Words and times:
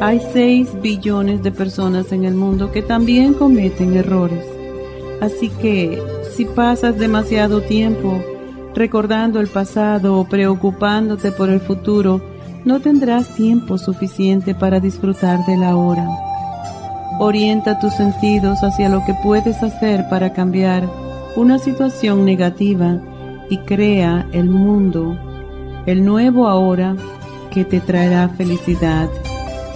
hay 0.00 0.20
6 0.32 0.82
billones 0.82 1.42
de 1.42 1.50
personas 1.50 2.12
en 2.12 2.24
el 2.24 2.34
mundo 2.34 2.70
que 2.70 2.82
también 2.82 3.34
cometen 3.34 3.96
errores. 3.96 4.44
Así 5.20 5.48
que 5.48 6.02
si 6.34 6.44
pasas 6.44 6.98
demasiado 6.98 7.62
tiempo 7.62 8.22
recordando 8.74 9.40
el 9.40 9.46
pasado 9.46 10.18
o 10.18 10.28
preocupándote 10.28 11.32
por 11.32 11.48
el 11.48 11.60
futuro, 11.60 12.20
no 12.66 12.80
tendrás 12.80 13.34
tiempo 13.34 13.78
suficiente 13.78 14.54
para 14.54 14.80
disfrutar 14.80 15.46
de 15.46 15.56
la 15.56 15.76
hora. 15.76 16.06
Orienta 17.18 17.78
tus 17.78 17.94
sentidos 17.94 18.62
hacia 18.62 18.90
lo 18.90 19.02
que 19.06 19.14
puedes 19.22 19.62
hacer 19.62 20.06
para 20.10 20.34
cambiar 20.34 20.86
una 21.36 21.58
situación 21.58 22.26
negativa 22.26 23.00
y 23.48 23.58
crea 23.58 24.28
el 24.32 24.50
mundo, 24.50 25.16
el 25.86 26.04
nuevo 26.04 26.46
ahora 26.46 26.96
que 27.50 27.64
te 27.64 27.80
traerá 27.80 28.28
felicidad 28.28 29.08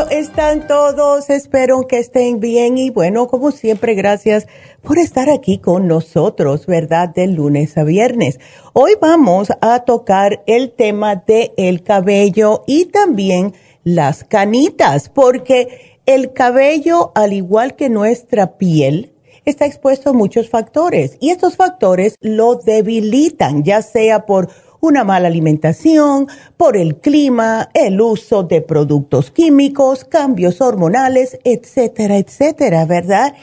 ¿Cómo 0.00 0.10
están 0.10 0.66
todos? 0.66 1.30
Espero 1.30 1.86
que 1.86 1.98
estén 1.98 2.40
bien 2.40 2.78
y 2.78 2.90
bueno, 2.90 3.26
como 3.28 3.50
siempre, 3.50 3.94
gracias 3.94 4.46
por 4.82 4.98
estar 4.98 5.28
aquí 5.28 5.58
con 5.58 5.88
nosotros, 5.88 6.66
¿verdad? 6.66 7.10
De 7.10 7.26
lunes 7.26 7.76
a 7.76 7.84
viernes. 7.84 8.38
Hoy 8.72 8.92
vamos 9.00 9.48
a 9.60 9.80
tocar 9.80 10.42
el 10.46 10.72
tema 10.72 11.16
del 11.16 11.52
el 11.56 11.82
cabello 11.82 12.64
y 12.66 12.86
también 12.86 13.54
las 13.84 14.24
canitas, 14.24 15.08
porque 15.08 15.98
el 16.06 16.32
cabello, 16.32 17.12
al 17.14 17.32
igual 17.32 17.76
que 17.76 17.90
nuestra 17.90 18.56
piel, 18.56 19.12
está 19.44 19.66
expuesto 19.66 20.10
a 20.10 20.14
muchos 20.14 20.48
factores 20.48 21.16
y 21.20 21.30
estos 21.30 21.56
factores 21.56 22.14
lo 22.20 22.54
debilitan, 22.54 23.64
ya 23.64 23.82
sea 23.82 24.24
por 24.24 24.48
una 24.80 25.04
mala 25.04 25.28
alimentación, 25.28 26.26
por 26.56 26.76
el 26.76 26.96
clima, 26.96 27.68
el 27.74 28.00
uso 28.00 28.42
de 28.42 28.62
productos 28.62 29.30
químicos, 29.30 30.04
cambios 30.04 30.60
hormonales, 30.60 31.38
etcétera, 31.44 32.16
etcétera, 32.16 32.84
¿verdad? 32.84 33.34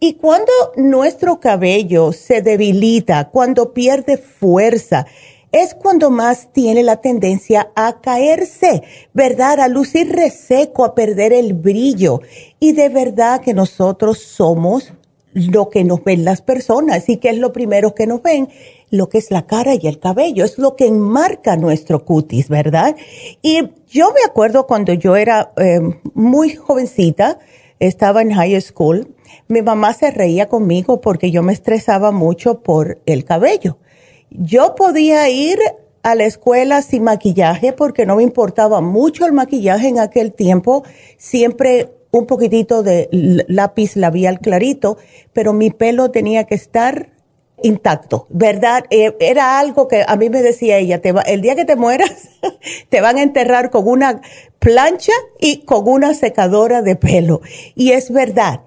Y 0.00 0.14
cuando 0.14 0.52
nuestro 0.76 1.40
cabello 1.40 2.12
se 2.12 2.40
debilita, 2.40 3.30
cuando 3.30 3.72
pierde 3.74 4.16
fuerza, 4.16 5.06
es 5.50 5.74
cuando 5.74 6.10
más 6.10 6.52
tiene 6.52 6.82
la 6.82 7.00
tendencia 7.00 7.70
a 7.74 8.00
caerse, 8.00 8.82
¿verdad? 9.14 9.60
A 9.60 9.68
lucir 9.68 10.10
reseco, 10.10 10.84
a 10.84 10.94
perder 10.94 11.32
el 11.32 11.54
brillo. 11.54 12.20
Y 12.60 12.72
de 12.72 12.90
verdad 12.90 13.40
que 13.40 13.54
nosotros 13.54 14.18
somos 14.18 14.92
lo 15.32 15.70
que 15.70 15.84
nos 15.84 16.04
ven 16.04 16.24
las 16.24 16.42
personas. 16.42 17.08
¿Y 17.08 17.16
qué 17.16 17.30
es 17.30 17.38
lo 17.38 17.52
primero 17.52 17.94
que 17.94 18.06
nos 18.06 18.22
ven? 18.22 18.48
Lo 18.90 19.08
que 19.08 19.18
es 19.18 19.30
la 19.30 19.46
cara 19.46 19.74
y 19.74 19.86
el 19.86 19.98
cabello. 19.98 20.44
Es 20.44 20.58
lo 20.58 20.76
que 20.76 20.86
enmarca 20.86 21.56
nuestro 21.56 22.04
cutis, 22.04 22.48
¿verdad? 22.48 22.96
Y 23.42 23.70
yo 23.88 24.12
me 24.12 24.20
acuerdo 24.26 24.66
cuando 24.66 24.92
yo 24.92 25.16
era 25.16 25.52
eh, 25.56 25.80
muy 26.14 26.54
jovencita, 26.54 27.38
estaba 27.80 28.22
en 28.22 28.32
high 28.32 28.60
school, 28.60 29.14
mi 29.48 29.62
mamá 29.62 29.92
se 29.94 30.10
reía 30.10 30.48
conmigo 30.48 31.00
porque 31.00 31.30
yo 31.30 31.42
me 31.42 31.52
estresaba 31.52 32.12
mucho 32.12 32.60
por 32.60 33.00
el 33.06 33.24
cabello. 33.24 33.78
Yo 34.30 34.74
podía 34.74 35.28
ir 35.30 35.58
a 36.02 36.14
la 36.14 36.24
escuela 36.24 36.82
sin 36.82 37.04
maquillaje 37.04 37.72
porque 37.72 38.06
no 38.06 38.16
me 38.16 38.22
importaba 38.22 38.80
mucho 38.80 39.26
el 39.26 39.32
maquillaje 39.32 39.88
en 39.88 39.98
aquel 39.98 40.32
tiempo. 40.32 40.84
Siempre 41.16 41.92
un 42.10 42.26
poquitito 42.26 42.82
de 42.82 43.08
lápiz 43.48 43.96
labial 43.96 44.40
clarito, 44.40 44.98
pero 45.32 45.52
mi 45.52 45.70
pelo 45.70 46.10
tenía 46.10 46.44
que 46.44 46.54
estar 46.54 47.10
intacto, 47.62 48.26
¿verdad? 48.30 48.84
Eh, 48.90 49.16
era 49.20 49.58
algo 49.58 49.88
que 49.88 50.04
a 50.06 50.16
mí 50.16 50.30
me 50.30 50.42
decía 50.42 50.78
ella, 50.78 51.00
te 51.00 51.12
va, 51.12 51.22
el 51.22 51.40
día 51.40 51.56
que 51.56 51.64
te 51.64 51.76
mueras, 51.76 52.28
te 52.88 53.00
van 53.00 53.18
a 53.18 53.22
enterrar 53.22 53.70
con 53.70 53.88
una 53.88 54.20
plancha 54.58 55.12
y 55.40 55.64
con 55.64 55.88
una 55.88 56.14
secadora 56.14 56.82
de 56.82 56.96
pelo. 56.96 57.40
Y 57.74 57.92
es 57.92 58.10
verdad. 58.10 58.60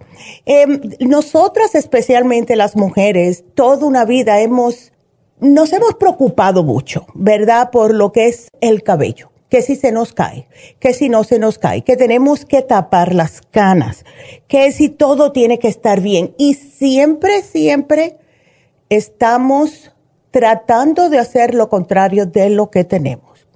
Em, 0.46 0.82
nosotras, 1.00 1.76
especialmente 1.76 2.56
las 2.56 2.76
mujeres, 2.76 3.44
toda 3.56 3.86
una 3.86 4.06
vida 4.06 4.42
hemos, 4.42 4.92
nos 5.40 5.74
hemos 5.74 5.96
preocupado 5.96 6.64
mucho, 6.64 7.06
¿verdad? 7.14 7.72
Por 7.72 7.94
lo 7.94 8.12
que 8.12 8.28
es 8.28 8.48
el 8.62 8.84
cabello 8.84 9.32
que 9.52 9.62
si 9.62 9.76
se 9.76 9.92
nos 9.92 10.14
cae, 10.14 10.48
que 10.80 10.94
si 10.94 11.10
no 11.10 11.26
se 11.26 11.38
nos 11.38 11.60
cae, 11.60 11.82
que 11.82 11.98
tenemos 11.98 12.46
que 12.46 12.62
tapar 12.62 13.14
las 13.14 13.42
canas, 13.42 14.06
que 14.48 14.72
si 14.72 14.88
todo 14.88 15.34
tiene 15.34 15.60
que 15.60 15.68
estar 15.68 16.00
bien. 16.00 16.34
Y 16.38 16.54
siempre, 16.54 17.42
siempre 17.42 18.21
estamos 18.92 19.94
tratando 20.32 21.10
de 21.10 21.18
hacer 21.18 21.56
lo 21.56 21.70
contrario 21.70 22.26
de 22.26 22.50
lo 22.50 22.70
que 22.70 22.84
tenemos. 22.84 23.48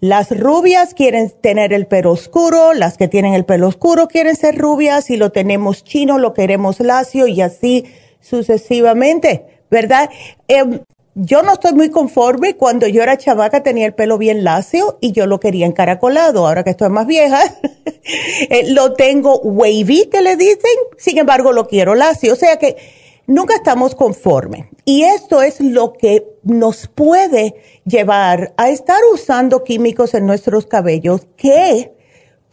Las 0.00 0.36
rubias 0.36 0.94
quieren 0.94 1.30
tener 1.30 1.72
el 1.72 1.86
pelo 1.86 2.10
oscuro, 2.10 2.74
las 2.74 2.98
que 2.98 3.06
tienen 3.06 3.34
el 3.34 3.44
pelo 3.44 3.68
oscuro 3.68 4.08
quieren 4.08 4.34
ser 4.34 4.58
rubias, 4.58 5.10
y 5.10 5.16
lo 5.16 5.30
tenemos 5.30 5.84
chino 5.84 6.18
lo 6.18 6.34
queremos 6.34 6.80
lacio 6.80 7.28
y 7.28 7.40
así 7.40 7.84
sucesivamente, 8.20 9.62
¿verdad? 9.70 10.10
Em, 10.48 10.80
yo 11.14 11.44
no 11.44 11.52
estoy 11.52 11.72
muy 11.74 11.90
conforme. 11.90 12.56
Cuando 12.56 12.88
yo 12.88 13.00
era 13.02 13.16
chavaca 13.16 13.62
tenía 13.62 13.86
el 13.86 13.94
pelo 13.94 14.18
bien 14.18 14.42
lacio 14.42 14.98
y 15.00 15.12
yo 15.12 15.26
lo 15.26 15.38
quería 15.38 15.66
encaracolado. 15.66 16.48
Ahora 16.48 16.64
que 16.64 16.70
estoy 16.70 16.90
más 16.90 17.06
vieja, 17.06 17.40
eh, 18.50 18.72
lo 18.72 18.94
tengo 18.94 19.38
wavy, 19.38 20.08
que 20.10 20.20
le 20.20 20.36
dicen. 20.36 20.76
Sin 20.98 21.18
embargo, 21.18 21.52
lo 21.52 21.68
quiero 21.68 21.94
lacio. 21.94 22.32
O 22.32 22.36
sea 22.36 22.58
que 22.58 23.03
nunca 23.26 23.54
estamos 23.54 23.94
conformes. 23.94 24.66
Y 24.84 25.02
esto 25.02 25.42
es 25.42 25.60
lo 25.60 25.92
que 25.92 26.26
nos 26.42 26.86
puede 26.88 27.54
llevar 27.84 28.54
a 28.56 28.70
estar 28.70 29.00
usando 29.12 29.64
químicos 29.64 30.14
en 30.14 30.26
nuestros 30.26 30.66
cabellos 30.66 31.26
que 31.36 31.94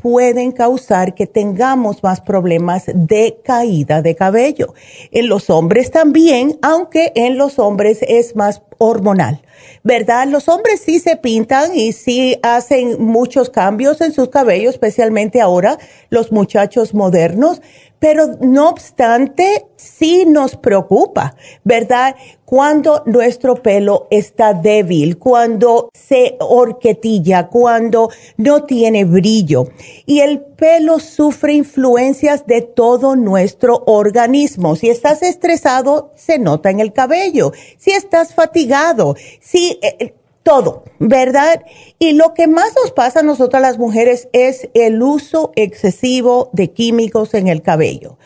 pueden 0.02 0.52
causar 0.52 1.14
que 1.14 1.28
tengamos 1.28 2.04
más 2.04 2.22
problemas 2.22 2.86
de 2.94 3.40
caída 3.44 4.02
de 4.02 4.16
cabello. 4.16 4.74
En 5.12 5.30
los 5.30 5.50
hombres 5.50 5.92
también, 5.92 6.58
aunque 6.62 7.12
en 7.16 7.38
los 7.38 7.60
hombres 7.60 8.00
es 8.08 8.36
más 8.36 8.64
hormonal. 8.80 9.42
¿Verdad? 9.84 10.28
Los 10.28 10.50
hombres 10.50 10.82
sí 10.82 11.00
se 11.00 11.18
pintan 11.18 11.76
y 11.76 11.92
sí 11.92 12.40
hacen 12.42 13.04
muchos 13.04 13.52
cambios 13.52 14.02
en 14.02 14.12
sus 14.12 14.30
cabellos, 14.30 14.74
especialmente 14.74 15.40
ahora 15.40 15.78
los 16.10 16.32
muchachos 16.32 16.96
modernos, 16.96 17.62
pero 18.02 18.36
no 18.42 18.68
obstante, 18.70 19.68
sí 19.76 20.26
nos 20.26 20.56
preocupa, 20.56 21.36
¿verdad? 21.64 22.16
Cuando 22.46 23.04
nuestro 23.06 23.54
pelo 23.54 24.08
está 24.10 24.56
débil, 24.56 25.20
cuando 25.20 25.92
se 25.94 26.36
horquetilla, 26.40 27.48
cuando 27.48 28.10
no 28.38 28.64
tiene 28.64 29.06
brillo. 29.06 29.68
Y 30.08 30.22
el 30.22 30.40
pelo 30.42 30.98
sufre 31.00 31.54
influencias 31.54 32.48
de 32.48 32.64
todo 32.64 33.16
nuestro 33.16 33.84
organismo. 33.86 34.76
Si 34.76 34.90
estás 34.90 35.22
estresado, 35.22 36.12
se 36.16 36.40
nota 36.40 36.72
en 36.72 36.80
el 36.80 36.94
cabello. 36.94 37.52
Si 37.78 37.92
estás 37.92 38.34
fatigado, 38.34 39.16
si 39.40 39.78
eh, 39.84 40.16
todo, 40.44 40.84
¿verdad? 41.00 41.64
Y 42.00 42.14
lo 42.14 42.34
que 42.34 42.48
más 42.48 42.74
nos 42.82 42.92
pasa 42.92 43.20
a 43.20 43.24
nosotras 43.24 43.62
las 43.62 43.78
mujeres 43.78 44.28
es 44.34 44.70
el 44.74 45.02
uso 45.02 45.52
excesivo 45.56 46.50
de 46.54 46.72
químicos 46.72 47.34
en 47.34 47.48
el 47.48 47.62
cabello. 47.62 48.18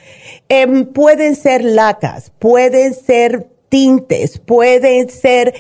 Em, 0.50 0.86
pueden 0.86 1.36
ser 1.36 1.64
lacas, 1.64 2.32
pueden 2.40 2.94
ser 2.94 3.48
tintes, 3.70 4.40
pueden 4.40 5.10
ser 5.10 5.54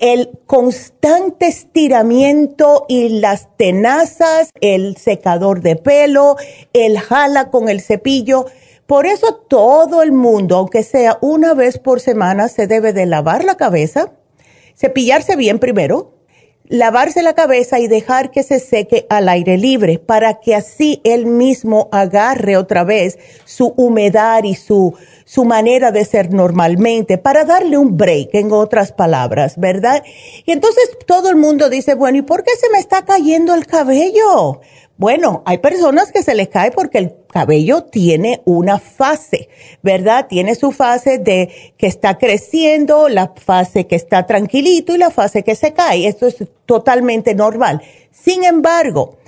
el 0.00 0.30
constante 0.46 1.46
estiramiento 1.46 2.84
y 2.88 3.20
las 3.20 3.56
tenazas, 3.56 4.50
el 4.60 4.96
secador 4.96 5.60
de 5.60 5.76
pelo, 5.76 6.36
el 6.72 6.98
jala 6.98 7.50
con 7.50 7.68
el 7.68 7.80
cepillo. 7.80 8.46
Por 8.86 9.06
eso 9.06 9.34
todo 9.34 10.02
el 10.02 10.12
mundo, 10.12 10.56
aunque 10.56 10.82
sea 10.82 11.18
una 11.20 11.54
vez 11.54 11.78
por 11.78 12.00
semana, 12.00 12.48
se 12.48 12.66
debe 12.66 12.92
de 12.92 13.06
lavar 13.06 13.44
la 13.44 13.56
cabeza 13.56 14.12
Cepillarse 14.76 15.36
bien 15.36 15.58
primero, 15.58 16.12
lavarse 16.68 17.22
la 17.22 17.34
cabeza 17.34 17.78
y 17.78 17.86
dejar 17.86 18.30
que 18.30 18.42
se 18.42 18.60
seque 18.60 19.06
al 19.08 19.28
aire 19.28 19.56
libre 19.56 19.98
para 19.98 20.40
que 20.40 20.54
así 20.54 21.00
él 21.04 21.26
mismo 21.26 21.88
agarre 21.92 22.56
otra 22.56 22.84
vez 22.84 23.18
su 23.44 23.72
humedad 23.76 24.44
y 24.44 24.54
su, 24.54 24.94
su 25.24 25.44
manera 25.44 25.92
de 25.92 26.04
ser 26.04 26.32
normalmente, 26.32 27.18
para 27.18 27.44
darle 27.44 27.78
un 27.78 27.96
break, 27.96 28.34
en 28.34 28.52
otras 28.52 28.92
palabras, 28.92 29.58
¿verdad? 29.58 30.02
Y 30.44 30.52
entonces 30.52 30.90
todo 31.06 31.30
el 31.30 31.36
mundo 31.36 31.70
dice, 31.70 31.94
bueno, 31.94 32.18
¿y 32.18 32.22
por 32.22 32.44
qué 32.44 32.52
se 32.60 32.68
me 32.70 32.78
está 32.78 33.04
cayendo 33.04 33.54
el 33.54 33.66
cabello? 33.66 34.60
Bueno, 34.98 35.42
hay 35.44 35.58
personas 35.58 36.10
que 36.10 36.22
se 36.22 36.34
les 36.34 36.48
cae 36.48 36.70
porque 36.70 36.96
el 36.96 37.14
cabello 37.30 37.84
tiene 37.84 38.40
una 38.46 38.78
fase, 38.78 39.50
¿verdad? 39.82 40.26
Tiene 40.26 40.54
su 40.54 40.72
fase 40.72 41.18
de 41.18 41.74
que 41.76 41.86
está 41.86 42.16
creciendo, 42.16 43.10
la 43.10 43.34
fase 43.36 43.86
que 43.86 43.94
está 43.94 44.24
tranquilito 44.24 44.94
y 44.94 44.98
la 44.98 45.10
fase 45.10 45.44
que 45.44 45.54
se 45.54 45.74
cae. 45.74 46.06
Esto 46.06 46.26
es 46.26 46.36
totalmente 46.64 47.34
normal. 47.34 47.82
Sin 48.10 48.42
embargo, 48.44 49.18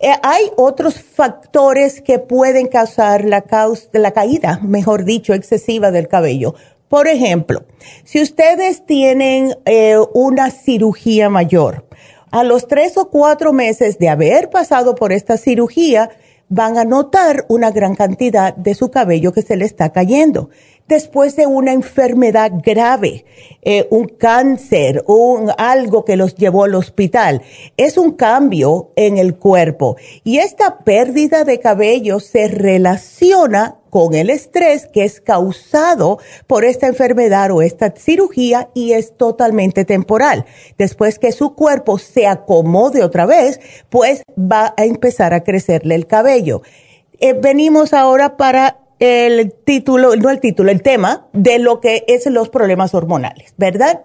eh, 0.00 0.12
hay 0.22 0.50
otros 0.56 0.98
factores 0.98 2.00
que 2.00 2.18
pueden 2.18 2.68
causar 2.68 3.26
la, 3.26 3.44
la 3.92 4.10
caída, 4.12 4.60
mejor 4.62 5.04
dicho, 5.04 5.34
excesiva 5.34 5.90
del 5.90 6.08
cabello. 6.08 6.54
Por 6.88 7.06
ejemplo, 7.06 7.64
si 8.04 8.22
ustedes 8.22 8.86
tienen 8.86 9.54
eh, 9.66 9.98
una 10.14 10.50
cirugía 10.50 11.28
mayor, 11.28 11.84
a 12.30 12.44
los 12.44 12.68
tres 12.68 12.96
o 12.96 13.10
cuatro 13.10 13.52
meses 13.52 13.98
de 13.98 14.08
haber 14.08 14.50
pasado 14.50 14.94
por 14.94 15.12
esta 15.12 15.36
cirugía, 15.36 16.10
van 16.48 16.78
a 16.78 16.84
notar 16.84 17.44
una 17.48 17.70
gran 17.70 17.94
cantidad 17.94 18.54
de 18.54 18.74
su 18.74 18.90
cabello 18.90 19.32
que 19.32 19.42
se 19.42 19.56
le 19.56 19.64
está 19.64 19.90
cayendo. 19.90 20.50
Después 20.86 21.36
de 21.36 21.46
una 21.46 21.74
enfermedad 21.74 22.50
grave, 22.64 23.26
eh, 23.60 23.86
un 23.90 24.08
cáncer, 24.08 25.04
un, 25.06 25.50
algo 25.58 26.06
que 26.06 26.16
los 26.16 26.34
llevó 26.34 26.64
al 26.64 26.74
hospital, 26.74 27.42
es 27.76 27.98
un 27.98 28.12
cambio 28.12 28.92
en 28.96 29.18
el 29.18 29.36
cuerpo. 29.36 29.96
Y 30.24 30.38
esta 30.38 30.78
pérdida 30.78 31.44
de 31.44 31.60
cabello 31.60 32.20
se 32.20 32.48
relaciona 32.48 33.77
con 33.90 34.14
el 34.14 34.30
estrés 34.30 34.86
que 34.86 35.04
es 35.04 35.20
causado 35.20 36.18
por 36.46 36.64
esta 36.64 36.86
enfermedad 36.86 37.50
o 37.50 37.62
esta 37.62 37.90
cirugía 37.96 38.70
y 38.74 38.92
es 38.92 39.16
totalmente 39.16 39.84
temporal. 39.84 40.44
Después 40.76 41.18
que 41.18 41.32
su 41.32 41.54
cuerpo 41.54 41.98
se 41.98 42.26
acomode 42.26 43.02
otra 43.02 43.26
vez, 43.26 43.60
pues 43.88 44.22
va 44.38 44.74
a 44.76 44.84
empezar 44.84 45.34
a 45.34 45.44
crecerle 45.44 45.94
el 45.94 46.06
cabello. 46.06 46.62
Eh, 47.20 47.32
venimos 47.32 47.92
ahora 47.92 48.36
para 48.36 48.78
el 48.98 49.52
título, 49.52 50.16
no 50.16 50.30
el 50.30 50.40
título, 50.40 50.70
el 50.70 50.82
tema 50.82 51.28
de 51.32 51.58
lo 51.58 51.80
que 51.80 52.04
es 52.08 52.26
los 52.26 52.48
problemas 52.48 52.94
hormonales, 52.94 53.54
¿verdad? 53.56 54.02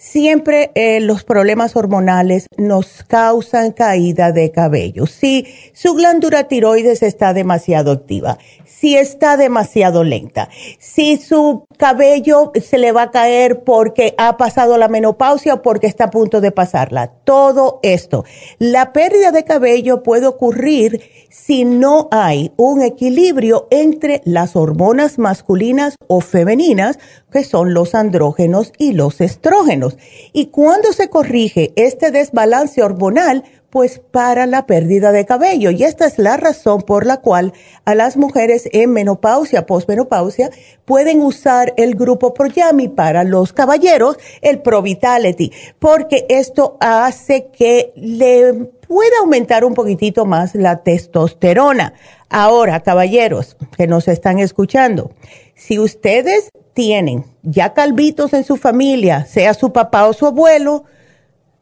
Siempre 0.00 0.70
eh, 0.76 1.00
los 1.00 1.24
problemas 1.24 1.74
hormonales 1.74 2.46
nos 2.56 3.02
causan 3.02 3.72
caída 3.72 4.30
de 4.30 4.52
cabello. 4.52 5.06
Si 5.06 5.44
su 5.72 5.94
glándula 5.94 6.44
tiroides 6.44 7.02
está 7.02 7.34
demasiado 7.34 7.90
activa, 7.90 8.38
si 8.64 8.96
está 8.96 9.36
demasiado 9.36 10.04
lenta, 10.04 10.50
si 10.78 11.16
su 11.16 11.66
cabello 11.78 12.52
se 12.62 12.78
le 12.78 12.92
va 12.92 13.02
a 13.02 13.10
caer 13.10 13.64
porque 13.64 14.14
ha 14.18 14.36
pasado 14.36 14.78
la 14.78 14.86
menopausia 14.86 15.54
o 15.54 15.62
porque 15.62 15.88
está 15.88 16.04
a 16.04 16.10
punto 16.10 16.40
de 16.40 16.52
pasarla. 16.52 17.08
Todo 17.24 17.80
esto. 17.82 18.24
La 18.58 18.92
pérdida 18.92 19.32
de 19.32 19.42
cabello 19.42 20.04
puede 20.04 20.28
ocurrir 20.28 21.02
si 21.28 21.64
no 21.64 22.06
hay 22.12 22.52
un 22.56 22.82
equilibrio 22.82 23.66
entre 23.70 24.22
las 24.24 24.54
hormonas 24.54 25.18
masculinas 25.18 25.96
o 26.06 26.20
femeninas, 26.20 27.00
que 27.32 27.44
son 27.44 27.74
los 27.74 27.94
andrógenos 27.94 28.72
y 28.78 28.92
los 28.92 29.20
estrógenos. 29.20 29.98
Y 30.32 30.46
cuando 30.46 30.92
se 30.92 31.08
corrige 31.08 31.72
este 31.76 32.10
desbalance 32.10 32.82
hormonal, 32.82 33.44
pues 33.70 33.98
para 33.98 34.46
la 34.46 34.66
pérdida 34.66 35.12
de 35.12 35.26
cabello. 35.26 35.70
Y 35.70 35.84
esta 35.84 36.06
es 36.06 36.18
la 36.18 36.36
razón 36.36 36.82
por 36.82 37.04
la 37.04 37.18
cual 37.18 37.52
a 37.84 37.94
las 37.94 38.16
mujeres 38.16 38.68
en 38.72 38.92
menopausia, 38.92 39.66
posmenopausia, 39.66 40.50
pueden 40.84 41.20
usar 41.20 41.74
el 41.76 41.94
grupo 41.94 42.32
Proyami 42.32 42.88
para 42.88 43.24
los 43.24 43.52
caballeros, 43.52 44.16
el 44.40 44.62
Pro 44.62 44.80
Vitality, 44.80 45.52
porque 45.78 46.24
esto 46.28 46.76
hace 46.80 47.48
que 47.52 47.92
le 47.94 48.54
pueda 48.86 49.18
aumentar 49.20 49.64
un 49.64 49.74
poquitito 49.74 50.24
más 50.24 50.54
la 50.54 50.82
testosterona. 50.82 51.92
Ahora, 52.30 52.80
caballeros 52.80 53.56
que 53.76 53.86
nos 53.86 54.08
están 54.08 54.38
escuchando, 54.38 55.10
si 55.54 55.78
ustedes 55.78 56.50
tienen 56.78 57.24
ya 57.42 57.74
calvitos 57.74 58.32
en 58.34 58.44
su 58.44 58.56
familia, 58.56 59.24
sea 59.24 59.52
su 59.52 59.72
papá 59.72 60.06
o 60.06 60.12
su 60.12 60.26
abuelo, 60.26 60.84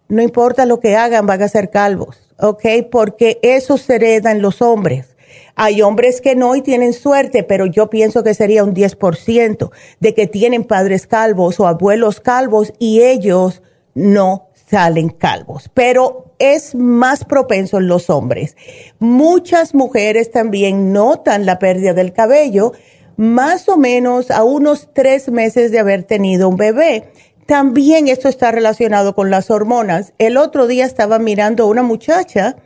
no 0.08 0.20
importa 0.20 0.66
lo 0.66 0.78
que 0.78 0.94
hagan, 0.94 1.24
van 1.24 1.40
a 1.40 1.48
ser 1.48 1.70
calvos, 1.70 2.18
¿ok? 2.38 2.62
Porque 2.90 3.38
eso 3.40 3.78
se 3.78 3.94
hereda 3.94 4.30
en 4.30 4.42
los 4.42 4.60
hombres. 4.60 5.16
Hay 5.54 5.80
hombres 5.80 6.20
que 6.20 6.36
no 6.36 6.54
y 6.54 6.60
tienen 6.60 6.92
suerte, 6.92 7.44
pero 7.44 7.64
yo 7.64 7.88
pienso 7.88 8.22
que 8.22 8.34
sería 8.34 8.62
un 8.62 8.74
10% 8.74 9.70
de 10.00 10.12
que 10.12 10.26
tienen 10.26 10.64
padres 10.64 11.06
calvos 11.06 11.60
o 11.60 11.66
abuelos 11.66 12.20
calvos 12.20 12.74
y 12.78 13.00
ellos 13.00 13.62
no 13.94 14.50
salen 14.68 15.08
calvos. 15.08 15.70
Pero 15.72 16.34
es 16.38 16.74
más 16.74 17.24
propenso 17.24 17.78
en 17.78 17.88
los 17.88 18.10
hombres. 18.10 18.54
Muchas 18.98 19.74
mujeres 19.74 20.30
también 20.30 20.92
notan 20.92 21.46
la 21.46 21.58
pérdida 21.58 21.94
del 21.94 22.12
cabello 22.12 22.74
más 23.16 23.68
o 23.68 23.76
menos 23.76 24.30
a 24.30 24.44
unos 24.44 24.88
tres 24.92 25.30
meses 25.30 25.70
de 25.70 25.78
haber 25.78 26.04
tenido 26.04 26.48
un 26.48 26.56
bebé 26.56 27.10
también 27.46 28.08
esto 28.08 28.28
está 28.28 28.50
relacionado 28.50 29.14
con 29.14 29.30
las 29.30 29.50
hormonas. 29.50 30.12
El 30.18 30.36
otro 30.36 30.66
día 30.66 30.84
estaba 30.84 31.20
mirando 31.20 31.62
a 31.62 31.66
una 31.68 31.82
muchacha 31.82 32.56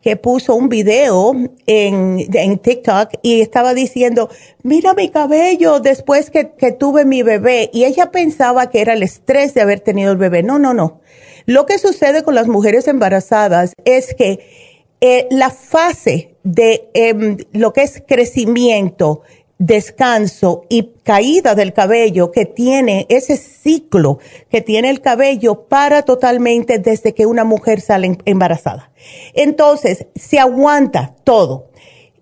que 0.00 0.14
puso 0.16 0.54
un 0.54 0.68
video 0.68 1.34
en, 1.66 2.58
TikTok 2.60 3.14
y 3.22 3.40
estaba 3.40 3.74
diciendo, 3.74 4.30
mira 4.62 4.94
mi 4.94 5.08
cabello 5.08 5.80
después 5.80 6.30
que, 6.30 6.44
tuve 6.78 7.04
mi 7.04 7.24
bebé. 7.24 7.68
Y 7.72 7.84
ella 7.84 8.12
pensaba 8.12 8.70
que 8.70 8.80
era 8.80 8.92
el 8.92 9.02
estrés 9.02 9.54
de 9.54 9.60
haber 9.60 9.80
tenido 9.80 10.12
el 10.12 10.18
bebé. 10.18 10.44
No, 10.44 10.60
no, 10.60 10.72
no. 10.72 11.00
Lo 11.46 11.66
que 11.66 11.78
sucede 11.78 12.22
con 12.22 12.36
las 12.36 12.46
mujeres 12.46 12.86
embarazadas 12.86 13.72
es 13.84 14.14
que 14.14 14.38
eh, 15.00 15.26
la 15.30 15.50
fase 15.50 16.36
de 16.44 16.88
eh, 16.94 17.36
lo 17.52 17.72
que 17.72 17.82
es 17.82 18.02
crecimiento 18.06 19.22
descanso 19.58 20.62
y 20.68 20.92
caída 21.02 21.54
del 21.54 21.72
cabello 21.72 22.30
que 22.30 22.46
tiene 22.46 23.06
ese 23.08 23.36
ciclo 23.36 24.18
que 24.50 24.60
tiene 24.60 24.88
el 24.88 25.00
cabello 25.00 25.68
para 25.68 26.02
totalmente 26.02 26.78
desde 26.78 27.12
que 27.12 27.26
una 27.26 27.44
mujer 27.44 27.80
sale 27.80 28.06
em-, 28.06 28.18
embarazada. 28.24 28.90
Entonces, 29.34 30.06
se 30.14 30.38
aguanta 30.38 31.16
todo. 31.24 31.70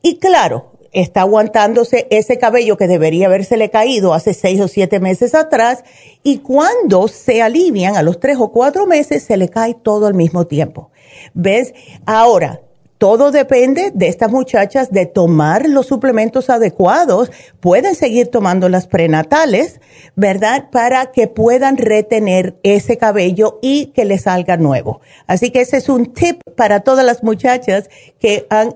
Y 0.03 0.19
claro, 0.19 0.73
está 0.93 1.23
aguantándose 1.23 2.07
ese 2.11 2.39
cabello 2.39 2.79
que 2.79 2.89
debería 2.89 3.27
habérsele 3.27 3.71
caído 3.71 4.15
hace 4.15 4.33
seis 4.33 4.61
o 4.61 4.69
siete 4.69 4.99
meses 4.99 5.35
atrás 5.35 5.85
y 6.23 6.39
cuando 6.39 7.07
se 7.09 7.43
alivian 7.43 7.97
a 7.97 8.03
los 8.03 8.19
tres 8.19 8.39
o 8.41 8.51
cuatro 8.51 8.87
meses 8.87 9.23
se 9.23 9.37
le 9.37 9.51
cae 9.51 9.75
todo 9.75 10.07
al 10.07 10.15
mismo 10.15 10.47
tiempo. 10.47 10.91
¿Ves? 11.35 11.75
Ahora, 12.07 12.63
todo 12.99 13.31
depende 13.31 13.91
de 13.93 14.09
estas 14.09 14.31
muchachas 14.31 14.91
de 14.91 15.05
tomar 15.05 15.69
los 15.69 15.87
suplementos 15.87 16.49
adecuados. 16.49 17.31
Pueden 17.61 17.95
seguir 17.95 18.29
tomando 18.29 18.69
las 18.69 18.87
prenatales, 18.87 19.81
¿verdad? 20.15 20.71
Para 20.71 21.13
que 21.13 21.29
puedan 21.29 21.77
retener 21.77 22.57
ese 22.63 22.97
cabello 22.97 23.59
y 23.61 23.87
que 23.87 24.07
le 24.07 24.19
salga 24.19 24.57
nuevo. 24.57 25.01
Así 25.27 25.51
que 25.51 25.61
ese 25.61 25.77
es 25.77 25.89
un 25.91 26.13
tip 26.15 26.41
para 26.57 26.81
todas 26.81 27.05
las 27.05 27.23
muchachas 27.23 27.91
que 28.19 28.47
han 28.49 28.75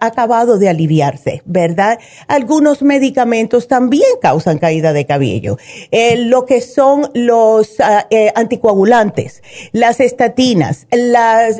acabado 0.00 0.58
de 0.58 0.68
aliviarse, 0.68 1.42
¿verdad? 1.44 1.98
Algunos 2.28 2.82
medicamentos 2.82 3.66
también 3.66 4.08
causan 4.22 4.58
caída 4.58 4.92
de 4.92 5.06
cabello. 5.06 5.58
Eh, 5.90 6.16
lo 6.16 6.46
que 6.46 6.60
son 6.60 7.10
los 7.14 7.80
ah, 7.80 8.06
eh, 8.10 8.32
anticoagulantes, 8.36 9.42
las 9.72 9.98
estatinas, 9.98 10.86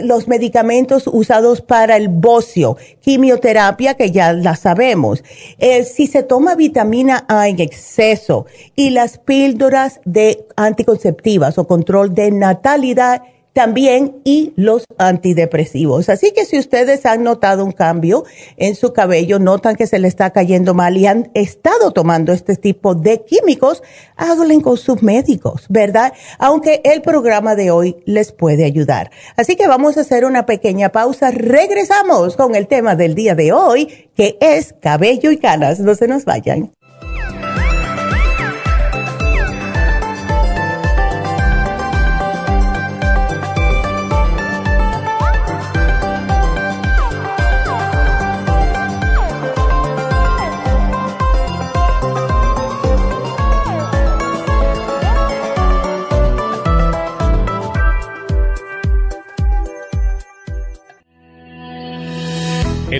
los 0.02 0.28
medicamentos 0.28 1.08
usados 1.12 1.62
para 1.62 1.95
el 1.96 2.08
bocio, 2.08 2.76
quimioterapia 3.00 3.94
que 3.94 4.10
ya 4.10 4.32
la 4.32 4.56
sabemos. 4.56 5.22
Eh, 5.58 5.84
si 5.84 6.06
se 6.06 6.22
toma 6.22 6.54
vitamina 6.54 7.24
A 7.28 7.48
en 7.48 7.60
exceso 7.60 8.46
y 8.74 8.90
las 8.90 9.18
píldoras 9.18 10.00
de 10.04 10.46
anticonceptivas 10.56 11.58
o 11.58 11.66
control 11.66 12.14
de 12.14 12.30
natalidad, 12.30 13.22
también 13.56 14.20
y 14.22 14.52
los 14.56 14.84
antidepresivos. 14.98 16.10
Así 16.10 16.32
que 16.32 16.44
si 16.44 16.58
ustedes 16.58 17.06
han 17.06 17.24
notado 17.24 17.64
un 17.64 17.72
cambio 17.72 18.24
en 18.58 18.74
su 18.74 18.92
cabello, 18.92 19.38
notan 19.38 19.76
que 19.76 19.86
se 19.86 19.98
le 19.98 20.08
está 20.08 20.28
cayendo 20.28 20.74
mal 20.74 20.98
y 20.98 21.06
han 21.06 21.30
estado 21.32 21.90
tomando 21.92 22.34
este 22.34 22.56
tipo 22.56 22.94
de 22.94 23.24
químicos, 23.24 23.82
háganlo 24.16 24.60
con 24.60 24.76
sus 24.76 25.02
médicos, 25.02 25.64
¿verdad? 25.70 26.12
Aunque 26.38 26.82
el 26.84 27.00
programa 27.00 27.54
de 27.54 27.70
hoy 27.70 27.96
les 28.04 28.30
puede 28.30 28.66
ayudar. 28.66 29.10
Así 29.38 29.56
que 29.56 29.66
vamos 29.66 29.96
a 29.96 30.02
hacer 30.02 30.26
una 30.26 30.44
pequeña 30.44 30.90
pausa. 30.92 31.30
Regresamos 31.30 32.36
con 32.36 32.56
el 32.56 32.66
tema 32.66 32.94
del 32.94 33.14
día 33.14 33.34
de 33.34 33.54
hoy, 33.54 34.10
que 34.14 34.36
es 34.38 34.74
cabello 34.82 35.30
y 35.30 35.38
canas. 35.38 35.80
No 35.80 35.94
se 35.94 36.08
nos 36.08 36.26
vayan. 36.26 36.75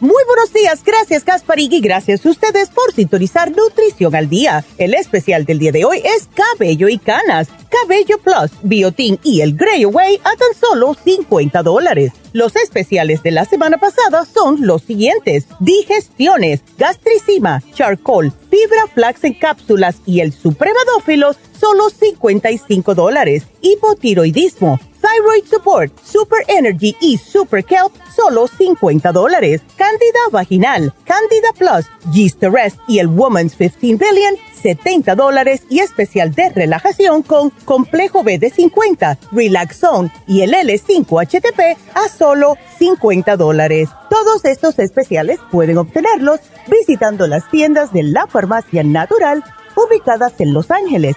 Muy 0.00 0.22
buenos 0.26 0.52
días, 0.52 0.84
gracias 0.84 1.24
Gasparig 1.24 1.72
y 1.72 1.80
gracias 1.80 2.24
a 2.24 2.30
ustedes 2.30 2.68
por 2.68 2.92
sintonizar 2.92 3.50
Nutrición 3.50 4.14
al 4.14 4.28
Día. 4.28 4.64
El 4.76 4.94
especial 4.94 5.44
del 5.44 5.58
día 5.58 5.72
de 5.72 5.84
hoy 5.84 6.00
es 6.04 6.28
Cabello 6.34 6.88
y 6.88 6.98
Canas, 6.98 7.48
Cabello 7.68 8.18
Plus, 8.18 8.52
Biotin 8.62 9.18
y 9.24 9.40
el 9.40 9.56
Grey 9.56 9.82
Away 9.82 10.20
a 10.22 10.36
tan 10.36 10.54
solo 10.54 10.94
50 10.94 11.64
dólares. 11.64 12.12
Los 12.32 12.54
especiales 12.54 13.24
de 13.24 13.32
la 13.32 13.44
semana 13.44 13.78
pasada 13.78 14.24
son 14.24 14.64
los 14.64 14.82
siguientes. 14.82 15.46
Digestiones, 15.58 16.62
gastricima, 16.78 17.60
charcoal, 17.74 18.32
fibra 18.50 18.86
flax 18.94 19.24
en 19.24 19.34
cápsulas 19.34 19.96
y 20.06 20.20
el 20.20 20.32
supremadófilos, 20.32 21.38
solo 21.58 21.90
55 21.90 22.94
dólares. 22.94 23.44
Hipotiroidismo, 23.60 24.78
Thyroid 25.00 25.44
Support, 25.48 25.92
Super 26.04 26.44
Energy 26.48 26.96
y 27.00 27.18
Super 27.18 27.64
Kelp, 27.64 27.92
solo 28.14 28.46
50 28.48 29.12
dólares. 29.12 29.62
Candida 29.76 30.20
Vaginal, 30.30 30.92
Candida 31.04 31.52
Plus, 31.56 31.86
Yeast 32.12 32.42
Rest 32.42 32.78
y 32.88 32.98
el 32.98 33.08
Woman's 33.08 33.54
15 33.54 33.96
Billion, 33.96 34.36
70 34.60 35.14
dólares 35.14 35.62
y 35.70 35.80
especial 35.80 36.34
de 36.34 36.50
relajación 36.50 37.22
con 37.22 37.50
Complejo 37.64 38.22
B 38.24 38.38
de 38.38 38.50
50, 38.50 39.18
Relax 39.32 39.76
Zone 39.76 40.12
y 40.26 40.42
el 40.42 40.52
L5-HTP 40.52 41.76
a 41.94 42.08
solo 42.08 42.56
50 42.78 43.36
dólares. 43.36 43.88
Todos 44.10 44.44
estos 44.44 44.78
especiales 44.78 45.38
pueden 45.50 45.78
obtenerlos 45.78 46.40
visitando 46.68 47.26
las 47.26 47.48
tiendas 47.50 47.92
de 47.92 48.02
la 48.02 48.26
Farmacia 48.26 48.82
Natural 48.82 49.44
ubicadas 49.78 50.34
en 50.38 50.52
Los 50.52 50.70
Ángeles, 50.70 51.16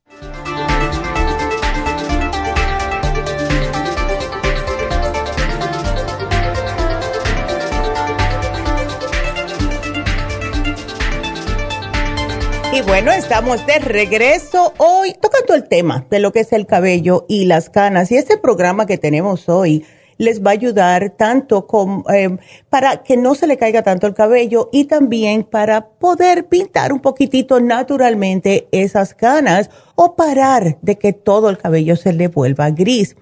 Bueno, 12.87 13.11
estamos 13.11 13.65
de 13.67 13.79
regreso 13.79 14.73
hoy 14.77 15.13
tocando 15.21 15.53
el 15.53 15.67
tema 15.67 16.05
de 16.09 16.19
lo 16.19 16.31
que 16.31 16.39
es 16.39 16.51
el 16.51 16.65
cabello 16.65 17.25
y 17.27 17.45
las 17.45 17.69
canas. 17.69 18.11
Y 18.11 18.17
este 18.17 18.37
programa 18.37 18.85
que 18.85 18.97
tenemos 18.97 19.49
hoy 19.49 19.85
les 20.17 20.43
va 20.43 20.51
a 20.51 20.53
ayudar 20.53 21.11
tanto 21.11 21.67
con, 21.67 22.03
eh, 22.13 22.37
para 22.69 23.03
que 23.03 23.17
no 23.17 23.35
se 23.35 23.47
le 23.47 23.57
caiga 23.57 23.83
tanto 23.83 24.07
el 24.07 24.13
cabello 24.13 24.69
y 24.71 24.85
también 24.85 25.43
para 25.43 25.89
poder 25.89 26.45
pintar 26.45 26.91
un 26.91 26.99
poquitito 26.99 27.59
naturalmente 27.59 28.67
esas 28.71 29.13
canas 29.13 29.69
o 29.95 30.15
parar 30.15 30.77
de 30.81 30.97
que 30.97 31.13
todo 31.13 31.49
el 31.49 31.57
cabello 31.57 31.95
se 31.95 32.13
le 32.13 32.27
vuelva 32.27 32.71
gris 32.71 33.15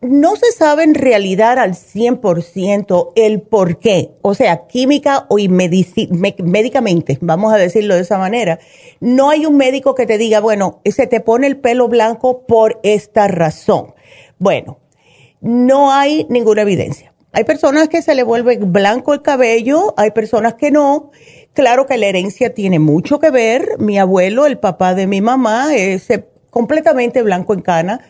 no 0.00 0.36
se 0.36 0.52
sabe 0.52 0.84
en 0.84 0.94
realidad 0.94 1.58
al 1.58 1.72
100% 1.72 3.12
el 3.16 3.40
por 3.40 3.78
qué, 3.78 4.12
o 4.22 4.34
sea, 4.34 4.66
química 4.66 5.26
o 5.28 5.36
médicamente, 5.38 7.18
vamos 7.20 7.52
a 7.52 7.56
decirlo 7.56 7.94
de 7.94 8.02
esa 8.02 8.18
manera. 8.18 8.58
No 9.00 9.30
hay 9.30 9.46
un 9.46 9.56
médico 9.56 9.94
que 9.94 10.06
te 10.06 10.18
diga, 10.18 10.40
bueno, 10.40 10.80
se 10.84 11.06
te 11.06 11.20
pone 11.20 11.46
el 11.46 11.58
pelo 11.58 11.88
blanco 11.88 12.46
por 12.46 12.78
esta 12.82 13.26
razón. 13.28 13.94
Bueno, 14.38 14.78
no 15.40 15.92
hay 15.92 16.26
ninguna 16.28 16.62
evidencia. 16.62 17.14
Hay 17.32 17.44
personas 17.44 17.88
que 17.88 18.02
se 18.02 18.14
le 18.14 18.22
vuelve 18.22 18.58
blanco 18.58 19.12
el 19.12 19.22
cabello, 19.22 19.94
hay 19.96 20.10
personas 20.10 20.54
que 20.54 20.70
no. 20.70 21.10
Claro 21.52 21.86
que 21.86 21.98
la 21.98 22.06
herencia 22.06 22.54
tiene 22.54 22.78
mucho 22.78 23.18
que 23.18 23.30
ver. 23.30 23.78
Mi 23.78 23.98
abuelo, 23.98 24.46
el 24.46 24.58
papá 24.58 24.94
de 24.94 25.06
mi 25.06 25.20
mamá, 25.20 25.74
es 25.74 26.08
completamente 26.50 27.22
blanco 27.22 27.52
en 27.52 27.60
cana 27.60 28.00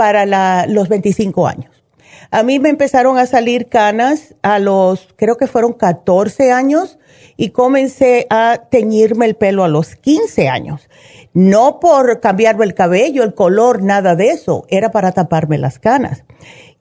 para 0.00 0.64
los 0.66 0.88
25 0.88 1.46
años. 1.46 1.84
A 2.30 2.42
mí 2.42 2.58
me 2.58 2.70
empezaron 2.70 3.18
a 3.18 3.26
salir 3.26 3.66
canas 3.66 4.34
a 4.40 4.58
los, 4.58 5.08
creo 5.16 5.36
que 5.36 5.46
fueron 5.46 5.74
14 5.74 6.52
años 6.52 6.98
y 7.36 7.50
comencé 7.50 8.26
a 8.30 8.62
teñirme 8.70 9.26
el 9.26 9.36
pelo 9.36 9.62
a 9.62 9.68
los 9.68 9.96
15 9.96 10.48
años. 10.48 10.88
No 11.34 11.80
por 11.80 12.20
cambiarme 12.20 12.64
el 12.64 12.72
cabello, 12.72 13.24
el 13.24 13.34
color, 13.34 13.82
nada 13.82 14.16
de 14.16 14.30
eso, 14.30 14.64
era 14.70 14.90
para 14.90 15.12
taparme 15.12 15.58
las 15.58 15.78
canas. 15.78 16.24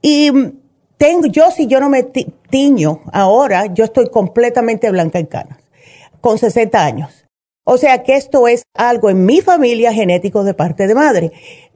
Y 0.02 0.32
tengo, 0.96 1.28
yo 1.28 1.52
si 1.52 1.68
yo 1.68 1.82
no 1.82 1.90
me 1.90 2.04
tiño 2.04 3.02
ahora, 3.12 3.66
yo 3.66 3.84
estoy 3.84 4.10
completamente 4.10 4.90
blanca 4.92 5.20
en 5.20 5.26
canas, 5.26 5.60
con 6.22 6.38
60 6.38 6.86
años. 6.86 7.26
O 7.66 7.78
sea 7.78 8.02
que 8.02 8.16
esto 8.16 8.48
es 8.48 8.64
algo 8.74 9.10
en 9.10 9.26
mi 9.26 9.42
familia 9.42 9.92
genético 9.92 10.46
de 10.46 10.54
parte 10.54 10.88
de 10.88 10.96
madre. 10.96 11.34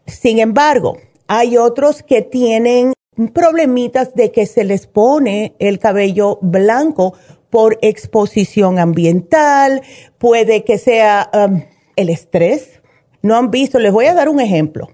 Sin 0.07 0.39
embargo, 0.39 0.95
hay 1.27 1.57
otros 1.57 2.03
que 2.03 2.21
tienen 2.21 2.93
problemitas 3.33 4.15
de 4.15 4.31
que 4.31 4.45
se 4.45 4.63
les 4.63 4.87
pone 4.87 5.55
el 5.59 5.79
cabello 5.79 6.39
blanco 6.41 7.13
por 7.49 7.77
exposición 7.81 8.79
ambiental, 8.79 9.81
puede 10.17 10.63
que 10.63 10.77
sea 10.77 11.29
um, 11.33 11.61
el 11.95 12.09
estrés. 12.09 12.81
No 13.21 13.35
han 13.35 13.51
visto, 13.51 13.77
les 13.79 13.91
voy 13.91 14.05
a 14.05 14.15
dar 14.15 14.29
un 14.29 14.39
ejemplo. 14.39 14.89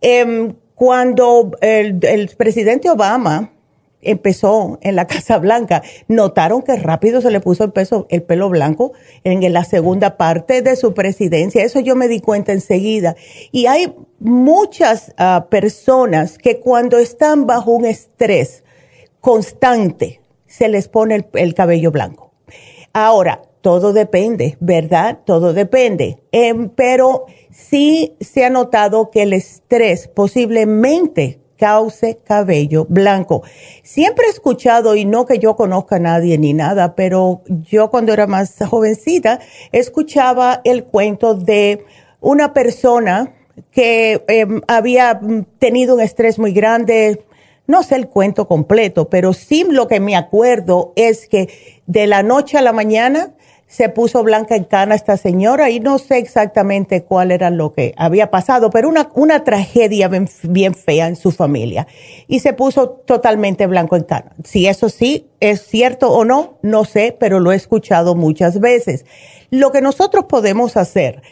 Em, 0.00 0.54
cuando 0.74 1.50
el 1.60 2.30
presidente 2.38 2.88
Obama 2.88 3.52
empezó 4.02 4.78
en 4.82 4.96
la 4.96 5.06
Casa 5.08 5.38
Blanca, 5.38 5.82
notaron 6.08 6.62
que 6.62 6.76
rápido 6.76 7.20
se 7.20 7.30
le 7.30 7.40
puso 7.40 7.64
el, 7.64 7.72
peso, 7.72 8.06
el 8.10 8.22
pelo 8.22 8.48
blanco 8.48 8.92
en 9.24 9.52
la 9.52 9.64
segunda 9.64 10.16
parte 10.16 10.62
de 10.62 10.76
su 10.76 10.94
presidencia. 10.94 11.64
Eso 11.64 11.80
yo 11.80 11.96
me 11.96 12.08
di 12.08 12.20
cuenta 12.20 12.52
enseguida. 12.52 13.16
Y 13.52 13.66
hay 13.66 13.94
muchas 14.18 15.12
ah, 15.16 15.46
personas 15.50 16.38
que 16.38 16.60
cuando 16.60 16.98
están 16.98 17.46
bajo 17.46 17.72
un 17.72 17.84
estrés 17.84 18.64
constante, 19.20 20.20
se 20.46 20.68
les 20.68 20.88
pone 20.88 21.14
el, 21.14 21.26
el 21.34 21.54
cabello 21.54 21.90
blanco. 21.90 22.32
Ahora, 22.92 23.42
todo 23.60 23.92
depende, 23.92 24.56
¿verdad? 24.60 25.18
Todo 25.24 25.52
depende. 25.52 26.18
Em, 26.32 26.70
pero 26.70 27.26
sí 27.50 28.16
se 28.20 28.44
ha 28.44 28.50
notado 28.50 29.10
que 29.10 29.22
el 29.22 29.32
estrés 29.32 30.08
posiblemente 30.08 31.39
cause 31.60 32.18
cabello 32.24 32.86
blanco. 32.88 33.42
Siempre 33.82 34.26
he 34.26 34.30
escuchado, 34.30 34.96
y 34.96 35.04
no 35.04 35.26
que 35.26 35.38
yo 35.38 35.54
conozca 35.54 35.96
a 35.96 36.00
nadie 36.00 36.38
ni 36.38 36.54
nada, 36.54 36.94
pero 36.96 37.42
yo 37.46 37.90
cuando 37.90 38.12
era 38.12 38.26
más 38.26 38.56
jovencita 38.68 39.40
escuchaba 39.70 40.62
el 40.64 40.84
cuento 40.84 41.34
de 41.34 41.84
una 42.20 42.54
persona 42.54 43.34
que 43.70 44.24
em, 44.26 44.62
había 44.66 45.20
tenido 45.58 45.94
un 45.94 46.00
estrés 46.00 46.38
muy 46.38 46.52
grande. 46.52 47.22
No 47.66 47.82
sé 47.82 47.96
el 47.96 48.08
cuento 48.08 48.48
completo, 48.48 49.08
pero 49.10 49.32
sí 49.32 49.64
lo 49.68 49.86
que 49.86 50.00
me 50.00 50.16
acuerdo 50.16 50.92
es 50.96 51.28
que 51.28 51.50
de 51.86 52.06
la 52.06 52.22
noche 52.22 52.58
a 52.58 52.62
la 52.62 52.72
mañana 52.72 53.34
se 53.70 53.88
puso 53.88 54.24
blanca 54.24 54.56
en 54.56 54.64
cana 54.64 54.96
esta 54.96 55.16
señora 55.16 55.70
y 55.70 55.78
no 55.78 56.00
sé 56.00 56.18
exactamente 56.18 57.04
cuál 57.04 57.30
era 57.30 57.50
lo 57.50 57.72
que 57.72 57.94
había 57.96 58.28
pasado, 58.28 58.68
pero 58.68 58.88
una, 58.88 59.10
una 59.14 59.44
tragedia 59.44 60.10
bien, 60.42 60.74
fea 60.74 61.06
en 61.06 61.14
su 61.14 61.30
familia. 61.30 61.86
Y 62.26 62.40
se 62.40 62.52
puso 62.52 62.88
totalmente 62.90 63.68
blanco 63.68 63.94
en 63.94 64.02
cana. 64.02 64.32
Si 64.42 64.66
eso 64.66 64.88
sí 64.88 65.28
es 65.38 65.64
cierto 65.64 66.10
o 66.10 66.24
no, 66.24 66.58
no 66.62 66.84
sé, 66.84 67.16
pero 67.18 67.38
lo 67.38 67.52
he 67.52 67.56
escuchado 67.56 68.16
muchas 68.16 68.58
veces. 68.58 69.06
Lo 69.50 69.70
que 69.70 69.82
nosotros 69.82 70.24
podemos 70.24 70.76
hacer 70.76 71.22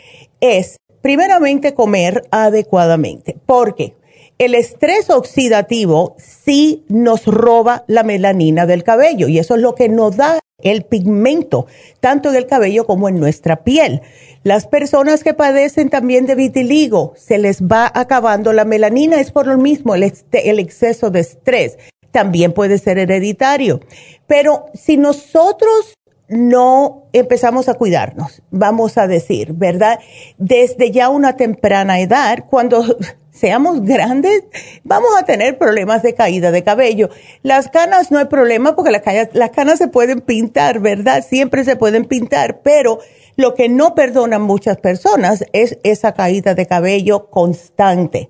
es, 0.40 0.76
primeramente, 1.02 1.74
comer 1.74 2.22
adecuadamente, 2.30 3.36
porque 3.46 3.96
el 4.38 4.54
estrés 4.54 5.10
oxidativo 5.10 6.14
sí 6.18 6.84
nos 6.88 7.26
roba 7.26 7.82
la 7.88 8.04
melanina 8.04 8.64
del 8.64 8.84
cabello 8.84 9.26
y 9.26 9.40
eso 9.40 9.56
es 9.56 9.60
lo 9.60 9.74
que 9.74 9.88
nos 9.88 10.16
da 10.16 10.38
el 10.62 10.84
pigmento, 10.84 11.66
tanto 12.00 12.30
en 12.30 12.36
el 12.36 12.46
cabello 12.46 12.84
como 12.84 13.08
en 13.08 13.20
nuestra 13.20 13.62
piel. 13.62 14.02
Las 14.42 14.66
personas 14.66 15.22
que 15.22 15.34
padecen 15.34 15.88
también 15.88 16.26
de 16.26 16.34
vitiligo, 16.34 17.14
se 17.16 17.38
les 17.38 17.62
va 17.62 17.90
acabando 17.94 18.52
la 18.52 18.64
melanina, 18.64 19.20
es 19.20 19.30
por 19.30 19.46
lo 19.46 19.56
mismo 19.56 19.94
el, 19.94 20.12
el 20.32 20.58
exceso 20.58 21.10
de 21.10 21.20
estrés. 21.20 21.78
También 22.10 22.52
puede 22.52 22.78
ser 22.78 22.98
hereditario. 22.98 23.80
Pero 24.26 24.66
si 24.74 24.96
nosotros 24.96 25.97
no 26.28 27.08
empezamos 27.12 27.68
a 27.68 27.74
cuidarnos, 27.74 28.42
vamos 28.50 28.98
a 28.98 29.06
decir, 29.06 29.54
¿verdad? 29.54 29.98
Desde 30.36 30.90
ya 30.90 31.08
una 31.08 31.36
temprana 31.36 32.00
edad, 32.00 32.44
cuando 32.48 32.84
seamos 33.30 33.82
grandes, 33.84 34.44
vamos 34.84 35.10
a 35.18 35.24
tener 35.24 35.58
problemas 35.58 36.02
de 36.02 36.14
caída 36.14 36.50
de 36.50 36.64
cabello. 36.64 37.08
Las 37.42 37.68
canas 37.68 38.10
no 38.10 38.18
hay 38.18 38.26
problema 38.26 38.76
porque 38.76 38.90
las 38.90 39.02
canas, 39.02 39.28
las 39.32 39.50
canas 39.50 39.78
se 39.78 39.88
pueden 39.88 40.20
pintar, 40.20 40.80
¿verdad? 40.80 41.24
Siempre 41.26 41.64
se 41.64 41.76
pueden 41.76 42.04
pintar, 42.04 42.60
pero 42.62 42.98
lo 43.36 43.54
que 43.54 43.68
no 43.68 43.94
perdonan 43.94 44.42
muchas 44.42 44.76
personas 44.78 45.44
es 45.52 45.78
esa 45.82 46.12
caída 46.12 46.54
de 46.54 46.66
cabello 46.66 47.30
constante. 47.30 48.28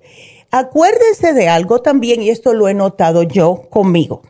Acuérdense 0.51 1.33
de 1.33 1.49
algo 1.49 1.81
también, 1.81 2.21
y 2.21 2.29
esto 2.29 2.53
lo 2.53 2.67
he 2.67 2.73
notado 2.73 3.23
yo 3.23 3.63
conmigo. 3.69 4.21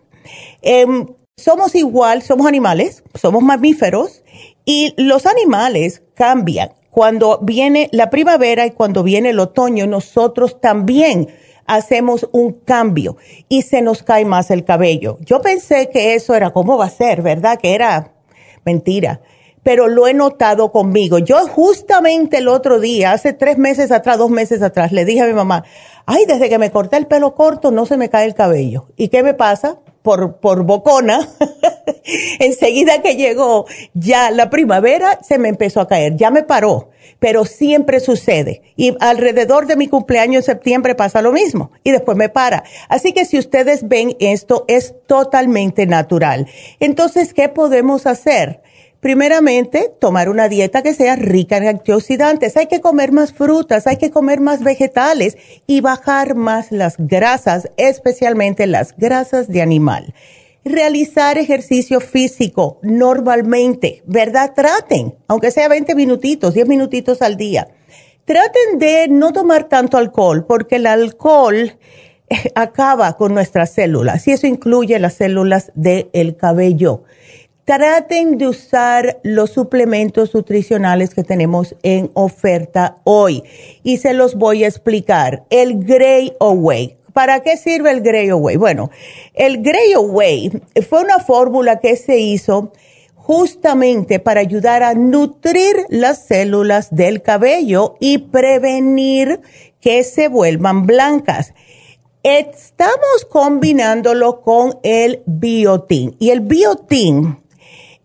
Em, 0.62 1.08
somos 1.40 1.76
igual, 1.76 2.22
somos 2.22 2.48
animales, 2.48 3.04
somos 3.16 3.42
mamíferos, 3.42 4.24
y 4.66 4.94
los 4.98 5.26
animales 5.26 6.04
cambian 6.14 6.72
cuando 6.92 7.40
viene 7.42 7.90
la 7.92 8.10
primavera 8.10 8.66
y 8.66 8.72
cuando 8.72 9.04
viene 9.04 9.30
el 9.30 9.40
otoño, 9.40 9.88
nosotros 9.88 10.60
también 10.60 11.30
hacemos 11.66 12.28
un 12.32 12.54
cambio 12.54 13.18
y 13.48 13.62
se 13.62 13.82
nos 13.82 14.02
cae 14.04 14.26
más 14.26 14.50
el 14.52 14.66
cabello. 14.66 15.18
Yo 15.22 15.42
pensé 15.42 15.90
que 15.90 16.16
eso 16.16 16.34
era, 16.34 16.50
¿cómo 16.50 16.78
va 16.78 16.86
a 16.86 16.90
ser? 16.90 17.22
¿Verdad? 17.22 17.60
Que 17.60 17.76
era 17.76 18.16
mentira. 18.66 19.22
Pero 19.62 19.88
lo 19.88 20.08
he 20.08 20.14
notado 20.14 20.72
conmigo. 20.72 21.20
Yo 21.20 21.48
justamente 21.48 22.38
el 22.38 22.48
otro 22.48 22.80
día, 22.80 23.12
hace 23.12 23.34
tres 23.34 23.58
meses 23.58 23.92
atrás, 23.92 24.18
dos 24.18 24.32
meses 24.32 24.62
atrás, 24.62 24.92
le 24.92 25.06
dije 25.06 25.22
a 25.22 25.28
mi 25.28 25.34
mamá, 25.34 25.64
ay, 26.06 26.26
desde 26.26 26.50
que 26.50 26.58
me 26.58 26.72
corté 26.72 26.98
el 26.98 27.08
pelo 27.08 27.36
corto 27.36 27.70
no 27.70 27.86
se 27.86 27.98
me 27.98 28.10
cae 28.10 28.26
el 28.26 28.34
cabello. 28.34 28.88
¿Y 28.96 29.10
qué 29.10 29.22
me 29.22 29.36
pasa? 29.36 29.80
Por, 30.02 30.38
por 30.38 30.64
bocona, 30.64 31.28
enseguida 32.40 33.02
que 33.02 33.16
llegó 33.16 33.66
ya 33.94 34.32
la 34.32 34.50
primavera, 34.50 35.20
se 35.22 35.38
me 35.38 35.50
empezó 35.50 35.82
a 35.82 35.88
caer, 35.88 36.16
ya 36.16 36.32
me 36.32 36.44
paró, 36.44 36.90
pero 37.20 37.46
siempre 37.46 38.00
sucede. 38.00 38.62
Y 38.76 38.96
alrededor 39.02 39.68
de 39.68 39.76
mi 39.76 39.88
cumpleaños 39.88 40.48
en 40.48 40.56
septiembre 40.56 40.96
pasa 40.96 41.22
lo 41.22 41.32
mismo 41.32 41.72
y 41.84 41.92
después 41.92 42.18
me 42.18 42.30
para. 42.30 42.64
Así 42.88 43.12
que 43.12 43.26
si 43.26 43.38
ustedes 43.38 43.88
ven 43.88 44.16
esto, 44.20 44.66
es 44.68 44.96
totalmente 45.06 45.86
natural. 45.86 46.48
Entonces, 46.80 47.34
¿qué 47.34 47.50
podemos 47.50 48.06
hacer? 48.06 48.62
Primeramente, 49.00 49.94
tomar 49.98 50.28
una 50.28 50.50
dieta 50.50 50.82
que 50.82 50.94
sea 50.94 51.16
rica 51.16 51.56
en 51.56 51.68
antioxidantes. 51.68 52.58
Hay 52.58 52.68
que 52.68 52.82
comer 52.82 53.14
más 53.14 53.32
frutas, 53.32 53.88
hay 53.88 53.96
que 53.96 54.12
comer 54.12 54.42
más 54.42 54.62
vegetales 54.62 55.38
y 55.66 55.80
bajar 55.80 56.36
más 56.36 56.74
las 56.74 56.96
grasas, 56.98 57.70
especialmente 57.78 58.68
las 58.68 58.96
grasas 58.98 59.48
de 59.48 59.62
animal. 59.62 60.14
Realizar 60.66 61.38
ejercicio 61.38 62.02
físico 62.02 62.80
normalmente, 62.84 64.04
¿verdad? 64.06 64.52
Traten, 64.54 65.16
aunque 65.28 65.52
sea 65.52 65.70
20 65.70 65.96
minutitos, 65.96 66.54
10 66.54 66.68
minutitos 66.68 67.22
al 67.22 67.38
día. 67.38 67.70
Traten 68.26 68.80
de 68.80 69.08
no 69.08 69.32
tomar 69.32 69.70
tanto 69.70 69.98
alcohol, 69.98 70.46
porque 70.46 70.76
el 70.76 70.88
alcohol 70.88 71.78
eh, 72.30 72.52
acaba 72.54 73.16
con 73.16 73.34
nuestras 73.34 73.72
células 73.72 74.28
y 74.28 74.32
eso 74.32 74.46
incluye 74.46 75.00
las 75.00 75.14
células 75.14 75.72
del 75.74 76.36
cabello 76.36 77.06
traten 77.70 78.40
de 78.40 78.48
usar 78.48 79.20
los 79.22 79.52
suplementos 79.52 80.34
nutricionales 80.34 81.14
que 81.14 81.24
tenemos 81.24 81.76
en 81.84 82.10
oferta 82.16 82.98
hoy 83.04 83.44
y 83.84 83.98
se 83.98 84.16
los 84.16 84.34
voy 84.34 84.64
a 84.64 84.68
explicar. 84.68 85.44
El 85.52 85.84
Grey 85.86 86.34
Away. 86.40 86.98
¿Para 87.14 87.42
qué 87.42 87.58
sirve 87.58 87.92
el 87.92 88.02
Grey 88.02 88.30
Away? 88.30 88.56
Bueno, 88.56 88.90
el 89.36 89.62
Grey 89.62 89.94
Away 89.94 90.64
fue 90.90 91.04
una 91.04 91.20
fórmula 91.20 91.80
que 91.80 91.96
se 91.96 92.18
hizo 92.18 92.74
justamente 93.14 94.20
para 94.20 94.42
ayudar 94.42 94.82
a 94.82 94.96
nutrir 94.96 95.76
las 95.90 96.26
células 96.26 96.88
del 96.90 97.22
cabello 97.22 97.98
y 98.00 98.18
prevenir 98.18 99.42
que 99.80 100.04
se 100.04 100.28
vuelvan 100.28 100.88
blancas. 100.88 101.54
Estamos 102.24 103.28
combinándolo 103.30 104.42
con 104.42 104.80
el 104.82 105.22
biotin 105.28 106.16
y 106.18 106.32
el 106.32 106.42
biotin 106.42 107.38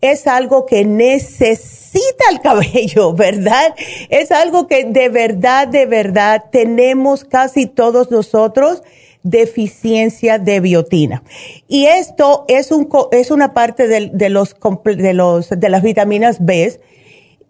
es 0.01 0.27
algo 0.27 0.67
que 0.67 0.85
necesita 0.85 2.25
el 2.31 2.41
cabello, 2.41 3.13
¿verdad? 3.15 3.75
Es 4.09 4.31
algo 4.33 4.67
que 4.67 4.85
de 4.85 5.09
verdad, 5.09 5.69
de 5.69 5.87
verdad 5.87 6.45
tenemos 6.51 7.25
casi 7.25 7.67
todos 7.67 8.11
nosotros 8.11 8.83
deficiencia 9.25 10.39
de 10.39 10.61
biotina. 10.61 11.25
Y 11.67 11.87
esto 11.87 12.45
es, 12.47 12.71
un, 12.71 12.89
es 13.11 13.31
una 13.31 13.55
parte 13.55 13.89
de, 13.89 14.29
los, 14.29 14.55
de, 14.85 15.15
los, 15.15 15.49
de 15.51 15.69
las 15.69 15.83
vitaminas 15.83 16.45
B. 16.45 16.79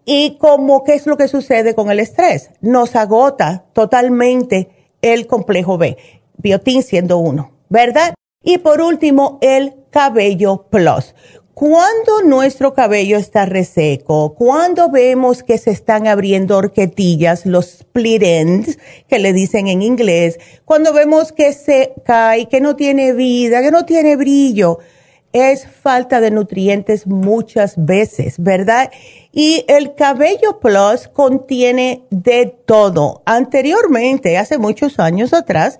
Y 0.05 0.37
como, 0.37 0.83
¿qué 0.83 0.93
es 0.93 1.05
lo 1.05 1.17
que 1.17 1.27
sucede 1.27 1.75
con 1.75 1.91
el 1.91 1.99
estrés? 1.99 2.51
Nos 2.61 2.95
agota 2.95 3.65
totalmente 3.73 4.69
el 5.01 5.27
complejo 5.27 5.77
B, 5.77 5.97
biotin 6.37 6.81
siendo 6.81 7.17
uno, 7.17 7.51
¿verdad? 7.69 8.13
Y 8.41 8.59
por 8.59 8.81
último, 8.81 9.39
el 9.41 9.73
cabello 9.89 10.67
plus. 10.69 11.15
Cuando 11.55 12.21
nuestro 12.25 12.73
cabello 12.73 13.17
está 13.17 13.45
reseco, 13.45 14.35
cuando 14.35 14.91
vemos 14.91 15.41
que 15.41 15.57
se 15.57 15.71
están 15.71 16.05
abriendo 16.05 16.57
horquetillas, 16.57 17.45
los 17.45 17.75
split 17.75 18.23
ends, 18.23 18.77
que 19.07 19.19
le 19.19 19.31
dicen 19.31 19.69
en 19.69 19.81
inglés, 19.81 20.37
cuando 20.65 20.91
vemos 20.91 21.31
que 21.31 21.53
se 21.53 21.93
cae, 22.03 22.49
que 22.49 22.59
no 22.59 22.75
tiene 22.75 23.13
vida, 23.13 23.61
que 23.61 23.71
no 23.71 23.85
tiene 23.85 24.17
brillo, 24.17 24.79
es 25.31 25.65
falta 25.65 26.19
de 26.19 26.29
nutrientes 26.29 27.07
muchas 27.07 27.75
veces, 27.77 28.35
¿verdad? 28.37 28.91
Y 29.31 29.63
el 29.69 29.95
cabello 29.95 30.59
plus 30.59 31.07
contiene 31.07 32.03
de 32.09 32.53
todo. 32.65 33.21
Anteriormente, 33.25 34.37
hace 34.37 34.57
muchos 34.57 34.99
años 34.99 35.33
atrás, 35.33 35.79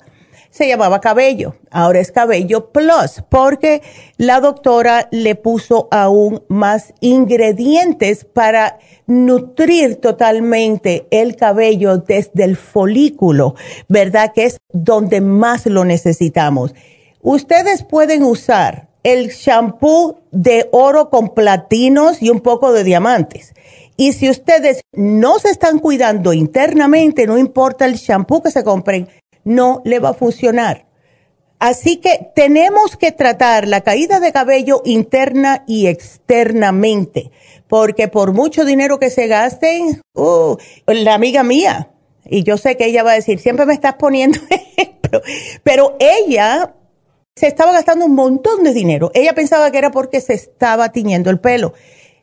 se 0.55 0.69
llamaba 0.69 1.01
cabello, 1.01 1.55
ahora 1.69 1.99
es 1.99 2.13
cabello 2.13 2.71
plus, 2.71 3.21
porque 3.27 3.81
la 4.15 4.39
doctora 4.39 5.09
le 5.11 5.35
puso 5.35 5.89
aún 5.91 6.43
más 6.47 6.93
ingredientes 7.01 8.23
para 8.23 8.79
nutrir 9.05 9.97
totalmente 9.97 11.07
el 11.11 11.35
cabello 11.35 11.97
desde 11.97 12.45
el 12.45 12.55
folículo, 12.55 13.55
¿verdad? 13.89 14.31
Que 14.33 14.45
es 14.45 14.57
donde 14.71 15.19
más 15.19 15.65
lo 15.65 15.83
necesitamos. 15.83 16.73
Ustedes 17.21 17.83
pueden 17.83 18.23
usar 18.23 18.87
el 19.03 19.31
shampoo 19.31 20.21
de 20.31 20.69
oro 20.71 21.09
con 21.09 21.33
platinos 21.33 22.21
y 22.21 22.29
un 22.29 22.39
poco 22.39 22.71
de 22.71 22.85
diamantes. 22.85 23.53
Y 23.97 24.13
si 24.13 24.29
ustedes 24.29 24.81
no 24.93 25.39
se 25.39 25.49
están 25.49 25.79
cuidando 25.79 26.33
internamente, 26.33 27.27
no 27.27 27.37
importa 27.37 27.85
el 27.85 27.95
shampoo 27.95 28.41
que 28.41 28.51
se 28.51 28.63
compren, 28.63 29.07
no 29.45 29.81
le 29.85 29.99
va 29.99 30.09
a 30.09 30.13
funcionar. 30.13 30.85
Así 31.59 31.97
que 31.97 32.31
tenemos 32.35 32.97
que 32.97 33.13
tratar 33.13 33.67
la 33.67 33.81
caída 33.81 34.19
de 34.19 34.33
cabello 34.33 34.81
interna 34.83 35.63
y 35.65 35.87
externamente, 35.87 37.31
porque 37.67 38.09
por 38.09 38.33
mucho 38.33 38.65
dinero 38.65 38.99
que 38.99 39.09
se 39.09 39.27
gasten, 39.27 40.01
uh, 40.15 40.57
la 40.87 41.13
amiga 41.13 41.43
mía, 41.43 41.91
y 42.25 42.43
yo 42.43 42.57
sé 42.57 42.75
que 42.75 42.87
ella 42.87 43.03
va 43.03 43.11
a 43.11 43.15
decir, 43.15 43.39
siempre 43.39 43.65
me 43.65 43.73
estás 43.73 43.93
poniendo 43.95 44.39
ejemplo, 44.49 45.21
pero 45.63 45.95
ella 45.99 46.75
se 47.35 47.47
estaba 47.47 47.71
gastando 47.71 48.05
un 48.05 48.15
montón 48.15 48.63
de 48.63 48.73
dinero. 48.73 49.11
Ella 49.13 49.33
pensaba 49.33 49.69
que 49.71 49.77
era 49.77 49.91
porque 49.91 50.21
se 50.21 50.33
estaba 50.33 50.91
tiñendo 50.91 51.29
el 51.29 51.39
pelo. 51.39 51.73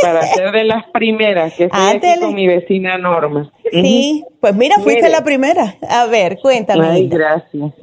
Para 0.01 0.21
ser 0.21 0.53
de 0.53 0.63
las 0.63 0.85
primeras 0.91 1.53
que 1.53 1.65
estoy 1.65 1.81
aquí 1.81 2.19
con 2.21 2.33
mi 2.33 2.47
vecina 2.47 2.97
Norma. 2.97 3.51
Sí, 3.71 4.23
pues 4.39 4.55
mira, 4.55 4.77
fuiste 4.79 5.09
la 5.09 5.21
primera. 5.21 5.75
A 5.89 6.05
ver, 6.05 6.39
cuéntame. 6.41 6.87
Ay, 6.87 7.09
gracias. 7.09 7.73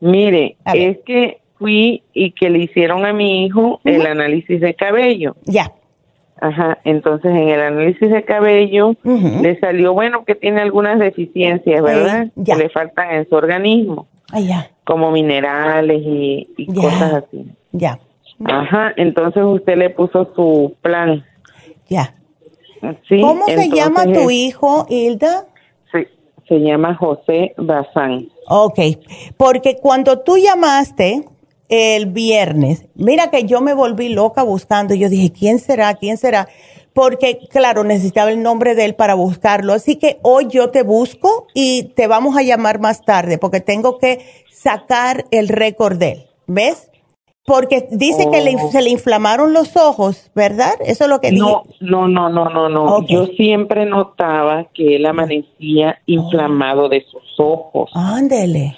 Mire, 0.00 0.58
es 0.74 0.98
que 1.06 1.38
fui 1.58 2.02
y 2.12 2.32
que 2.32 2.50
le 2.50 2.64
hicieron 2.64 3.06
a 3.06 3.14
mi 3.14 3.46
hijo 3.46 3.80
el 3.84 4.06
análisis 4.06 4.60
de 4.60 4.74
cabello. 4.74 5.34
Ya. 5.44 5.72
Ajá, 6.44 6.78
entonces 6.84 7.30
en 7.30 7.48
el 7.48 7.58
análisis 7.58 8.10
de 8.10 8.22
cabello 8.22 8.94
le 9.02 9.58
salió, 9.60 9.94
bueno, 9.94 10.26
que 10.26 10.34
tiene 10.34 10.60
algunas 10.60 10.98
deficiencias, 10.98 11.82
¿verdad? 11.82 12.26
que 12.44 12.54
le 12.54 12.68
faltan 12.68 13.12
en 13.12 13.26
su 13.26 13.34
organismo. 13.34 14.06
ya. 14.34 14.70
Como 14.84 15.10
minerales 15.10 16.02
y, 16.04 16.66
cosas 16.74 17.24
así. 17.24 17.50
Ya. 17.72 17.98
Ajá, 18.44 18.92
entonces 18.98 19.42
usted 19.42 19.78
le 19.78 19.88
puso 19.88 20.34
su 20.36 20.74
plan. 20.82 21.24
Ya. 21.88 22.14
¿Cómo 23.08 23.46
se 23.46 23.70
llama 23.70 24.04
tu 24.04 24.28
hijo, 24.28 24.84
Hilda? 24.90 25.46
Sí, 25.92 26.06
se 26.46 26.58
llama 26.58 26.94
José 26.94 27.54
Bazán. 27.56 28.28
Ok, 28.50 28.80
porque 29.38 29.78
cuando 29.80 30.18
tú 30.20 30.36
llamaste, 30.36 31.24
el 31.68 32.06
viernes. 32.06 32.86
Mira 32.94 33.30
que 33.30 33.44
yo 33.44 33.60
me 33.60 33.74
volví 33.74 34.08
loca 34.10 34.42
buscando. 34.42 34.94
Yo 34.94 35.08
dije, 35.08 35.32
¿quién 35.32 35.58
será? 35.58 35.94
¿Quién 35.94 36.16
será? 36.16 36.48
Porque, 36.92 37.38
claro, 37.50 37.82
necesitaba 37.82 38.30
el 38.30 38.42
nombre 38.42 38.74
de 38.74 38.84
él 38.84 38.94
para 38.94 39.14
buscarlo. 39.14 39.72
Así 39.72 39.96
que 39.96 40.18
hoy 40.22 40.46
yo 40.48 40.70
te 40.70 40.82
busco 40.82 41.46
y 41.54 41.84
te 41.96 42.06
vamos 42.06 42.36
a 42.36 42.42
llamar 42.42 42.78
más 42.80 43.02
tarde 43.04 43.38
porque 43.38 43.60
tengo 43.60 43.98
que 43.98 44.24
sacar 44.50 45.24
el 45.30 45.48
récord 45.48 45.98
de 45.98 46.12
él. 46.12 46.26
¿Ves? 46.46 46.90
Porque 47.46 47.88
dice 47.90 48.30
que 48.30 48.56
Oh. 48.58 48.70
se 48.70 48.80
le 48.80 48.88
inflamaron 48.90 49.52
los 49.52 49.76
ojos, 49.76 50.30
¿verdad? 50.34 50.74
Eso 50.86 51.04
es 51.04 51.10
lo 51.10 51.20
que 51.20 51.30
No, 51.32 51.64
dije. 51.66 51.76
no, 51.80 52.08
no, 52.08 52.30
no, 52.30 52.48
no, 52.48 52.68
no. 52.70 52.84
Ok. 52.96 53.06
Yo 53.08 53.26
siempre 53.26 53.84
notaba 53.84 54.68
que 54.72 54.96
él 54.96 55.04
amanecía 55.04 55.98
inflamado 56.06 56.88
de 56.88 57.04
sus 57.10 57.22
ojos 57.38 57.90
Ándele, 57.94 58.74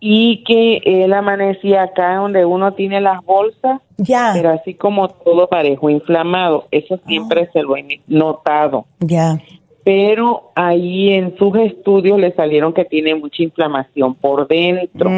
y 0.00 0.44
que 0.44 0.80
él 0.84 1.12
amanecía 1.12 1.82
acá 1.82 2.16
donde 2.16 2.44
uno 2.44 2.74
tiene 2.74 3.00
las 3.00 3.24
bolsas, 3.24 3.80
ya, 3.96 4.32
pero 4.34 4.50
así 4.50 4.74
como 4.74 5.08
todo 5.08 5.48
parejo 5.48 5.90
inflamado. 5.90 6.66
Eso 6.70 6.98
siempre 7.06 7.48
se 7.52 7.62
lo 7.62 7.76
he 7.76 8.00
notado. 8.06 8.86
ya. 9.00 9.38
Pero 9.84 10.50
ahí 10.56 11.12
en 11.12 11.36
sus 11.38 11.56
estudios 11.58 12.18
le 12.18 12.32
salieron 12.34 12.72
que 12.72 12.84
tiene 12.84 13.14
mucha 13.14 13.44
inflamación 13.44 14.16
por 14.16 14.48
dentro. 14.48 15.08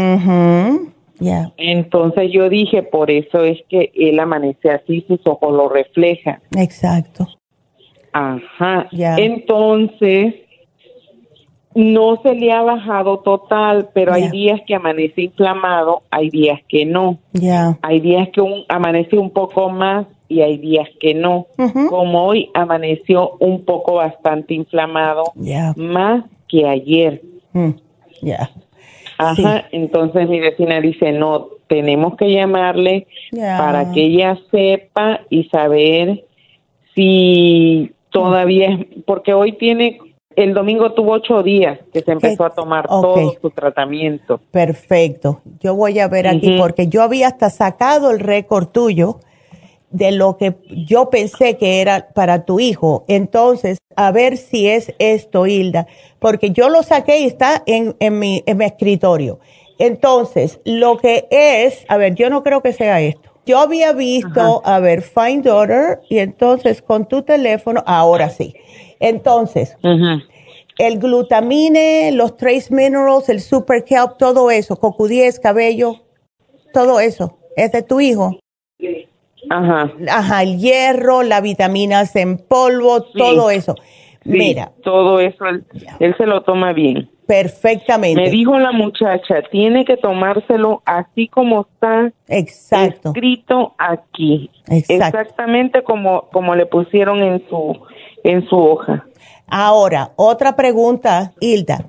Ya, 1.21 1.51
Entonces 1.57 2.31
yo 2.31 2.49
dije, 2.49 2.83
por 2.83 3.11
eso 3.11 3.43
es 3.43 3.59
que 3.69 3.91
él 3.95 4.21
amanece 4.21 4.71
así, 4.71 5.05
sus 5.09 5.21
ojos 5.25 5.53
lo 5.53 5.69
reflejan. 5.69 6.39
exacto. 6.57 7.27
Ajá. 8.13 8.89
Ya. 8.93 9.17
Entonces, 9.17 10.35
no 11.79 12.21
se 12.25 12.35
le 12.35 12.51
ha 12.51 12.61
bajado 12.63 13.21
total, 13.21 13.91
pero 13.95 14.13
hay 14.13 14.29
días 14.31 14.61
que 14.67 14.75
amanece 14.75 15.23
inflamado, 15.23 16.03
hay 16.11 16.29
días 16.29 16.61
que 16.69 16.85
no. 16.85 17.19
Ya. 17.33 17.79
Hay 17.83 18.01
días 18.01 18.29
que 18.31 18.41
un, 18.41 18.65
amanece 18.69 19.17
un 19.17 19.31
poco 19.31 19.71
más 19.71 20.05
y 20.29 20.41
hay 20.41 20.59
días 20.59 20.89
que 20.99 21.15
no. 21.15 21.47
Como 21.89 22.25
hoy 22.25 22.51
amaneció 22.55 23.37
un 23.39 23.65
poco 23.65 23.95
bastante 23.95 24.55
inflamado, 24.55 25.23
Ya. 25.37 25.73
más 25.77 26.25
que 26.49 26.67
ayer. 26.67 27.23
Mm, 27.53 27.71
Ya. 28.23 28.51
Ajá, 29.17 29.67
entonces 29.71 30.29
mi 30.29 30.41
vecina 30.41 30.81
dice, 30.81 31.13
no, 31.13 31.49
tenemos 31.69 32.17
que 32.17 32.33
llamarle 32.33 33.07
para 33.31 33.93
que 33.93 34.03
ella 34.05 34.37
sepa 34.51 35.21
y 35.31 35.45
saber 35.45 36.25
si 36.97 37.93
todavía 38.11 38.71
es, 38.71 38.87
porque 39.07 39.33
hoy 39.33 39.53
tiene, 39.53 39.99
el 40.39 40.55
domingo 40.55 40.93
tuvo 40.93 41.13
ocho 41.13 41.43
días 41.43 41.81
que 41.93 42.01
se 42.01 42.13
empezó 42.13 42.45
a 42.45 42.51
tomar 42.51 42.87
Ok. 42.89 43.03
todo 43.03 43.35
su 43.43 43.51
tratamiento. 43.51 44.41
Perfecto. 44.53 45.41
Yo 45.61 45.75
voy 45.75 45.99
a 45.99 46.07
ver 46.07 46.29
aquí 46.29 46.57
porque 46.57 46.87
yo 46.87 47.03
había 47.03 47.27
hasta 47.27 47.51
sacado 47.51 48.13
el 48.13 48.21
récord 48.21 48.69
tuyo 48.69 49.19
de 49.91 50.13
lo 50.13 50.37
que 50.37 50.55
yo 50.87 51.11
pensé 51.11 51.57
que 51.57 51.81
era 51.81 52.09
para 52.15 52.45
tu 52.45 52.61
hijo. 52.61 53.05
Entonces, 53.09 53.79
a 53.97 54.13
ver 54.13 54.37
si 54.37 54.69
es 54.69 54.95
esto, 55.01 55.47
Hilda, 55.47 55.89
porque 56.21 56.51
yo 56.51 56.69
lo 56.69 56.85
saqué 56.85 57.19
y 57.19 57.25
está 57.25 57.63
en, 57.67 57.97
en, 57.99 58.21
mi, 58.21 58.45
en 58.47 58.59
mi 58.59 58.65
escritorio. 58.65 59.41
Entonces, 59.81 60.61
lo 60.65 60.99
que 60.99 61.27
es, 61.31 61.85
a 61.89 61.97
ver, 61.97 62.15
yo 62.15 62.31
no 62.31 62.45
creo 62.45 62.63
que 62.63 62.73
sea 62.73 63.01
esto. 63.01 63.29
Yo 63.45 63.59
había 63.59 63.93
visto, 63.93 64.61
a 64.65 64.79
ver, 64.79 65.01
Find 65.03 65.43
Daughter, 65.43 66.01
y 66.11 66.19
entonces 66.19 66.83
con 66.83 67.07
tu 67.07 67.23
teléfono, 67.23 67.83
ahora 67.87 68.29
sí. 68.29 68.55
Entonces, 69.01 69.77
Ujú. 69.83 70.23
el 70.79 70.99
glutamine, 70.99 72.11
los 72.13 72.37
trace 72.37 72.75
minerals, 72.75 73.29
el 73.29 73.41
super 73.41 73.85
kelp, 73.85 74.17
todo 74.19 74.51
eso, 74.51 74.77
CoQ10, 74.77 75.41
cabello, 75.41 75.97
todo 76.73 77.01
eso, 77.01 77.39
es 77.57 77.73
de 77.73 77.83
tu 77.83 78.01
hijo. 78.01 78.39
Ajá. 79.51 79.91
Ajá, 80.11 80.43
el 80.43 80.59
hierro, 80.59 81.23
las 81.23 81.43
vitaminas 81.43 82.15
en 82.17 82.39
polvo, 82.39 83.03
todo 83.03 83.51
eso. 83.51 83.75
Sí, 84.25 84.31
Mira, 84.31 84.73
todo 84.83 85.21
eso 85.21 85.47
él, 85.47 85.65
él 86.01 86.15
se 86.19 86.27
lo 86.27 86.43
toma 86.43 86.73
bien. 86.73 87.09
perfectamente. 87.27 88.21
Me 88.23 88.31
dijo 88.31 88.59
la 88.59 88.73
muchacha, 88.73 89.43
tiene 89.51 89.85
que 89.85 89.97
tomárselo 89.97 90.83
así 90.85 91.29
como 91.29 91.63
está 91.63 92.13
Exacto. 92.27 93.11
escrito 93.11 93.75
aquí, 93.79 94.51
Exacto. 94.69 95.19
exactamente 95.19 95.83
como 95.83 96.23
como 96.33 96.55
le 96.55 96.67
pusieron 96.67 97.23
en 97.23 97.43
su 97.49 97.79
en 98.25 98.49
su 98.49 98.57
hoja. 98.57 99.07
Ahora, 99.47 100.13
otra 100.17 100.57
pregunta, 100.57 101.33
Hilda. 101.41 101.87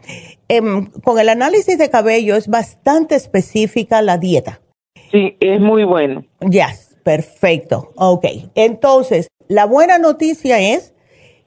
Em, 0.48 0.88
con 1.04 1.20
el 1.20 1.30
análisis 1.30 1.78
de 1.78 1.90
cabello 1.90 2.36
es 2.36 2.48
bastante 2.48 3.16
específica 3.16 4.02
la 4.02 4.18
dieta. 4.18 4.62
Sí, 5.12 5.36
es 5.40 5.60
muy 5.60 5.84
bueno. 5.84 6.24
Ya, 6.42 6.70
perfecto. 7.04 7.92
Ok. 7.96 8.26
Entonces, 8.56 9.28
La 9.52 9.66
buena 9.66 9.98
noticia 9.98 10.60
es 10.60 10.94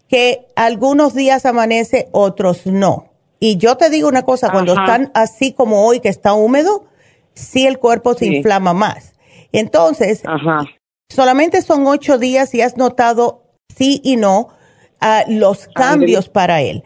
que 0.08 0.48
algunos 0.56 1.14
días 1.14 1.46
amanece, 1.46 2.08
otros 2.10 2.66
no. 2.66 3.12
Y 3.38 3.58
yo 3.58 3.76
te 3.76 3.90
digo 3.90 4.08
una 4.08 4.24
cosa, 4.24 4.50
cuando 4.50 4.72
están 4.72 5.12
así 5.14 5.52
como 5.52 5.86
hoy 5.86 6.00
que 6.00 6.08
está 6.08 6.34
húmedo, 6.34 6.86
sí 7.34 7.64
el 7.64 7.78
cuerpo 7.78 8.14
se 8.14 8.26
inflama 8.26 8.72
más. 8.72 9.14
Entonces, 9.52 10.22
solamente 11.08 11.62
son 11.62 11.86
ocho 11.86 12.18
días 12.18 12.54
y 12.54 12.60
has 12.60 12.76
notado 12.76 13.44
sí 13.68 14.00
y 14.02 14.16
no 14.16 14.48
ah, 15.02 15.24
los 15.28 15.66
cambios 15.68 16.28
para 16.28 16.62
él. 16.62 16.82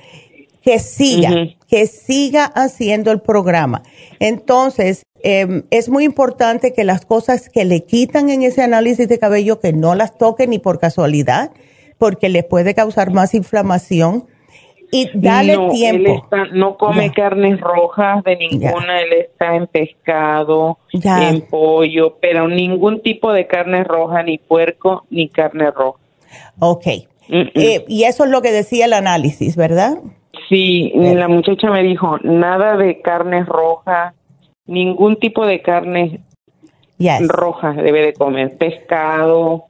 Que 0.63 0.81
siga, 0.81 1.31
que 1.69 1.87
siga 1.87 2.45
haciendo 2.45 3.13
el 3.13 3.21
programa. 3.21 3.83
Entonces, 4.19 5.07
em, 5.23 5.63
es 5.71 5.89
muy 5.89 6.05
importante 6.05 6.73
que 6.73 6.83
las 6.83 7.07
cosas 7.07 7.49
que 7.49 7.65
le 7.65 7.85
quitan 7.85 8.31
en 8.31 8.43
ese 8.43 8.63
análisis 8.63 9.09
de 9.09 9.21
cabello, 9.21 9.61
que 9.61 9.73
no 9.73 9.95
las 9.95 10.19
toque 10.19 10.49
ni 10.49 10.59
por 10.59 10.81
casualidad, 10.81 11.53
porque 11.99 12.29
le 12.29 12.43
puede 12.43 12.75
causar 12.75 13.13
más 13.13 13.35
inflamación. 13.35 14.27
Y 14.93 15.11
dale 15.15 15.59
tiempo. 15.73 16.29
no 16.53 16.77
come 16.77 17.13
carnes 17.13 17.61
rojas 17.61 18.23
de 18.23 18.37
ninguna, 18.37 19.01
él 19.01 19.13
está 19.15 19.57
en 19.57 19.67
pescado, 19.67 20.79
en 20.93 21.43
pollo, 21.43 22.17
pero 22.21 22.47
ningún 22.49 23.03
tipo 23.03 23.33
de 23.33 23.49
carne 23.49 23.83
roja, 23.83 24.23
ni 24.23 24.39
puerco, 24.39 25.05
ni 25.11 25.29
carne 25.29 25.73
roja. 25.73 25.99
Ok. 26.61 26.87
Eh, 27.29 27.85
y 27.89 28.05
eso 28.05 28.25
es 28.25 28.31
lo 28.31 28.43
que 28.43 28.53
decía 28.53 28.85
el 28.85 28.93
análisis, 28.93 29.57
¿verdad? 29.57 29.99
Sí, 30.49 30.93
la 30.95 31.29
muchacha 31.29 31.71
me 31.71 31.83
dijo, 31.83 32.19
nada 32.23 32.77
de 32.77 33.01
carnes 33.01 33.47
rojas, 33.47 34.15
ningún 34.67 35.17
tipo 35.17 35.45
de 35.47 35.61
carne 35.61 36.21
roja 37.27 37.73
debe 37.73 38.07
de 38.07 38.13
comer, 38.13 38.57
pescado, 38.57 39.67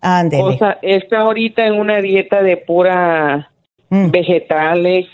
o 0.00 0.52
sea, 0.58 0.78
está 0.82 1.20
ahorita 1.20 1.66
en 1.66 1.74
una 1.74 2.00
dieta 2.00 2.42
de 2.42 2.56
pura 2.56 3.50
mm. 3.90 4.10
vegetales, 4.10 5.06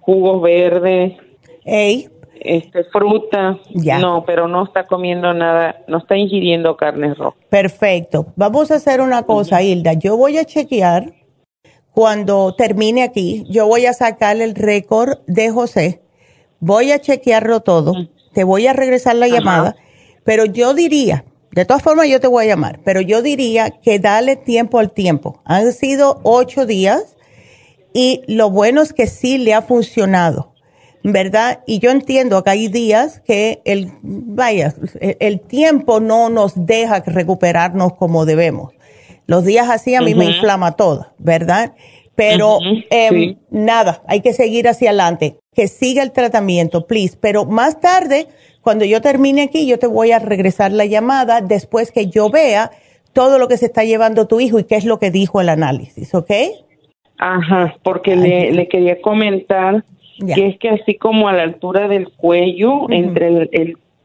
jugos 0.00 0.42
verdes, 0.42 1.14
este 2.42 2.84
fruta. 2.84 3.58
No, 4.00 4.24
pero 4.24 4.48
no 4.48 4.64
está 4.64 4.86
comiendo 4.86 5.32
nada, 5.34 5.82
no 5.88 5.98
está 5.98 6.16
ingiriendo 6.16 6.76
carne 6.76 7.14
roja. 7.14 7.36
Perfecto. 7.48 8.26
Vamos 8.36 8.70
a 8.70 8.76
hacer 8.76 9.00
una 9.00 9.22
cosa, 9.24 9.62
Hilda. 9.62 9.94
Yo 9.94 10.16
voy 10.16 10.38
a 10.38 10.44
chequear 10.44 11.12
cuando 11.92 12.54
termine 12.54 13.02
aquí. 13.02 13.44
Yo 13.48 13.66
voy 13.66 13.86
a 13.86 13.92
sacar 13.92 14.36
el 14.40 14.54
récord 14.54 15.18
de 15.26 15.50
José. 15.50 16.02
Voy 16.60 16.92
a 16.92 17.00
chequearlo 17.00 17.60
todo. 17.60 17.92
Te 18.32 18.44
voy 18.44 18.66
a 18.66 18.72
regresar 18.72 19.16
la 19.16 19.28
llamada. 19.28 19.76
Pero 20.24 20.44
yo 20.44 20.74
diría 20.74 21.24
de 21.52 21.64
todas 21.64 21.82
formas, 21.82 22.08
yo 22.08 22.20
te 22.20 22.28
voy 22.28 22.44
a 22.44 22.48
llamar, 22.48 22.80
pero 22.84 23.00
yo 23.00 23.22
diría 23.22 23.70
que 23.70 23.98
dale 23.98 24.36
tiempo 24.36 24.78
al 24.78 24.92
tiempo. 24.92 25.40
Han 25.44 25.72
sido 25.72 26.20
ocho 26.22 26.66
días 26.66 27.16
y 27.92 28.22
lo 28.28 28.50
bueno 28.50 28.82
es 28.82 28.92
que 28.92 29.06
sí 29.06 29.38
le 29.38 29.54
ha 29.54 29.62
funcionado, 29.62 30.47
¿verdad? 31.02 31.60
Y 31.66 31.78
yo 31.78 31.90
entiendo 31.90 32.42
que 32.42 32.50
hay 32.50 32.68
días 32.68 33.20
que 33.20 33.60
el, 33.64 33.90
vaya, 34.02 34.74
el 35.00 35.40
tiempo 35.40 36.00
no 36.00 36.28
nos 36.28 36.66
deja 36.66 37.00
recuperarnos 37.06 37.94
como 37.94 38.26
debemos. 38.26 38.72
Los 39.26 39.44
días 39.44 39.68
así 39.68 39.94
a 39.94 40.00
mí 40.00 40.14
me 40.14 40.24
inflama 40.24 40.72
todo, 40.72 41.08
¿verdad? 41.18 41.74
Pero 42.14 42.58
em, 42.90 43.36
nada, 43.50 44.02
hay 44.08 44.22
que 44.22 44.32
seguir 44.32 44.66
hacia 44.66 44.90
adelante. 44.90 45.38
Que 45.54 45.68
siga 45.68 46.02
el 46.02 46.12
tratamiento, 46.12 46.86
please. 46.86 47.16
Pero 47.20 47.44
más 47.44 47.80
tarde 47.80 48.26
cuando 48.68 48.84
yo 48.84 49.00
termine 49.00 49.42
aquí, 49.42 49.66
yo 49.66 49.78
te 49.78 49.86
voy 49.86 50.12
a 50.12 50.18
regresar 50.18 50.72
la 50.72 50.84
llamada 50.84 51.40
después 51.40 51.92
que 51.92 52.08
yo 52.08 52.28
vea 52.28 52.70
todo 53.12 53.38
lo 53.38 53.48
que 53.48 53.56
se 53.56 53.66
está 53.66 53.84
llevando 53.84 54.26
tu 54.26 54.40
hijo 54.40 54.58
y 54.58 54.64
qué 54.64 54.76
es 54.76 54.84
lo 54.84 54.98
que 54.98 55.10
dijo 55.10 55.40
el 55.40 55.48
análisis, 55.48 56.14
¿ok? 56.14 56.30
Ajá, 57.18 57.76
porque 57.82 58.14
le, 58.14 58.68
quería 58.68 59.00
comentar 59.00 59.84
que 60.18 60.46
es 60.46 60.58
que 60.58 60.70
así 60.70 60.94
como 60.94 61.28
a 61.28 61.32
la 61.32 61.42
altura 61.42 61.88
del 61.88 62.10
cuello, 62.10 62.90
entre 62.90 63.48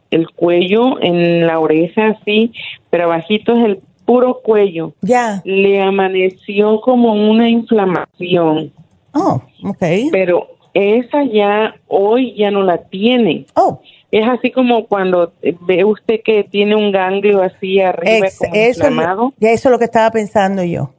el, 0.09 0.29
cuello, 0.35 1.01
en 1.01 1.47
la 1.47 1.59
oreja, 1.59 2.17
así, 2.19 2.51
pero 2.89 3.05
abajito 3.05 3.55
es 3.55 3.65
el 3.65 3.79
puro 4.05 4.41
cuello. 4.43 4.93
Ya. 5.01 5.41
Le 5.45 5.81
amaneció 5.81 6.81
como 6.81 7.13
una 7.13 7.49
inflamación. 7.49 8.71
Oh, 9.13 9.41
ok. 9.63 9.83
Pero 10.11 10.47
esa 10.73 11.23
ya 11.23 11.75
hoy 11.87 12.35
ya 12.35 12.51
no 12.51 12.63
la 12.63 12.77
tiene. 12.77 13.45
Oh 13.55 13.81
es 14.13 14.27
así 14.27 14.51
como 14.51 14.85
cuando 14.85 15.33
ve 15.61 15.83
usted 15.83 16.21
que 16.23 16.43
tiene 16.43 16.75
un 16.75 16.91
ganglio 16.91 17.41
así 17.41 17.81
arriba 17.81 18.27
como 18.37 18.53
eso, 18.53 18.83
inflamado. 18.85 19.33
Ya 19.39 19.49
eso 19.49 19.69
es 19.69 19.71
lo 19.71 19.79
que 19.79 19.85
estaba 19.85 20.11
pensando 20.11 20.63
yo. 20.63 20.91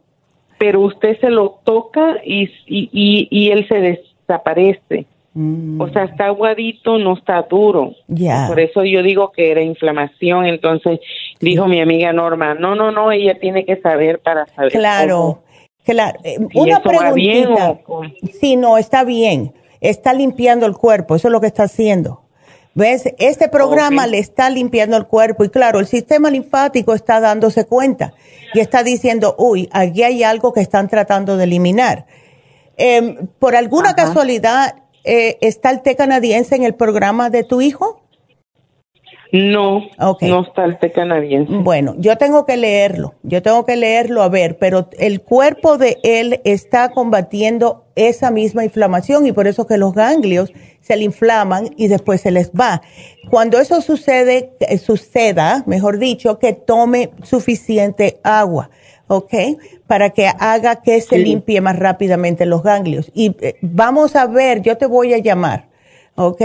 Pero 0.58 0.80
usted 0.80 1.20
se 1.20 1.30
lo 1.30 1.60
toca 1.62 2.16
y, 2.24 2.50
y, 2.66 3.28
y, 3.30 3.50
él 3.52 3.68
se 3.68 3.78
desaparece. 4.26 5.06
Mm. 5.34 5.80
O 5.80 5.88
sea, 5.88 6.04
está 6.04 6.26
aguadito, 6.26 6.96
no 6.98 7.14
está 7.14 7.42
duro. 7.42 7.92
Por 8.48 8.60
eso 8.60 8.84
yo 8.84 9.02
digo 9.02 9.32
que 9.32 9.50
era 9.50 9.62
inflamación. 9.62 10.46
Entonces 10.46 11.00
dijo 11.40 11.66
mi 11.66 11.80
amiga 11.80 12.12
Norma, 12.12 12.54
no, 12.54 12.74
no, 12.74 12.92
no, 12.92 13.10
ella 13.10 13.38
tiene 13.38 13.64
que 13.64 13.76
saber 13.80 14.20
para 14.20 14.46
saber. 14.46 14.72
Claro, 14.72 15.42
claro. 15.84 16.18
Eh, 16.22 16.38
una 16.54 16.80
preguntita. 16.80 17.80
Sí, 18.40 18.56
no, 18.56 18.78
está 18.78 19.04
bien. 19.04 19.52
Está 19.80 20.14
limpiando 20.14 20.66
el 20.66 20.74
cuerpo, 20.74 21.16
eso 21.16 21.28
es 21.28 21.32
lo 21.32 21.40
que 21.40 21.48
está 21.48 21.64
haciendo. 21.64 22.22
¿Ves? 22.76 23.14
Este 23.18 23.48
programa 23.48 24.06
le 24.08 24.18
está 24.18 24.50
limpiando 24.50 24.96
el 24.96 25.06
cuerpo 25.06 25.44
y 25.44 25.48
claro, 25.48 25.78
el 25.78 25.86
sistema 25.86 26.28
linfático 26.28 26.92
está 26.92 27.20
dándose 27.20 27.66
cuenta 27.66 28.14
y 28.52 28.58
está 28.58 28.82
diciendo, 28.82 29.36
uy, 29.38 29.68
aquí 29.72 30.02
hay 30.02 30.24
algo 30.24 30.52
que 30.52 30.60
están 30.60 30.88
tratando 30.88 31.36
de 31.36 31.44
eliminar. 31.44 32.06
Em, 32.76 33.28
¿Por 33.38 33.56
alguna 33.56 33.94
casualidad 33.94 34.76
eh, 35.04 35.38
está 35.40 35.70
el 35.70 35.82
té 35.82 35.96
canadiense 35.96 36.56
en 36.56 36.64
el 36.64 36.74
programa 36.74 37.30
de 37.30 37.44
tu 37.44 37.60
hijo? 37.60 38.00
No, 39.32 39.82
no 39.98 40.42
está 40.42 40.64
el 40.64 40.78
té 40.78 40.92
canadiense. 40.92 41.52
Bueno, 41.52 41.96
yo 41.98 42.16
tengo 42.16 42.46
que 42.46 42.56
leerlo, 42.56 43.14
yo 43.24 43.42
tengo 43.42 43.64
que 43.64 43.74
leerlo 43.74 44.22
a 44.22 44.28
ver, 44.28 44.58
pero 44.58 44.88
el 44.96 45.22
cuerpo 45.22 45.76
de 45.76 45.98
él 46.04 46.40
está 46.44 46.90
combatiendo 46.90 47.84
esa 47.96 48.30
misma 48.30 48.62
inflamación 48.62 49.26
y 49.26 49.32
por 49.32 49.48
eso 49.48 49.66
que 49.66 49.76
los 49.76 49.92
ganglios 49.92 50.52
se 50.80 50.96
le 50.96 51.02
inflaman 51.02 51.70
y 51.76 51.88
después 51.88 52.20
se 52.20 52.30
les 52.30 52.52
va. 52.52 52.82
Cuando 53.28 53.58
eso 53.58 53.80
sucede, 53.80 54.52
eh, 54.60 54.78
suceda, 54.78 55.64
mejor 55.66 55.98
dicho, 55.98 56.38
que 56.38 56.52
tome 56.52 57.10
suficiente 57.24 58.20
agua, 58.22 58.70
¿ok? 59.08 59.34
Para 59.86 60.10
que 60.10 60.28
haga 60.38 60.82
que 60.82 61.00
se 61.00 61.18
limpie 61.18 61.60
más 61.60 61.78
rápidamente 61.78 62.46
los 62.46 62.62
ganglios. 62.62 63.10
Y 63.14 63.36
eh, 63.40 63.56
vamos 63.60 64.16
a 64.16 64.26
ver, 64.26 64.62
yo 64.62 64.76
te 64.76 64.86
voy 64.86 65.14
a 65.14 65.18
llamar, 65.18 65.66
¿ok? 66.16 66.42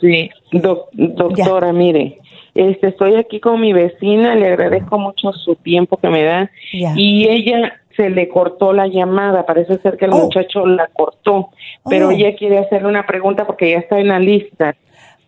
Sí, 0.00 0.30
doctora, 0.52 1.72
mire, 1.72 2.20
este, 2.54 2.88
estoy 2.88 3.16
aquí 3.16 3.38
con 3.38 3.60
mi 3.60 3.72
vecina, 3.72 4.34
le 4.34 4.48
agradezco 4.48 4.98
mucho 4.98 5.32
su 5.32 5.56
tiempo 5.56 5.98
que 5.98 6.08
me 6.08 6.24
da 6.24 6.50
y 6.72 7.28
ella 7.28 7.80
se 7.96 8.08
le 8.08 8.28
cortó 8.28 8.72
la 8.72 8.86
llamada, 8.86 9.44
parece 9.44 9.78
ser 9.78 9.96
que 9.96 10.06
el 10.06 10.12
oh. 10.12 10.18
muchacho 10.18 10.66
la 10.66 10.86
cortó, 10.88 11.50
pero 11.88 12.08
oh. 12.08 12.10
ella 12.10 12.34
quiere 12.36 12.58
hacerle 12.58 12.88
una 12.88 13.06
pregunta 13.06 13.46
porque 13.46 13.70
ya 13.70 13.78
está 13.78 13.98
en 13.98 14.08
la 14.08 14.18
lista. 14.18 14.74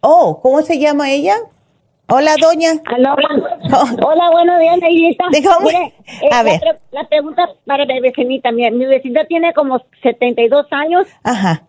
Oh, 0.00 0.40
¿cómo 0.42 0.62
se 0.62 0.78
llama 0.78 1.12
ella? 1.12 1.34
Hola, 2.14 2.34
doña. 2.38 2.72
Hola, 2.94 3.16
oh. 3.72 4.06
Hola 4.06 4.30
buenos 4.32 4.60
días, 4.60 4.78
Neidita. 4.80 5.24
Mire, 5.30 5.94
eh, 6.20 6.28
a 6.30 6.42
ver. 6.42 6.60
La, 6.90 7.04
pregunta 7.04 7.48
para 7.64 7.86
mi 7.86 8.00
vecinita. 8.00 8.52
Mi, 8.52 8.70
mi 8.70 8.84
vecina 8.84 9.24
tiene 9.24 9.54
como 9.54 9.80
72 10.02 10.66
años. 10.72 11.06
Ajá. 11.24 11.62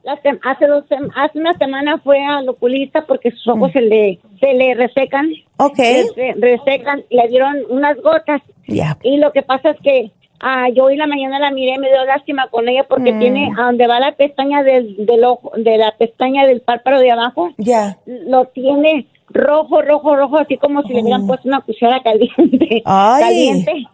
hace, 0.43 0.67
dos, 0.67 0.84
hace 1.15 1.39
una 1.39 1.53
semana 1.53 1.97
fue 1.99 2.21
al 2.25 2.49
oculista 2.49 3.06
porque 3.06 3.32
sus 3.32 3.47
ojos 3.47 3.69
mm. 3.69 3.71
se, 3.71 3.82
le, 3.84 4.19
se 4.41 4.53
le 4.53 4.73
resecan. 4.73 5.32
Ok. 5.60 5.77
Se 5.77 6.34
resecan, 6.38 7.06
le 7.10 7.25
dieron 7.29 7.56
unas 7.69 7.95
gotas. 8.01 8.41
Ya. 8.67 8.97
Y 9.01 9.19
lo 9.19 9.32
que 9.32 9.43
pasa 9.43 9.69
es 9.69 9.79
que 9.79 10.12
Ah, 10.45 10.67
yo 10.67 10.84
hoy 10.84 10.97
la 10.97 11.08
mañana 11.08 11.39
la 11.39 11.51
miré, 11.51 11.79
me 11.79 11.88
dio 11.88 12.03
lástima 12.03 12.49
con 12.49 12.67
ella 12.67 12.84
porque 12.84 13.13
mm. 13.13 13.19
tiene 13.19 13.53
a 13.58 13.63
donde 13.63 13.88
va 13.88 14.01
la 14.01 14.12
pestaña 14.12 14.62
del, 14.62 15.06
del 15.06 15.23
ojo, 15.23 15.53
de 15.56 15.77
la 15.77 15.95
pestaña 15.97 16.45
del 16.45 16.60
párpado 16.60 16.99
de 16.99 17.12
abajo. 17.12 17.51
Ya. 17.58 17.97
Lo 18.06 18.43
tiene 18.47 19.08
rojo, 19.34 19.82
rojo, 19.82 20.15
rojo, 20.15 20.38
así 20.38 20.58
como 20.58 20.84
si 20.84 20.93
le 20.93 21.02
hubieran 21.02 21.24
oh. 21.24 21.28
puesto 21.28 21.48
una 21.48 21.62
cuchara 21.62 22.02
caliente. 22.02 22.82
Ay. 22.86 23.24
Caliente. 23.24 23.88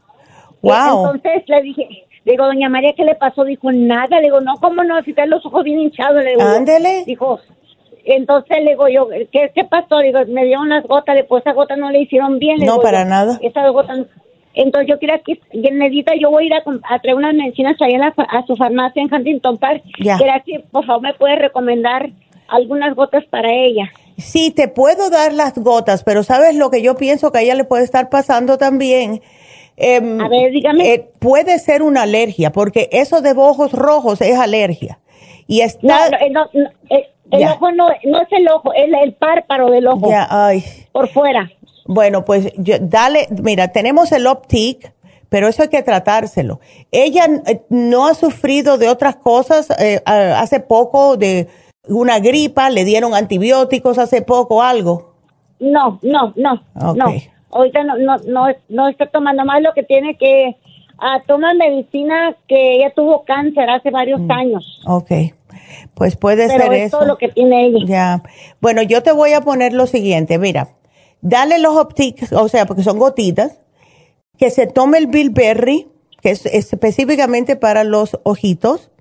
Wow. 0.62 1.14
Entonces 1.16 1.44
le 1.48 1.62
dije, 1.62 1.88
digo, 2.26 2.46
doña 2.46 2.70
María, 2.70 2.94
¿qué 2.94 3.04
le 3.04 3.16
pasó? 3.16 3.44
Dijo, 3.44 3.72
nada. 3.72 4.18
Le 4.18 4.24
digo, 4.24 4.42
no, 4.42 4.56
¿cómo 4.62 4.84
no? 4.84 5.02
Si 5.04 5.14
tiene 5.14 5.30
los 5.30 5.46
ojos 5.46 5.64
bien 5.64 5.80
hinchados. 5.80 6.24
Le 6.24 6.32
digo, 6.32 6.42
Ándele. 6.42 7.04
Dijo, 7.06 7.40
entonces 8.06 8.58
le 8.64 8.72
digo 8.72 8.88
yo, 8.88 9.08
¿qué, 9.32 9.52
¿qué 9.54 9.64
pasó? 9.66 10.00
Digo, 10.00 10.20
me 10.28 10.46
dio 10.46 10.60
unas 10.60 10.84
gotas, 10.86 11.16
después 11.16 11.42
esas 11.42 11.56
gotas 11.56 11.78
no 11.78 11.92
le 11.92 12.02
hicieron 12.02 12.40
bien. 12.40 12.58
no, 12.66 12.80
para 12.80 13.06
nada. 13.06 13.38
Esas 13.42 13.72
gotas. 13.72 14.00
Entonces 14.54 14.90
yo 14.90 15.00
quería 15.00 15.20
que, 15.20 15.40
necesita, 15.54 16.14
yo 16.20 16.32
voy 16.32 16.46
a 16.46 16.48
ir 16.48 16.54
a, 16.54 17.00
traer 17.00 17.16
unas 17.16 17.34
medicinas 17.36 17.80
ahí 17.82 17.94
a, 17.96 18.08
a, 18.08 18.46
su 18.46 18.56
farmacia 18.56 19.02
en 19.02 19.14
Huntington 19.14 19.58
Park. 19.58 19.84
Ya. 20.00 20.18
que 20.18 20.60
por 20.72 20.86
favor 20.86 21.04
me 21.04 21.14
puede 21.14 21.36
recomendar 21.36 22.10
algunas 22.48 22.96
gotas 22.96 23.24
para 23.26 23.52
ella. 23.52 23.92
Sí, 24.20 24.52
te 24.52 24.68
puedo 24.68 25.10
dar 25.10 25.34
las 25.34 25.56
gotas, 25.56 26.04
pero 26.04 26.24
sabes 26.24 26.56
lo 26.56 26.70
que 26.70 26.82
yo 26.82 26.96
pienso 26.96 27.32
que 27.32 27.40
a 27.40 27.42
ella 27.42 27.56
le 27.56 27.64
puede 27.64 27.84
estar 27.84 28.10
pasando 28.10 28.58
también. 28.58 29.22
Em, 29.78 30.20
a 30.20 30.28
ver, 30.28 30.52
dígame. 30.52 30.94
Eh, 30.94 31.10
puede 31.20 31.58
ser 31.60 31.82
una 31.82 32.04
alergia, 32.04 32.52
porque 32.52 32.90
eso 32.92 33.22
de 33.22 33.32
ojos 33.32 33.72
rojos 33.72 34.22
es 34.22 34.38
alergia. 34.38 35.00
Y 35.48 35.62
está... 35.62 36.10
No, 36.10 36.30
no, 36.30 36.50
el 37.32 37.48
ojo 37.48 37.72
no, 37.72 37.88
no 38.06 38.22
es 38.22 38.28
el 38.32 38.50
ojo, 38.50 38.74
es 38.74 38.90
el 39.04 39.14
párpado 39.14 39.70
del 39.70 39.88
ojo. 39.88 40.10
Ya, 40.10 40.28
ay. 40.30 40.64
Por 40.92 41.08
fuera. 41.10 41.50
Bueno, 41.86 42.26
pues 42.26 42.52
dale, 42.56 43.28
mira, 43.42 43.70
tenemos 43.70 44.12
el 44.12 44.28
Optic, 44.28 44.94
pero 45.30 45.48
eso 45.48 45.64
hay 45.64 45.70
que 45.70 45.82
tratárselo. 45.82 46.60
Ella 46.92 47.26
eh, 47.46 47.62
no 47.70 48.08
ha 48.08 48.16
sufrido 48.16 48.78
de 48.78 48.90
otras 48.90 49.16
cosas 49.16 49.70
eh, 49.80 50.02
hace 50.06 50.60
poco, 50.60 51.18
de 51.18 51.48
una 51.88 52.20
gripa, 52.20 52.70
le 52.70 52.86
dieron 52.86 53.14
antibióticos 53.14 53.98
hace 53.98 54.22
poco, 54.22 54.62
algo. 54.62 55.14
No, 55.60 56.00
no, 56.02 56.34
no, 56.36 56.62
no. 56.76 57.06
Ahorita 57.52 57.84
no, 57.84 57.98
no, 57.98 58.18
no, 58.28 58.48
no 58.70 58.88
está 58.90 59.08
tomando 59.08 59.44
más 59.44 59.62
lo 59.62 59.74
que 59.74 59.84
tiene 59.84 60.18
que 60.18 60.56
ah, 61.00 61.22
tomar 61.28 61.56
medicina 61.56 62.36
que 62.48 62.76
ella 62.76 62.94
tuvo 62.96 63.24
cáncer 63.24 63.70
hace 63.70 63.90
varios 63.90 64.22
mm. 64.22 64.32
años. 64.32 64.82
Ok. 64.86 65.12
Pues 65.94 66.16
puede 66.16 66.48
ser 66.48 66.72
es 66.74 66.88
eso. 66.88 66.98
todo 66.98 67.08
lo 67.08 67.18
que 67.18 67.30
tiene 67.30 67.66
ella. 67.66 67.80
Ya. 67.86 68.24
Bueno, 68.62 68.82
yo 68.82 69.04
te 69.04 69.12
voy 69.12 69.34
a 69.34 69.42
poner 69.42 69.74
lo 69.74 69.88
siguiente, 69.88 70.38
mira, 70.38 70.70
dale 71.22 71.60
los 71.60 71.76
optics, 71.76 72.32
o 72.34 72.48
sea, 72.48 72.66
porque 72.66 72.84
son 72.84 73.00
gotitas, 73.00 73.60
que 74.38 74.50
se 74.50 74.68
tome 74.68 74.98
el 74.98 75.08
bilberry, 75.08 75.88
que 76.22 76.32
es 76.32 76.46
específicamente 76.46 77.56
para 77.56 77.84
los 77.84 78.20
ojitos, 78.24 78.92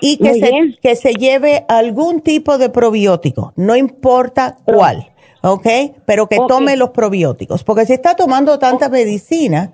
y 0.00 0.16
que 0.18 0.34
se, 0.34 0.78
que 0.80 0.96
se 0.96 1.14
lleve 1.14 1.64
algún 1.68 2.20
tipo 2.20 2.58
de 2.58 2.70
probiótico, 2.70 3.52
no 3.56 3.76
importa 3.76 4.56
cuál, 4.64 5.10
¿ok? 5.42 5.66
Pero 6.04 6.28
que 6.28 6.38
tome 6.48 6.76
los 6.76 6.90
probióticos, 6.90 7.64
porque 7.64 7.86
si 7.86 7.92
está 7.92 8.16
tomando 8.16 8.58
tanta 8.58 8.88
medicina, 8.88 9.72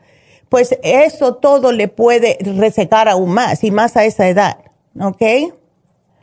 pues 0.48 0.78
eso 0.82 1.34
todo 1.34 1.72
le 1.72 1.88
puede 1.88 2.38
resecar 2.40 3.08
aún 3.08 3.32
más, 3.32 3.64
y 3.64 3.70
más 3.70 3.96
a 3.96 4.04
esa 4.04 4.28
edad, 4.28 4.58
¿ok? 5.00 5.22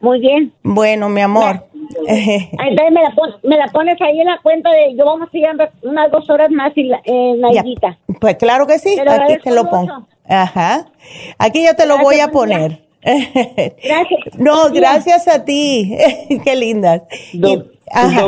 Muy 0.01 0.19
bien. 0.19 0.53
Bueno, 0.63 1.07
mi 1.09 1.21
amor. 1.21 1.63
Entonces 2.07 2.91
me 2.91 3.01
la, 3.01 3.13
me 3.43 3.57
la, 3.57 3.67
pones 3.67 4.01
ahí 4.01 4.19
en 4.19 4.27
la 4.27 4.39
cuenta 4.41 4.69
de 4.71 4.95
yo 4.97 5.05
vamos 5.05 5.29
a 5.31 5.37
ir 5.37 5.47
unas 5.83 6.11
dos 6.11 6.29
horas 6.29 6.49
más 6.51 6.71
y 6.75 6.83
la, 6.83 7.01
la 7.05 7.97
Pues 8.19 8.35
claro 8.35 8.67
que 8.67 8.79
sí, 8.79 8.97
aquí 8.99 9.37
te 9.43 9.51
lo 9.51 9.69
pongo. 9.69 10.07
Ajá. 10.27 10.87
Aquí 11.37 11.65
yo 11.65 11.75
te 11.75 11.85
lo 11.85 11.99
voy 11.99 12.19
a 12.19 12.29
poner. 12.29 12.83
Gracias. 13.03 14.39
no, 14.39 14.69
gracias 14.71 15.27
a 15.27 15.43
ti. 15.43 15.95
Qué 16.43 16.55
linda. 16.55 17.03
ajá. 17.91 18.27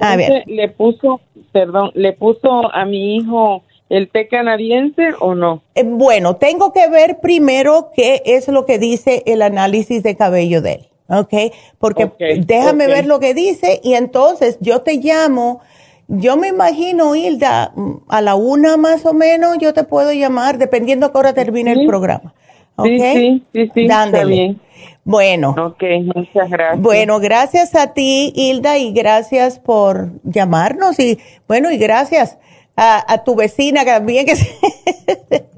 a 0.00 0.16
ver. 0.16 0.44
le 0.46 0.68
puso, 0.68 1.20
perdón, 1.52 1.90
le 1.94 2.12
puso 2.12 2.74
a 2.74 2.84
mi 2.84 3.16
hijo 3.16 3.62
el 3.92 4.08
té 4.08 4.26
canadiense 4.26 5.10
o 5.20 5.34
no? 5.34 5.62
Eh, 5.74 5.84
bueno, 5.84 6.36
tengo 6.36 6.72
que 6.72 6.88
ver 6.88 7.20
primero 7.20 7.90
qué 7.94 8.22
es 8.24 8.48
lo 8.48 8.64
que 8.64 8.78
dice 8.78 9.22
el 9.26 9.42
análisis 9.42 10.02
de 10.02 10.16
cabello 10.16 10.62
de 10.62 10.72
él, 10.72 10.88
¿ok? 11.08 11.52
Porque 11.78 12.10
déjame 12.46 12.86
ver 12.86 13.04
lo 13.04 13.20
que 13.20 13.34
dice 13.34 13.80
y 13.84 13.92
entonces 13.92 14.56
yo 14.60 14.80
te 14.80 14.94
llamo. 14.94 15.60
Yo 16.08 16.38
me 16.38 16.48
imagino, 16.48 17.14
Hilda, 17.14 17.74
a 18.08 18.20
la 18.22 18.34
una 18.34 18.78
más 18.78 19.04
o 19.04 19.12
menos 19.12 19.58
yo 19.58 19.74
te 19.74 19.84
puedo 19.84 20.10
llamar, 20.10 20.56
dependiendo 20.56 21.06
a 21.06 21.12
qué 21.12 21.18
hora 21.18 21.34
termine 21.34 21.72
el 21.72 21.86
programa. 21.86 22.34
¿Ok? 22.82 22.88
Sí, 23.14 23.42
sí, 23.52 23.70
sí, 23.74 23.84
Está 23.84 24.24
bien. 24.24 24.60
Bueno. 25.04 25.54
Ok, 25.58 25.82
muchas 26.14 26.48
gracias. 26.48 26.80
Bueno, 26.80 27.18
gracias 27.18 27.74
a 27.74 27.92
ti, 27.92 28.32
Hilda, 28.36 28.78
y 28.78 28.92
gracias 28.92 29.58
por 29.58 30.10
llamarnos. 30.22 30.98
Y 31.00 31.18
bueno, 31.48 31.70
y 31.70 31.78
gracias 31.78 32.38
a, 32.76 33.22
tu 33.24 33.34
vecina 33.34 33.84
también, 33.84 34.26
que 34.26 34.34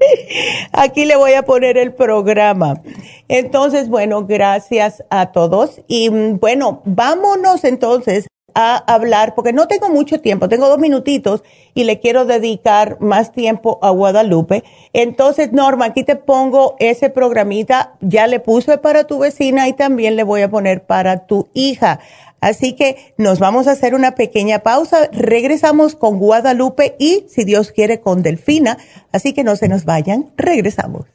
aquí 0.71 1.05
le 1.05 1.15
voy 1.15 1.33
a 1.33 1.43
poner 1.43 1.77
el 1.77 1.93
programa. 1.93 2.81
Entonces, 3.27 3.89
bueno, 3.89 4.25
gracias 4.25 5.03
a 5.09 5.31
todos. 5.31 5.81
Y 5.87 6.09
mm, 6.09 6.39
bueno, 6.39 6.81
vámonos 6.85 7.63
entonces 7.63 8.27
a 8.55 8.77
hablar, 8.77 9.35
porque 9.35 9.53
no 9.53 9.67
tengo 9.67 9.89
mucho 9.89 10.21
tiempo, 10.21 10.49
tengo 10.49 10.67
dos 10.67 10.79
minutitos 10.79 11.43
y 11.73 11.83
le 11.83 11.99
quiero 11.99 12.25
dedicar 12.25 12.97
más 13.01 13.31
tiempo 13.33 13.77
a 13.81 13.89
Guadalupe. 13.91 14.63
Entonces, 14.93 15.51
Norma, 15.51 15.85
aquí 15.85 16.03
te 16.03 16.15
pongo 16.15 16.75
ese 16.79 17.09
programita, 17.09 17.93
ya 17.99 18.27
le 18.27 18.39
puse 18.39 18.77
para 18.77 19.03
tu 19.03 19.19
vecina 19.19 19.67
y 19.67 19.73
también 19.73 20.15
le 20.15 20.23
voy 20.23 20.41
a 20.41 20.49
poner 20.49 20.83
para 20.85 21.27
tu 21.27 21.49
hija. 21.53 21.99
Así 22.41 22.73
que 22.73 23.13
nos 23.17 23.39
vamos 23.39 23.67
a 23.67 23.71
hacer 23.71 23.95
una 23.95 24.13
pequeña 24.13 24.59
pausa. 24.59 25.09
Regresamos 25.11 25.95
con 25.95 26.19
Guadalupe 26.19 26.95
y, 26.99 27.25
si 27.27 27.43
Dios 27.43 27.71
quiere, 27.71 28.01
con 28.01 28.21
Delfina. 28.21 28.77
Así 29.11 29.33
que 29.33 29.43
no 29.43 29.55
se 29.55 29.67
nos 29.67 29.83
vayan. 29.83 30.31
Regresamos. 30.37 31.14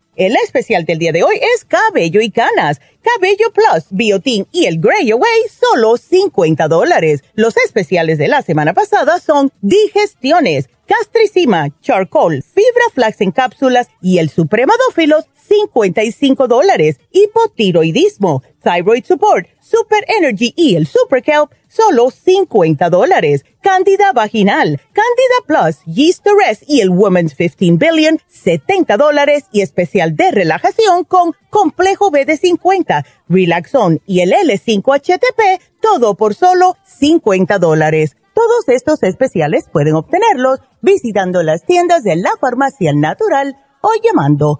El 0.17 0.35
especial 0.43 0.83
del 0.83 0.99
día 0.99 1.13
de 1.13 1.23
hoy 1.23 1.39
es 1.55 1.63
cabello 1.63 2.19
y 2.19 2.31
canas, 2.31 2.81
cabello 3.01 3.53
plus, 3.53 3.85
biotin 3.91 4.45
y 4.51 4.65
el 4.65 4.79
Grey 4.81 5.09
Away, 5.09 5.41
solo 5.49 5.95
50 5.95 6.67
dólares. 6.67 7.23
Los 7.33 7.55
especiales 7.55 8.17
de 8.17 8.27
la 8.27 8.41
semana 8.41 8.73
pasada 8.73 9.21
son 9.21 9.51
digestiones, 9.61 10.69
castricima, 10.85 11.69
charcoal, 11.81 12.43
fibra 12.43 12.83
flax 12.93 13.21
en 13.21 13.31
cápsulas 13.31 13.87
y 14.01 14.17
el 14.17 14.29
supremadófilos 14.29 15.27
55 15.51 16.47
dólares. 16.47 16.97
Hipotiroidismo, 17.11 18.41
Thyroid 18.63 19.03
Support, 19.03 19.47
Super 19.59 20.05
Energy 20.07 20.53
y 20.55 20.75
el 20.75 20.87
Super 20.87 21.21
Kelp, 21.21 21.51
solo 21.67 22.09
50 22.09 22.89
dólares. 22.89 23.43
Candida 23.61 24.13
vaginal, 24.13 24.79
Candida 24.93 25.45
Plus, 25.45 25.83
Yeast 25.93 26.25
Rest 26.25 26.63
y 26.67 26.79
el 26.79 26.89
Women's 26.89 27.35
15 27.35 27.73
Billion, 27.73 28.19
70 28.27 28.95
dólares 28.95 29.43
y 29.51 29.59
especial 29.59 30.15
de 30.15 30.31
relajación 30.31 31.03
con 31.03 31.33
Complejo 31.49 32.11
B 32.11 32.23
de 32.23 32.37
50, 32.37 33.05
Relaxon 33.27 33.99
y 34.05 34.21
el 34.21 34.31
L5HTP, 34.31 35.59
todo 35.81 36.15
por 36.15 36.33
solo 36.33 36.77
50 36.85 37.59
dólares. 37.59 38.15
Todos 38.33 38.69
estos 38.69 39.03
especiales 39.03 39.65
pueden 39.69 39.95
obtenerlos 39.95 40.59
visitando 40.81 41.43
las 41.43 41.65
tiendas 41.65 42.03
de 42.03 42.15
la 42.15 42.31
Farmacia 42.39 42.93
Natural 42.93 43.57
o 43.81 43.89
llamando 44.01 44.59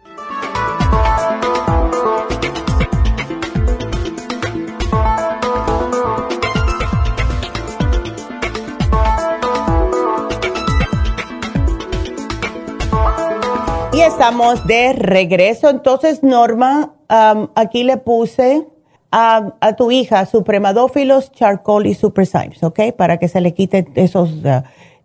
Estamos 14.11 14.67
de 14.67 14.93
regreso. 14.93 15.69
Entonces, 15.69 16.21
Norma, 16.21 16.93
aquí 17.55 17.83
le 17.83 17.97
puse 17.97 18.67
a, 19.11 19.53
tu 19.77 19.91
hija 19.91 20.25
supremadófilos, 20.25 21.31
charcoal 21.31 21.85
y 21.85 21.93
superzymes, 21.93 22.63
¿ok? 22.63 22.93
Para 22.95 23.17
que 23.17 23.27
se 23.27 23.41
le 23.41 23.53
quite 23.53 23.87
esos 23.95 24.31
uh, 24.43 24.63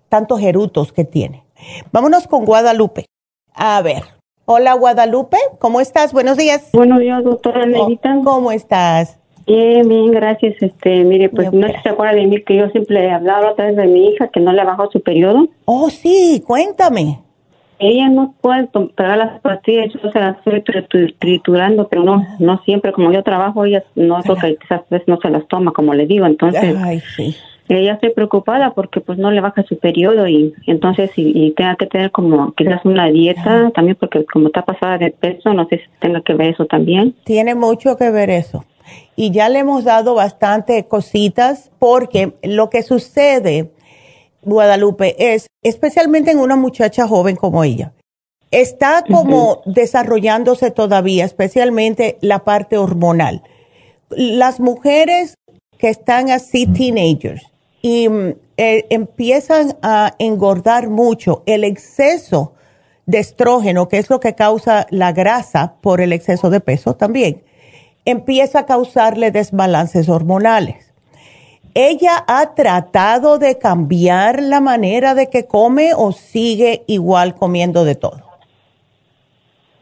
tantos 0.08 0.42
erutos 0.42 0.92
que 0.92 1.04
tiene. 1.04 1.44
Vámonos 1.92 2.26
con 2.26 2.44
Guadalupe. 2.44 3.06
A 3.54 3.80
ver. 3.82 4.02
Hola, 4.44 4.74
Guadalupe. 4.74 5.38
¿Cómo 5.58 5.80
estás? 5.80 6.12
Buenos 6.12 6.36
días. 6.36 6.70
Buenos 6.72 7.00
días, 7.00 7.24
doctora 7.24 7.66
Nerita. 7.66 8.20
¿Cómo 8.22 8.52
estás? 8.52 9.18
Bien, 9.46 9.88
bien, 9.88 10.10
gracias. 10.10 10.54
Este, 10.60 11.04
mire, 11.04 11.28
pues 11.28 11.52
no 11.52 11.66
se 11.82 11.88
acuerda 11.88 12.14
de 12.14 12.26
mí 12.26 12.42
que 12.42 12.56
yo 12.56 12.68
siempre 12.68 13.04
he 13.04 13.10
hablado 13.10 13.48
a 13.48 13.54
través 13.54 13.76
de 13.76 13.86
mi 13.86 14.08
hija 14.08 14.28
que 14.28 14.40
no 14.40 14.52
le 14.52 14.64
bajó 14.64 14.90
su 14.90 15.00
periodo. 15.00 15.48
Oh, 15.64 15.90
sí, 15.90 16.42
cuéntame 16.46 17.25
ella 17.78 18.08
no 18.08 18.34
puede 18.40 18.68
pegar 18.96 19.18
las 19.18 19.40
pastillas, 19.40 19.92
yo 19.92 20.10
se 20.10 20.18
las 20.18 20.36
estoy 20.46 21.12
triturando, 21.18 21.88
pero 21.88 22.04
no 22.04 22.24
no 22.38 22.58
siempre, 22.64 22.92
como 22.92 23.12
yo 23.12 23.22
trabajo, 23.22 23.64
ella 23.64 23.84
no 23.94 24.22
que 24.22 24.56
quizás 24.56 24.82
veces 24.90 25.08
no 25.08 25.18
se 25.20 25.30
las 25.30 25.46
toma, 25.48 25.72
como 25.72 25.94
le 25.94 26.06
digo, 26.06 26.26
entonces 26.26 26.76
ella 27.68 27.94
estoy 27.94 28.10
preocupada 28.10 28.74
porque 28.74 29.00
pues 29.00 29.18
no 29.18 29.30
le 29.30 29.40
baja 29.40 29.64
su 29.64 29.78
periodo 29.78 30.28
y 30.28 30.54
entonces 30.66 31.10
y, 31.16 31.50
tenga 31.56 31.76
que 31.76 31.86
tener 31.86 32.12
como 32.12 32.52
quizás 32.52 32.84
una 32.84 33.06
dieta 33.06 33.70
también 33.74 33.96
porque 33.98 34.24
como 34.24 34.48
está 34.48 34.64
pasada 34.64 34.98
de 34.98 35.10
peso, 35.10 35.52
no 35.52 35.66
sé 35.68 35.78
si 35.78 35.84
tenga 36.00 36.20
que 36.20 36.34
ver 36.34 36.50
eso 36.50 36.66
también. 36.66 37.14
Tiene 37.24 37.54
mucho 37.54 37.96
que 37.96 38.10
ver 38.10 38.30
eso. 38.30 38.64
Y 39.16 39.32
ya 39.32 39.48
le 39.48 39.60
hemos 39.60 39.82
dado 39.82 40.14
bastante 40.14 40.86
cositas 40.86 41.72
porque 41.80 42.34
lo 42.44 42.70
que 42.70 42.82
sucede 42.82 43.72
Guadalupe, 44.46 45.34
es 45.34 45.48
especialmente 45.62 46.30
en 46.30 46.38
una 46.38 46.56
muchacha 46.56 47.06
joven 47.06 47.36
como 47.36 47.64
ella. 47.64 47.92
Está 48.52 49.02
como 49.02 49.60
desarrollándose 49.66 50.70
todavía, 50.70 51.24
especialmente 51.24 52.16
la 52.20 52.44
parte 52.44 52.78
hormonal. 52.78 53.42
Las 54.08 54.60
mujeres 54.60 55.34
que 55.78 55.88
están 55.88 56.30
así 56.30 56.66
teenagers 56.66 57.42
y 57.82 58.08
mm, 58.08 58.34
eh, 58.56 58.86
empiezan 58.88 59.76
a 59.82 60.14
engordar 60.18 60.88
mucho, 60.88 61.42
el 61.46 61.64
exceso 61.64 62.54
de 63.04 63.18
estrógeno, 63.18 63.88
que 63.88 63.98
es 63.98 64.08
lo 64.08 64.20
que 64.20 64.34
causa 64.34 64.86
la 64.90 65.12
grasa 65.12 65.74
por 65.80 66.00
el 66.00 66.12
exceso 66.12 66.50
de 66.50 66.60
peso 66.60 66.94
también, 66.94 67.42
empieza 68.04 68.60
a 68.60 68.66
causarle 68.66 69.32
desbalances 69.32 70.08
hormonales. 70.08 70.85
¿Ella 71.78 72.24
ha 72.26 72.54
tratado 72.54 73.38
de 73.38 73.58
cambiar 73.58 74.42
la 74.42 74.62
manera 74.62 75.14
de 75.14 75.28
que 75.28 75.46
come 75.46 75.90
o 75.94 76.10
sigue 76.10 76.84
igual 76.86 77.34
comiendo 77.34 77.84
de 77.84 77.94
todo? 77.94 78.22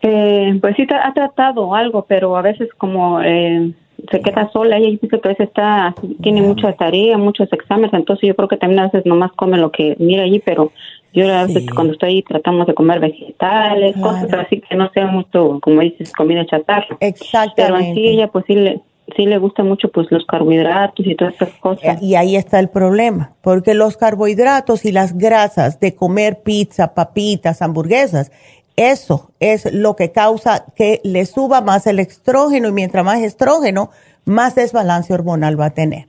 Eh, 0.02 0.58
pues 0.60 0.74
sí, 0.74 0.88
ha 0.90 1.14
tratado 1.14 1.72
algo, 1.72 2.04
pero 2.08 2.36
a 2.36 2.42
veces 2.42 2.68
como 2.78 3.20
eh, 3.20 3.70
se 4.10 4.20
queda 4.22 4.50
sola, 4.50 4.78
ella 4.78 4.90
dice 4.90 5.06
que 5.08 5.20
a 5.22 5.28
veces 5.28 5.46
está, 5.46 5.94
tiene 6.20 6.42
mucha 6.42 6.72
tarea, 6.72 7.16
muchos 7.16 7.52
exámenes, 7.52 7.94
entonces 7.94 8.26
yo 8.26 8.34
creo 8.34 8.48
que 8.48 8.56
también 8.56 8.80
a 8.80 8.86
veces 8.86 9.06
nomás 9.06 9.30
come 9.30 9.56
lo 9.56 9.70
que 9.70 9.94
mira 10.00 10.24
allí, 10.24 10.40
pero 10.44 10.72
yo 11.12 11.32
a 11.32 11.46
veces 11.46 11.64
cuando 11.72 11.92
estoy 11.92 12.08
ahí 12.08 12.22
tratamos 12.24 12.66
de 12.66 12.74
comer 12.74 12.98
vegetales, 12.98 13.96
cosas 13.98 14.34
así 14.34 14.60
que 14.68 14.74
no 14.74 14.90
sea 14.90 15.06
mucho, 15.06 15.60
como 15.62 15.80
dices, 15.80 16.12
comida 16.12 16.44
chatarra. 16.44 16.96
Exactamente. 16.98 17.62
Pero 17.62 17.76
así 17.76 18.08
ella 18.08 18.26
pues 18.26 18.44
sí 18.48 18.56
le, 18.56 18.80
sí 19.16 19.26
le 19.26 19.38
gusta 19.38 19.62
mucho 19.62 19.88
pues 19.88 20.10
los 20.10 20.24
carbohidratos 20.26 21.06
y 21.06 21.14
todas 21.14 21.34
esas 21.34 21.50
cosas. 21.60 22.02
Y 22.02 22.14
ahí 22.14 22.36
está 22.36 22.58
el 22.58 22.68
problema, 22.68 23.32
porque 23.42 23.74
los 23.74 23.96
carbohidratos 23.96 24.84
y 24.84 24.92
las 24.92 25.16
grasas 25.16 25.80
de 25.80 25.94
comer 25.94 26.42
pizza, 26.42 26.94
papitas, 26.94 27.62
hamburguesas, 27.62 28.32
eso 28.76 29.30
es 29.38 29.72
lo 29.72 29.94
que 29.94 30.10
causa 30.10 30.64
que 30.74 31.00
le 31.04 31.26
suba 31.26 31.60
más 31.60 31.86
el 31.86 32.00
estrógeno 32.00 32.68
y 32.68 32.72
mientras 32.72 33.04
más 33.04 33.20
estrógeno, 33.20 33.90
más 34.24 34.54
desbalance 34.54 35.12
hormonal 35.12 35.60
va 35.60 35.66
a 35.66 35.70
tener. 35.70 36.08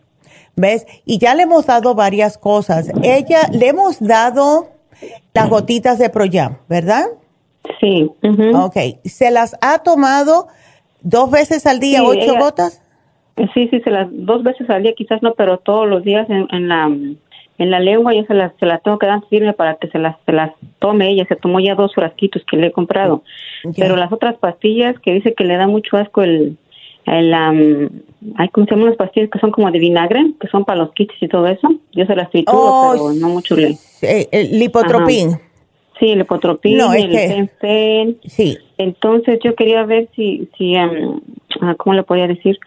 ¿Ves? 0.56 0.88
Y 1.06 1.20
ya 1.20 1.36
le 1.36 1.44
hemos 1.44 1.66
dado 1.66 1.96
varias 1.96 2.38
cosas. 2.38 2.90
Ella 3.04 3.50
le 3.52 3.68
hemos 3.68 4.00
dado 4.00 4.70
las 5.34 5.50
gotitas 5.50 6.00
de 6.00 6.10
Proyam, 6.10 6.58
¿verdad? 6.70 7.08
Sí. 7.82 8.10
Ok. 8.54 8.78
¿Se 9.04 9.32
las 9.32 9.58
ha 9.62 9.80
tomado 9.80 10.48
dos 11.02 11.30
veces 11.30 11.66
al 11.66 11.80
día, 11.80 12.04
ocho 12.04 12.36
gotas? 12.40 12.82
Sí, 13.54 13.68
sí, 13.70 13.82
se 13.82 13.92
las 13.92 14.08
dos 14.12 14.44
veces 14.44 14.70
al 14.70 14.84
día 14.84 14.94
quizás 14.94 15.22
no, 15.22 15.34
pero 15.34 15.58
todos 15.58 15.88
los 15.88 16.04
días 16.04 16.30
en, 16.30 16.48
en 16.52 16.68
la 16.70 16.90
en 17.58 17.72
la 17.72 17.80
lengua 17.80 18.14
yo 18.14 18.24
se 18.26 18.34
las 18.34 18.54
se 18.60 18.66
las 18.66 18.82
tengo 18.84 19.00
que 19.00 19.08
dar 19.08 19.22
firme 19.30 19.54
para 19.54 19.76
que 19.76 19.88
se 19.90 20.00
las 20.00 20.16
se 20.26 20.32
las 20.32 20.52
tome 20.80 21.10
ella. 21.10 21.26
Se 21.28 21.36
tomó 21.36 21.60
ya 21.60 21.76
dos 21.76 21.94
frasquitos 21.94 22.44
que 22.50 22.58
le 22.58 22.68
he 22.68 22.72
comprado. 22.72 23.24
Pero 23.78 23.96
las 23.96 24.12
otras 24.12 24.36
pastillas 24.38 25.00
que 25.00 25.14
dice 25.14 25.34
que 25.34 25.44
le 25.44 25.58
da 25.58 25.68
mucho 25.68 25.98
asco 25.98 26.24
el 26.24 26.58
el 27.06 27.34
um, 27.34 27.90
hay 28.38 28.50
como 28.50 28.66
se 28.66 28.72
llaman 28.72 28.90
las 28.90 28.98
pastillas 28.98 29.30
que 29.30 29.40
son 29.40 29.52
como 29.52 29.70
de 29.70 29.78
vinagre 29.78 30.34
que 30.40 30.48
son 30.48 30.66
para 30.66 30.80
los 30.80 30.92
kits 30.94 31.14
y 31.22 31.28
todo 31.28 31.46
eso 31.46 31.70
yo 31.92 32.06
se 32.08 32.16
las 32.16 32.32
trituro 32.32 32.58
oh, 32.58 32.92
pero 32.94 33.14
no 33.14 33.30
mucho 33.30 33.56
le 33.56 33.78
el 34.02 34.60
lipotropín. 34.60 35.38
Sí, 36.00 36.10
el 36.12 36.20
lipotropín, 36.20 36.80
el 36.80 37.10
que, 37.10 38.16
Sí. 38.26 38.58
Entonces 38.78 39.40
yo 39.44 39.56
quería 39.56 39.84
ver 39.84 40.10
si, 40.16 40.50
si, 40.58 40.76
um, 40.76 41.22
ah, 41.62 41.76
¿cómo 41.78 41.94
le 41.94 42.04
podía 42.04 42.28
decir? 42.28 42.60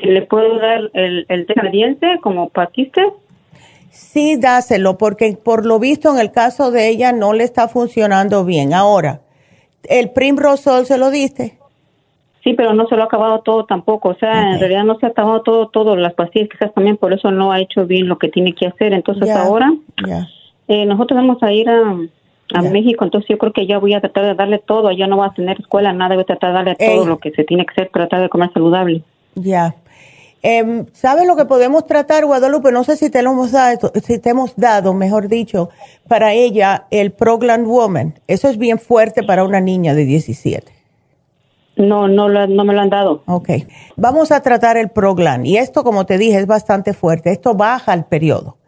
Si 0.00 0.08
le 0.08 0.22
puedo 0.22 0.58
dar 0.58 0.90
el, 0.92 1.26
el 1.28 1.46
canadiense 1.46 2.18
como 2.22 2.48
patiste. 2.48 3.02
Sí, 3.90 4.36
dáselo, 4.36 4.98
porque 4.98 5.36
por 5.42 5.64
lo 5.64 5.78
visto 5.78 6.12
en 6.12 6.18
el 6.18 6.32
caso 6.32 6.70
de 6.70 6.88
ella 6.88 7.12
no 7.12 7.32
le 7.32 7.44
está 7.44 7.68
funcionando 7.68 8.44
bien. 8.44 8.74
Ahora, 8.74 9.20
¿el 9.88 10.10
Primrosol 10.10 10.84
se 10.86 10.98
lo 10.98 11.10
diste? 11.10 11.58
Sí, 12.42 12.52
pero 12.54 12.74
no 12.74 12.86
se 12.88 12.96
lo 12.96 13.02
ha 13.02 13.06
acabado 13.06 13.40
todo 13.40 13.64
tampoco. 13.64 14.10
O 14.10 14.14
sea, 14.14 14.52
en 14.52 14.60
realidad 14.60 14.84
no 14.84 14.98
se 14.98 15.06
ha 15.06 15.10
acabado 15.10 15.42
todo, 15.42 15.68
todo 15.68 15.96
las 15.96 16.12
pastillas, 16.12 16.50
quizás 16.50 16.74
también 16.74 16.96
por 16.96 17.12
eso 17.12 17.30
no 17.30 17.52
ha 17.52 17.60
hecho 17.60 17.86
bien 17.86 18.06
lo 18.06 18.18
que 18.18 18.28
tiene 18.28 18.52
que 18.52 18.66
hacer. 18.66 18.92
Entonces 18.92 19.30
ahora 19.30 19.72
eh, 20.68 20.84
nosotros 20.84 21.16
vamos 21.16 21.42
a 21.42 21.52
ir 21.52 21.70
a, 21.70 21.96
a 22.52 22.62
México, 22.62 23.04
entonces 23.04 23.28
yo 23.30 23.38
creo 23.38 23.52
que 23.52 23.66
ya 23.66 23.78
voy 23.78 23.94
a 23.94 24.00
tratar 24.00 24.26
de 24.26 24.34
darle 24.34 24.58
todo. 24.58 24.90
Ya 24.92 25.06
no 25.06 25.18
va 25.18 25.26
a 25.26 25.34
tener 25.34 25.58
escuela, 25.58 25.92
nada, 25.92 26.16
voy 26.16 26.22
a 26.22 26.26
tratar 26.26 26.50
de 26.50 26.54
darle 26.54 26.74
todo 26.76 27.06
lo 27.06 27.18
que 27.18 27.30
se 27.30 27.44
tiene 27.44 27.64
que 27.64 27.72
hacer, 27.72 27.90
tratar 27.90 28.20
de 28.20 28.28
comer 28.28 28.52
saludable. 28.52 29.02
Ya. 29.36 29.74
Eh, 30.46 30.84
¿Sabes 30.92 31.26
lo 31.26 31.36
que 31.36 31.46
podemos 31.46 31.86
tratar, 31.86 32.26
Guadalupe? 32.26 32.70
No 32.70 32.84
sé 32.84 32.96
si 32.96 33.08
te 33.08 33.22
lo 33.22 33.32
hemos 33.32 33.50
dado, 33.50 33.90
si 34.04 34.18
te 34.18 34.28
hemos 34.28 34.54
dado, 34.56 34.92
mejor 34.92 35.28
dicho, 35.28 35.70
para 36.06 36.34
ella 36.34 36.84
el 36.90 37.12
Progland 37.12 37.66
Woman. 37.66 38.20
Eso 38.26 38.48
es 38.48 38.58
bien 38.58 38.78
fuerte 38.78 39.22
para 39.22 39.42
una 39.44 39.62
niña 39.62 39.94
de 39.94 40.04
17. 40.04 40.70
No, 41.76 42.08
no, 42.08 42.28
no 42.28 42.64
me 42.64 42.74
lo 42.74 42.80
han 42.82 42.90
dado. 42.90 43.22
Ok. 43.24 43.48
Vamos 43.96 44.32
a 44.32 44.42
tratar 44.42 44.76
el 44.76 44.90
Progland. 44.90 45.46
Y 45.46 45.56
esto, 45.56 45.82
como 45.82 46.04
te 46.04 46.18
dije, 46.18 46.38
es 46.38 46.46
bastante 46.46 46.92
fuerte. 46.92 47.30
Esto 47.30 47.54
baja 47.54 47.94
el 47.94 48.04
periodo. 48.04 48.58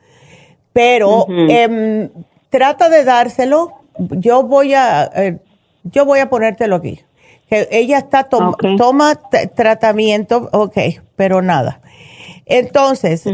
Pero 0.73 1.27
em, 1.29 2.09
trata 2.49 2.89
de 2.89 3.05
dárselo. 3.05 3.75
Yo 3.99 4.45
voy 4.45 4.73
a, 4.73 5.11
eh, 5.15 5.39
yo 5.85 6.07
voy 6.07 6.21
a 6.21 6.31
ponértelo 6.31 6.77
aquí 6.77 7.03
que 7.49 7.69
ella 7.71 7.99
está 7.99 8.25
toma 8.25 9.15
tratamiento, 9.55 10.49
ok, 10.53 10.79
pero 11.15 11.43
nada. 11.43 11.81
Entonces, 12.45 13.25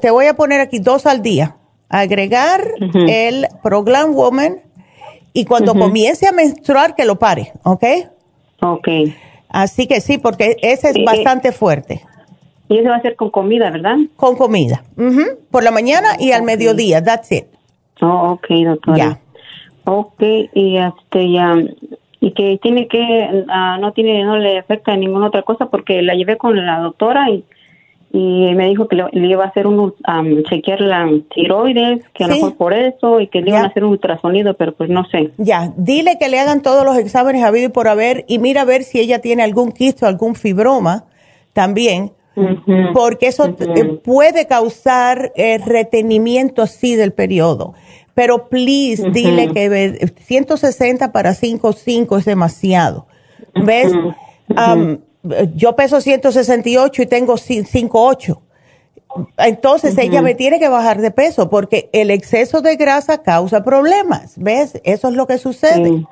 te 0.00 0.10
voy 0.10 0.26
a 0.26 0.34
poner 0.34 0.60
aquí 0.60 0.78
dos 0.78 1.06
al 1.06 1.22
día. 1.22 1.56
Agregar 1.88 2.62
el 3.08 3.46
Proglam 3.62 4.14
Woman 4.14 4.60
y 5.32 5.44
cuando 5.44 5.74
comience 5.74 6.26
a 6.26 6.32
menstruar 6.32 6.94
que 6.94 7.04
lo 7.04 7.18
pare, 7.18 7.52
¿ok? 7.62 7.84
Ok. 8.60 8.88
Así 9.48 9.86
que 9.86 10.00
sí, 10.00 10.18
porque 10.18 10.56
ese 10.60 10.90
es 10.90 10.96
eh, 10.96 11.00
eh, 11.00 11.04
bastante 11.04 11.52
fuerte. 11.52 12.02
Y 12.68 12.78
eso 12.78 12.90
va 12.90 12.96
a 12.96 13.02
ser 13.02 13.16
con 13.16 13.30
comida, 13.30 13.70
¿verdad? 13.70 13.96
Con 14.16 14.36
comida. 14.36 14.84
Por 15.50 15.64
la 15.64 15.70
mañana 15.70 16.16
y 16.18 16.32
al 16.32 16.42
mediodía, 16.42 17.02
that's 17.02 17.32
it. 17.32 17.46
Oh, 18.02 18.32
ok, 18.32 18.46
doctora. 18.66 18.96
Ya. 18.96 19.20
Ok, 19.84 20.22
y 20.52 20.76
este 20.76 21.32
ya 21.32 21.54
y 22.20 22.32
que 22.32 22.58
tiene 22.60 22.88
que 22.88 23.44
ah, 23.48 23.78
no 23.80 23.92
tiene 23.92 24.24
no 24.24 24.36
le 24.36 24.58
afecta 24.58 24.96
ninguna 24.96 25.28
otra 25.28 25.42
cosa 25.42 25.66
porque 25.66 26.02
la 26.02 26.14
llevé 26.14 26.36
con 26.36 26.66
la 26.66 26.80
doctora 26.80 27.30
y 27.30 27.44
y 28.10 28.54
me 28.54 28.68
dijo 28.68 28.88
que 28.88 28.96
le, 28.96 29.26
iba 29.26 29.44
a 29.44 29.48
hacer 29.48 29.66
un 29.66 29.94
chequear 30.48 30.80
la 30.80 31.10
tiroides, 31.34 32.02
que 32.14 32.24
a 32.24 32.28
lo 32.28 32.34
mejor 32.34 32.56
por 32.56 32.72
eso, 32.72 33.20
y 33.20 33.26
que 33.26 33.42
le 33.42 33.50
iban 33.50 33.64
a 33.64 33.68
hacer 33.68 33.84
un 33.84 33.90
ultrasonido, 33.90 34.54
pero 34.54 34.72
pues 34.72 34.88
no 34.88 35.04
sé. 35.10 35.30
Ya, 35.36 35.72
dile 35.76 36.16
que 36.18 36.28
le 36.28 36.40
hagan 36.40 36.62
todos 36.62 36.84
los 36.84 36.96
exámenes 36.96 37.44
habido 37.44 37.66
y 37.66 37.68
por 37.72 37.86
haber, 37.86 38.24
y 38.26 38.38
mira 38.38 38.62
a 38.62 38.64
ver 38.64 38.82
si 38.84 38.98
ella 38.98 39.20
tiene 39.20 39.42
algún 39.42 39.72
quisto, 39.72 40.06
algún 40.06 40.36
fibroma 40.36 41.04
también, 41.52 42.12
porque 42.94 43.26
eso 43.26 43.54
eh, 43.58 43.84
puede 44.02 44.46
causar 44.46 45.32
eh, 45.34 45.58
retenimiento 45.58 46.62
así 46.62 46.94
del 46.94 47.12
periodo. 47.12 47.74
Pero 48.18 48.48
please, 48.48 49.10
dile 49.12 49.52
que 49.52 50.10
160 50.26 51.12
para 51.12 51.34
5,5 51.34 52.18
es 52.18 52.24
demasiado. 52.24 53.06
¿Ves? 53.54 53.92
yo 55.54 55.76
peso 55.76 56.00
168 56.00 57.02
y 57.02 57.06
tengo 57.06 57.34
5,8. 57.34 58.40
Entonces 59.36 59.96
ella 59.98 60.20
me 60.20 60.34
tiene 60.34 60.58
que 60.58 60.68
bajar 60.68 61.00
de 61.00 61.12
peso 61.12 61.48
porque 61.48 61.90
el 61.92 62.10
exceso 62.10 62.60
de 62.60 62.74
grasa 62.74 63.22
causa 63.22 63.62
problemas. 63.62 64.32
¿Ves? 64.34 64.80
Eso 64.82 65.10
es 65.10 65.14
lo 65.14 65.28
que 65.28 65.38
sucede. 65.38 66.04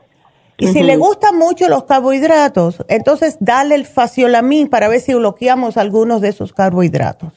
Y 0.59 0.69
si 0.69 0.85
le 0.85 0.97
gustan 0.97 1.37
mucho 1.37 1.69
los 1.69 1.87
carbohidratos, 1.87 2.85
entonces 2.87 3.37
dale 3.41 3.75
el 3.75 3.85
faciolamín 3.85 4.69
para 4.69 4.87
ver 4.87 5.01
si 5.01 5.13
bloqueamos 5.13 5.77
algunos 5.77 6.21
de 6.21 6.29
esos 6.29 6.53
carbohidratos. 6.53 7.33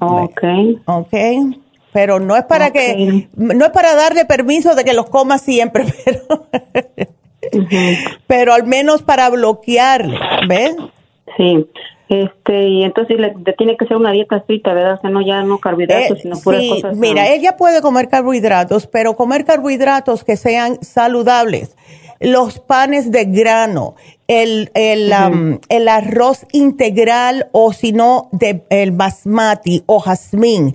Ok. 0.00 0.42
Ok. 0.86 1.14
Pero 1.94 2.18
no 2.18 2.36
es 2.36 2.42
para 2.46 2.72
que, 2.72 3.28
no 3.36 3.64
es 3.64 3.70
para 3.70 3.94
darle 3.94 4.24
permiso 4.24 4.74
de 4.74 4.82
que 4.82 4.94
los 4.94 5.08
coma 5.08 5.38
siempre, 5.38 5.84
pero 6.04 6.48
pero 8.26 8.52
al 8.52 8.66
menos 8.66 9.02
para 9.02 9.30
bloquearle, 9.30 10.18
¿ves? 10.48 10.74
Sí. 11.36 11.64
Este, 12.08 12.68
y 12.68 12.84
entonces 12.84 13.18
le, 13.18 13.34
tiene 13.56 13.76
que 13.76 13.86
ser 13.86 13.96
una 13.96 14.12
dieta 14.12 14.36
estricta, 14.36 14.74
¿verdad? 14.74 14.94
O 14.94 15.00
sea, 15.00 15.10
no 15.10 15.22
ya 15.22 15.42
no 15.42 15.58
carbohidratos, 15.58 16.18
eh, 16.18 16.22
sino 16.22 16.36
puras 16.38 16.60
sí, 16.60 16.82
Mira, 16.94 17.28
ella 17.28 17.56
puede 17.56 17.80
comer 17.80 18.08
carbohidratos, 18.08 18.86
pero 18.86 19.16
comer 19.16 19.44
carbohidratos 19.44 20.22
que 20.22 20.36
sean 20.36 20.82
saludables. 20.82 21.76
Los 22.20 22.60
panes 22.60 23.10
de 23.10 23.24
grano, 23.24 23.96
el, 24.28 24.70
el, 24.74 25.12
el 25.68 25.88
arroz 25.88 26.46
integral 26.52 27.48
o 27.52 27.72
si 27.72 27.92
no, 27.92 28.30
el 28.70 28.92
basmati 28.92 29.82
o 29.86 29.98
jazmín 29.98 30.74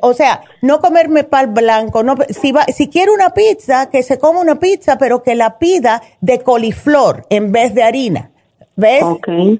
o 0.00 0.14
sea, 0.14 0.42
no 0.62 0.80
comerme 0.80 1.24
pan 1.24 1.54
blanco. 1.54 2.02
No, 2.02 2.14
si, 2.28 2.52
va, 2.52 2.64
si 2.66 2.88
quiere 2.88 3.10
una 3.10 3.30
pizza, 3.30 3.90
que 3.90 4.02
se 4.02 4.18
coma 4.18 4.40
una 4.40 4.58
pizza, 4.58 4.98
pero 4.98 5.22
que 5.22 5.34
la 5.34 5.58
pida 5.58 6.02
de 6.20 6.40
coliflor 6.40 7.26
en 7.30 7.52
vez 7.52 7.74
de 7.74 7.82
harina. 7.82 8.29
¿Ves? 8.80 9.04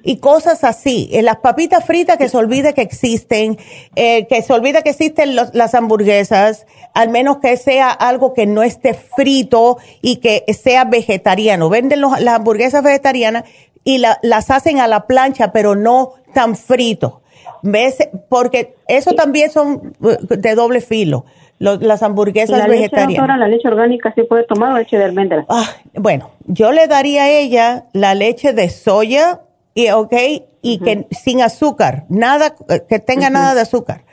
Y 0.02 0.16
cosas 0.16 0.64
así. 0.64 1.10
En 1.12 1.26
las 1.26 1.36
papitas 1.36 1.84
fritas 1.84 2.16
que 2.16 2.28
se 2.30 2.36
olvide 2.38 2.72
que 2.72 2.80
existen, 2.80 3.58
eh, 3.94 4.26
que 4.26 4.40
se 4.40 4.52
olvide 4.52 4.82
que 4.82 4.90
existen 4.90 5.36
las 5.36 5.74
hamburguesas, 5.74 6.66
al 6.94 7.10
menos 7.10 7.36
que 7.36 7.56
sea 7.58 7.90
algo 7.90 8.32
que 8.32 8.46
no 8.46 8.62
esté 8.62 8.94
frito 8.94 9.76
y 10.00 10.16
que 10.16 10.44
sea 10.54 10.84
vegetariano. 10.84 11.68
Venden 11.68 12.00
las 12.00 12.26
hamburguesas 12.34 12.82
vegetarianas 12.82 13.44
y 13.84 13.98
las 13.98 14.50
hacen 14.50 14.78
a 14.80 14.88
la 14.88 15.06
plancha, 15.06 15.52
pero 15.52 15.74
no 15.74 16.14
tan 16.32 16.56
frito. 16.56 17.20
¿Ves? 17.62 17.98
Porque 18.30 18.74
eso 18.88 19.12
también 19.12 19.50
son 19.50 19.94
uh, 20.00 20.16
de 20.34 20.54
doble 20.54 20.80
filo. 20.80 21.26
Las 21.60 22.02
hamburguesas 22.02 22.58
¿La 22.58 22.66
vegetarianas. 22.66 23.28
Leche, 23.28 23.38
¿La 23.38 23.48
leche 23.48 23.68
orgánica 23.68 24.12
sí 24.14 24.22
puede 24.22 24.44
tomar 24.44 24.72
o 24.72 24.78
leche 24.78 24.96
de 24.96 25.04
almendra? 25.04 25.44
Ah, 25.48 25.66
bueno, 25.94 26.30
yo 26.46 26.72
le 26.72 26.86
daría 26.86 27.24
a 27.24 27.30
ella 27.30 27.84
la 27.92 28.14
leche 28.14 28.52
de 28.54 28.70
soya, 28.70 29.42
y, 29.74 29.90
¿ok? 29.90 30.14
Y 30.62 30.78
que 30.78 31.06
sin 31.10 31.42
azúcar, 31.42 32.04
nada, 32.08 32.54
eh, 32.68 32.82
que 32.88 32.98
tenga 32.98 33.30
nada 33.30 33.54
de 33.54 33.60
azúcar. 33.60 34.04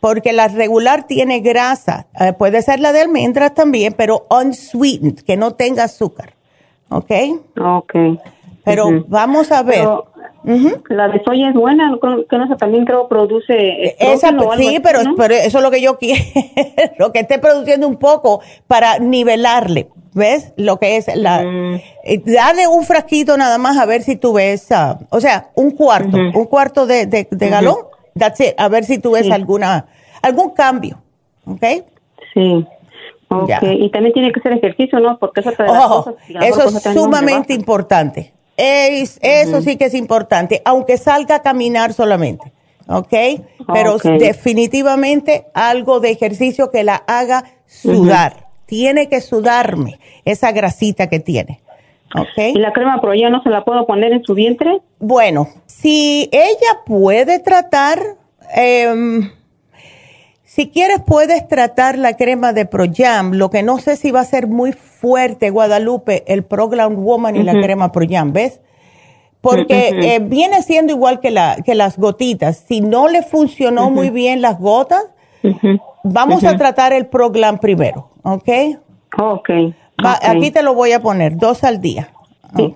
Porque 0.00 0.32
la 0.32 0.48
regular 0.48 1.06
tiene 1.06 1.40
grasa. 1.40 2.06
Eh, 2.18 2.32
puede 2.32 2.62
ser 2.62 2.80
la 2.80 2.92
de 2.92 3.02
almendras 3.02 3.54
también, 3.54 3.94
pero 3.96 4.26
unsweetened, 4.30 5.20
que 5.20 5.36
no 5.36 5.54
tenga 5.54 5.84
azúcar. 5.84 6.34
¿Ok? 6.88 7.10
Ok. 7.60 7.94
Pero 8.64 9.04
vamos 9.08 9.52
a 9.52 9.62
ver. 9.62 9.88
La 10.44 11.08
de 11.08 11.22
soya 11.24 11.50
es 11.50 11.54
buena, 11.54 11.96
que 12.28 12.36
no 12.36 12.56
también 12.56 12.84
creo 12.84 13.08
produce. 13.08 13.94
Esa, 13.98 14.30
sí, 14.56 14.80
pero, 14.82 15.34
eso 15.34 15.58
es 15.58 15.62
lo 15.62 15.70
que 15.70 15.80
yo 15.80 15.98
quiero, 16.00 16.22
lo 16.98 17.12
que 17.12 17.20
esté 17.20 17.38
produciendo 17.38 17.86
un 17.86 17.96
poco 17.96 18.40
para 18.66 18.98
nivelarle, 18.98 19.88
¿ves? 20.14 20.52
Lo 20.56 20.78
que 20.78 20.96
es 20.96 21.14
la. 21.14 21.42
Mm. 21.42 21.74
Eh, 22.04 22.22
dale 22.24 22.66
un 22.66 22.84
frasquito 22.84 23.36
nada 23.36 23.58
más 23.58 23.78
a 23.78 23.86
ver 23.86 24.02
si 24.02 24.16
tú 24.16 24.32
ves, 24.32 24.68
uh, 24.70 25.04
o 25.10 25.20
sea, 25.20 25.50
un 25.54 25.70
cuarto, 25.72 26.16
un 26.16 26.44
cuarto 26.46 26.86
de, 26.86 27.06
de, 27.06 27.48
galón, 27.48 27.76
that's 28.18 28.40
it, 28.40 28.54
a 28.58 28.68
ver 28.68 28.84
si 28.84 28.98
tú 28.98 29.12
ves 29.12 29.30
alguna, 29.30 29.86
algún 30.22 30.50
cambio, 30.50 31.00
¿ok? 31.46 31.64
Sí. 32.34 32.66
Okay. 33.28 33.82
Y 33.82 33.90
también 33.90 34.12
tiene 34.12 34.30
que 34.30 34.40
ser 34.40 34.52
ejercicio, 34.52 35.00
¿no? 35.00 35.18
Porque 35.18 35.40
eso, 35.40 35.52
eso 35.52 36.68
es 36.68 36.82
sumamente 36.92 37.54
importante. 37.54 38.34
Es, 38.64 39.18
eso 39.22 39.60
sí 39.60 39.76
que 39.76 39.86
es 39.86 39.94
importante, 39.94 40.62
aunque 40.64 40.96
salga 40.96 41.36
a 41.36 41.42
caminar 41.42 41.92
solamente, 41.92 42.52
¿ok? 42.86 43.42
Pero 43.72 43.98
definitivamente 43.98 45.46
algo 45.52 45.98
de 45.98 46.10
ejercicio 46.10 46.70
que 46.70 46.84
la 46.84 47.02
haga 47.08 47.44
sudar. 47.66 48.46
Tiene 48.66 49.08
que 49.08 49.20
sudarme 49.20 49.98
esa 50.24 50.52
grasita 50.52 51.08
que 51.08 51.18
tiene. 51.18 51.60
¿Y 52.36 52.58
la 52.58 52.72
crema 52.72 53.00
pro 53.00 53.14
ya 53.14 53.30
no 53.30 53.42
se 53.42 53.50
la 53.50 53.64
puedo 53.64 53.84
poner 53.84 54.12
en 54.12 54.22
su 54.22 54.34
vientre? 54.34 54.80
Bueno, 55.00 55.48
si 55.66 56.28
ella 56.30 56.82
puede 56.86 57.40
tratar, 57.40 57.98
eh, 58.56 59.22
si 60.54 60.68
quieres, 60.68 61.00
puedes 61.00 61.48
tratar 61.48 61.96
la 61.96 62.18
crema 62.18 62.52
de 62.52 62.66
ProYam. 62.66 63.32
Lo 63.32 63.48
que 63.48 63.62
no 63.62 63.78
sé 63.78 63.96
si 63.96 64.10
va 64.10 64.20
a 64.20 64.24
ser 64.24 64.48
muy 64.48 64.72
fuerte, 64.72 65.48
Guadalupe, 65.48 66.24
el 66.30 66.44
ProGlam 66.44 67.02
Woman 67.02 67.36
y 67.36 67.42
la 67.42 67.54
crema 67.54 67.90
ProYam, 67.90 68.34
¿ves? 68.34 68.60
Porque 69.40 69.88
eh, 69.88 70.18
viene 70.20 70.60
siendo 70.60 70.92
igual 70.92 71.20
que, 71.20 71.30
la, 71.30 71.56
que 71.64 71.74
las 71.74 71.96
gotitas. 71.96 72.58
Si 72.58 72.82
no 72.82 73.08
le 73.08 73.22
funcionó 73.22 73.88
muy 73.90 74.10
bien 74.10 74.42
las 74.42 74.58
gotas, 74.58 75.02
vamos 76.04 76.44
a 76.44 76.54
tratar 76.58 76.92
el 76.92 77.06
ProGlam 77.06 77.56
primero, 77.56 78.10
¿ok? 78.22 78.48
Ok. 79.18 79.50
Aquí 79.96 80.50
te 80.50 80.62
lo 80.62 80.74
voy 80.74 80.92
a 80.92 81.00
poner, 81.00 81.38
dos 81.38 81.64
al 81.64 81.80
día. 81.80 82.10
Sí, 82.54 82.74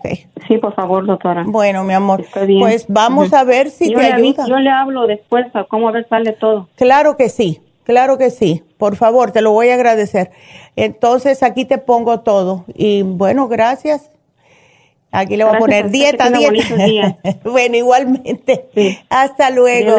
sí, 0.48 0.56
por 0.56 0.74
favor, 0.74 1.04
doctora. 1.04 1.44
Bueno, 1.46 1.84
mi 1.84 1.92
amor, 1.92 2.24
pues 2.32 2.86
vamos 2.88 3.34
a 3.34 3.44
ver 3.44 3.68
si 3.68 3.92
te 3.92 4.00
ayuda. 4.00 4.46
yo 4.48 4.56
le 4.56 4.70
hablo 4.70 5.06
después 5.06 5.44
a 5.54 5.64
cómo 5.64 5.90
a 5.90 5.92
ver 5.92 6.08
sale 6.08 6.32
todo. 6.32 6.68
Claro 6.76 7.18
que 7.18 7.28
sí. 7.28 7.60
Claro 7.86 8.18
que 8.18 8.30
sí, 8.30 8.64
por 8.78 8.96
favor, 8.96 9.30
te 9.30 9.42
lo 9.42 9.52
voy 9.52 9.68
a 9.68 9.74
agradecer. 9.74 10.32
Entonces 10.74 11.44
aquí 11.44 11.64
te 11.64 11.78
pongo 11.78 12.18
todo. 12.18 12.64
Y 12.74 13.02
bueno, 13.02 13.46
gracias. 13.46 14.10
Aquí 15.16 15.36
le 15.38 15.44
voy 15.44 15.56
a 15.56 15.58
poner 15.58 15.90
dieta, 15.90 16.28
dieta. 16.30 17.18
bueno, 17.44 17.76
igualmente. 17.76 18.68
Hasta 19.08 19.48
luego. 19.50 19.96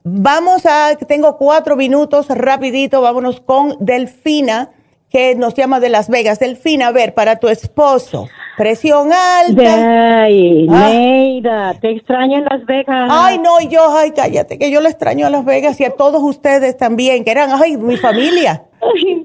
Vamos 0.05 0.65
a, 0.65 0.97
tengo 1.07 1.37
cuatro 1.37 1.77
minutos, 1.77 2.27
rapidito, 2.27 2.99
vámonos 3.01 3.39
con 3.39 3.77
Delfina, 3.79 4.71
que 5.09 5.33
nos 5.35 5.53
llama 5.53 5.79
de 5.79 5.87
Las 5.87 6.09
Vegas. 6.09 6.39
Delfina, 6.39 6.87
a 6.87 6.91
ver, 6.91 7.13
para 7.13 7.37
tu 7.37 7.47
esposo, 7.47 8.27
presión 8.57 9.11
alta. 9.13 10.23
Ay, 10.23 10.67
ah. 10.69 11.73
te 11.79 11.91
extraño 11.91 12.39
en 12.39 12.43
Las 12.43 12.65
Vegas. 12.65 13.09
Ay, 13.09 13.39
no, 13.39 13.61
yo, 13.61 13.95
ay, 13.97 14.11
cállate, 14.11 14.59
que 14.59 14.69
yo 14.71 14.81
le 14.81 14.89
extraño 14.89 15.25
a 15.25 15.29
Las 15.29 15.45
Vegas 15.45 15.79
y 15.79 15.85
a 15.85 15.91
todos 15.91 16.21
ustedes 16.21 16.75
también, 16.75 17.23
que 17.23 17.31
eran, 17.31 17.51
ay, 17.51 17.77
mi 17.77 17.95
familia. 17.95 18.63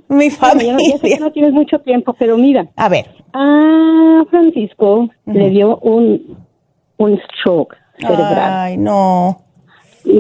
mi 0.09 0.31
familia. 0.31 0.77
ya 1.03 1.19
no 1.19 1.33
tienes 1.33 1.53
mucho 1.53 1.81
tiempo, 1.81 2.15
pero 2.17 2.37
mira. 2.37 2.69
A 2.77 2.89
ver. 2.89 3.07
A 3.33 4.23
Francisco 4.31 5.09
le 5.27 5.51
dio 5.51 5.77
un, 5.79 6.39
un 6.99 7.21
stroke 7.21 7.75
cerebral. 7.99 8.53
Ay, 8.53 8.77
no 8.77 9.48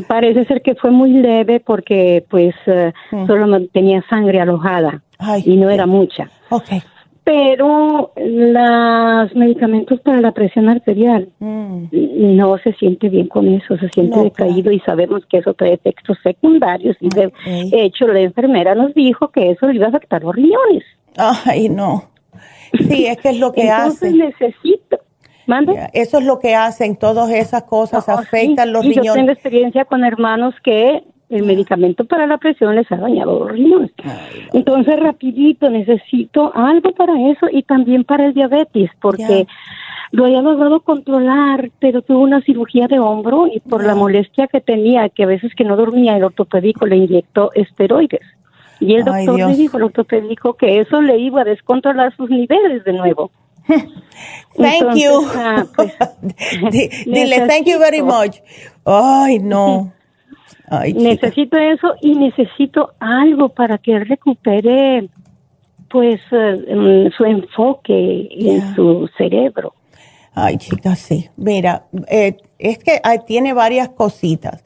parece 0.06 0.44
ser 0.44 0.62
que 0.62 0.74
fue 0.74 0.90
muy 0.90 1.12
leve 1.12 1.60
porque 1.60 2.24
pues 2.28 2.54
mm. 3.10 3.26
solo 3.26 3.66
tenía 3.68 4.02
sangre 4.08 4.40
alojada 4.40 5.02
y 5.44 5.56
no 5.56 5.70
era 5.70 5.86
mucha. 5.86 6.30
Okay. 6.50 6.82
Pero 7.24 8.12
los 8.16 9.36
medicamentos 9.36 10.00
para 10.00 10.20
la 10.20 10.32
presión 10.32 10.68
arterial 10.68 11.28
mm. 11.38 11.86
no 12.36 12.56
se 12.58 12.72
siente 12.74 13.08
bien 13.08 13.28
con 13.28 13.48
eso, 13.48 13.76
se 13.76 13.88
siente 13.90 14.18
decaído 14.20 14.72
y 14.72 14.80
sabemos 14.80 15.26
que 15.26 15.38
eso 15.38 15.52
trae 15.54 15.74
efectos 15.74 16.16
secundarios 16.22 16.96
y 17.00 17.08
de 17.10 17.30
hecho 17.72 18.06
la 18.08 18.20
enfermera 18.20 18.74
nos 18.74 18.94
dijo 18.94 19.28
que 19.28 19.50
eso 19.50 19.66
le 19.66 19.74
iba 19.74 19.86
a 19.86 19.90
afectar 19.90 20.22
los 20.22 20.34
riñones. 20.34 20.84
Ay, 21.16 21.68
no. 21.68 22.04
Sí, 22.88 23.06
es 23.06 23.16
que 23.18 23.30
es 23.30 23.38
lo 23.38 23.52
que 23.52 23.70
hace. 23.70 24.08
Entonces 24.08 24.54
eso 25.92 26.18
es 26.18 26.24
lo 26.24 26.38
que 26.38 26.54
hacen, 26.54 26.96
todas 26.96 27.30
esas 27.30 27.64
cosas 27.64 28.08
afectan 28.08 28.72
los 28.72 28.84
riñones. 28.84 29.06
Yo 29.06 29.14
tengo 29.14 29.32
experiencia 29.32 29.84
con 29.84 30.04
hermanos 30.04 30.54
que 30.62 31.02
el 31.30 31.42
medicamento 31.44 32.04
para 32.04 32.26
la 32.26 32.38
presión 32.38 32.74
les 32.74 32.90
ha 32.90 32.96
dañado 32.96 33.40
los 33.40 33.52
riñones. 33.52 33.90
Entonces, 34.52 34.98
rapidito, 34.98 35.68
necesito 35.68 36.52
algo 36.54 36.92
para 36.92 37.30
eso 37.30 37.46
y 37.50 37.62
también 37.62 38.04
para 38.04 38.26
el 38.26 38.34
diabetes, 38.34 38.90
porque 39.00 39.46
lo 40.10 40.24
había 40.24 40.40
logrado 40.40 40.80
controlar, 40.80 41.70
pero 41.80 42.00
tuvo 42.02 42.20
una 42.20 42.40
cirugía 42.42 42.88
de 42.88 42.98
hombro 42.98 43.46
y 43.46 43.60
por 43.60 43.84
la 43.84 43.94
molestia 43.94 44.46
que 44.46 44.60
tenía, 44.60 45.08
que 45.10 45.24
a 45.24 45.26
veces 45.26 45.54
que 45.54 45.64
no 45.64 45.76
dormía, 45.76 46.16
el 46.16 46.24
ortopédico 46.24 46.86
le 46.86 46.96
inyectó 46.96 47.50
esteroides. 47.54 48.22
Y 48.80 48.94
el 48.94 49.04
doctor 49.04 49.36
le 49.36 49.56
dijo, 49.56 49.76
el 49.76 49.84
ortopédico, 49.84 50.54
que 50.54 50.80
eso 50.80 51.02
le 51.02 51.18
iba 51.18 51.42
a 51.42 51.44
descontrolar 51.44 52.14
sus 52.16 52.30
niveles 52.30 52.84
de 52.84 52.92
nuevo. 52.92 53.30
Thank 54.56 54.96
you. 54.96 55.26
Ah, 55.34 55.64
pues, 55.74 55.92
dile, 57.06 57.46
thank 57.46 57.66
you 57.66 57.78
very 57.78 58.02
much. 58.02 58.40
Ay, 58.84 59.38
no. 59.38 59.92
necesito 60.94 61.56
eso 61.56 61.94
y 62.02 62.14
necesito 62.14 62.92
algo 63.00 63.48
para 63.48 63.78
que 63.78 63.98
recupere 64.00 65.08
pues 65.88 66.20
eh, 66.30 67.10
su 67.16 67.24
enfoque 67.24 68.28
en 68.30 68.74
su 68.74 69.08
cerebro. 69.16 69.72
Ay, 70.34 70.58
chica, 70.58 70.94
sí. 70.94 71.28
Mira, 71.36 71.86
eh, 72.08 72.36
es 72.58 72.78
que 72.78 73.00
tiene 73.26 73.54
varias 73.54 73.88
cositas. 73.88 74.62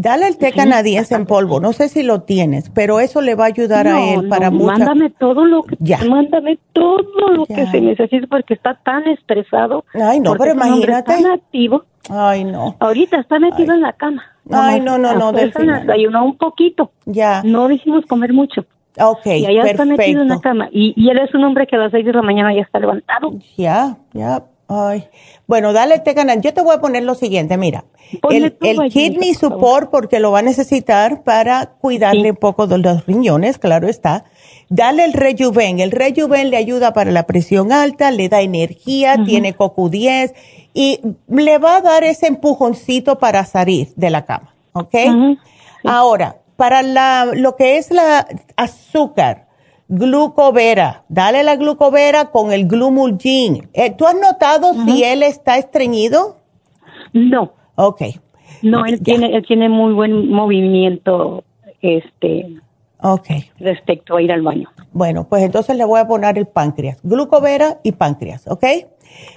Dale 0.00 0.28
el 0.28 0.38
té 0.38 0.52
canadiense 0.52 1.16
en 1.16 1.26
polvo. 1.26 1.58
No 1.58 1.72
sé 1.72 1.88
si 1.88 2.04
lo 2.04 2.20
tienes, 2.22 2.70
pero 2.70 3.00
eso 3.00 3.20
le 3.20 3.34
va 3.34 3.44
a 3.44 3.46
ayudar 3.48 3.88
a 3.88 4.00
él 4.12 4.28
para 4.28 4.48
no, 4.48 4.64
Mándame 4.64 5.10
todo 5.10 5.44
lo 5.44 5.64
que 5.64 5.76
mándame 6.08 6.56
todo 6.72 7.32
lo 7.32 7.44
que 7.46 7.66
se 7.66 7.80
necesita 7.80 8.28
porque 8.28 8.54
está 8.54 8.74
tan 8.84 9.08
estresado. 9.08 9.84
Ay, 9.94 10.20
no, 10.20 10.36
pero 10.36 10.52
imagínate. 10.52 11.14
Tan 11.14 11.26
activo. 11.26 11.82
Ay, 12.08 12.44
no. 12.44 12.76
Ahorita 12.78 13.18
está 13.18 13.40
metido 13.40 13.74
en 13.74 13.80
la 13.80 13.92
cama. 13.92 14.22
Ay, 14.52 14.80
no, 14.80 14.98
no, 14.98 15.14
no. 15.14 15.32
Desayunó 15.32 16.26
un 16.26 16.36
poquito. 16.36 16.92
Ya. 17.04 17.42
No 17.44 17.66
dijimos 17.66 18.06
comer 18.06 18.32
mucho. 18.32 18.66
Ok, 19.00 19.26
y 19.26 19.46
allá 19.46 19.62
está 19.64 19.84
metido 19.84 20.22
en 20.22 20.28
la 20.28 20.38
cama. 20.38 20.68
Y, 20.70 20.94
y 20.96 21.10
él 21.10 21.18
es 21.18 21.34
un 21.34 21.42
hombre 21.42 21.66
que 21.66 21.74
a 21.74 21.80
las 21.80 21.90
seis 21.90 22.06
de 22.06 22.12
la 22.12 22.22
mañana 22.22 22.54
ya 22.54 22.62
está 22.62 22.78
levantado. 22.78 23.32
Ya, 23.56 23.96
ya. 24.12 24.44
Ay. 24.68 25.08
Bueno, 25.46 25.72
dale 25.72 25.98
té 25.98 26.14
canadiense. 26.14 26.48
Yo 26.48 26.54
te 26.54 26.62
voy 26.62 26.76
a 26.76 26.80
poner 26.80 27.02
lo 27.02 27.14
siguiente, 27.14 27.56
mira 27.56 27.84
el, 28.30 28.56
kidney 28.90 29.34
support, 29.34 29.90
porque 29.90 30.20
lo 30.20 30.30
va 30.32 30.40
a 30.40 30.42
necesitar 30.42 31.22
para 31.22 31.66
cuidarle 31.80 32.30
un 32.30 32.36
poco 32.36 32.66
de 32.66 32.78
los 32.78 33.06
riñones, 33.06 33.58
claro 33.58 33.88
está. 33.88 34.24
Dale 34.68 35.04
el 35.04 35.12
rejuven. 35.12 35.80
El 35.80 35.90
rejuven 35.90 36.50
le 36.50 36.56
ayuda 36.56 36.92
para 36.92 37.10
la 37.10 37.26
presión 37.26 37.72
alta, 37.72 38.10
le 38.10 38.28
da 38.28 38.40
energía, 38.40 39.16
tiene 39.24 39.56
CoQ10 39.56 40.34
y 40.74 41.00
le 41.28 41.58
va 41.58 41.76
a 41.76 41.80
dar 41.80 42.04
ese 42.04 42.26
empujoncito 42.26 43.18
para 43.18 43.44
salir 43.44 43.92
de 43.96 44.10
la 44.10 44.24
cama. 44.24 44.54
¿Ok? 44.72 44.94
Ahora, 45.84 46.36
para 46.56 46.82
la, 46.82 47.30
lo 47.34 47.56
que 47.56 47.78
es 47.78 47.90
la 47.90 48.26
azúcar, 48.56 49.47
glucovera, 49.88 51.04
dale 51.08 51.42
la 51.42 51.56
glucovera 51.56 52.26
con 52.26 52.52
el 52.52 52.66
glumulgin. 52.66 53.68
Eh, 53.72 53.94
¿Tú 53.96 54.06
has 54.06 54.14
notado 54.14 54.74
si 54.84 55.02
él 55.02 55.22
está 55.22 55.56
estreñido? 55.56 56.36
No. 57.12 57.52
Ok. 57.74 58.02
No, 58.62 58.84
él 58.84 59.02
tiene, 59.02 59.34
él 59.34 59.44
tiene 59.46 59.68
muy 59.68 59.92
buen 59.94 60.28
movimiento, 60.30 61.44
este, 61.80 62.60
okay. 63.00 63.50
respecto 63.58 64.16
a 64.16 64.22
ir 64.22 64.32
al 64.32 64.42
baño. 64.42 64.68
Bueno, 64.92 65.28
pues 65.28 65.42
entonces 65.44 65.76
le 65.76 65.84
voy 65.84 66.00
a 66.00 66.08
poner 66.08 66.36
el 66.38 66.46
páncreas, 66.46 66.98
glucovera 67.02 67.78
y 67.84 67.92
páncreas, 67.92 68.46
¿ok? 68.48 68.64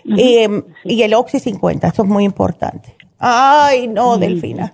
y, 0.04 0.48
y, 0.86 1.04
el 1.04 1.14
Oxy 1.14 1.40
50, 1.40 1.88
eso 1.88 2.04
es 2.04 2.10
muy 2.10 2.24
importante. 2.24 2.96
Ay, 3.20 3.88
no, 3.88 4.18
Delfina. 4.18 4.74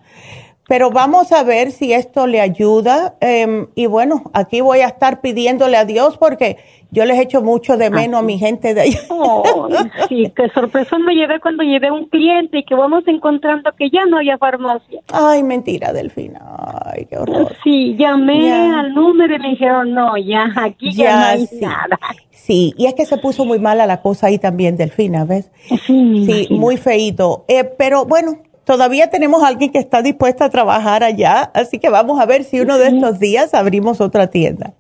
Pero 0.68 0.92
vamos 0.92 1.32
a 1.32 1.44
ver 1.44 1.72
si 1.72 1.94
esto 1.94 2.28
le 2.28 2.42
ayuda. 2.42 3.16
Em, 3.22 3.68
y 3.76 3.86
bueno, 3.86 4.24
aquí 4.34 4.62
voy 4.62 4.82
a 4.82 4.88
estar 4.88 5.22
pidiéndole 5.22 5.78
a 5.78 5.86
Dios 5.86 6.18
porque 6.18 6.58
yo 6.92 7.06
les 7.06 7.20
echo 7.20 7.42
mucho 7.42 7.78
de 7.78 7.90
menos 7.90 8.20
a 8.20 8.24
mi 8.24 8.38
gente 8.38 8.74
de 8.74 8.82
allá. 8.82 9.00
Oh, 9.10 9.68
sí, 10.08 10.32
qué 10.36 10.50
sorpresa 10.50 10.98
me 11.00 11.14
llevé 11.14 11.40
cuando 11.40 11.64
llevé 11.64 11.92
un 11.92 12.06
cliente 12.06 12.60
y 12.60 12.64
que 12.64 12.76
vamos 12.76 13.04
encontrando 13.08 13.72
que 13.78 13.90
ya 13.90 14.06
no 14.06 14.18
había 14.18 14.38
farmacia. 14.38 15.02
Ay, 15.12 15.44
mentira, 15.44 15.92
Delfina. 15.92 16.40
Ay, 16.86 17.06
qué 17.10 17.18
horror. 17.18 17.56
Sí, 17.64 17.96
llamé 17.98 18.52
al 18.52 18.94
número 18.94 19.36
y 19.36 19.40
me 19.40 19.50
dijeron, 19.50 19.94
no, 19.94 20.18
ya, 20.18 20.52
aquí 20.56 20.92
ya, 20.92 21.20
no 21.20 21.26
hay 21.26 21.50
nada. 21.60 22.00
Sí, 22.30 22.74
y 22.78 22.86
es 22.86 22.94
que 22.94 23.06
se 23.06 23.18
puso 23.18 23.44
muy 23.44 23.60
mala 23.60 23.86
la 23.86 24.02
cosa 24.02 24.28
ahí 24.28 24.38
también, 24.38 24.78
Delfina, 24.78 25.26
¿ves? 25.26 25.52
Sí, 25.86 26.26
sí 26.26 26.48
muy 26.52 26.78
feito. 26.78 27.44
Eh, 27.48 27.66
pero 27.66 28.06
bueno, 28.06 28.40
todavía 28.68 29.10
tenemos 29.10 29.42
alguien 29.44 29.72
que 29.72 29.80
está 29.80 30.02
dispuesta 30.02 30.46
a 30.46 30.50
trabajar 30.50 31.02
allá, 31.04 31.50
así 31.54 31.80
que 31.80 31.90
vamos 31.90 32.20
a 32.20 32.26
ver 32.26 32.44
si 32.44 32.60
uno 32.60 32.78
de 32.78 32.88
estos 32.90 33.18
días 33.18 33.54
abrimos 33.54 34.02
otra 34.02 34.28
tienda. 34.28 34.74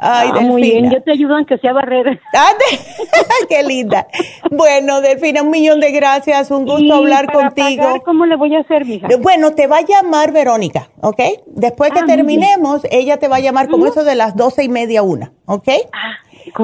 Ay, 0.00 0.30
ah, 0.32 0.40
Muy 0.42 0.62
bien, 0.62 0.88
yo 0.92 1.02
te 1.02 1.10
ayudo 1.10 1.34
aunque 1.34 1.58
sea 1.58 1.72
barrera. 1.72 2.16
qué 3.48 3.64
linda. 3.64 4.06
Bueno, 4.48 5.00
Delfina, 5.00 5.42
un 5.42 5.50
millón 5.50 5.80
de 5.80 5.90
gracias, 5.90 6.52
un 6.52 6.64
gusto 6.64 6.94
hablar 6.94 7.32
contigo. 7.32 8.00
¿Cómo 8.04 8.24
le 8.24 8.36
voy 8.36 8.54
a 8.54 8.60
hacer, 8.60 8.84
mija? 8.84 9.08
Bueno, 9.20 9.56
te 9.56 9.66
va 9.66 9.78
a 9.78 9.82
llamar 9.82 10.30
Verónica, 10.30 10.88
¿ok? 11.00 11.20
Después 11.46 11.90
que 11.90 11.98
ah, 11.98 12.06
terminemos, 12.06 12.82
ella 12.92 13.16
te 13.16 13.26
va 13.26 13.36
a 13.36 13.40
llamar 13.40 13.68
como 13.68 13.86
eso 13.86 14.04
de 14.04 14.14
las 14.14 14.36
doce 14.36 14.62
y 14.62 14.68
media 14.68 15.02
una, 15.02 15.32
¿ok? 15.46 15.68
Ah, 15.92 16.16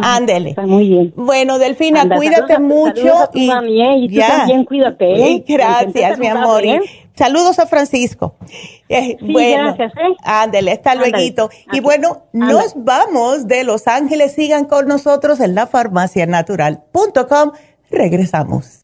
Ándele. 0.03 0.55
muy 0.67 0.89
bien. 0.89 1.13
Bueno, 1.17 1.59
Delfina, 1.59 2.09
cuídate 2.09 2.59
mucho. 2.59 3.31
y, 3.35 3.51
¿eh? 3.51 3.97
y 3.99 4.09
tú 4.09 4.21
también 4.21 4.65
cuídate. 4.65 5.33
¿eh? 5.33 5.45
Gracias, 5.47 6.19
mi 6.19 6.27
amor. 6.27 6.63
saludos 7.15 7.59
a 7.59 7.67
Francisco. 7.67 8.35
Eh, 8.89 9.17
bueno, 9.21 9.75
gracias. 9.77 9.93
Ándele, 10.23 10.73
hasta 10.73 10.95
luego. 10.95 11.49
Y 11.73 11.81
bueno, 11.81 12.25
nos 12.33 12.75
vamos 12.77 13.47
de 13.49 13.65
Los 13.65 13.89
Ángeles. 13.89 14.33
Sigan 14.33 14.67
con 14.67 14.87
nosotros 14.87 15.41
en 15.41 15.55
la 15.55 15.67
farmacianatural.com. 15.67 17.53
Regresamos. 17.91 18.84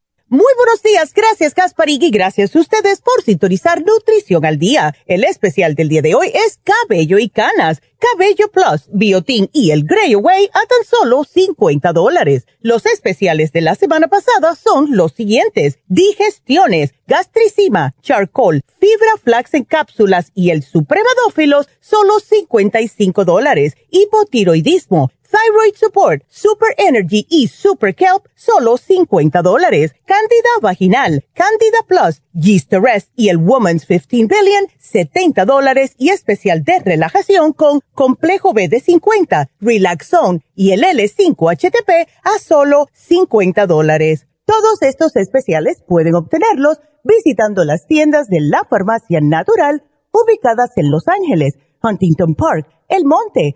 Muy 0.33 0.53
buenos 0.55 0.81
días, 0.81 1.13
gracias 1.13 1.53
Gasparig 1.53 2.01
y 2.03 2.09
gracias 2.09 2.55
a 2.55 2.59
ustedes 2.61 3.01
por 3.01 3.21
sintonizar 3.21 3.83
Nutrición 3.83 4.45
al 4.45 4.59
Día. 4.59 4.95
El 5.05 5.25
especial 5.25 5.75
del 5.75 5.89
día 5.89 6.01
de 6.01 6.15
hoy 6.15 6.31
es 6.33 6.57
Cabello 6.63 7.19
y 7.19 7.27
Canas, 7.27 7.81
Cabello 7.99 8.49
Plus, 8.49 8.87
Biotin 8.93 9.49
y 9.51 9.71
el 9.71 9.83
Grey 9.83 10.13
Away 10.13 10.45
a 10.53 10.61
tan 10.65 10.85
solo 10.89 11.25
50 11.25 11.91
dólares. 11.91 12.47
Los 12.61 12.85
especiales 12.85 13.51
de 13.51 13.59
la 13.59 13.75
semana 13.75 14.07
pasada 14.07 14.55
son 14.55 14.95
los 14.95 15.11
siguientes. 15.11 15.79
Digestiones, 15.89 16.93
gastricima, 17.07 17.93
charcoal, 18.01 18.61
fibra 18.79 19.17
flax 19.21 19.53
en 19.53 19.65
cápsulas 19.65 20.31
y 20.33 20.51
el 20.51 20.63
supremadófilos, 20.63 21.67
solo 21.81 22.21
55 22.21 23.25
dólares. 23.25 23.75
Hipotiroidismo, 23.89 25.11
Thyroid 25.31 25.75
Support, 25.75 26.23
Super 26.27 26.75
Energy 26.77 27.25
y 27.29 27.47
Super 27.47 27.95
Kelp, 27.95 28.27
solo 28.35 28.75
50 28.77 29.41
dólares. 29.41 29.93
Candida 30.05 30.49
Vaginal, 30.61 31.25
Candida 31.33 31.79
Plus, 31.87 32.21
Yeast 32.33 32.73
Rest 32.73 33.11
y 33.15 33.29
el 33.29 33.37
Woman's 33.37 33.85
15 33.85 34.27
Billion, 34.27 34.67
70 34.77 35.45
dólares 35.45 35.95
y 35.97 36.09
especial 36.09 36.63
de 36.63 36.79
relajación 36.79 37.53
con 37.53 37.79
Complejo 37.93 38.53
B 38.53 38.67
de 38.67 38.81
50, 38.81 39.49
Relaxone 39.61 40.41
y 40.53 40.71
el 40.71 40.83
L5-HTP 40.83 42.07
a 42.23 42.39
solo 42.39 42.87
50 42.91 43.67
dólares. 43.67 44.27
Todos 44.45 44.81
estos 44.81 45.15
especiales 45.15 45.81
pueden 45.87 46.15
obtenerlos 46.15 46.79
visitando 47.05 47.63
las 47.63 47.87
tiendas 47.87 48.27
de 48.27 48.41
la 48.41 48.65
Farmacia 48.69 49.21
Natural 49.21 49.83
ubicadas 50.11 50.71
en 50.75 50.91
Los 50.91 51.07
Ángeles, 51.07 51.53
Huntington 51.81 52.35
Park, 52.35 52.67
El 52.89 53.05
Monte, 53.05 53.55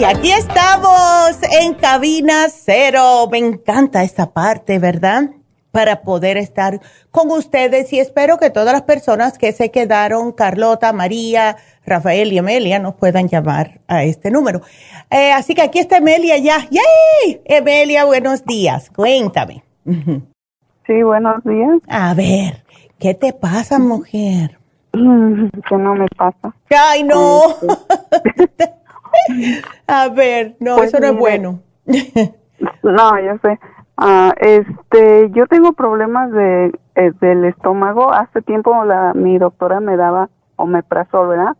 Y 0.00 0.04
aquí 0.04 0.32
estamos 0.32 1.36
en 1.60 1.74
cabina 1.74 2.46
cero. 2.48 3.28
Me 3.30 3.36
encanta 3.36 4.02
esta 4.02 4.30
parte, 4.30 4.78
¿verdad? 4.78 5.28
Para 5.72 6.00
poder 6.00 6.38
estar 6.38 6.80
con 7.10 7.30
ustedes 7.30 7.92
y 7.92 7.98
espero 7.98 8.38
que 8.38 8.48
todas 8.48 8.72
las 8.72 8.82
personas 8.82 9.36
que 9.36 9.52
se 9.52 9.70
quedaron, 9.70 10.32
Carlota, 10.32 10.94
María, 10.94 11.56
Rafael 11.84 12.32
y 12.32 12.38
Amelia, 12.38 12.78
nos 12.78 12.94
puedan 12.94 13.28
llamar 13.28 13.82
a 13.88 14.04
este 14.04 14.30
número. 14.30 14.62
Eh, 15.10 15.32
así 15.32 15.54
que 15.54 15.60
aquí 15.60 15.78
está 15.78 15.98
Amelia 15.98 16.38
ya. 16.38 16.66
¡Yay! 16.70 17.42
Amelia, 17.58 18.06
buenos 18.06 18.42
días. 18.46 18.88
Cuéntame. 18.88 19.62
Sí, 20.86 21.02
buenos 21.02 21.44
días. 21.44 21.78
A 21.88 22.14
ver, 22.14 22.64
¿qué 23.00 23.14
te 23.14 23.32
pasa, 23.32 23.78
mujer? 23.78 24.58
Que 24.92 25.76
no 25.76 25.94
me 25.94 26.06
pasa. 26.16 26.54
Ay, 26.70 27.02
no. 27.04 27.42
A 29.86 30.08
ver, 30.08 30.56
no, 30.60 30.76
pues 30.76 30.88
eso 30.88 31.00
no 31.00 31.06
es 31.06 31.16
bueno. 31.16 31.60
no, 32.82 33.20
ya 33.20 33.38
sé. 33.38 33.58
Ah, 33.96 34.34
este, 34.38 35.30
yo 35.32 35.46
tengo 35.46 35.72
problemas 35.72 36.30
de 36.32 36.72
eh, 36.94 37.12
del 37.20 37.44
estómago. 37.44 38.12
Hace 38.12 38.42
tiempo 38.42 38.84
la 38.84 39.12
mi 39.14 39.38
doctora 39.38 39.80
me 39.80 39.96
daba 39.96 40.28
omeprazol, 40.56 41.28
¿verdad? 41.28 41.56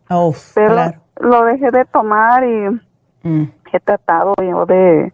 Pero 0.55 0.75
lo 1.19 1.45
dejé 1.45 1.71
de 1.71 1.85
tomar 1.85 2.43
y 2.43 2.81
mm. 3.23 3.51
he 3.73 3.79
tratado 3.79 4.33
yo 4.37 4.65
de 4.65 5.13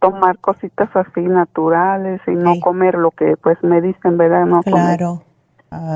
tomar 0.00 0.38
cositas 0.38 0.88
así 0.94 1.20
naturales 1.20 2.20
y 2.26 2.32
no 2.32 2.58
comer 2.60 2.94
lo 2.94 3.10
que 3.10 3.36
pues 3.36 3.62
me 3.62 3.80
dicen, 3.80 4.16
¿verdad? 4.16 4.46
No 4.46 4.62
claro. 4.62 5.22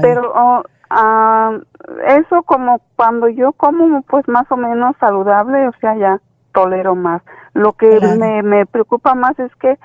Pero 0.03 0.33
oh, 0.35 0.63
Ah, 0.97 1.59
eso 2.07 2.45
como 2.45 2.81
cuando 2.95 3.29
yo 3.29 3.53
como 3.53 4.03
pues 4.03 4.29
más 4.29 4.51
o 4.53 4.57
menos 4.57 4.95
saludable, 5.01 5.67
o 5.67 5.73
sea, 5.81 5.97
ya 5.97 6.21
tolero 6.53 6.95
más. 6.95 7.21
Lo 7.53 7.73
que 7.73 7.99
me, 8.17 8.45
me 8.45 8.65
preocupa 8.65 9.15
más 9.15 9.37
es 9.41 9.55
que 9.57 9.77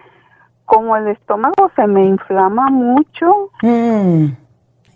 como 0.65 0.95
el 0.95 1.07
estómago 1.07 1.71
se 1.75 1.87
me 1.87 2.05
inflama 2.05 2.69
mucho 2.69 3.49
mm, 3.63 4.25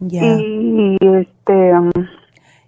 y 0.02 0.98
este 1.02 1.74
um, 1.74 1.90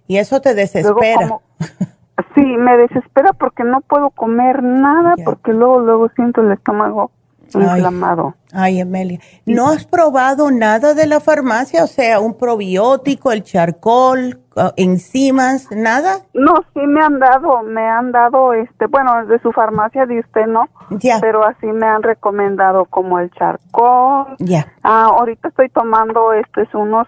y 0.08 0.16
eso 0.16 0.40
te 0.40 0.54
desespera. 0.54 1.38
sí, 2.34 2.42
me 2.42 2.76
desespera 2.78 3.32
porque 3.32 3.62
no 3.62 3.80
puedo 3.80 4.10
comer 4.10 4.60
nada 4.64 5.14
porque 5.24 5.52
luego 5.52 5.78
luego 5.80 6.08
siento 6.16 6.40
el 6.40 6.50
estómago 6.50 7.12
inflamado. 7.54 8.34
Ay, 8.52 8.80
Amelia. 8.80 9.20
¿No 9.44 9.68
has 9.68 9.84
probado 9.84 10.50
nada 10.50 10.94
de 10.94 11.06
la 11.06 11.20
farmacia? 11.20 11.84
O 11.84 11.86
sea, 11.86 12.20
un 12.20 12.38
probiótico, 12.38 13.32
el 13.32 13.42
charcoal, 13.42 14.40
uh, 14.56 14.70
enzimas, 14.76 15.68
nada? 15.70 16.20
No, 16.32 16.64
sí 16.72 16.80
me 16.86 17.02
han 17.02 17.18
dado, 17.18 17.62
me 17.62 17.86
han 17.86 18.12
dado, 18.12 18.54
este, 18.54 18.86
bueno, 18.86 19.26
de 19.26 19.38
su 19.40 19.52
farmacia 19.52 20.06
de 20.06 20.20
usted 20.20 20.46
no, 20.46 20.68
ya. 20.90 21.18
pero 21.20 21.44
así 21.44 21.66
me 21.66 21.86
han 21.86 22.02
recomendado 22.02 22.86
como 22.86 23.18
el 23.18 23.30
charcoal. 23.32 24.36
Ya. 24.38 24.72
Ah, 24.82 25.10
ahorita 25.18 25.48
estoy 25.48 25.68
tomando, 25.68 26.32
este, 26.32 26.66
unos 26.76 27.06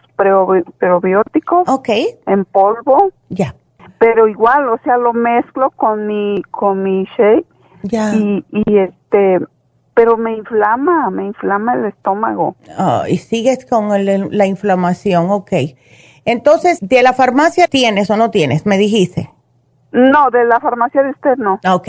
probióticos. 0.79 1.69
Ok. 1.69 1.89
En 2.27 2.45
polvo. 2.45 3.11
Ya. 3.29 3.55
Pero 3.99 4.29
igual, 4.29 4.69
o 4.69 4.79
sea, 4.85 4.97
lo 4.97 5.13
mezclo 5.13 5.71
con 5.71 6.07
mi, 6.07 6.43
con 6.51 6.83
mi 6.83 7.05
shake. 7.17 7.47
Ya. 7.83 8.15
Y, 8.15 8.45
y 8.51 8.79
este, 8.79 9.41
pero 9.99 10.17
me 10.17 10.33
inflama, 10.33 11.11
me 11.11 11.27
inflama 11.27 11.75
el 11.75 11.87
estómago. 11.87 12.55
Oh, 12.79 13.03
y 13.09 13.19
sigues 13.19 13.67
con 13.67 13.89
la 14.31 14.47
inflamación, 14.47 15.29
ok. 15.29 15.51
Entonces, 16.25 16.79
¿de 16.81 17.03
la 17.03 17.13
farmacia 17.15 17.67
tienes 17.67 18.09
o 18.09 18.17
no 18.17 18.31
tienes? 18.31 18.65
Me 18.65 18.79
dijiste. 18.79 19.29
No, 19.91 20.31
de 20.31 20.45
la 20.45 20.61
farmacia 20.61 21.03
de 21.03 21.11
usted 21.11 21.35
no. 21.39 21.59
Ok. 21.69 21.89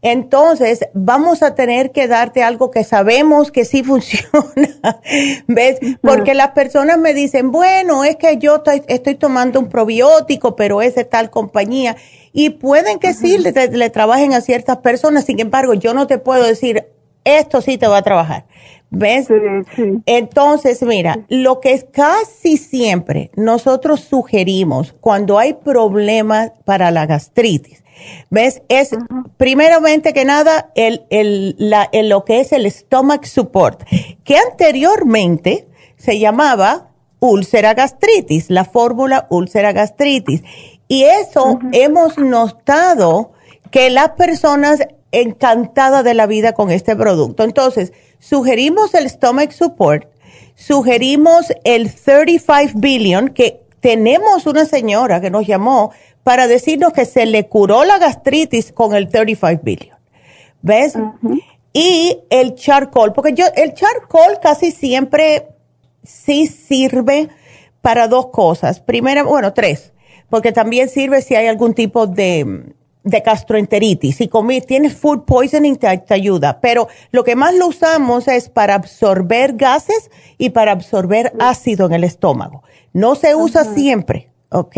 Entonces, 0.00 0.88
vamos 0.94 1.42
a 1.42 1.54
tener 1.54 1.92
que 1.92 2.08
darte 2.08 2.42
algo 2.42 2.70
que 2.70 2.84
sabemos 2.84 3.50
que 3.50 3.66
sí 3.66 3.82
funciona, 3.84 5.02
¿ves? 5.46 5.78
Porque 6.00 6.32
las 6.32 6.52
personas 6.52 6.96
me 6.96 7.12
dicen, 7.12 7.50
bueno, 7.50 8.04
es 8.04 8.16
que 8.16 8.38
yo 8.38 8.62
estoy, 8.64 9.14
tomando 9.16 9.60
un 9.60 9.68
probiótico, 9.68 10.56
pero 10.56 10.80
es 10.80 10.94
de 10.94 11.04
tal 11.04 11.28
compañía. 11.28 11.96
Y 12.32 12.48
pueden 12.48 12.98
que 12.98 13.12
sí 13.12 13.36
le, 13.36 13.52
le, 13.52 13.90
trabajen 13.90 14.32
a 14.32 14.40
ciertas 14.40 14.78
personas, 14.78 15.26
sin 15.26 15.38
embargo, 15.38 15.74
yo 15.74 15.92
no 15.92 16.06
te 16.06 16.16
puedo 16.16 16.42
decir, 16.44 16.95
esto 17.26 17.60
sí 17.60 17.76
te 17.76 17.86
va 17.86 17.98
a 17.98 18.02
trabajar. 18.02 18.46
¿Ves? 18.88 19.26
Entonces, 20.06 20.80
mira, 20.82 21.18
lo 21.28 21.60
que 21.60 21.72
es 21.72 21.84
casi 21.84 22.56
siempre 22.56 23.32
nosotros 23.34 24.00
sugerimos 24.00 24.94
cuando 25.00 25.38
hay 25.38 25.54
problemas 25.54 26.52
para 26.64 26.92
la 26.92 27.04
gastritis, 27.04 27.82
¿ves? 28.30 28.62
Es 28.68 28.90
primeramente 29.36 30.12
que 30.12 30.24
nada 30.24 30.70
el, 30.76 31.04
el, 31.10 31.56
la, 31.58 31.90
lo 31.92 32.24
que 32.24 32.40
es 32.40 32.52
el 32.52 32.70
stomach 32.70 33.24
support, 33.24 33.82
que 34.22 34.38
anteriormente 34.38 35.66
se 35.96 36.20
llamaba 36.20 36.90
úlcera 37.18 37.74
gastritis, 37.74 38.50
la 38.50 38.64
fórmula 38.64 39.26
úlcera 39.30 39.72
gastritis. 39.72 40.42
Y 40.86 41.02
eso 41.02 41.58
hemos 41.72 42.18
notado 42.18 43.32
que 43.72 43.90
las 43.90 44.10
personas 44.10 44.80
encantadas 45.12 46.04
de 46.04 46.14
la 46.14 46.26
vida 46.26 46.52
con 46.52 46.70
este 46.70 46.96
producto. 46.96 47.44
Entonces, 47.44 47.92
sugerimos 48.18 48.94
el 48.94 49.08
Stomach 49.08 49.52
Support, 49.52 50.08
sugerimos 50.54 51.52
el 51.64 51.92
35 51.94 52.72
Billion, 52.74 53.28
que 53.28 53.62
tenemos 53.80 54.46
una 54.46 54.64
señora 54.64 55.20
que 55.20 55.30
nos 55.30 55.46
llamó 55.46 55.92
para 56.22 56.48
decirnos 56.48 56.92
que 56.92 57.04
se 57.04 57.24
le 57.26 57.46
curó 57.48 57.84
la 57.84 57.98
gastritis 57.98 58.72
con 58.72 58.94
el 58.94 59.08
35 59.08 59.62
Billion. 59.62 59.96
¿Ves? 60.62 60.94
Y 61.72 62.18
el 62.30 62.54
charcoal, 62.54 63.12
porque 63.12 63.34
yo, 63.34 63.44
el 63.54 63.74
charcoal 63.74 64.40
casi 64.40 64.72
siempre 64.72 65.48
sí 66.02 66.46
sirve 66.46 67.28
para 67.80 68.08
dos 68.08 68.28
cosas. 68.28 68.80
Primero, 68.80 69.24
bueno, 69.26 69.52
tres, 69.52 69.92
porque 70.28 70.52
también 70.52 70.88
sirve 70.88 71.22
si 71.22 71.36
hay 71.36 71.46
algún 71.46 71.74
tipo 71.74 72.06
de, 72.06 72.74
de 73.06 73.20
gastroenteritis. 73.20 74.16
Si 74.16 74.28
tienes 74.66 74.94
food 74.94 75.24
poisoning, 75.24 75.76
te, 75.76 75.86
ayuda. 76.10 76.60
Pero 76.60 76.88
lo 77.12 77.22
que 77.22 77.36
más 77.36 77.54
lo 77.54 77.68
usamos 77.68 78.26
es 78.26 78.48
para 78.50 78.74
absorber 78.74 79.54
gases 79.54 80.10
y 80.38 80.50
para 80.50 80.72
absorber 80.72 81.32
ácido 81.38 81.86
en 81.86 81.92
el 81.92 82.04
estómago. 82.04 82.62
No 82.92 83.14
se 83.14 83.36
usa 83.36 83.64
siempre, 83.64 84.30
¿ok? 84.50 84.76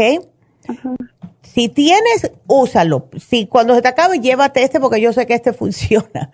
Si 1.42 1.70
tienes, 1.70 2.30
úsalo. 2.46 3.08
Si 3.18 3.46
cuando 3.46 3.74
se 3.74 3.80
te 3.80 3.88
acabe, 3.88 4.20
llévate 4.20 4.62
este 4.62 4.78
porque 4.78 5.00
yo 5.00 5.12
sé 5.14 5.26
que 5.26 5.34
este 5.34 5.52
funciona. 5.54 6.30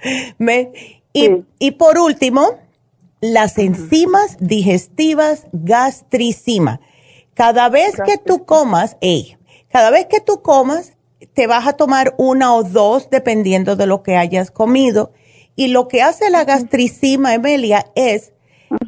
y, 1.12 1.30
y 1.61 1.70
por 1.72 1.99
último, 1.99 2.59
las 3.20 3.57
enzimas 3.57 4.36
digestivas 4.40 5.47
gastricima. 5.53 6.80
Cada 7.34 7.68
vez 7.68 7.95
que 8.05 8.18
tú 8.18 8.45
comas, 8.45 8.97
cada 9.68 9.90
vez 9.90 10.07
que 10.07 10.20
tú 10.20 10.42
comas, 10.42 10.95
te 11.33 11.47
vas 11.47 11.66
a 11.66 11.75
tomar 11.75 12.14
una 12.18 12.55
o 12.55 12.62
dos 12.62 13.11
dependiendo 13.11 13.77
de 13.77 13.87
lo 13.87 14.03
que 14.03 14.16
hayas 14.16 14.51
comido. 14.51 15.12
Y 15.57 15.68
lo 15.68 15.89
que 15.89 16.03
hace 16.03 16.31
la 16.31 16.45
gastricima, 16.45 17.35
Emelia, 17.35 17.87
es 17.95 18.33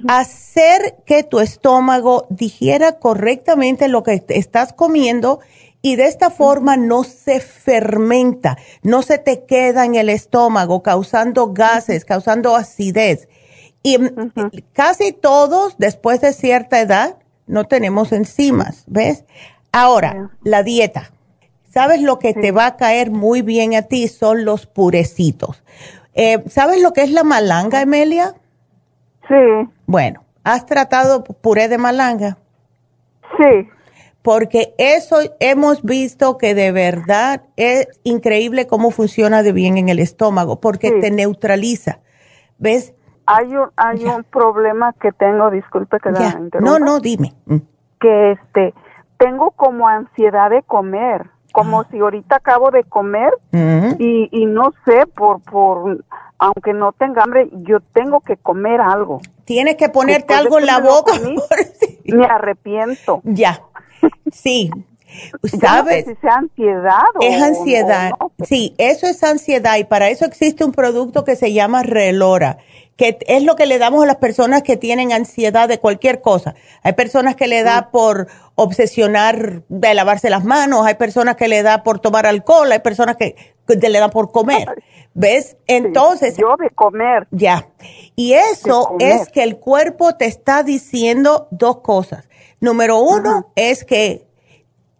hacer 0.09 0.97
que 1.07 1.23
tu 1.23 1.41
estómago 1.41 2.27
digiera 2.29 2.99
correctamente 2.99 3.89
lo 3.89 4.03
que 4.03 4.25
estás 4.29 4.73
comiendo 4.73 5.41
y 5.83 5.95
de 5.95 6.07
esta 6.07 6.31
forma 6.31 6.77
no 6.77 7.05
se 7.05 7.39
fermenta, 7.39 8.57
no 8.83 9.03
se 9.03 9.19
te 9.19 9.45
queda 9.45 9.85
en 9.85 9.95
el 9.95 10.09
estómago 10.09 10.83
causando 10.83 11.53
gases, 11.53 12.05
causando 12.05 12.57
acidez. 12.57 13.29
Y 13.85 13.97
casi 14.73 15.13
todos, 15.13 15.77
después 15.79 16.21
de 16.21 16.33
cierta 16.33 16.81
edad, 16.81 17.19
no 17.47 17.65
tenemos 17.65 18.11
enzimas, 18.11 18.83
¿ves? 18.89 19.25
Ahora, 19.71 20.33
la 20.43 20.65
dieta. 20.65 21.13
¿Sabes 21.77 22.01
lo 22.01 22.19
que 22.19 22.33
te 22.33 22.53
va 22.53 22.65
a 22.65 22.77
caer 22.79 23.11
muy 23.11 23.43
bien 23.43 23.75
a 23.75 23.83
ti? 23.83 24.09
Son 24.09 24.47
los 24.47 24.67
purecitos. 24.67 25.63
Eh, 26.15 26.43
¿Sabes 26.49 26.81
lo 26.81 26.95
que 26.95 27.03
es 27.03 27.11
la 27.11 27.23
malanga, 27.23 27.83
Emelia? 27.83 28.33
Sí. 29.29 29.69
Bueno, 29.85 30.25
¿has 30.43 30.65
tratado 30.65 31.23
puré 31.23 31.69
de 31.69 31.77
malanga? 31.77 32.39
Sí. 33.37 33.69
Porque 34.23 34.73
eso 34.79 35.19
hemos 35.39 35.83
visto 35.83 36.39
que 36.39 36.55
de 36.55 36.73
verdad 36.73 37.43
es 37.57 37.89
increíble 38.05 38.67
cómo 38.67 38.91
funciona 38.91 39.43
de 39.43 39.53
bien 39.53 39.77
en 39.77 39.91
el 39.91 39.99
estómago, 39.99 40.63
porque 40.63 40.93
te 40.93 41.11
neutraliza. 41.11 41.99
¿Ves? 42.57 42.95
Hay 43.27 43.55
un, 43.55 43.69
hay 43.77 44.03
un 44.03 44.25
problema 44.25 44.95
que 44.95 45.13
tengo, 45.13 45.51
disculpe 45.51 46.01
que 46.01 46.11
la 46.11 46.39
interrumpa. 46.41 46.59
No, 46.59 46.79
no, 46.79 47.01
dime. 47.01 47.35
Mm. 47.45 47.57
Que 48.01 48.33
este, 48.33 48.73
tengo 49.19 49.51
como 49.51 49.87
ansiedad 49.87 50.49
de 50.49 50.63
comer, 50.63 51.36
como 51.57 51.85
si 51.85 51.99
ahorita 51.99 52.37
acabo 52.37 52.71
de 52.71 52.85
comer 52.85 53.33
y, 53.99 54.29
y 54.31 54.45
no 54.45 54.75
sé, 54.85 55.07
por, 55.07 55.41
por, 55.41 56.05
aunque 56.37 56.75
no 56.75 56.93
tenga 56.93 57.23
hambre, 57.23 57.49
yo 57.63 57.81
tengo 57.95 58.21
que 58.21 58.37
comer 58.37 58.79
algo. 58.79 59.23
Tienes 59.47 59.77
que 59.77 59.89
ponerte 59.89 60.35
algo 60.35 60.59
en 60.59 60.67
la 60.67 60.81
boca. 60.81 61.15
Me 62.05 62.27
arrepiento. 62.27 63.23
Ya, 63.25 63.63
sí. 64.31 64.71
¿Sabes? 65.59 66.05
si 66.05 66.15
sea 66.17 66.35
ansiedad. 66.35 67.05
Es 67.23 67.43
ansiedad. 67.43 68.11
Sí, 68.45 68.75
eso 68.77 69.07
es 69.07 69.25
ansiedad 69.25 69.79
y 69.79 69.85
para 69.85 70.11
eso 70.11 70.27
existe 70.27 70.63
un 70.63 70.73
producto 70.73 71.25
que 71.25 71.37
se 71.37 71.55
llama 71.55 71.83
Relora 71.83 72.59
que 72.97 73.19
es 73.27 73.43
lo 73.43 73.57
que 73.57 73.67
le 73.67 73.79
damos 73.79 74.03
a 74.03 74.07
las 74.07 74.17
personas 74.17 74.63
que 74.63 74.77
tienen 74.77 75.13
ansiedad 75.13 75.69
de 75.69 75.79
cualquier 75.79 76.23
cosa. 76.23 76.55
Hay 76.83 76.95
personas 76.95 77.37
que 77.37 77.47
le 77.47 77.63
da 77.63 77.91
por 77.91 78.27
obsesionar 78.55 79.63
de 79.69 79.95
lavarse 79.95 80.31
las 80.31 80.45
manos, 80.45 80.87
hay 80.87 80.95
personas 80.95 81.37
que 81.37 81.47
le 81.47 81.63
da 81.63 81.83
por 81.83 81.99
tomar 81.99 82.27
alcohol, 82.27 82.73
hay 82.73 82.79
personas 82.79 83.17
que, 83.17 83.37
le 83.67 83.99
da 83.99 84.09
por 84.09 84.33
comer. 84.33 84.67
¿Ves? 85.13 85.57
Entonces. 85.67 86.37
yo 86.37 86.57
de 86.59 86.71
comer. 86.71 87.27
Ya. 87.31 87.69
Y 88.17 88.33
eso 88.33 88.97
es 88.99 89.29
que 89.29 89.43
el 89.43 89.59
cuerpo 89.59 90.15
te 90.15 90.25
está 90.25 90.63
diciendo 90.63 91.49
dos 91.51 91.81
cosas. 91.81 92.29
Número 92.61 92.99
uno 92.99 93.53
es 93.57 93.85
que 93.85 94.27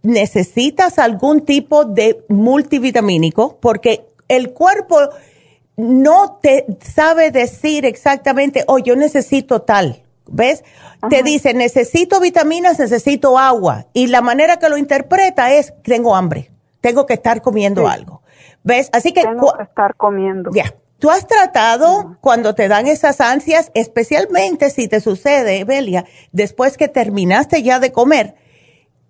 necesitas 0.03 0.99
algún 0.99 1.41
tipo 1.45 1.85
de 1.85 2.25
multivitamínico 2.29 3.59
porque 3.61 4.07
el 4.29 4.53
cuerpo 4.53 4.99
no 5.77 6.39
te 6.43 6.67
sabe 6.81 7.31
decir 7.31 7.85
exactamente, 7.85 8.65
oh, 8.67 8.79
yo 8.79 8.97
necesito 8.97 9.63
tal. 9.63 10.03
¿Ves? 10.29 10.65
Te 11.09 11.23
dice, 11.23 11.55
necesito 11.55 12.19
vitaminas, 12.19 12.79
necesito 12.81 13.39
agua. 13.39 13.87
Y 13.93 14.09
la 14.09 14.23
manera 14.23 14.59
que 14.59 14.69
lo 14.69 14.77
interpreta 14.77 15.53
es, 15.53 15.73
tengo 15.83 16.17
hambre, 16.17 16.51
tengo 16.81 17.07
que 17.07 17.15
estar 17.15 17.43
comiendo 17.43 17.87
algo. 17.87 18.23
¿Ves? 18.65 18.89
Así 18.93 19.13
que... 19.13 19.23
Tengo 19.23 19.53
que 19.57 19.63
estar 19.63 19.95
comiendo. 19.95 20.51
Ya. 20.53 20.75
Tú 20.99 21.11
has 21.11 21.27
tratado 21.27 22.17
cuando 22.23 22.55
te 22.55 22.69
dan 22.69 22.87
esas 22.87 23.21
ansias, 23.21 23.71
especialmente 23.75 24.71
si 24.71 24.89
te 24.89 25.01
sucede, 25.01 25.63
Belia, 25.65 26.07
después 26.33 26.79
que 26.79 26.89
terminaste 26.89 27.63
ya 27.63 27.79
de 27.81 27.93
comer, 27.93 28.35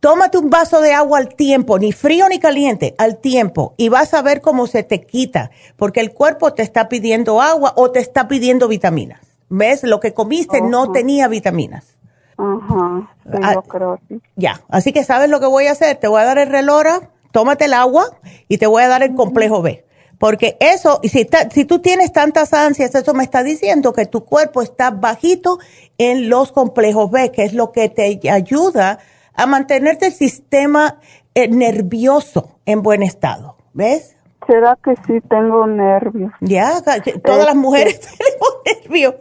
tómate 0.00 0.38
un 0.38 0.50
vaso 0.50 0.80
de 0.80 0.92
agua 0.92 1.18
al 1.18 1.34
tiempo, 1.34 1.78
ni 1.78 1.92
frío 1.92 2.28
ni 2.28 2.38
caliente, 2.38 2.94
al 2.98 3.18
tiempo, 3.18 3.74
y 3.76 3.88
vas 3.88 4.14
a 4.14 4.22
ver 4.22 4.40
cómo 4.40 4.66
se 4.66 4.82
te 4.82 5.02
quita, 5.02 5.50
porque 5.76 6.00
el 6.00 6.12
cuerpo 6.12 6.52
te 6.52 6.62
está 6.62 6.88
pidiendo 6.88 7.40
agua 7.40 7.72
o 7.76 7.90
te 7.90 8.00
está 8.00 8.28
pidiendo 8.28 8.68
vitaminas. 8.68 9.20
¿Ves? 9.48 9.84
Lo 9.84 10.00
que 10.00 10.12
comiste 10.12 10.60
no 10.60 10.90
tenía 10.90 11.28
vitaminas. 11.28 11.96
Ajá, 12.36 13.10
ah, 13.42 13.96
Ya, 14.34 14.60
así 14.68 14.92
que 14.92 15.04
sabes 15.04 15.30
lo 15.30 15.40
que 15.40 15.46
voy 15.46 15.66
a 15.66 15.72
hacer, 15.72 15.96
te 15.96 16.08
voy 16.08 16.20
a 16.20 16.24
dar 16.24 16.38
el 16.38 16.48
relora, 16.48 17.10
tómate 17.32 17.66
el 17.66 17.72
agua 17.72 18.18
y 18.48 18.58
te 18.58 18.66
voy 18.66 18.82
a 18.82 18.88
dar 18.88 19.02
el 19.02 19.14
complejo 19.14 19.62
B. 19.62 19.86
Porque 20.18 20.56
eso, 20.60 21.00
y 21.02 21.10
si, 21.10 21.28
si 21.52 21.64
tú 21.64 21.80
tienes 21.80 22.12
tantas 22.12 22.52
ansias, 22.54 22.94
eso 22.94 23.14
me 23.14 23.22
está 23.22 23.42
diciendo 23.42 23.92
que 23.92 24.06
tu 24.06 24.24
cuerpo 24.24 24.62
está 24.62 24.90
bajito 24.90 25.58
en 25.98 26.28
los 26.28 26.52
complejos 26.52 27.10
B, 27.10 27.30
que 27.32 27.44
es 27.44 27.52
lo 27.52 27.70
que 27.70 27.88
te 27.88 28.18
ayuda 28.30 28.92
a 28.92 28.98
mantenerte 29.44 30.06
el 30.06 30.12
sistema 30.12 30.96
eh, 31.34 31.48
nervioso 31.48 32.58
en 32.64 32.82
buen 32.82 33.02
estado. 33.02 33.56
¿Ves? 33.74 34.16
¿Será 34.46 34.78
que 34.82 34.94
sí 35.06 35.20
tengo 35.28 35.66
nervios? 35.66 36.32
Ya, 36.40 36.80
todas 37.24 37.44
las 37.44 37.56
mujeres 37.56 38.00
tenemos 38.18 38.50
nervios. 38.64 39.14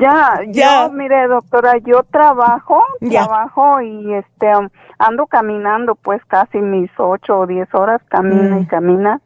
Ya, 0.00 0.40
ya. 0.48 0.86
Yo, 0.86 0.92
mire, 0.92 1.28
doctora, 1.28 1.74
yo 1.84 2.02
trabajo, 2.10 2.82
trabajo 2.98 3.80
y 3.82 4.14
este 4.14 4.50
ando 4.98 5.26
caminando 5.26 5.94
pues 5.94 6.22
casi 6.26 6.58
mis 6.58 6.90
ocho 6.96 7.40
o 7.40 7.46
diez 7.46 7.68
horas, 7.74 8.00
camina 8.08 8.58
y 8.58 8.62
mm. 8.62 8.66
camina. 8.66 9.20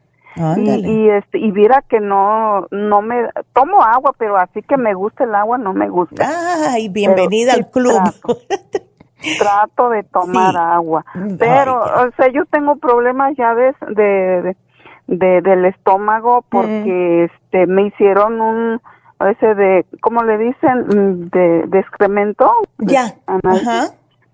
Y, 0.55 0.69
y, 0.69 1.09
este 1.09 1.39
y 1.39 1.49
viera 1.49 1.83
que 1.89 1.99
no 1.99 2.67
no 2.69 3.01
me 3.01 3.27
tomo 3.53 3.81
agua 3.81 4.13
pero 4.19 4.37
así 4.37 4.61
que 4.61 4.77
me 4.77 4.93
gusta 4.93 5.23
el 5.23 5.33
agua 5.33 5.57
no 5.57 5.73
me 5.73 5.89
gusta 5.89 6.29
ay 6.69 6.89
bienvenida 6.89 7.53
al 7.53 7.71
club 7.71 7.99
trato 9.37 9.89
de 9.89 10.03
tomar 10.03 10.55
agua. 10.57 11.05
Pero, 11.39 11.81
o 11.81 12.11
sea, 12.15 12.27
yo 12.31 12.45
tengo 12.45 12.75
problemas 12.77 13.35
ya 13.37 13.55
de, 13.55 13.73
de, 15.07 15.41
del 15.41 15.65
estómago 15.65 16.43
porque 16.49 17.25
este 17.25 17.67
me 17.67 17.87
hicieron 17.87 18.41
un 18.41 18.81
ese 19.19 19.55
de 19.55 19.85
cómo 20.01 20.23
le 20.23 20.37
dicen 20.37 20.79
mm, 20.87 21.29
de, 21.29 21.63
de 21.67 21.79
excremento. 21.79 22.51
Ya. 22.77 23.15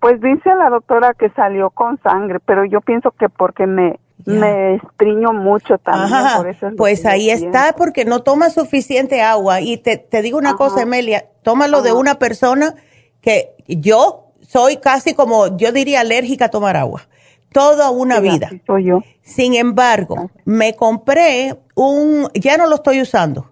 pues 0.00 0.20
dice 0.20 0.54
la 0.54 0.68
doctora 0.68 1.14
que 1.14 1.30
salió 1.30 1.70
con 1.70 1.98
sangre 2.02 2.38
pero 2.44 2.66
yo 2.66 2.82
pienso 2.82 3.10
que 3.12 3.28
porque 3.30 3.66
me 3.66 3.98
me 4.26 4.76
estriño 4.76 5.32
mucho 5.32 5.76
también 5.78 6.20
por 6.36 6.48
eso 6.48 6.68
pues 6.76 7.04
ahí 7.04 7.30
está 7.30 7.74
porque 7.76 8.04
no 8.04 8.22
toma 8.22 8.50
suficiente 8.50 9.22
agua. 9.22 9.60
Y 9.60 9.78
te, 9.78 9.96
te 9.96 10.22
digo 10.22 10.38
una 10.38 10.54
cosa 10.54 10.82
Emelia 10.82 11.24
tómalo 11.42 11.82
de 11.82 11.92
una 11.92 12.16
persona 12.16 12.74
que 13.20 13.54
yo 13.66 14.23
soy 14.48 14.76
casi 14.78 15.14
como, 15.14 15.56
yo 15.56 15.72
diría, 15.72 16.00
alérgica 16.00 16.46
a 16.46 16.50
tomar 16.50 16.76
agua. 16.76 17.08
Toda 17.52 17.90
una 17.90 18.20
vida. 18.20 18.50
Soy 18.66 18.84
yo. 18.84 19.02
Sin 19.22 19.54
embargo, 19.54 20.30
me 20.44 20.74
compré 20.74 21.56
un, 21.74 22.28
ya 22.34 22.56
no 22.56 22.66
lo 22.66 22.76
estoy 22.76 23.00
usando, 23.00 23.50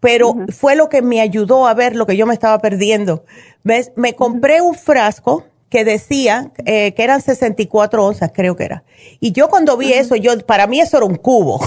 pero 0.00 0.34
fue 0.50 0.76
lo 0.76 0.88
que 0.88 1.02
me 1.02 1.20
ayudó 1.20 1.66
a 1.66 1.74
ver 1.74 1.96
lo 1.96 2.06
que 2.06 2.16
yo 2.16 2.26
me 2.26 2.34
estaba 2.34 2.58
perdiendo. 2.58 3.24
¿Ves? 3.64 3.92
Me 3.96 4.14
compré 4.14 4.60
un 4.60 4.74
frasco 4.74 5.44
que 5.70 5.84
decía 5.84 6.52
eh, 6.64 6.92
que 6.94 7.02
eran 7.02 7.20
64 7.20 8.04
onzas, 8.04 8.30
creo 8.34 8.56
que 8.56 8.64
era. 8.64 8.84
Y 9.20 9.32
yo 9.32 9.48
cuando 9.48 9.76
vi 9.76 9.92
eso, 9.92 10.16
yo 10.16 10.38
para 10.46 10.66
mí 10.66 10.80
eso 10.80 10.96
era 10.96 11.06
un 11.06 11.16
cubo. 11.16 11.60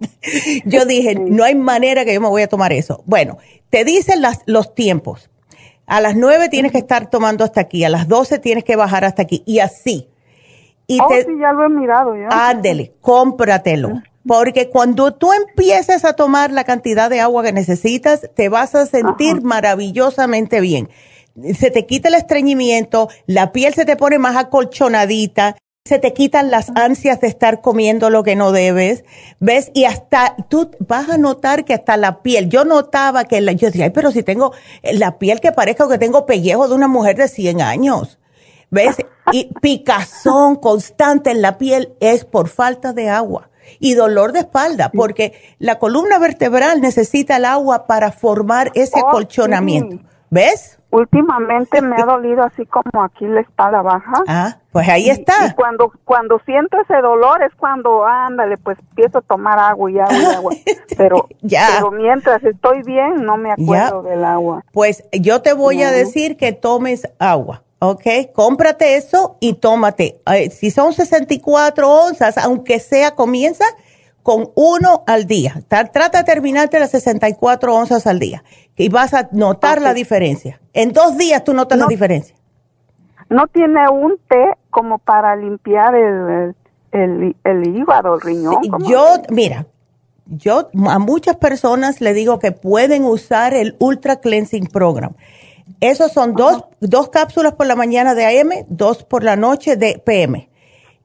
yo 0.64 0.84
dije, 0.84 1.14
no 1.14 1.44
hay 1.44 1.54
manera 1.54 2.04
que 2.04 2.14
yo 2.14 2.20
me 2.20 2.28
voy 2.28 2.42
a 2.42 2.48
tomar 2.48 2.72
eso. 2.72 3.02
Bueno, 3.06 3.38
te 3.70 3.84
dicen 3.84 4.20
las, 4.20 4.40
los 4.46 4.74
tiempos. 4.74 5.29
A 5.90 6.00
las 6.00 6.14
9 6.14 6.48
tienes 6.50 6.70
que 6.70 6.78
estar 6.78 7.10
tomando 7.10 7.42
hasta 7.42 7.62
aquí, 7.62 7.82
a 7.82 7.88
las 7.88 8.06
12 8.06 8.38
tienes 8.38 8.62
que 8.62 8.76
bajar 8.76 9.04
hasta 9.04 9.22
aquí, 9.22 9.42
y 9.44 9.58
así. 9.58 10.08
Y 10.86 11.00
oh, 11.00 11.08
sí, 11.08 11.26
ya 11.40 11.52
lo 11.52 11.64
he 11.64 11.68
mirado. 11.68 12.14
Ya. 12.14 12.28
Ándele, 12.48 12.94
cómpratelo. 13.00 14.00
Porque 14.24 14.70
cuando 14.70 15.14
tú 15.14 15.32
empieces 15.32 16.04
a 16.04 16.12
tomar 16.12 16.52
la 16.52 16.62
cantidad 16.62 17.10
de 17.10 17.20
agua 17.20 17.42
que 17.42 17.52
necesitas, 17.52 18.30
te 18.36 18.48
vas 18.48 18.76
a 18.76 18.86
sentir 18.86 19.42
maravillosamente 19.42 20.60
bien. 20.60 20.90
Se 21.58 21.72
te 21.72 21.86
quita 21.86 22.06
el 22.06 22.14
estreñimiento, 22.14 23.08
la 23.26 23.50
piel 23.50 23.74
se 23.74 23.84
te 23.84 23.96
pone 23.96 24.20
más 24.20 24.36
acolchonadita, 24.36 25.56
se 25.90 25.98
te 25.98 26.12
quitan 26.12 26.52
las 26.52 26.70
ansias 26.76 27.20
de 27.20 27.26
estar 27.26 27.60
comiendo 27.60 28.10
lo 28.10 28.22
que 28.22 28.36
no 28.36 28.52
debes, 28.52 29.02
¿ves? 29.40 29.72
Y 29.74 29.86
hasta 29.86 30.36
tú 30.48 30.70
vas 30.78 31.10
a 31.10 31.18
notar 31.18 31.64
que 31.64 31.74
hasta 31.74 31.96
la 31.96 32.22
piel, 32.22 32.48
yo 32.48 32.64
notaba 32.64 33.24
que 33.24 33.40
la, 33.40 33.50
yo 33.50 33.66
decía, 33.66 33.86
ay, 33.86 33.90
pero 33.90 34.12
si 34.12 34.22
tengo 34.22 34.52
la 34.84 35.18
piel 35.18 35.40
que 35.40 35.50
parezca 35.50 35.88
que 35.88 35.98
tengo 35.98 36.26
pellejo 36.26 36.68
de 36.68 36.76
una 36.76 36.86
mujer 36.86 37.16
de 37.16 37.26
100 37.26 37.60
años, 37.60 38.20
¿ves? 38.70 38.98
Y 39.32 39.50
picazón 39.60 40.54
constante 40.54 41.32
en 41.32 41.42
la 41.42 41.58
piel 41.58 41.92
es 41.98 42.24
por 42.24 42.48
falta 42.48 42.92
de 42.92 43.08
agua 43.08 43.50
y 43.80 43.94
dolor 43.94 44.30
de 44.30 44.40
espalda, 44.40 44.92
porque 44.94 45.32
la 45.58 45.80
columna 45.80 46.20
vertebral 46.20 46.80
necesita 46.80 47.38
el 47.38 47.46
agua 47.46 47.88
para 47.88 48.12
formar 48.12 48.70
ese 48.76 49.00
oh, 49.02 49.08
acolchonamiento. 49.08 50.04
¿Ves? 50.30 50.78
Últimamente 50.90 51.80
me 51.82 51.96
ha 51.96 52.04
dolido 52.04 52.42
así 52.42 52.66
como 52.66 53.04
aquí 53.04 53.24
la 53.24 53.40
espalda 53.40 53.80
baja. 53.80 54.24
Ah, 54.26 54.56
pues 54.72 54.88
ahí 54.88 55.08
está. 55.08 55.46
Y, 55.46 55.54
cuando 55.54 55.92
cuando 56.04 56.40
siento 56.44 56.78
ese 56.80 57.00
dolor 57.00 57.42
es 57.42 57.54
cuando, 57.54 58.04
ándale, 58.04 58.58
pues 58.58 58.78
empiezo 58.78 59.18
a 59.18 59.22
tomar 59.22 59.58
agua 59.58 59.90
y 59.90 59.98
agua 60.00 60.18
y 60.18 60.24
agua. 60.24 60.52
Pero, 60.96 61.28
ya. 61.40 61.66
pero 61.78 61.92
mientras 61.92 62.42
estoy 62.44 62.82
bien, 62.82 63.24
no 63.24 63.36
me 63.38 63.52
acuerdo 63.52 64.02
del 64.02 64.24
agua. 64.24 64.64
Pues 64.72 65.04
yo 65.12 65.40
te 65.40 65.54
voy 65.54 65.82
a 65.82 65.90
decir 65.90 66.36
que 66.36 66.52
tomes 66.52 67.08
agua. 67.18 67.62
¿ok? 67.80 68.02
Cómprate 68.34 68.96
eso 68.96 69.36
y 69.40 69.54
tómate. 69.54 70.20
si 70.50 70.70
son 70.70 70.92
64 70.92 71.88
onzas, 71.88 72.38
aunque 72.38 72.78
sea, 72.78 73.14
comienza 73.14 73.64
con 74.22 74.50
uno 74.54 75.02
al 75.06 75.26
día. 75.26 75.62
Trata 75.68 76.18
de 76.18 76.24
terminarte 76.24 76.78
las 76.78 76.90
64 76.90 77.74
onzas 77.74 78.06
al 78.06 78.18
día 78.18 78.44
y 78.76 78.88
vas 78.88 79.14
a 79.14 79.28
notar 79.32 79.80
la 79.80 79.94
diferencia. 79.94 80.60
En 80.72 80.92
dos 80.92 81.16
días 81.16 81.44
tú 81.44 81.54
notas 81.54 81.78
la 81.78 81.86
diferencia. 81.86 82.34
¿No 83.28 83.46
tiene 83.46 83.88
un 83.88 84.18
té 84.28 84.54
como 84.70 84.98
para 84.98 85.36
limpiar 85.36 85.94
el, 85.94 86.54
el, 86.92 87.76
hígado, 87.76 88.16
el 88.16 88.20
riñón? 88.20 88.56
yo, 88.88 89.04
mira, 89.30 89.66
yo 90.26 90.68
a 90.88 90.98
muchas 90.98 91.36
personas 91.36 92.00
le 92.00 92.12
digo 92.12 92.38
que 92.38 92.52
pueden 92.52 93.04
usar 93.04 93.54
el 93.54 93.76
Ultra 93.78 94.16
Cleansing 94.16 94.66
Program. 94.66 95.14
Esos 95.80 96.12
son 96.12 96.34
dos, 96.34 96.64
dos 96.80 97.10
cápsulas 97.10 97.54
por 97.54 97.66
la 97.66 97.76
mañana 97.76 98.14
de 98.14 98.40
AM, 98.40 98.66
dos 98.68 99.04
por 99.04 99.22
la 99.22 99.36
noche 99.36 99.76
de 99.76 100.02
PM. 100.04 100.49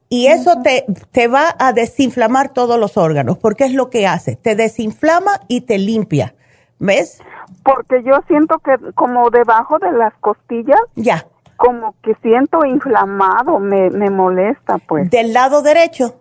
Y 0.10 0.28
eso 0.28 0.62
te, 0.62 0.86
te 1.12 1.28
va 1.28 1.56
a 1.58 1.74
desinflamar 1.74 2.50
todos 2.50 2.80
los 2.80 2.96
órganos, 2.98 3.38
porque 3.38 3.66
es 3.66 3.74
lo 3.74 3.90
que 3.90 4.08
hace, 4.08 4.36
te 4.36 4.56
desinflama 4.56 5.42
y 5.48 5.62
te 5.62 5.78
limpia. 5.78 6.36
¿Ves? 6.78 7.20
Porque 7.64 8.04
yo 8.04 8.20
siento 8.28 8.60
que 8.60 8.76
como 8.94 9.30
debajo 9.30 9.80
de 9.80 9.92
las 9.94 10.14
costillas. 10.16 10.80
Ya. 10.96 11.26
Como 11.58 11.96
que 12.04 12.16
siento 12.22 12.66
inflamado, 12.66 13.60
me, 13.60 13.90
me 13.90 14.10
molesta, 14.10 14.78
pues. 14.78 15.10
¿Del 15.10 15.32
lado 15.34 15.62
derecho? 15.62 16.20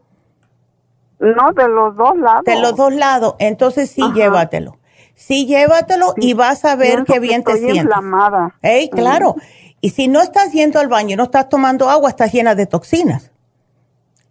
No, 1.18 1.53
de 1.53 1.68
los 1.68 1.97
dos 1.97 2.16
lados. 2.16 2.45
De 2.45 2.61
los 2.61 2.76
dos 2.76 2.95
lados. 2.95 3.35
Entonces 3.39 3.91
sí, 3.91 4.03
llévatelo. 4.14 4.78
Sí, 5.14 5.47
llévatelo 5.47 6.14
y 6.16 6.35
vas 6.35 6.64
a 6.64 6.76
ver 6.76 7.05
qué 7.05 7.18
bien 7.18 7.43
te 7.45 7.57
sientes. 7.57 7.76
inflamada. 7.85 8.55
Ey, 8.62 8.91
claro. 8.91 9.35
Y 9.80 9.91
si 9.91 10.09
no 10.09 10.20
estás 10.20 10.53
yendo 10.53 10.80
al 10.80 10.89
baño 10.89 11.14
y 11.14 11.16
no 11.16 11.24
estás 11.24 11.49
tomando 11.49 11.91
agua, 11.91 12.11
estás 12.11 12.32
llena 12.32 12.55
de 12.55 12.66
toxinas. 12.66 13.30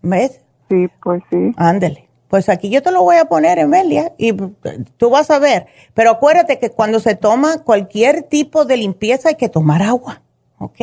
¿Ves? 0.04 0.42
Sí, 0.70 0.88
pues 1.02 1.24
sí. 1.32 1.54
Ándele. 1.58 2.08
Pues 2.28 2.50
aquí 2.50 2.70
yo 2.70 2.82
te 2.82 2.92
lo 2.92 3.04
voy 3.04 3.18
a 3.18 3.26
poner, 3.26 3.60
Emelia, 3.60 4.14
y 4.18 4.34
tú 4.98 5.10
vas 5.10 5.30
a 5.30 5.40
ver. 5.40 5.68
Pero 5.94 6.12
acuérdate 6.12 6.58
que 6.58 6.72
cuando 6.72 7.00
se 7.00 7.16
toma 7.16 7.64
cualquier 7.64 8.24
tipo 8.24 8.66
de 8.66 8.78
limpieza 8.78 9.30
hay 9.30 9.36
que 9.36 9.50
tomar 9.50 9.84
agua, 9.84 10.22
¿ok? 10.58 10.80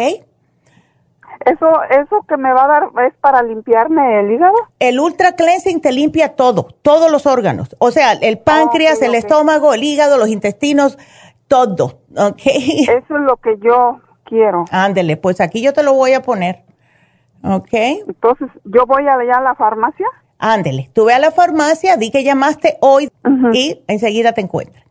Eso, 1.47 1.83
eso 1.91 2.25
que 2.29 2.37
me 2.37 2.53
va 2.53 2.65
a 2.65 2.69
dar 2.69 2.83
es 3.09 3.15
para 3.21 3.43
limpiarme 3.43 4.21
el 4.21 4.33
hígado. 4.33 4.55
El 4.79 5.01
Ultra 5.01 5.33
Cleansing 5.33 5.81
te 5.81 5.91
limpia 5.91 6.37
todo, 6.37 6.69
todos 6.83 7.11
los 7.11 7.27
órganos. 7.27 7.75
O 7.79 7.91
sea, 7.91 8.13
el 8.13 8.39
páncreas, 8.39 9.03
el 9.03 9.15
estómago, 9.15 9.75
el 9.75 9.83
hígado, 9.83 10.19
los 10.19 10.29
intestinos, 10.29 10.99
todo, 11.49 12.01
¿ok? 12.17 12.43
Eso 12.47 13.17
es 13.17 13.23
lo 13.23 13.37
que 13.39 13.59
yo 13.61 14.01
quiero. 14.25 14.67
Ándele, 14.71 15.17
pues 15.17 15.41
aquí 15.41 15.63
yo 15.63 15.73
te 15.73 15.83
lo 15.83 15.95
voy 15.95 16.13
a 16.13 16.23
poner. 16.23 16.63
¿Ok? 17.43 17.73
Entonces, 17.73 18.49
¿yo 18.65 18.87
voy 18.87 19.07
allá 19.07 19.39
a 19.39 19.43
la 19.43 19.55
farmacia? 19.55 20.07
Ándele, 20.39 20.91
tú 20.95 21.05
ve 21.05 21.15
a 21.15 21.19
la 21.19 21.31
farmacia, 21.31 21.97
di 21.97 22.11
que 22.11 22.25
llamaste 22.25 22.79
hoy 22.81 23.11
y 23.53 23.83
enseguida 23.89 24.33
te 24.33 24.41
encuentras. 24.41 24.85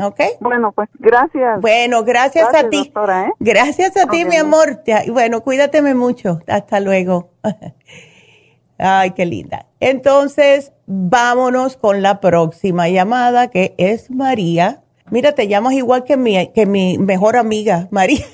¿Ok? 0.00 0.20
Bueno, 0.40 0.72
pues 0.72 0.88
gracias. 0.98 1.60
Bueno, 1.60 2.04
gracias, 2.04 2.54
a 2.54 2.68
ti. 2.68 2.92
¿eh? 2.94 3.32
Gracias 3.40 3.96
a 3.96 4.06
ti, 4.06 4.24
mi 4.24 4.36
amor. 4.36 4.82
Bueno, 5.10 5.42
cuídateme 5.42 5.94
mucho. 5.94 6.40
Hasta 6.46 6.78
luego. 6.78 7.30
Ay, 8.78 9.10
qué 9.10 9.26
linda. 9.26 9.66
Entonces, 9.80 10.72
vámonos 10.86 11.76
con 11.76 12.00
la 12.00 12.20
próxima 12.20 12.88
llamada, 12.88 13.48
que 13.48 13.74
es 13.76 14.08
María. 14.10 14.82
Mira, 15.10 15.32
te 15.32 15.48
llamas 15.48 15.72
igual 15.72 16.04
que 16.04 16.16
mi, 16.16 16.52
que 16.52 16.66
mi 16.66 16.96
mejor 16.98 17.36
amiga, 17.36 17.88
María. 17.90 18.24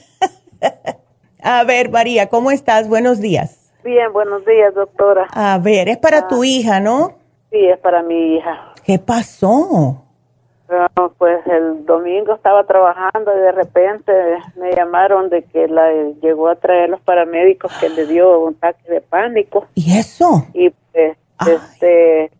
A 1.47 1.63
ver, 1.65 1.91
María, 1.91 2.31
¿cómo 2.31 2.51
estás? 2.51 2.89
Buenos 2.89 3.21
días. 3.21 3.71
Bien, 3.85 4.11
buenos 4.15 4.47
días, 4.47 4.75
doctora. 4.75 5.27
A 5.35 5.59
ver, 5.59 5.91
es 5.91 5.99
para 5.99 6.27
tu 6.27 6.41
ah. 6.41 6.47
hija, 6.47 6.81
¿no? 6.81 7.19
Sí, 7.51 7.59
es 7.59 7.79
para 7.81 8.03
mi 8.03 8.37
hija. 8.37 8.73
¿Qué 8.83 8.99
pasó? 8.99 10.01
pues 11.19 11.47
el 11.47 11.85
domingo 11.85 12.35
estaba 12.35 12.65
trabajando 12.65 13.31
y 13.37 13.41
de 13.41 13.53
repente 13.53 14.13
me 14.57 14.73
llamaron 14.75 15.29
de 15.29 15.43
que 15.43 15.69
la 15.69 15.93
llegó 16.23 16.49
a 16.49 16.57
traer 16.57 16.89
los 16.89 17.01
paramédicos 17.03 17.71
que 17.79 17.91
le 17.91 18.07
dio 18.07 18.41
un 18.41 18.55
ataque 18.55 18.91
de 18.91 19.03
pánico. 19.03 19.67
¿Y 19.75 19.99
eso? 19.99 20.47
Y 20.55 20.71
pues, 20.93 21.19
este, 21.47 22.31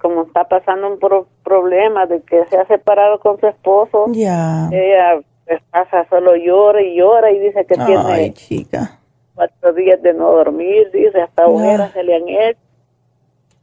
como 0.00 0.24
está 0.24 0.44
pasando 0.44 0.88
un 0.88 0.98
problema 1.44 2.06
de 2.06 2.20
que 2.22 2.44
se 2.46 2.58
ha 2.58 2.66
separado 2.66 3.20
con 3.20 3.38
su 3.38 3.46
esposo, 3.46 4.06
ya. 4.08 4.68
ella 4.72 5.20
pues 5.48 5.62
pasa 5.70 6.06
solo 6.10 6.36
llora 6.36 6.82
y 6.82 6.96
llora 6.96 7.32
y 7.32 7.38
dice 7.38 7.64
que 7.64 7.74
tiene 7.74 8.34
chica. 8.34 9.00
cuatro 9.34 9.72
días 9.72 10.00
de 10.02 10.12
no 10.12 10.30
dormir, 10.30 10.90
dice, 10.92 11.22
hasta 11.22 11.46
ojeras 11.46 11.92
se 11.92 12.02
le 12.02 12.16
han 12.16 12.28
hecho. 12.28 12.60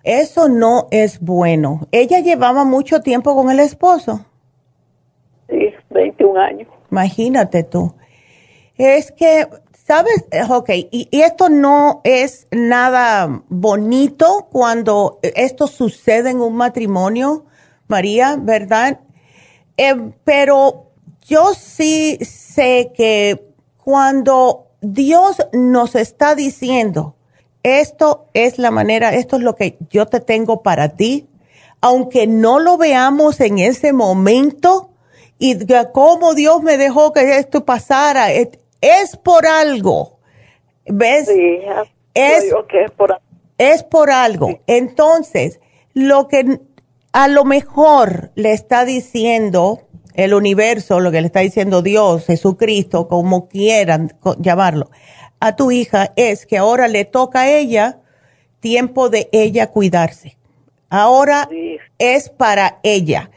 Eso 0.03 0.49
no 0.49 0.87
es 0.89 1.19
bueno. 1.19 1.81
¿Ella 1.91 2.19
llevaba 2.19 2.63
mucho 2.63 3.01
tiempo 3.01 3.35
con 3.35 3.51
el 3.51 3.59
esposo? 3.59 4.25
Sí, 5.47 5.73
21 5.91 6.39
años. 6.39 6.67
Imagínate 6.89 7.63
tú. 7.63 7.93
Es 8.77 9.11
que, 9.11 9.47
¿sabes? 9.73 10.25
Ok, 10.49 10.69
y, 10.91 11.07
esto 11.11 11.49
no 11.49 12.01
es 12.03 12.47
nada 12.51 13.43
bonito 13.47 14.47
cuando 14.51 15.19
esto 15.21 15.67
sucede 15.67 16.31
en 16.31 16.39
un 16.39 16.55
matrimonio, 16.55 17.45
María, 17.87 18.37
¿verdad? 18.39 18.99
Eh, 19.77 20.11
pero 20.23 20.84
yo 21.27 21.53
sí 21.53 22.17
sé 22.23 22.91
que 22.95 23.43
cuando 23.83 24.67
Dios 24.81 25.37
nos 25.53 25.95
está 25.95 26.35
diciendo, 26.35 27.15
esto 27.63 28.27
es 28.33 28.59
la 28.59 28.71
manera, 28.71 29.13
esto 29.13 29.37
es 29.37 29.41
lo 29.41 29.55
que 29.55 29.77
yo 29.89 30.05
te 30.05 30.19
tengo 30.19 30.61
para 30.61 30.89
ti, 30.89 31.27
aunque 31.81 32.27
no 32.27 32.59
lo 32.59 32.77
veamos 32.77 33.41
en 33.41 33.59
ese 33.59 33.91
momento 33.91 34.91
y 35.39 35.57
cómo 35.91 36.35
Dios 36.35 36.61
me 36.61 36.77
dejó 36.77 37.11
que 37.11 37.37
esto 37.37 37.65
pasara, 37.65 38.31
es, 38.31 39.17
por 39.23 39.47
algo. 39.47 40.19
¿Ves? 40.85 41.27
Sí, 41.27 41.59
es, 42.13 42.53
que 42.69 42.83
es, 42.83 42.91
por 42.91 43.11
algo. 43.11 43.25
es 43.57 43.83
por 43.83 44.11
algo. 44.11 44.59
Entonces, 44.67 45.59
lo 45.93 46.27
que 46.27 46.59
a 47.11 47.27
lo 47.27 47.45
mejor 47.45 48.31
le 48.35 48.51
está 48.51 48.85
diciendo 48.85 49.81
el 50.15 50.33
universo, 50.33 50.99
lo 50.99 51.11
que 51.11 51.21
le 51.21 51.27
está 51.27 51.41
diciendo 51.41 51.81
Dios, 51.81 52.25
Jesucristo, 52.25 53.07
como 53.07 53.47
quieran 53.47 54.17
llamarlo, 54.39 54.89
a 55.39 55.55
tu 55.55 55.71
hija 55.71 56.13
es 56.15 56.45
que 56.45 56.57
ahora 56.57 56.87
le 56.87 57.05
toca 57.05 57.41
a 57.41 57.49
ella 57.49 57.99
tiempo 58.59 59.09
de 59.09 59.29
ella 59.31 59.67
cuidarse. 59.67 60.37
Ahora 60.89 61.49
es 61.99 62.29
para 62.29 62.79
ella. 62.83 63.29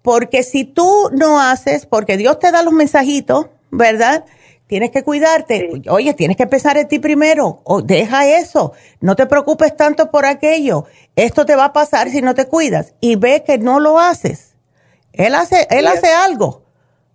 Porque 0.00 0.42
si 0.42 0.64
tú 0.64 1.10
no 1.12 1.40
haces, 1.40 1.86
porque 1.86 2.16
Dios 2.16 2.38
te 2.38 2.50
da 2.50 2.62
los 2.62 2.72
mensajitos, 2.72 3.46
¿verdad? 3.70 4.24
tienes 4.72 4.90
que 4.90 5.02
cuidarte. 5.02 5.82
Oye, 5.90 6.14
tienes 6.14 6.38
que 6.38 6.46
pensar 6.46 6.78
en 6.78 6.88
ti 6.88 6.98
primero. 6.98 7.60
O 7.64 7.82
deja 7.82 8.26
eso. 8.26 8.72
No 9.02 9.16
te 9.16 9.26
preocupes 9.26 9.76
tanto 9.76 10.10
por 10.10 10.24
aquello. 10.24 10.86
Esto 11.14 11.44
te 11.44 11.56
va 11.56 11.66
a 11.66 11.72
pasar 11.74 12.08
si 12.08 12.22
no 12.22 12.34
te 12.34 12.46
cuidas. 12.46 12.94
Y 12.98 13.16
ve 13.16 13.44
que 13.46 13.58
no 13.58 13.80
lo 13.80 14.00
haces. 14.00 14.51
Él 15.12 15.34
hace, 15.34 15.66
él 15.70 15.86
hace 15.86 16.08
algo. 16.12 16.64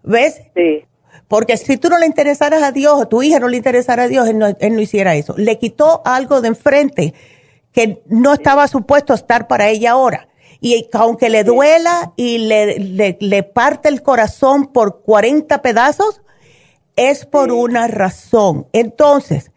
¿Ves? 0.03 0.41
Sí. 0.55 0.85
Porque 1.27 1.57
si 1.57 1.77
tú 1.77 1.89
no 1.89 1.97
le 1.97 2.05
interesaras 2.05 2.63
a 2.63 2.71
Dios 2.71 2.93
o 2.99 3.07
tu 3.07 3.21
hija 3.21 3.39
no 3.39 3.47
le 3.47 3.57
interesara 3.57 4.03
a 4.03 4.07
Dios, 4.07 4.27
él 4.27 4.37
no, 4.37 4.47
él 4.47 4.75
no 4.75 4.81
hiciera 4.81 5.15
eso. 5.15 5.33
Le 5.37 5.59
quitó 5.59 6.01
algo 6.05 6.41
de 6.41 6.49
enfrente 6.49 7.13
que 7.71 8.01
no 8.07 8.33
estaba 8.33 8.67
supuesto 8.67 9.13
estar 9.13 9.47
para 9.47 9.67
ella 9.69 9.91
ahora. 9.91 10.29
Y 10.59 10.89
aunque 10.93 11.29
le 11.29 11.43
duela 11.43 12.13
y 12.15 12.39
le, 12.39 12.79
le, 12.79 13.17
le 13.19 13.43
parte 13.43 13.89
el 13.89 14.01
corazón 14.01 14.67
por 14.67 15.01
40 15.01 15.61
pedazos, 15.61 16.21
es 16.95 17.25
por 17.25 17.51
una 17.51 17.87
razón. 17.87 18.67
Entonces, 18.73 19.51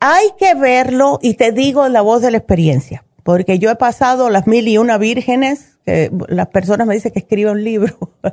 hay 0.00 0.28
que 0.38 0.54
verlo 0.54 1.18
y 1.20 1.34
te 1.34 1.52
digo 1.52 1.88
la 1.88 2.02
voz 2.02 2.22
de 2.22 2.30
la 2.30 2.38
experiencia, 2.38 3.04
porque 3.28 3.58
yo 3.58 3.70
he 3.70 3.76
pasado 3.76 4.30
las 4.30 4.46
mil 4.46 4.66
y 4.68 4.78
una 4.78 4.96
vírgenes, 4.96 5.76
que 5.84 6.10
las 6.28 6.46
personas 6.46 6.86
me 6.86 6.94
dicen 6.94 7.12
que 7.12 7.18
escribo 7.18 7.50
un 7.50 7.62
libro, 7.62 7.94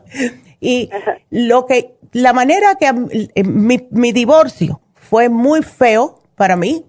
y 0.62 0.90
lo 1.30 1.66
que, 1.66 1.98
la 2.14 2.32
manera 2.32 2.76
que 2.76 2.94
eh, 3.36 3.44
mi, 3.44 3.90
mi 3.92 4.14
divorcio 4.14 4.80
fue 4.94 5.28
muy 5.28 5.64
feo 5.64 6.22
para 6.36 6.56
mí 6.56 6.86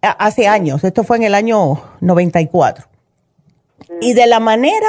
hace 0.00 0.48
años, 0.48 0.82
esto 0.82 1.04
fue 1.04 1.18
en 1.18 1.24
el 1.24 1.34
año 1.34 1.82
94, 2.00 2.86
y 4.00 4.14
de 4.14 4.26
la 4.26 4.40
manera 4.40 4.88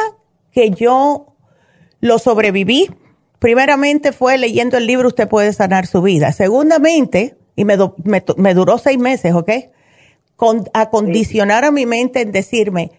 que 0.54 0.70
yo 0.70 1.36
lo 2.00 2.18
sobreviví, 2.18 2.90
primeramente 3.40 4.14
fue 4.14 4.38
leyendo 4.38 4.78
el 4.78 4.88
libro 4.88 5.10
Usted 5.10 5.28
puede 5.28 5.52
sanar 5.52 5.86
su 5.86 6.02
vida. 6.02 6.32
Segundamente, 6.32 7.36
y 7.58 7.66
me, 7.66 7.76
me, 8.38 8.54
duró 8.54 8.78
seis 8.78 9.00
meses, 9.00 9.34
¿ok? 9.34 9.50
Con, 10.38 10.64
acondicionar 10.74 11.66
a 11.66 11.72
mi 11.72 11.86
mente 11.86 12.22
en 12.22 12.32
decirme, 12.32 12.92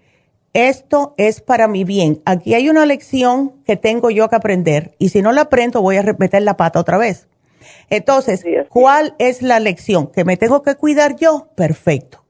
esto 0.52 1.15
es 1.16 1.40
para 1.40 1.69
mi 1.69 1.85
bien. 1.85 2.20
Aquí 2.27 2.55
hay 2.55 2.69
una 2.69 2.85
lección 2.85 3.62
que 3.65 3.77
tengo 3.77 4.10
yo 4.10 4.28
que 4.28 4.36
aprender 4.36 4.94
y 4.98 5.09
si 5.09 5.23
no 5.23 5.32
la 5.32 5.43
aprendo 5.43 5.81
voy 5.81 5.97
a 5.97 6.02
meter 6.02 6.43
la 6.43 6.56
pata 6.56 6.81
otra 6.81 6.98
vez. 6.98 7.28
Entonces, 7.90 8.44
¿cuál 8.69 9.15
es 9.19 9.40
la 9.43 9.60
lección? 9.60 10.09
¿Que 10.09 10.24
me 10.24 10.36
tengo 10.36 10.62
que 10.62 10.74
cuidar 10.74 11.16
yo? 11.16 11.48
Perfecto. 11.55 12.24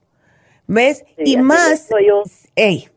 ¿Ves? 0.67 1.05
y 1.17 1.39
más, 1.39 1.89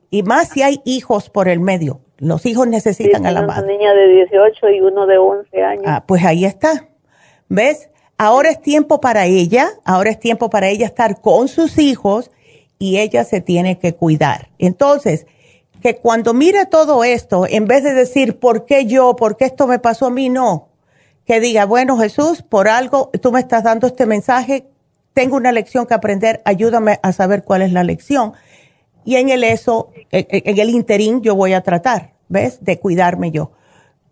y 0.10 0.24
más 0.24 0.50
si 0.50 0.62
hay 0.62 0.82
hijos 0.84 1.30
por 1.30 1.48
el 1.48 1.60
medio. 1.60 2.02
Los 2.18 2.46
hijos 2.46 2.68
necesitan 2.68 3.26
a 3.26 3.32
la 3.32 3.42
madre. 3.44 3.64
Una 3.64 3.72
niña 3.72 3.94
de 3.94 4.08
18 4.08 4.70
y 4.70 4.82
uno 4.82 5.08
de 5.08 5.18
11 5.18 5.64
años. 5.64 5.84
Ah, 5.88 6.04
pues 6.06 6.24
ahí 6.24 6.46
está. 6.46 6.90
¿Ves? 7.48 7.90
Ahora 8.24 8.52
es 8.52 8.62
tiempo 8.62 9.02
para 9.02 9.26
ella, 9.26 9.72
ahora 9.84 10.12
es 10.12 10.20
tiempo 10.20 10.52
para 10.52 10.68
ella 10.68 10.86
estar 10.86 11.22
con 11.22 11.48
sus 11.48 11.80
hijos 11.80 12.30
y 12.78 13.00
ella 13.00 13.24
se 13.24 13.42
tiene 13.42 13.80
que 13.80 13.96
cuidar. 13.96 14.50
Entonces, 14.60 15.26
que 15.82 15.96
cuando 15.96 16.36
mire 16.36 16.68
todo 16.68 17.04
esto, 17.04 17.48
en 17.50 17.66
vez 17.66 17.84
de 17.84 17.96
decir, 17.96 18.38
¿por 18.38 18.68
qué 18.68 18.86
yo? 18.86 19.16
¿Por 19.16 19.38
qué 19.38 19.46
esto 19.46 19.66
me 19.66 19.80
pasó 19.80 20.06
a 20.06 20.12
mí? 20.12 20.30
No. 20.30 20.68
Que 21.26 21.40
diga, 21.40 21.66
bueno, 21.66 21.98
Jesús, 21.98 22.44
por 22.44 22.68
algo 22.68 23.10
tú 23.24 23.32
me 23.32 23.40
estás 23.40 23.64
dando 23.64 23.88
este 23.88 24.06
mensaje, 24.06 24.68
tengo 25.14 25.36
una 25.36 25.52
lección 25.52 25.88
que 25.88 25.96
aprender, 25.96 26.44
ayúdame 26.46 27.00
a 27.02 27.14
saber 27.14 27.44
cuál 27.44 27.64
es 27.64 27.72
la 27.72 27.84
lección 27.84 28.34
y 29.04 29.16
en 29.16 29.30
el 29.30 29.44
eso, 29.44 29.90
en 30.12 30.60
el 30.60 30.70
interín 30.70 31.24
yo 31.24 31.34
voy 31.34 31.54
a 31.54 31.62
tratar, 31.62 32.12
¿ves? 32.30 32.64
De 32.64 32.78
cuidarme 32.78 33.32
yo. 33.32 33.50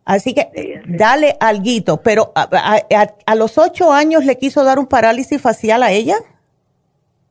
Así 0.09 0.33
que 0.33 0.81
dale 0.87 1.35
alguito, 1.39 1.97
pero 2.01 2.31
a, 2.33 3.35
los 3.35 3.59
ocho 3.59 3.91
años 3.91 4.25
le 4.25 4.39
quiso 4.39 4.63
dar 4.63 4.79
un 4.79 4.87
parálisis 4.87 5.39
facial 5.39 5.83
a 5.83 5.91
ella. 5.91 6.15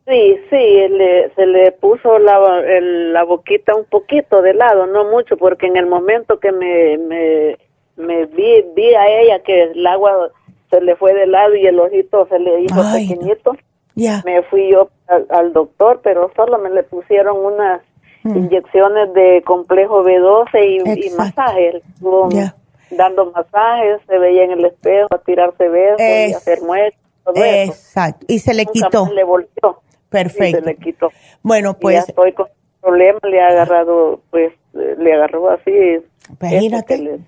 Sí, 0.07 0.37
sí, 0.49 0.89
se 1.35 1.47
le 1.47 1.73
puso 1.73 2.21
la, 2.21 2.39
la 2.39 3.25
boquita 3.25 3.75
un 3.75 3.85
poquito 3.85 4.43
de 4.43 4.55
lado, 4.55 4.87
no 4.87 5.11
mucho, 5.11 5.37
porque 5.37 5.67
en 5.67 5.77
el 5.77 5.87
momento 5.87 6.39
que 6.39 6.53
me, 6.53 6.97
me, 6.99 7.57
me 7.97 8.27
vi, 8.27 8.65
vi 8.77 8.95
a 8.95 9.09
ella 9.09 9.41
que 9.41 9.65
el 9.65 9.85
agua 9.85 10.31
se 10.71 10.81
le 10.81 10.95
fue 10.95 11.15
de 11.15 11.27
lado 11.27 11.57
y 11.57 11.67
el 11.67 11.81
ojito 11.81 12.29
se 12.29 12.39
le 12.39 12.61
hizo 12.61 12.81
pequeñito. 12.95 13.57
Me 14.25 14.43
fui 14.43 14.71
yo 14.71 14.89
al, 15.31 15.53
doctor, 15.53 15.99
pero 16.05 16.31
solo 16.37 16.59
me 16.59 16.71
le 16.71 16.85
pusieron 16.85 17.45
unas 17.45 17.83
mm. 18.23 18.37
inyecciones 18.37 19.13
de 19.15 19.43
complejo 19.45 20.05
B12 20.05 21.07
y, 21.07 21.11
masajes. 21.17 21.83
Dando 22.91 23.31
masajes, 23.33 24.01
se 24.07 24.19
veía 24.19 24.45
en 24.45 24.53
el 24.53 24.65
espejo 24.65 25.09
a 25.11 25.19
tirarse 25.19 25.69
besos 25.69 26.01
y 26.01 26.33
hacer 26.33 26.63
muestras. 26.63 27.03
Exacto. 27.35 28.27
Y 28.29 28.39
se 28.39 28.55
le 28.55 28.67
quitó. 28.67 29.09
le 29.13 29.25
volvió. 29.25 29.83
Perfecto. 30.09 30.61
se 30.61 30.67
le 30.67 30.77
quitó. 30.77 31.11
Bueno, 31.43 31.75
pues. 31.75 31.97
ya 31.97 32.01
estoy 32.01 32.33
con 32.33 32.47
problemas, 32.81 33.23
le 33.25 33.41
ha 33.43 33.49
agarrado, 33.49 34.21
pues, 34.31 34.53
le 34.73 35.13
agarró 35.13 35.51
así. 35.51 35.73
Imagínate 36.41 37.21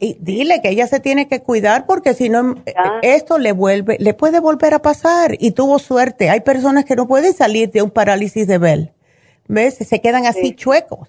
dile 0.00 0.60
que 0.60 0.70
ella 0.70 0.86
se 0.86 1.00
tiene 1.00 1.28
que 1.28 1.40
cuidar 1.40 1.86
porque 1.86 2.14
si 2.14 2.28
no 2.28 2.56
esto 3.02 3.38
le 3.38 3.52
vuelve 3.52 3.96
le 4.00 4.14
puede 4.14 4.40
volver 4.40 4.74
a 4.74 4.80
pasar 4.80 5.36
y 5.38 5.52
tuvo 5.52 5.78
suerte 5.78 6.30
hay 6.30 6.40
personas 6.40 6.84
que 6.84 6.96
no 6.96 7.06
pueden 7.06 7.32
salir 7.32 7.70
de 7.70 7.82
un 7.82 7.90
parálisis 7.90 8.46
de 8.46 8.58
Bell 8.58 8.92
ves 9.46 9.76
se 9.76 10.00
quedan 10.00 10.26
así 10.26 10.54
chuecos 10.54 11.08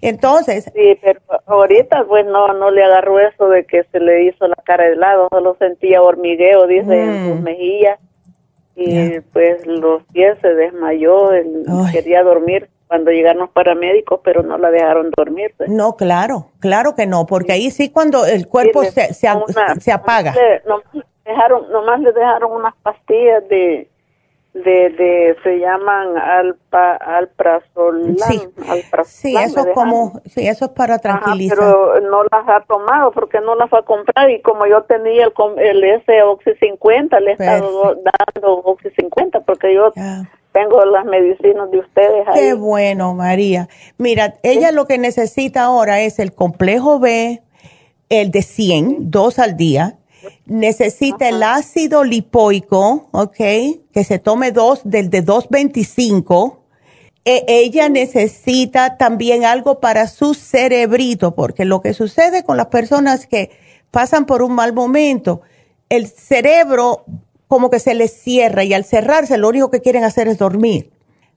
entonces 0.00 0.70
sí 0.74 0.98
pero 1.02 1.20
ahorita 1.46 2.04
pues 2.04 2.26
no 2.26 2.48
no 2.48 2.70
le 2.70 2.84
agarró 2.84 3.18
eso 3.20 3.48
de 3.48 3.64
que 3.64 3.84
se 3.92 4.00
le 4.00 4.24
hizo 4.24 4.46
la 4.46 4.56
cara 4.64 4.84
de 4.84 4.96
lado 4.96 5.28
solo 5.30 5.56
sentía 5.58 6.02
hormigueo 6.02 6.66
dice 6.66 7.02
en 7.02 7.28
sus 7.28 7.40
mm. 7.40 7.44
mejillas 7.44 7.98
y 8.74 9.20
pues 9.32 9.66
los 9.66 10.02
pies 10.12 10.36
se 10.42 10.54
desmayó 10.54 11.32
él 11.32 11.64
quería 11.92 12.22
dormir 12.22 12.68
cuando 12.86 13.10
llegaron 13.10 13.40
los 13.40 13.50
paramédicos, 13.50 14.20
pero 14.22 14.42
no 14.42 14.58
la 14.58 14.70
dejaron 14.70 15.10
dormir. 15.16 15.52
Pues. 15.56 15.68
No, 15.68 15.96
claro, 15.96 16.50
claro 16.60 16.94
que 16.94 17.06
no, 17.06 17.26
porque 17.26 17.52
ahí 17.52 17.70
sí 17.70 17.90
cuando 17.90 18.24
el 18.26 18.46
cuerpo 18.46 18.84
se, 18.84 19.12
se, 19.12 19.28
apaga. 19.28 20.34
nomás, 20.66 21.06
dejaron, 21.24 21.70
nomás 21.72 22.00
le 22.00 22.12
dejaron 22.12 22.52
unas 22.52 22.74
pastillas 22.82 23.48
de, 23.48 23.88
de, 24.64 24.90
de 24.90 25.36
se 25.42 25.58
llaman 25.58 26.16
alpa, 26.16 26.96
alprazolam. 26.96 28.16
Sí, 28.16 28.42
sí 29.04 29.36
eso 29.36 29.60
es 29.60 29.74
como, 29.74 30.20
sí, 30.26 30.46
eso 30.46 30.66
es 30.66 30.70
para 30.72 30.98
tranquilizar. 30.98 31.58
pero 31.58 32.00
no 32.00 32.22
las 32.24 32.48
ha 32.48 32.60
tomado 32.66 33.12
porque 33.12 33.40
no 33.40 33.54
las 33.54 33.70
va 33.72 33.80
a 33.80 33.82
comprar 33.82 34.30
y 34.30 34.40
como 34.40 34.66
yo 34.66 34.82
tenía 34.84 35.26
el, 35.26 35.32
el 35.58 35.84
ese 35.84 36.22
Oxy 36.22 36.54
50, 36.58 37.20
le 37.20 37.30
he 37.30 37.32
estado 37.34 37.96
dando 37.96 38.54
Oxy 38.58 38.90
50 38.90 39.40
porque 39.40 39.74
yo 39.74 39.92
tengo 40.52 40.84
las 40.86 41.04
medicinas 41.04 41.70
de 41.70 41.78
ustedes 41.78 42.26
ahí. 42.28 42.40
Qué 42.40 42.54
bueno, 42.54 43.14
María. 43.14 43.68
Mira, 43.98 44.34
ella 44.42 44.72
lo 44.72 44.86
que 44.86 44.96
necesita 44.96 45.64
ahora 45.64 46.00
es 46.00 46.18
el 46.18 46.34
complejo 46.34 46.98
B, 46.98 47.42
el 48.08 48.30
de 48.30 48.42
100, 48.42 49.10
dos 49.10 49.38
al 49.38 49.56
día. 49.56 49.98
Necesita 50.46 51.28
el 51.28 51.42
ácido 51.42 52.04
lipoico, 52.04 53.08
¿ok? 53.12 53.36
Que 53.92 54.04
se 54.04 54.18
tome 54.18 54.52
dos 54.52 54.80
del 54.84 55.10
de 55.10 55.22
225. 55.22 56.62
E 57.24 57.44
ella 57.48 57.88
necesita 57.88 58.96
también 58.96 59.44
algo 59.44 59.80
para 59.80 60.06
su 60.06 60.34
cerebrito, 60.34 61.34
porque 61.34 61.64
lo 61.64 61.80
que 61.80 61.92
sucede 61.92 62.44
con 62.44 62.56
las 62.56 62.66
personas 62.66 63.26
que 63.26 63.50
pasan 63.90 64.26
por 64.26 64.42
un 64.42 64.52
mal 64.52 64.72
momento, 64.72 65.40
el 65.88 66.06
cerebro 66.06 67.04
como 67.48 67.70
que 67.70 67.78
se 67.78 67.94
les 67.94 68.12
cierra 68.12 68.64
y 68.64 68.74
al 68.74 68.84
cerrarse 68.84 69.38
lo 69.38 69.48
único 69.48 69.70
que 69.70 69.80
quieren 69.80 70.04
hacer 70.04 70.28
es 70.28 70.38
dormir. 70.38 70.90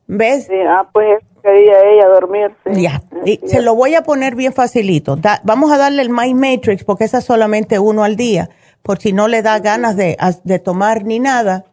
¿Ves? 0.07 0.45
Sí, 0.45 0.55
ah, 0.67 0.89
pues 0.91 1.19
quería 1.43 1.79
ella 1.85 2.07
dormir. 2.07 2.51
Ya, 2.65 3.01
y 3.25 3.39
se 3.45 3.61
lo 3.61 3.75
voy 3.75 3.95
a 3.95 4.03
poner 4.03 4.35
bien 4.35 4.53
facilito. 4.53 5.17
vamos 5.43 5.71
a 5.71 5.77
darle 5.77 6.01
el 6.01 6.09
Mind 6.09 6.39
Matrix 6.39 6.83
porque 6.83 7.03
esa 7.03 7.19
es 7.19 7.25
solamente 7.25 7.79
uno 7.79 8.03
al 8.03 8.15
día, 8.15 8.49
por 8.83 8.99
si 8.99 9.13
no 9.13 9.27
le 9.27 9.41
da 9.41 9.59
ganas 9.59 9.95
de, 9.95 10.17
tomar 10.63 11.03
ni 11.03 11.19
nada, 11.19 11.65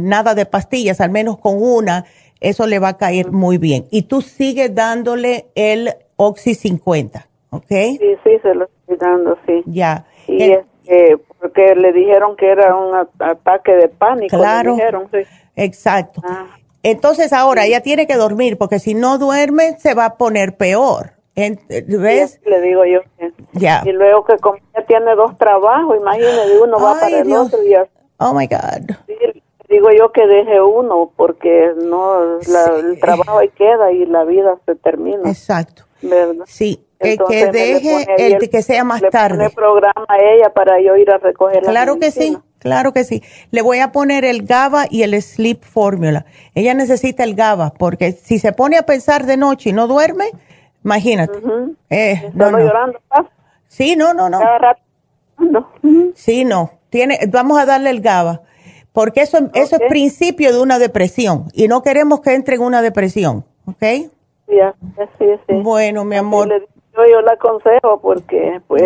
nada 0.00 0.34
de 0.34 0.46
pastillas, 0.46 1.00
al 1.00 1.10
menos 1.10 1.38
con 1.38 1.62
una, 1.62 2.04
eso 2.40 2.66
le 2.66 2.78
va 2.78 2.88
a 2.88 2.96
caer 2.96 3.30
muy 3.30 3.58
bien. 3.58 3.86
Y 3.90 4.02
tú 4.02 4.22
sigues 4.22 4.74
dándole 4.74 5.46
el 5.54 5.90
Oxy 6.16 6.54
50, 6.54 7.26
¿ok? 7.50 7.66
Sí, 7.68 7.98
sí, 8.24 8.30
se 8.42 8.54
lo 8.54 8.64
estoy 8.64 8.96
dando, 8.96 9.36
sí. 9.46 9.62
Ya. 9.66 10.06
Y 10.26 10.52
eh, 10.86 11.16
porque 11.40 11.74
le 11.74 11.92
dijeron 11.92 12.36
que 12.36 12.50
era 12.50 12.74
un 12.76 12.94
ataque 13.18 13.72
de 13.72 13.88
pánico. 13.88 14.36
Claro. 14.36 14.74
dijeron, 14.74 15.08
sí. 15.12 15.18
Exacto. 15.56 16.20
Ah. 16.24 16.46
Entonces 16.82 17.32
ahora 17.32 17.64
ella 17.64 17.80
tiene 17.80 18.06
que 18.06 18.16
dormir 18.16 18.58
porque 18.58 18.78
si 18.78 18.94
no 18.94 19.18
duerme 19.18 19.78
se 19.78 19.94
va 19.94 20.06
a 20.06 20.16
poner 20.16 20.56
peor. 20.56 21.12
¿Ves? 21.34 22.40
le 22.44 22.60
digo 22.60 22.84
yo. 22.84 23.00
Ya. 23.52 23.82
Y 23.84 23.92
luego 23.92 24.24
que 24.24 24.36
como 24.38 24.56
ella 24.56 24.86
tiene 24.86 25.14
dos 25.14 25.36
trabajos, 25.38 25.96
imagínese, 25.98 26.60
uno 26.62 26.78
va 26.78 26.98
para 27.00 27.18
el 27.18 27.32
otro 27.32 27.62
y 27.62 27.74
Oh 28.18 28.34
my 28.34 28.46
God. 28.46 28.96
digo 29.68 29.88
yo 29.90 30.12
que 30.12 30.26
deje 30.26 30.60
uno 30.60 31.10
porque 31.16 31.72
no 31.76 32.38
el 32.38 33.00
trabajo 33.00 33.38
ahí 33.38 33.48
queda 33.48 33.90
y 33.92 34.06
la 34.06 34.24
vida 34.24 34.56
se 34.66 34.76
termina. 34.76 35.28
Exacto. 35.28 35.84
¿Verdad? 36.02 36.44
Sí, 36.46 36.84
que 37.00 37.46
deje 37.50 38.06
el, 38.18 38.50
que 38.50 38.62
sea 38.62 38.84
más 38.84 39.02
tarde. 39.10 39.44
Le 39.44 39.50
programa 39.50 40.06
a 40.08 40.18
ella 40.18 40.50
para 40.52 40.80
yo 40.80 40.96
ir 40.96 41.10
a 41.10 41.18
recoger 41.18 41.62
Claro 41.62 41.98
que 41.98 42.10
sí, 42.10 42.36
Claro 42.58 42.92
que 42.92 43.02
sí. 43.02 43.24
Le 43.50 43.60
voy 43.60 43.80
a 43.80 43.90
poner 43.90 44.24
el 44.24 44.44
GABA 44.44 44.86
y 44.88 45.02
el 45.02 45.20
Sleep 45.20 45.64
Formula. 45.64 46.26
Ella 46.54 46.74
necesita 46.74 47.24
el 47.24 47.34
GABA 47.34 47.72
porque 47.76 48.12
si 48.12 48.38
se 48.38 48.52
pone 48.52 48.78
a 48.78 48.84
pensar 48.84 49.26
de 49.26 49.36
noche 49.36 49.70
y 49.70 49.72
no 49.72 49.88
duerme, 49.88 50.30
imagínate. 50.84 51.38
eh, 51.90 52.30
no, 52.34 52.50
llorando. 52.58 52.98
Sí, 53.68 53.96
no, 53.96 54.12
no, 54.14 54.28
no. 54.28 54.40
Sí, 56.14 56.44
no. 56.44 56.70
Tiene, 56.90 57.18
vamos 57.28 57.58
a 57.58 57.64
darle 57.64 57.90
el 57.90 58.00
GABA 58.00 58.42
porque 58.92 59.22
eso, 59.22 59.38
eso 59.54 59.76
es 59.76 59.82
principio 59.88 60.52
de 60.52 60.60
una 60.60 60.78
depresión 60.78 61.46
y 61.54 61.68
no 61.68 61.82
queremos 61.82 62.20
que 62.20 62.34
entre 62.34 62.56
en 62.56 62.62
una 62.62 62.82
depresión, 62.82 63.44
¿ok? 63.64 63.82
Sí, 63.82 64.58
sí, 65.18 65.26
sí. 65.48 65.54
Bueno, 65.62 66.04
mi 66.04 66.16
amor. 66.16 66.48
yo, 66.48 67.06
yo 67.10 67.20
la 67.22 67.32
aconsejo 67.32 68.00
porque, 68.00 68.60
pues 68.66 68.82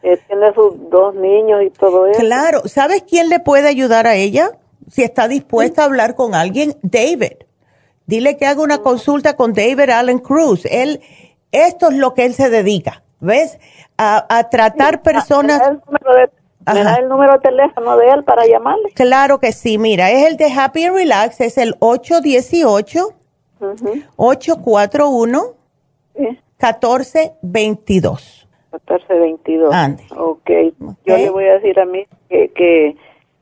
tiene 0.00 0.54
sus 0.54 0.88
dos 0.90 1.14
niños 1.16 1.62
y 1.64 1.70
todo 1.70 2.06
eso. 2.06 2.20
Claro, 2.20 2.62
¿sabes 2.66 3.02
quién 3.02 3.28
le 3.28 3.40
puede 3.40 3.68
ayudar 3.68 4.06
a 4.06 4.14
ella? 4.14 4.52
Si 4.88 5.02
está 5.02 5.26
dispuesta 5.26 5.82
a 5.82 5.86
hablar 5.86 6.14
con 6.14 6.34
alguien, 6.34 6.76
David. 6.82 7.32
Dile 8.06 8.36
que 8.36 8.46
haga 8.46 8.62
una 8.62 8.78
consulta 8.78 9.36
con 9.36 9.52
David 9.52 9.90
Allen 9.90 10.18
Cruz. 10.18 10.64
Él, 10.66 11.00
esto 11.52 11.90
es 11.90 11.96
lo 11.96 12.14
que 12.14 12.24
él 12.24 12.34
se 12.34 12.50
dedica, 12.50 13.02
¿ves? 13.20 13.58
A, 13.98 14.48
tratar 14.50 15.02
personas. 15.02 15.62
Me 16.72 16.82
da, 16.82 16.96
el 16.96 17.08
número 17.08 17.34
de 17.34 17.38
teléfono 17.38 17.96
de 17.96 18.08
él 18.08 18.24
para 18.24 18.44
llamarle. 18.46 18.90
Claro 18.94 19.38
que 19.38 19.52
sí, 19.52 19.78
mira, 19.78 20.10
es 20.10 20.26
el 20.26 20.36
de 20.36 20.52
Happy 20.52 20.84
and 20.84 20.96
Relax, 20.96 21.40
es 21.40 21.58
el 21.58 21.76
818 21.78 23.14
841 24.16 25.54
1422. 26.14 28.48
1422. 28.72 29.74
Okay. 30.16 30.74
ok. 30.80 30.96
Yo 31.04 31.16
le 31.16 31.30
voy 31.30 31.44
a 31.44 31.54
decir 31.54 31.80
a 31.80 31.86
mí 31.86 32.06
que, 32.28 32.52
que, 32.52 32.96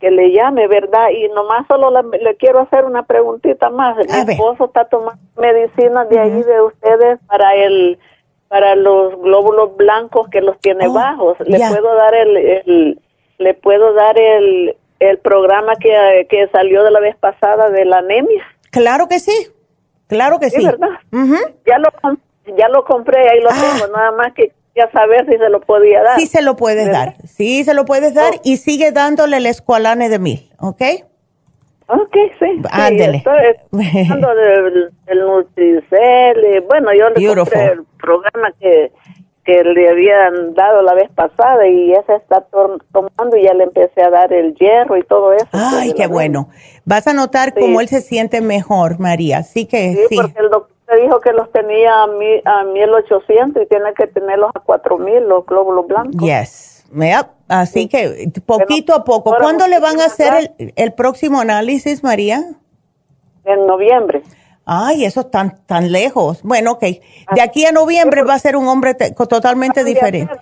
que 0.05 0.11
le 0.11 0.33
llame, 0.33 0.69
¿verdad? 0.69 1.09
Y 1.17 1.29
nomás 1.29 1.67
solo 1.67 1.91
le 2.03 2.37
quiero 2.37 2.61
hacer 2.61 2.85
una 2.85 3.05
preguntita 3.05 3.71
más. 3.71 3.97
Mi 3.97 4.33
esposo 4.35 4.67
está 4.67 4.85
tomando 4.85 5.23
medicinas 5.39 6.07
de 6.11 6.21
ahí 6.21 6.43
de 6.43 6.61
ustedes 6.61 7.19
para 7.27 7.55
el 7.55 7.99
para 8.49 8.77
los 8.77 9.19
glóbulos 9.23 9.75
blancos 9.79 10.29
que 10.29 10.43
los 10.43 10.61
tiene 10.61 10.89
oh, 10.89 10.93
bajos. 10.93 11.39
Le 11.41 11.59
puedo 11.59 11.95
dar 11.97 12.15
el, 12.15 13.01
le 13.39 13.55
puedo 13.55 13.95
dar 13.95 14.19
el, 14.19 14.77
el 15.01 15.19
programa 15.21 15.77
que, 15.77 16.27
que 16.29 16.49
salió 16.49 16.85
de 16.85 16.91
la 16.91 17.01
vez 17.01 17.17
pasada 17.17 17.71
de 17.71 17.87
la 17.87 17.99
anemia. 17.99 18.45
Claro 18.73 19.09
que 19.09 19.21
sí. 19.21 19.49
Claro 20.07 20.39
que 20.39 20.51
sí. 20.51 20.61
sí. 20.61 20.67
¿verdad? 20.67 20.91
Ya 21.65 21.79
lo 21.79 21.89
ya 22.59 22.69
lo 22.69 22.85
compré, 22.85 23.27
ahí 23.31 23.41
lo 23.41 23.49
ah. 23.51 23.55
tengo, 23.55 23.97
nada 23.97 24.13
más 24.13 24.35
que 24.35 24.53
ya 24.77 24.91
saber 24.91 25.27
si 25.27 25.39
se 25.39 25.49
lo 25.49 25.61
podía 25.61 26.03
dar. 26.03 26.19
Sí 26.19 26.27
se 26.27 26.43
lo 26.43 26.57
puedes 26.57 26.91
dar, 26.91 27.17
sí 27.25 27.65
se 27.65 27.75
lo 27.75 27.85
puedes 27.85 28.15
dar 28.15 28.35
y 28.43 28.57
sigue 28.57 28.93
dándole 28.93 29.37
el 29.37 29.47
escualane 29.47 30.09
de 30.09 30.19
mil, 30.19 30.51
¿ok? 30.59 30.83
Ok, 31.87 32.17
sí. 32.39 32.63
Ándele. 32.71 33.23
Sí, 33.23 33.79
del, 33.79 34.91
del 35.07 35.21
Nutricel, 35.21 36.65
bueno, 36.69 36.95
yo 36.95 37.11
le 37.11 37.35
compré 37.35 37.65
el 37.73 37.85
programa 38.01 38.53
que, 38.59 38.91
que 39.45 39.63
le 39.63 39.91
habían 39.91 40.55
dado 40.55 40.83
la 40.83 40.95
vez 40.95 41.11
pasada 41.15 41.69
y 41.69 41.93
ese 41.93 42.17
está 42.17 42.45
tomando 42.51 43.37
y 43.37 43.45
ya 43.45 43.53
le 43.53 43.65
empecé 43.65 44.03
a 44.03 44.11
dar 44.11 44.33
el 44.33 44.55
hierro 44.55 44.97
y 44.97 45.03
todo 45.03 45.35
eso. 45.35 45.47
Ay, 45.53 45.93
qué 45.93 46.07
bueno. 46.07 46.49
Vas 46.87 47.07
a 47.07 47.13
notar 47.13 47.53
cómo 47.53 47.81
él 47.81 47.89
se 47.89 48.01
siente 48.01 48.41
mejor, 48.41 48.99
María, 48.99 49.39
así 49.39 49.67
que 49.67 49.95
sí. 49.95 50.07
Sí, 50.09 50.17
porque 50.17 50.39
el 50.39 50.51
doctor 50.51 50.74
me 50.95 51.03
dijo 51.03 51.21
que 51.21 51.33
los 51.33 51.51
tenía 51.53 52.03
a, 52.03 52.07
mi, 52.07 52.41
a 52.45 52.65
1800 52.65 53.63
y 53.63 53.67
tiene 53.67 53.93
que 53.95 54.07
tenerlos 54.07 54.51
a 54.55 54.61
4000 54.61 55.29
los 55.29 55.47
glóbulos 55.47 55.87
blancos. 55.87 56.17
Yes. 56.21 56.85
Así 57.49 57.89
que 57.89 58.31
poquito 58.47 58.95
a 58.95 59.05
poco. 59.05 59.35
¿Cuándo 59.37 59.67
le 59.67 59.81
van 59.81 60.01
a 60.01 60.05
hacer 60.05 60.53
el, 60.59 60.73
el, 60.77 60.93
próximo 60.93 61.41
análisis, 61.41 62.03
María? 62.05 62.43
En 63.45 63.67
noviembre. 63.67 64.23
Ay, 64.65 65.05
eso 65.05 65.21
es 65.21 65.31
tan, 65.31 65.59
tan 65.67 65.93
lejos. 65.93 66.43
Bueno, 66.43 66.73
ok. 66.73 66.83
De 67.35 67.43
aquí 67.43 67.67
a 67.67 67.73
noviembre 67.73 68.23
va 68.23 68.35
a 68.35 68.39
ser 68.39 68.57
un 68.57 68.69
hombre 68.69 68.95
totalmente 68.95 69.85
diferente. 69.85 70.35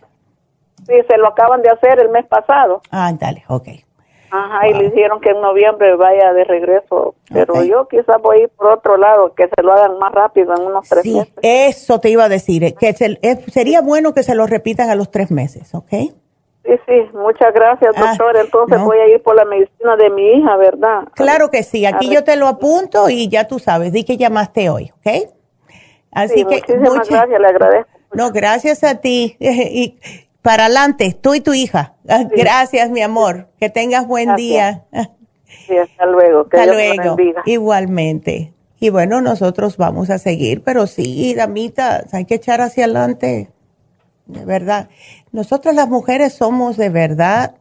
Sí, 0.86 0.94
se 1.08 1.16
lo 1.16 1.28
acaban 1.28 1.62
de 1.62 1.70
hacer 1.70 1.98
el 2.00 2.10
mes 2.10 2.26
pasado. 2.26 2.82
Ah, 2.90 3.12
dale, 3.18 3.44
ok. 3.48 3.68
Ajá, 4.34 4.66
y 4.66 4.72
le 4.72 4.84
dijeron 4.88 5.20
que 5.20 5.28
en 5.28 5.42
noviembre 5.42 5.94
vaya 5.94 6.32
de 6.32 6.44
regreso. 6.44 7.14
Pero 7.30 7.62
yo 7.64 7.86
quizás 7.86 8.16
voy 8.22 8.38
a 8.38 8.42
ir 8.44 8.48
por 8.48 8.72
otro 8.72 8.96
lado, 8.96 9.34
que 9.34 9.46
se 9.46 9.62
lo 9.62 9.74
hagan 9.74 9.98
más 9.98 10.10
rápido, 10.10 10.54
en 10.56 10.62
unos 10.62 10.88
tres 10.88 11.04
meses. 11.04 11.34
Eso 11.42 12.00
te 12.00 12.08
iba 12.08 12.24
a 12.24 12.30
decir, 12.30 12.64
eh, 12.64 12.74
que 12.74 12.94
sería 12.94 13.82
bueno 13.82 14.14
que 14.14 14.22
se 14.22 14.34
lo 14.34 14.46
repitan 14.46 14.88
a 14.88 14.94
los 14.94 15.10
tres 15.10 15.30
meses, 15.30 15.74
¿ok? 15.74 15.90
Sí, 15.90 16.10
sí, 16.64 16.94
muchas 17.12 17.52
gracias, 17.52 17.92
ah, 17.94 18.06
doctor. 18.08 18.38
Entonces 18.38 18.82
voy 18.82 18.96
a 18.96 19.08
ir 19.08 19.22
por 19.22 19.36
la 19.36 19.44
medicina 19.44 19.96
de 19.96 20.08
mi 20.08 20.26
hija, 20.32 20.56
¿verdad? 20.56 21.02
Claro 21.14 21.50
que 21.50 21.62
sí, 21.62 21.84
aquí 21.84 22.08
yo 22.08 22.24
te 22.24 22.36
lo 22.36 22.48
apunto 22.48 23.10
y 23.10 23.28
ya 23.28 23.46
tú 23.46 23.58
sabes, 23.58 23.92
di 23.92 24.04
que 24.04 24.16
llamaste 24.16 24.70
hoy, 24.70 24.92
¿ok? 24.96 25.28
Así 26.10 26.46
que 26.46 26.62
muchas 26.78 27.08
gracias, 27.10 27.38
le 27.38 27.46
agradezco. 27.48 27.90
No, 28.14 28.30
gracias 28.30 28.82
a 28.82 29.00
ti. 29.00 29.36
y 29.40 29.98
para 30.42 30.66
adelante, 30.66 31.16
tú 31.18 31.34
y 31.34 31.40
tu 31.40 31.54
hija. 31.54 31.94
Ah, 32.08 32.24
gracias, 32.24 32.90
mi 32.90 33.00
amor. 33.00 33.48
Que 33.58 33.70
tengas 33.70 34.06
buen 34.06 34.34
día. 34.34 34.84
Sí, 35.66 35.76
hasta 35.76 36.06
luego. 36.06 36.40
hasta 36.40 36.66
luego. 36.66 37.16
Igualmente. 37.46 38.52
Y 38.80 38.90
bueno, 38.90 39.20
nosotros 39.20 39.76
vamos 39.76 40.10
a 40.10 40.18
seguir, 40.18 40.64
pero 40.64 40.88
sí, 40.88 41.34
damitas, 41.34 42.12
hay 42.12 42.24
que 42.24 42.34
echar 42.34 42.60
hacia 42.60 42.84
adelante. 42.84 43.50
De 44.26 44.44
verdad. 44.44 44.88
Nosotras 45.30 45.76
las 45.76 45.88
mujeres 45.88 46.32
somos 46.32 46.76
de 46.76 46.88
verdad 46.88 47.54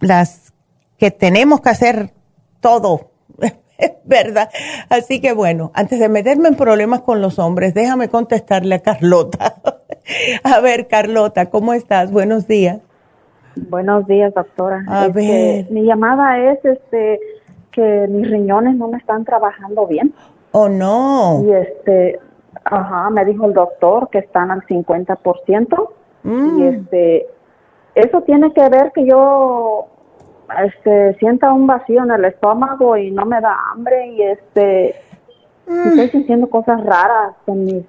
las 0.00 0.52
que 0.98 1.12
tenemos 1.12 1.60
que 1.60 1.70
hacer 1.70 2.12
todo. 2.60 3.12
¿Verdad? 4.04 4.50
Así 4.88 5.20
que 5.20 5.32
bueno, 5.32 5.70
antes 5.74 6.00
de 6.00 6.08
meterme 6.08 6.48
en 6.48 6.56
problemas 6.56 7.02
con 7.02 7.20
los 7.20 7.38
hombres, 7.38 7.74
déjame 7.74 8.08
contestarle 8.08 8.76
a 8.76 8.82
Carlota. 8.82 9.54
A 10.44 10.60
ver, 10.60 10.88
Carlota, 10.88 11.50
¿cómo 11.50 11.72
estás? 11.72 12.10
Buenos 12.10 12.46
días. 12.46 12.80
Buenos 13.68 14.06
días, 14.06 14.34
doctora. 14.34 14.84
A 14.88 15.06
este, 15.06 15.20
ver. 15.20 15.70
Mi 15.70 15.82
llamada 15.82 16.38
es 16.38 16.64
este 16.64 17.20
que 17.70 18.06
mis 18.08 18.30
riñones 18.30 18.76
no 18.76 18.88
me 18.88 18.98
están 18.98 19.24
trabajando 19.24 19.86
bien. 19.86 20.14
Oh, 20.52 20.68
no. 20.68 21.42
Y 21.44 21.52
este, 21.52 22.18
ajá, 22.64 23.10
me 23.10 23.24
dijo 23.24 23.46
el 23.46 23.54
doctor 23.54 24.08
que 24.10 24.18
están 24.18 24.50
al 24.50 24.62
50%. 24.62 25.88
Mm. 26.22 26.58
Y 26.58 26.66
este, 26.66 27.26
eso 27.94 28.22
tiene 28.22 28.52
que 28.52 28.68
ver 28.68 28.92
que 28.92 29.06
yo 29.06 29.86
este 30.64 31.14
sienta 31.14 31.52
un 31.52 31.66
vacío 31.66 32.02
en 32.04 32.10
el 32.10 32.24
estómago 32.24 32.96
y 32.96 33.10
no 33.10 33.26
me 33.26 33.40
da 33.40 33.56
hambre 33.72 34.06
y 34.08 34.22
este 34.22 34.94
mm. 35.66 35.88
estoy 35.88 36.08
sintiendo 36.10 36.48
cosas 36.48 36.84
raras 36.84 37.34
en 37.46 37.64
mis 37.64 37.84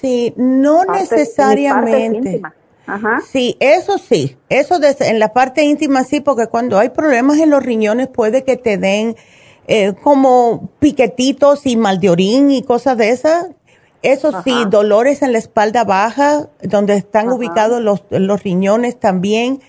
Sí, 0.00 0.34
no 0.36 0.84
necesariamente. 0.84 2.42
Ajá. 2.86 3.22
Sí, 3.26 3.56
eso 3.60 3.96
sí, 3.96 4.36
eso 4.50 4.78
en 4.82 5.18
la 5.18 5.32
parte 5.32 5.64
íntima 5.64 6.04
sí, 6.04 6.20
porque 6.20 6.48
cuando 6.48 6.78
hay 6.78 6.90
problemas 6.90 7.38
en 7.38 7.48
los 7.48 7.62
riñones 7.62 8.08
puede 8.08 8.44
que 8.44 8.58
te 8.58 8.76
den 8.76 9.16
eh, 9.66 9.94
como 10.02 10.68
piquetitos 10.78 11.64
y 11.64 11.76
mal 11.76 11.98
de 11.98 12.10
orín 12.10 12.50
y 12.50 12.62
cosas 12.62 12.98
de 12.98 13.10
esas. 13.10 13.46
Eso 14.02 14.42
sí, 14.42 14.52
dolores 14.68 15.22
en 15.22 15.32
la 15.32 15.38
espalda 15.38 15.82
baja, 15.84 16.50
donde 16.62 16.94
están 16.94 17.30
ubicados 17.30 17.80
los, 17.80 18.04
los 18.10 18.42
riñones 18.42 19.00
también. 19.00 19.62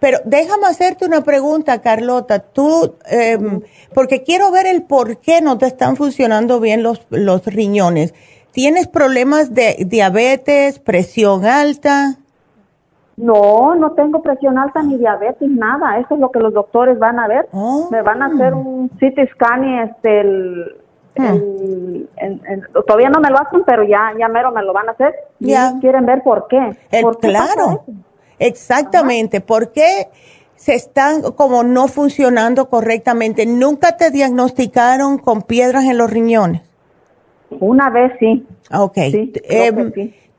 Pero 0.00 0.20
déjame 0.24 0.66
hacerte 0.66 1.04
una 1.04 1.22
pregunta, 1.22 1.82
Carlota. 1.82 2.38
Tú, 2.38 2.96
em, 3.06 3.60
porque 3.92 4.22
quiero 4.22 4.50
ver 4.50 4.66
el 4.66 4.84
por 4.84 5.18
qué 5.18 5.42
no 5.42 5.58
te 5.58 5.66
están 5.66 5.96
funcionando 5.96 6.60
bien 6.60 6.82
los, 6.82 7.06
los 7.10 7.44
riñones. 7.44 8.14
¿Tienes 8.54 8.86
problemas 8.86 9.52
de 9.52 9.84
diabetes, 9.84 10.78
presión 10.78 11.44
alta? 11.44 12.18
No, 13.16 13.74
no 13.74 13.90
tengo 13.92 14.22
presión 14.22 14.58
alta 14.58 14.80
ni 14.80 14.96
diabetes, 14.96 15.50
nada. 15.50 15.98
Eso 15.98 16.14
es 16.14 16.20
lo 16.20 16.30
que 16.30 16.38
los 16.38 16.54
doctores 16.54 16.96
van 17.00 17.18
a 17.18 17.26
ver. 17.26 17.48
Oh. 17.50 17.88
Me 17.90 18.00
van 18.02 18.22
a 18.22 18.26
hacer 18.26 18.54
un 18.54 18.90
CT 18.90 19.28
scan 19.32 19.64
y 19.64 19.80
este, 19.80 20.20
el, 20.20 20.78
hmm. 21.16 22.82
todavía 22.86 23.10
no 23.10 23.18
me 23.18 23.30
lo 23.30 23.40
hacen, 23.40 23.64
pero 23.66 23.82
ya, 23.82 24.12
ya 24.16 24.28
mero 24.28 24.52
me 24.52 24.62
lo 24.62 24.72
van 24.72 24.88
a 24.88 24.92
hacer. 24.92 25.12
Ya. 25.40 25.74
quieren 25.80 26.06
ver 26.06 26.22
por 26.22 26.46
qué. 26.46 26.76
claro, 27.20 27.82
exactamente. 28.38 29.40
¿Por 29.40 29.72
qué 29.72 30.10
se 30.54 30.76
están 30.76 31.22
como 31.32 31.64
no 31.64 31.88
funcionando 31.88 32.70
correctamente? 32.70 33.46
¿Nunca 33.46 33.96
te 33.96 34.12
diagnosticaron 34.12 35.18
con 35.18 35.42
piedras 35.42 35.86
en 35.86 35.98
los 35.98 36.08
riñones? 36.08 36.62
Una 37.60 37.90
vez 37.90 38.12
sí. 38.18 38.46
Ok. 38.72 38.96
Em, 38.96 39.92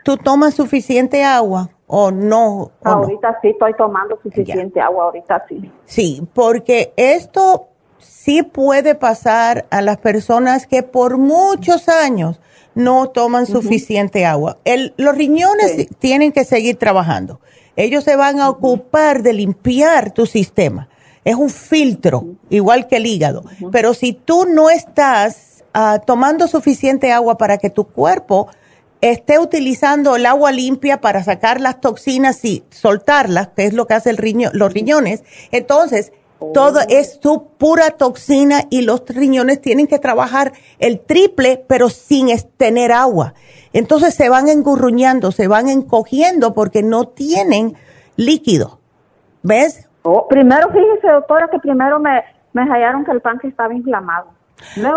¿Tú 0.03 0.17
tomas 0.17 0.53
suficiente 0.53 1.23
agua 1.23 1.69
o 1.87 2.11
no? 2.11 2.71
ahorita 2.83 3.39
sí 3.41 3.49
estoy 3.49 3.73
tomando 3.73 4.19
suficiente 4.21 4.79
agua, 4.79 5.05
ahorita 5.05 5.45
sí. 5.49 5.71
Sí, 5.85 6.27
porque 6.33 6.93
esto 6.95 7.69
sí 7.97 8.43
puede 8.43 8.95
pasar 8.95 9.65
a 9.69 9.81
las 9.81 9.97
personas 9.97 10.67
que 10.67 10.83
por 10.83 11.17
muchos 11.17 11.89
años 11.89 12.39
no 12.75 13.09
toman 13.09 13.45
suficiente 13.45 14.25
agua. 14.25 14.57
El, 14.65 14.93
los 14.97 15.15
riñones 15.15 15.87
tienen 15.97 16.31
que 16.31 16.43
seguir 16.43 16.75
trabajando. 16.75 17.39
Ellos 17.75 18.03
se 18.03 18.15
van 18.15 18.39
a 18.39 18.49
ocupar 18.49 19.23
de 19.23 19.33
limpiar 19.33 20.11
tu 20.11 20.25
sistema. 20.25 20.89
es 21.23 21.35
un 21.35 21.49
filtro, 21.49 22.35
igual 22.49 22.87
que 22.87 22.97
el 22.97 23.07
hígado. 23.07 23.43
Pero 23.71 23.93
si 23.95 24.13
tú 24.13 24.45
no 24.45 24.69
estás 24.69 25.54
ah, 25.75 26.01
tomando 26.03 26.47
suficiente 26.47 27.11
agua 27.11 27.37
para 27.37 27.59
que 27.59 27.69
tu 27.69 27.83
cuerpo 27.83 28.47
esté 29.01 29.37
utilizando 29.37 30.15
el 30.15 30.25
agua 30.25 30.51
limpia 30.51 31.01
para 31.01 31.23
sacar 31.23 31.61
las 31.61 31.79
toxinas 31.79 32.43
y 32.43 32.63
soltarlas, 32.71 33.49
que 33.49 33.65
es 33.65 33.73
lo 33.73 33.85
que 33.85 33.93
hace 33.93 34.09
el 34.09 34.17
riño, 34.17 34.49
los 34.53 34.73
riñones, 34.73 35.23
entonces 35.51 36.11
todo 36.53 36.79
oh. 36.79 36.89
es 36.89 37.19
tu 37.19 37.49
pura 37.57 37.91
toxina 37.91 38.61
y 38.69 38.81
los 38.81 39.03
riñones 39.07 39.61
tienen 39.61 39.87
que 39.87 39.99
trabajar 39.99 40.53
el 40.79 40.99
triple, 40.99 41.63
pero 41.67 41.89
sin 41.89 42.27
tener 42.57 42.91
agua. 42.91 43.33
Entonces 43.73 44.13
se 44.15 44.29
van 44.29 44.47
engurruñando, 44.47 45.31
se 45.31 45.47
van 45.47 45.69
encogiendo 45.69 46.53
porque 46.53 46.83
no 46.83 47.07
tienen 47.07 47.75
líquido. 48.15 48.79
¿Ves? 49.43 49.87
Oh, 50.03 50.27
primero, 50.27 50.69
fíjese, 50.71 51.07
doctora, 51.07 51.47
que 51.49 51.59
primero 51.59 51.99
me, 51.99 52.23
me 52.53 52.63
hallaron 52.63 53.05
que 53.05 53.11
el 53.11 53.21
panque 53.21 53.47
estaba 53.47 53.73
inflamado. 53.73 54.34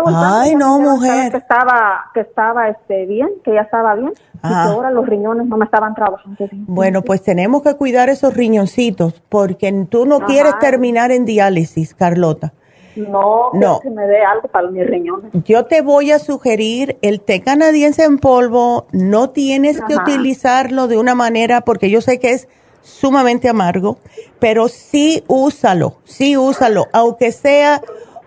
Ay, 0.07 0.55
no, 0.55 0.79
mujer. 0.79 1.31
Que 1.31 1.37
estaba, 1.37 2.05
que 2.13 2.21
estaba 2.21 2.69
este, 2.69 3.05
bien, 3.05 3.29
que 3.43 3.53
ya 3.53 3.61
estaba 3.61 3.95
bien. 3.95 4.13
Y 4.35 4.47
que 4.47 4.53
ahora 4.53 4.91
los 4.91 5.05
riñones 5.05 5.47
no 5.47 5.57
me 5.57 5.65
estaban 5.65 5.93
trabajando 5.93 6.47
bien. 6.49 6.65
Bueno, 6.67 7.01
pues 7.01 7.21
tenemos 7.21 7.61
que 7.61 7.75
cuidar 7.75 8.09
esos 8.09 8.33
riñoncitos 8.33 9.21
porque 9.29 9.85
tú 9.89 10.05
no 10.05 10.21
quieres 10.21 10.57
terminar 10.59 11.11
en 11.11 11.25
diálisis, 11.25 11.93
Carlota. 11.93 12.53
No, 12.95 13.51
no. 13.53 13.79
que 13.79 13.89
me 13.89 14.07
dé 14.07 14.23
algo 14.23 14.47
para 14.47 14.69
mis 14.69 14.85
riñones. 14.85 15.31
Yo 15.45 15.65
te 15.65 15.81
voy 15.81 16.11
a 16.11 16.19
sugerir 16.19 16.97
el 17.01 17.21
té 17.21 17.41
canadiense 17.41 18.03
en 18.03 18.17
polvo. 18.17 18.87
No 18.91 19.29
tienes 19.29 19.81
que 19.81 19.95
utilizarlo 19.95 20.87
de 20.87 20.97
una 20.97 21.15
manera 21.15 21.61
porque 21.61 21.89
yo 21.89 22.01
sé 22.01 22.19
que 22.19 22.31
es 22.31 22.47
sumamente 22.81 23.49
amargo, 23.49 23.97
pero 24.39 24.67
sí 24.67 25.23
úsalo, 25.27 25.97
sí 26.05 26.37
úsalo, 26.37 26.87
aunque 26.93 27.31
sea 27.31 27.81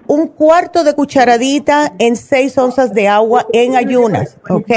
un 0.06 0.28
cuarto 0.28 0.84
de 0.84 0.94
cucharadita 0.94 1.94
en 1.98 2.16
seis 2.16 2.56
onzas 2.58 2.92
de 2.92 3.08
agua 3.08 3.46
en 3.52 3.76
ayunas, 3.76 4.36
¿ok? 4.48 4.70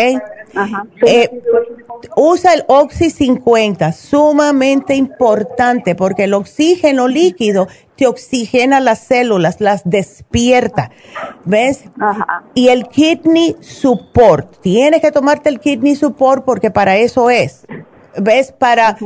Ajá. 0.56 0.86
Eh, 1.06 1.42
usa 2.16 2.54
el 2.54 2.64
Oxy 2.68 3.10
50, 3.10 3.92
sumamente 3.92 4.96
importante 4.96 5.96
porque 5.96 6.26
el 6.26 6.34
oxígeno 6.34 7.08
líquido 7.08 7.68
te 7.96 8.08
oxigena 8.08 8.80
las 8.80 9.00
células, 9.00 9.60
las 9.60 9.82
despierta, 9.86 10.92
¿ves? 11.44 11.86
Ajá. 12.00 12.44
Y 12.54 12.70
el 12.70 12.88
Kidney 12.88 13.58
Support, 13.60 14.62
tienes 14.62 15.02
que 15.02 15.12
tomarte 15.12 15.50
el 15.50 15.60
Kidney 15.60 15.96
Support 15.96 16.46
porque 16.46 16.72
para 16.72 16.98
eso 16.98 17.30
es, 17.30 17.66
¿ves? 18.18 18.52
Para 18.52 18.98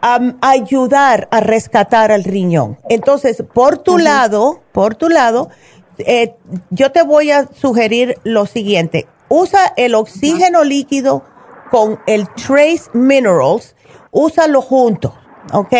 ayudar 0.00 1.28
a 1.30 1.40
rescatar 1.40 2.12
al 2.12 2.24
riñón. 2.24 2.78
Entonces, 2.88 3.42
por 3.52 3.78
tu 3.78 3.98
lado, 3.98 4.60
por 4.72 4.94
tu 4.94 5.08
lado, 5.08 5.50
eh, 5.98 6.34
yo 6.70 6.92
te 6.92 7.02
voy 7.02 7.30
a 7.30 7.46
sugerir 7.52 8.18
lo 8.24 8.46
siguiente. 8.46 9.06
Usa 9.28 9.72
el 9.76 9.94
oxígeno 9.94 10.64
líquido 10.64 11.22
con 11.70 12.00
el 12.06 12.28
Trace 12.34 12.90
Minerals, 12.92 13.76
úsalo 14.10 14.60
junto, 14.60 15.14
¿ok? 15.52 15.74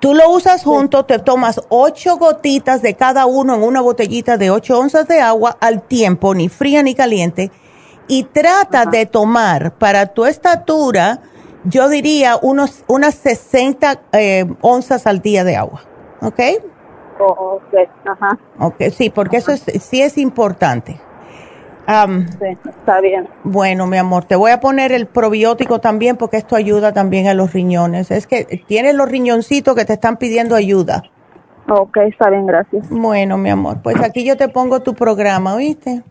Tú 0.00 0.14
lo 0.14 0.30
usas 0.30 0.64
junto, 0.64 1.04
te 1.04 1.18
tomas 1.18 1.60
ocho 1.68 2.16
gotitas 2.18 2.82
de 2.82 2.94
cada 2.94 3.26
uno 3.26 3.54
en 3.54 3.62
una 3.62 3.80
botellita 3.80 4.36
de 4.36 4.50
ocho 4.50 4.78
onzas 4.78 5.08
de 5.08 5.20
agua 5.20 5.56
al 5.60 5.82
tiempo, 5.82 6.34
ni 6.34 6.48
fría 6.48 6.82
ni 6.82 6.94
caliente, 6.94 7.50
y 8.06 8.24
trata 8.24 8.86
de 8.86 9.06
tomar 9.06 9.78
para 9.78 10.06
tu 10.06 10.26
estatura, 10.26 11.20
yo 11.68 11.88
diría 11.88 12.38
unos, 12.40 12.84
unas 12.88 13.14
60 13.14 14.00
eh, 14.12 14.46
onzas 14.60 15.06
al 15.06 15.20
día 15.20 15.44
de 15.44 15.56
agua. 15.56 15.82
¿Ok? 16.20 16.40
ok, 17.18 17.74
ajá. 18.04 18.38
Ok, 18.60 18.82
sí, 18.92 19.10
porque 19.10 19.38
eso 19.38 19.52
es, 19.52 19.62
sí 19.80 20.02
es 20.02 20.18
importante. 20.18 21.00
sí, 21.86 22.58
está 22.68 23.00
bien. 23.00 23.28
Bueno, 23.44 23.86
mi 23.86 23.96
amor, 23.96 24.24
te 24.24 24.36
voy 24.36 24.50
a 24.50 24.60
poner 24.60 24.92
el 24.92 25.06
probiótico 25.06 25.80
también 25.80 26.16
porque 26.16 26.36
esto 26.36 26.56
ayuda 26.56 26.92
también 26.92 27.26
a 27.26 27.34
los 27.34 27.52
riñones. 27.52 28.10
Es 28.10 28.26
que 28.26 28.44
tienes 28.66 28.94
los 28.94 29.08
riñoncitos 29.08 29.74
que 29.74 29.84
te 29.84 29.94
están 29.94 30.16
pidiendo 30.16 30.54
ayuda. 30.54 31.02
Ok, 31.68 31.98
está 31.98 32.30
bien, 32.30 32.46
gracias. 32.46 32.88
Bueno, 32.88 33.36
mi 33.36 33.50
amor, 33.50 33.82
pues 33.82 34.00
aquí 34.00 34.24
yo 34.24 34.36
te 34.36 34.48
pongo 34.48 34.80
tu 34.80 34.94
programa, 34.94 35.54
¿oíste? 35.54 36.02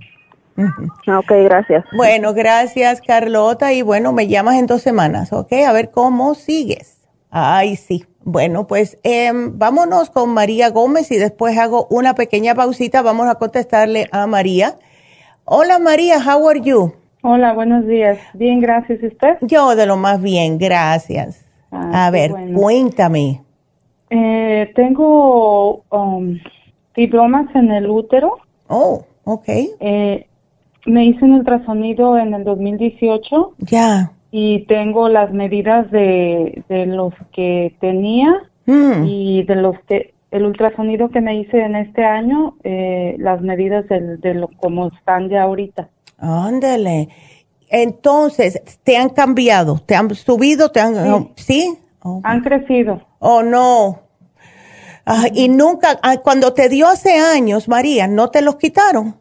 Ok, 0.58 1.32
gracias. 1.44 1.86
Bueno, 1.96 2.34
gracias 2.34 3.02
Carlota 3.02 3.74
y 3.74 3.84
bueno, 3.84 4.12
me 4.12 4.28
llamas 4.28 4.56
en 4.56 4.66
dos 4.66 4.82
semanas, 4.82 5.32
¿ok? 5.32 5.54
A 5.68 5.74
ver 5.74 5.92
cómo 5.92 6.34
sigues. 6.34 7.08
Ay, 7.30 7.76
sí. 7.76 8.06
Bueno, 8.24 8.68
pues 8.68 8.98
em, 9.04 9.58
vámonos 9.58 10.10
con 10.10 10.34
María 10.34 10.70
Gómez 10.70 11.12
y 11.12 11.18
después 11.18 11.58
hago 11.58 11.88
una 11.90 12.16
pequeña 12.16 12.56
pausita. 12.56 13.02
Vamos 13.02 13.28
a 13.28 13.36
contestarle 13.36 14.08
a 14.12 14.28
María. 14.28 14.76
Hola 15.46 15.80
María, 15.80 16.18
how 16.18 16.50
are 16.50 16.60
you? 16.60 16.94
Hola, 17.22 17.54
buenos 17.54 17.86
días. 17.88 18.18
Bien, 18.34 18.60
gracias. 18.60 19.02
¿Y 19.02 19.08
usted? 19.08 19.38
Yo 19.42 19.76
de 19.76 19.86
lo 19.86 19.98
más 19.98 20.22
bien, 20.22 20.58
gracias. 20.58 21.46
Ah, 21.72 22.08
a 22.08 22.12
ver, 22.12 22.34
cuéntame. 22.54 23.42
Eh, 24.10 24.72
tengo 24.76 25.84
um, 25.90 26.38
fibromas 26.94 27.54
en 27.56 27.72
el 27.72 27.90
útero. 27.90 28.38
Oh, 28.68 29.06
ok. 29.24 29.48
Eh, 29.48 30.27
me 30.88 31.06
hice 31.06 31.24
un 31.24 31.34
ultrasonido 31.34 32.18
en 32.18 32.34
el 32.34 32.44
2018. 32.44 33.56
Ya. 33.60 34.12
Y 34.32 34.66
tengo 34.66 35.10
las 35.10 35.32
medidas 35.32 35.90
de, 35.92 36.64
de 36.68 36.86
los 36.86 37.14
que 37.34 37.76
tenía 37.80 38.34
mm. 38.66 39.06
y 39.06 39.44
de 39.44 39.56
los 39.56 39.76
que 39.88 40.14
el 40.32 40.46
ultrasonido 40.46 41.10
que 41.10 41.22
me 41.22 41.40
hice 41.40 41.62
en 41.62 41.76
este 41.76 42.04
año, 42.04 42.56
eh, 42.64 43.16
las 43.20 43.42
medidas 43.42 43.88
de, 43.88 44.18
de 44.18 44.34
lo 44.34 44.50
como 44.58 44.88
están 44.88 45.30
ya 45.30 45.44
ahorita. 45.44 45.90
Ándale. 46.18 47.10
Entonces, 47.70 48.62
¿te 48.84 48.98
han 48.98 49.10
cambiado? 49.10 49.80
¿Te 49.86 49.96
han 49.96 50.14
subido? 50.16 50.70
¿Te 50.70 50.80
han, 50.80 51.32
sí? 51.36 51.78
Han 52.24 52.42
crecido. 52.42 53.02
Oh, 53.20 53.44
no. 53.44 54.00
y 55.34 55.50
nunca, 55.50 56.00
ah, 56.02 56.18
cuando 56.18 56.54
te 56.54 56.70
dio 56.70 56.88
hace 56.88 57.18
años, 57.18 57.68
María, 57.68 58.08
¿no 58.08 58.30
te 58.30 58.42
los 58.42 58.56
quitaron? 58.56 59.16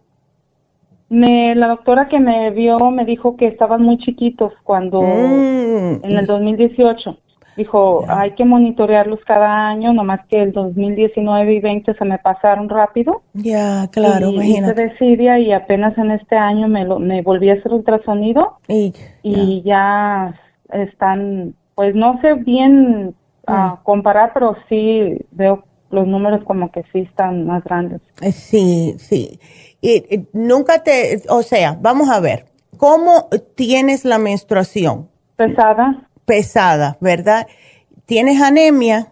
Me, 1.08 1.54
la 1.54 1.68
doctora 1.68 2.08
que 2.08 2.18
me 2.18 2.50
vio 2.50 2.90
me 2.90 3.04
dijo 3.04 3.36
que 3.36 3.46
estaban 3.46 3.82
muy 3.82 3.98
chiquitos 3.98 4.52
cuando, 4.64 5.02
mm. 5.02 6.04
en 6.04 6.16
el 6.16 6.26
2018. 6.26 7.18
Dijo, 7.56 8.04
hay 8.06 8.32
que 8.32 8.44
monitorearlos 8.44 9.20
cada 9.24 9.68
año, 9.68 9.94
nomás 9.94 10.20
que 10.28 10.42
el 10.42 10.52
2019 10.52 11.54
y 11.54 11.60
20 11.60 11.94
se 11.94 12.04
me 12.04 12.18
pasaron 12.18 12.68
rápido. 12.68 13.22
Ya, 13.32 13.88
claro, 13.90 14.28
y, 14.28 14.34
imagínate. 14.34 14.92
Y 15.00 15.22
y 15.22 15.52
apenas 15.52 15.96
en 15.96 16.10
este 16.10 16.36
año 16.36 16.68
me, 16.68 16.84
lo, 16.84 16.98
me 16.98 17.22
volví 17.22 17.48
a 17.48 17.54
hacer 17.54 17.72
ultrasonido 17.72 18.58
y, 18.68 18.92
y 19.22 19.62
ya. 19.62 20.34
están, 20.70 21.54
pues 21.74 21.94
no 21.94 22.20
sé 22.20 22.34
bien 22.34 23.14
ah, 23.46 23.78
mm. 23.78 23.84
comparar, 23.84 24.32
pero 24.34 24.56
sí 24.68 25.16
veo 25.30 25.64
los 25.90 26.06
números 26.06 26.44
como 26.44 26.70
que 26.70 26.82
sí 26.92 27.00
están 27.00 27.46
más 27.46 27.64
grandes. 27.64 28.02
Eh, 28.20 28.32
sí, 28.32 28.96
sí. 28.98 29.38
Y, 29.86 30.26
nunca 30.32 30.82
te, 30.82 31.22
o 31.28 31.42
sea, 31.42 31.78
vamos 31.80 32.10
a 32.10 32.18
ver, 32.18 32.46
¿cómo 32.76 33.28
tienes 33.54 34.04
la 34.04 34.18
menstruación? 34.18 35.08
Pesada. 35.36 36.08
Pesada, 36.24 36.96
¿verdad? 37.00 37.46
¿Tienes 38.04 38.42
anemia? 38.42 39.06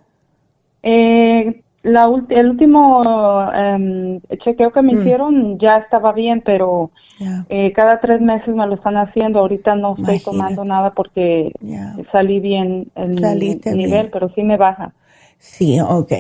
Eh, 0.82 1.62
la, 1.84 2.10
el 2.28 2.50
último 2.50 3.52
em, 3.54 4.20
chequeo 4.42 4.72
que 4.72 4.82
me 4.82 4.94
mm. 4.94 5.00
hicieron 5.00 5.58
ya 5.60 5.76
estaba 5.76 6.12
bien, 6.12 6.42
pero 6.44 6.90
eh, 7.48 7.72
cada 7.72 8.00
tres 8.00 8.20
meses 8.20 8.48
me 8.48 8.66
lo 8.66 8.74
están 8.74 8.96
haciendo. 8.96 9.38
Ahorita 9.38 9.76
no 9.76 9.94
estoy 9.96 10.18
tomando 10.18 10.64
nada 10.64 10.92
porque 10.92 11.52
salí 12.10 12.40
bien 12.40 12.90
en 12.96 13.24
el 13.24 13.60
nivel, 13.76 14.10
pero 14.10 14.28
sí 14.34 14.42
me 14.42 14.56
baja. 14.56 14.92
Sí, 15.38 15.78
ok. 15.80 16.12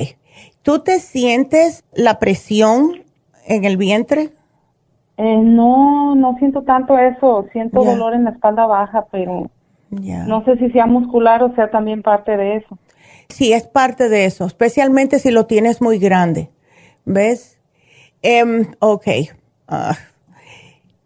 ¿Tú 0.62 0.78
te 0.78 1.00
sientes 1.00 1.82
la 1.92 2.20
presión 2.20 3.02
en 3.48 3.64
el 3.64 3.76
vientre? 3.76 4.30
Eh, 5.16 5.38
no, 5.38 6.14
no 6.14 6.36
siento 6.38 6.62
tanto 6.62 6.98
eso. 6.98 7.46
Siento 7.52 7.84
dolor 7.84 8.14
en 8.14 8.24
la 8.24 8.30
espalda 8.30 8.66
baja, 8.66 9.06
pero 9.10 9.50
no 9.90 10.44
sé 10.44 10.56
si 10.58 10.70
sea 10.70 10.86
muscular 10.86 11.42
o 11.42 11.54
sea 11.54 11.70
también 11.70 12.02
parte 12.02 12.36
de 12.36 12.56
eso. 12.56 12.78
Sí, 13.28 13.52
es 13.52 13.64
parte 13.64 14.08
de 14.08 14.26
eso, 14.26 14.44
especialmente 14.44 15.18
si 15.18 15.30
lo 15.30 15.46
tienes 15.46 15.80
muy 15.80 15.98
grande. 15.98 16.50
¿Ves? 17.04 17.58
Um, 18.22 18.66
ok. 18.80 19.06
Ah, 19.68 19.96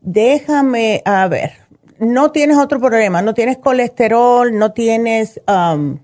déjame, 0.01 1.03
a 1.05 1.29
ver. 1.29 1.53
No 1.99 2.31
tienes 2.31 2.59
otro 2.59 2.79
problema, 2.81 3.23
no 3.23 3.35
tienes 3.35 3.59
colesterol, 3.59 4.57
no 4.57 4.73
tienes, 4.73 5.41
um, 5.49 5.99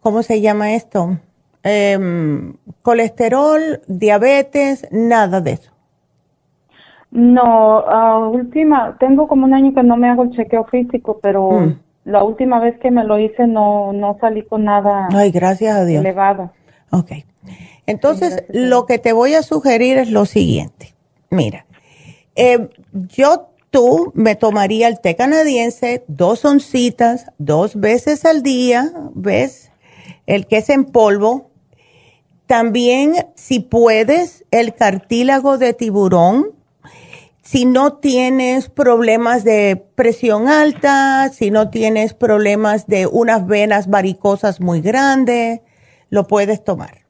¿cómo 0.00 0.22
se 0.22 0.40
llama 0.40 0.74
esto? 0.74 1.18
Um, 1.64 2.54
colesterol, 2.82 3.80
diabetes, 3.88 4.86
nada 4.92 5.40
de 5.40 5.52
eso. 5.52 5.73
No, 7.14 7.84
última, 8.32 8.96
tengo 8.98 9.28
como 9.28 9.46
un 9.46 9.54
año 9.54 9.72
que 9.72 9.84
no 9.84 9.96
me 9.96 10.10
hago 10.10 10.24
el 10.24 10.30
chequeo 10.32 10.64
físico, 10.64 11.20
pero 11.22 11.48
mm. 11.48 11.78
la 12.06 12.24
última 12.24 12.58
vez 12.58 12.76
que 12.80 12.90
me 12.90 13.04
lo 13.04 13.20
hice 13.20 13.46
no, 13.46 13.92
no 13.92 14.18
salí 14.20 14.42
con 14.42 14.64
nada. 14.64 15.08
Ay, 15.12 15.30
gracias 15.30 15.76
a 15.76 15.84
Dios. 15.84 16.00
Elevado. 16.00 16.50
Ok, 16.90 17.12
Entonces, 17.86 18.44
lo 18.48 18.84
que 18.86 18.98
te 18.98 19.12
voy 19.12 19.34
a 19.34 19.42
sugerir 19.42 19.96
es 19.98 20.10
lo 20.10 20.26
siguiente. 20.26 20.94
Mira, 21.30 21.66
eh, 22.34 22.68
yo 22.92 23.50
tú 23.70 24.10
me 24.14 24.34
tomaría 24.34 24.88
el 24.88 25.00
té 25.00 25.14
canadiense, 25.14 26.04
dos 26.08 26.44
oncitas, 26.44 27.30
dos 27.38 27.78
veces 27.78 28.24
al 28.24 28.42
día, 28.42 28.92
¿ves? 29.14 29.70
El 30.26 30.48
que 30.48 30.56
es 30.56 30.68
en 30.68 30.84
polvo. 30.84 31.50
También, 32.46 33.14
si 33.36 33.60
puedes, 33.60 34.44
el 34.50 34.74
cartílago 34.74 35.58
de 35.58 35.74
tiburón. 35.74 36.52
Si 37.44 37.66
no 37.66 37.98
tienes 37.98 38.70
problemas 38.70 39.44
de 39.44 39.76
presión 39.94 40.48
alta, 40.48 41.28
si 41.28 41.50
no 41.50 41.68
tienes 41.68 42.14
problemas 42.14 42.86
de 42.86 43.06
unas 43.06 43.46
venas 43.46 43.90
varicosas 43.90 44.62
muy 44.62 44.80
grandes, 44.80 45.60
lo 46.08 46.24
puedes 46.26 46.64
tomar. 46.64 47.04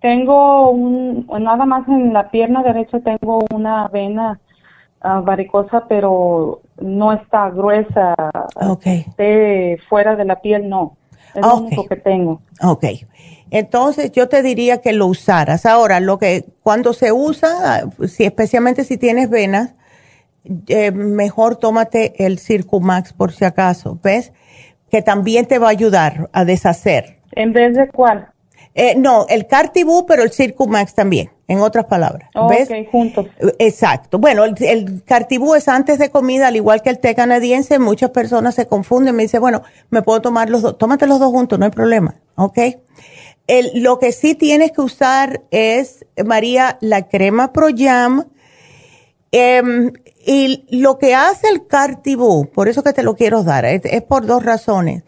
Tengo 0.00 0.70
un, 0.70 1.26
nada 1.40 1.66
más 1.66 1.86
en 1.88 2.14
la 2.14 2.30
pierna 2.30 2.62
derecha 2.62 3.00
tengo 3.00 3.44
una 3.52 3.88
vena 3.88 4.40
uh, 5.04 5.22
varicosa, 5.22 5.84
pero 5.86 6.62
no 6.80 7.12
está 7.12 7.50
gruesa. 7.50 8.14
Okay. 8.54 9.04
Esté 9.08 9.78
fuera 9.90 10.16
de 10.16 10.24
la 10.24 10.40
piel, 10.40 10.70
no. 10.70 10.96
Es 11.36 11.42
lo 11.42 11.56
único 11.56 11.86
que 11.86 11.96
tengo. 11.96 12.40
Ok. 12.62 12.84
Entonces 13.50 14.10
yo 14.12 14.28
te 14.28 14.42
diría 14.42 14.80
que 14.80 14.92
lo 14.92 15.06
usaras. 15.06 15.66
Ahora, 15.66 16.00
lo 16.00 16.18
que 16.18 16.44
cuando 16.62 16.92
se 16.92 17.12
usa, 17.12 17.88
si 18.08 18.24
especialmente 18.24 18.84
si 18.84 18.98
tienes 18.98 19.30
venas, 19.30 19.74
eh, 20.68 20.90
mejor 20.92 21.56
tómate 21.56 22.24
el 22.24 22.38
Circumax 22.38 23.12
por 23.12 23.32
si 23.32 23.44
acaso, 23.44 23.98
¿ves? 24.02 24.32
Que 24.90 25.02
también 25.02 25.46
te 25.46 25.58
va 25.58 25.68
a 25.68 25.70
ayudar 25.70 26.28
a 26.32 26.44
deshacer. 26.44 27.18
¿En 27.32 27.52
vez 27.52 27.76
de 27.76 27.88
cuál? 27.88 28.28
Eh, 28.78 28.94
no, 28.94 29.24
el 29.30 29.46
Cartibú, 29.46 30.04
pero 30.04 30.22
el 30.22 30.32
Circumax 30.32 30.94
también, 30.94 31.30
en 31.48 31.60
otras 31.60 31.86
palabras. 31.86 32.28
¿ves? 32.50 32.68
Ok, 32.70 32.90
juntos. 32.92 33.26
Exacto. 33.58 34.18
Bueno, 34.18 34.44
el, 34.44 34.54
el, 34.60 35.02
Cartibú 35.02 35.54
es 35.54 35.66
antes 35.68 35.98
de 35.98 36.10
comida, 36.10 36.48
al 36.48 36.56
igual 36.56 36.82
que 36.82 36.90
el 36.90 36.98
té 36.98 37.14
canadiense. 37.14 37.78
Muchas 37.78 38.10
personas 38.10 38.54
se 38.54 38.66
confunden. 38.66 39.16
Me 39.16 39.22
dicen, 39.22 39.40
bueno, 39.40 39.62
me 39.88 40.02
puedo 40.02 40.20
tomar 40.20 40.50
los 40.50 40.60
dos. 40.60 40.76
Tómate 40.76 41.06
los 41.06 41.18
dos 41.18 41.30
juntos, 41.30 41.58
no 41.58 41.64
hay 41.64 41.70
problema. 41.70 42.16
¿Ok? 42.34 42.58
El, 43.46 43.70
lo 43.82 43.98
que 43.98 44.12
sí 44.12 44.34
tienes 44.34 44.72
que 44.72 44.82
usar 44.82 45.40
es, 45.50 46.04
María, 46.22 46.76
la 46.82 47.08
crema 47.08 47.54
Pro 47.54 47.68
Jam. 47.74 48.26
Em, 49.32 49.90
y 50.26 50.66
lo 50.68 50.98
que 50.98 51.14
hace 51.14 51.48
el 51.48 51.66
Cartibú, 51.66 52.50
por 52.52 52.68
eso 52.68 52.82
que 52.82 52.92
te 52.92 53.02
lo 53.02 53.16
quiero 53.16 53.42
dar, 53.42 53.64
es 53.64 54.02
por 54.02 54.26
dos 54.26 54.44
razones 54.44 55.02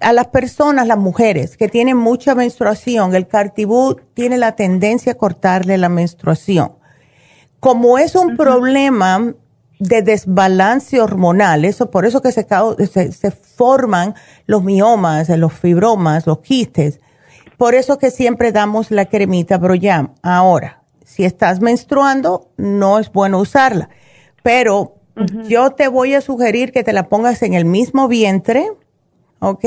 a 0.00 0.12
las 0.12 0.28
personas, 0.28 0.86
las 0.86 0.98
mujeres 0.98 1.56
que 1.56 1.68
tienen 1.68 1.96
mucha 1.96 2.34
menstruación, 2.34 3.14
el 3.14 3.26
cartibú 3.26 3.96
tiene 4.14 4.38
la 4.38 4.52
tendencia 4.52 5.12
a 5.12 5.16
cortarle 5.16 5.78
la 5.78 5.88
menstruación. 5.88 6.72
Como 7.60 7.98
es 7.98 8.14
un 8.14 8.36
problema 8.36 9.34
de 9.80 10.02
desbalance 10.02 11.00
hormonal, 11.00 11.64
eso 11.64 11.90
por 11.90 12.04
eso 12.04 12.20
que 12.22 12.32
se, 12.32 12.46
se, 12.86 13.30
forman 13.30 14.14
los 14.46 14.62
miomas, 14.62 15.28
los 15.30 15.52
fibromas, 15.52 16.26
los 16.26 16.40
quistes. 16.40 17.00
Por 17.56 17.74
eso 17.74 17.98
que 17.98 18.10
siempre 18.10 18.52
damos 18.52 18.90
la 18.90 19.06
cremita 19.06 19.58
Broyam. 19.58 20.14
Ahora, 20.22 20.82
si 21.04 21.24
estás 21.24 21.60
menstruando, 21.60 22.50
no 22.56 23.00
es 23.00 23.10
bueno 23.10 23.40
usarla, 23.40 23.88
pero 24.42 24.94
yo 25.48 25.70
te 25.70 25.88
voy 25.88 26.14
a 26.14 26.20
sugerir 26.20 26.70
que 26.70 26.84
te 26.84 26.92
la 26.92 27.08
pongas 27.08 27.42
en 27.42 27.54
el 27.54 27.64
mismo 27.64 28.06
vientre, 28.06 28.70
¿ok? 29.40 29.64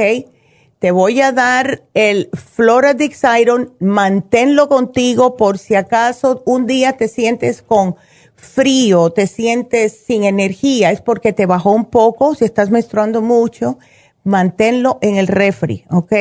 Te 0.79 0.91
voy 0.91 1.21
a 1.21 1.31
dar 1.31 1.83
el 1.93 2.29
Floradix 2.33 3.21
Iron, 3.39 3.73
manténlo 3.79 4.67
contigo 4.67 5.37
por 5.37 5.59
si 5.59 5.75
acaso 5.75 6.41
un 6.45 6.65
día 6.65 6.93
te 6.93 7.07
sientes 7.07 7.61
con 7.61 7.95
frío, 8.35 9.11
te 9.11 9.27
sientes 9.27 9.95
sin 10.05 10.23
energía, 10.23 10.89
es 10.91 11.01
porque 11.01 11.33
te 11.33 11.45
bajó 11.45 11.71
un 11.71 11.85
poco, 11.85 12.33
si 12.33 12.45
estás 12.45 12.71
menstruando 12.71 13.21
mucho, 13.21 13.77
manténlo 14.23 14.97
en 15.01 15.17
el 15.17 15.27
refri, 15.27 15.85
¿ok? 15.91 16.13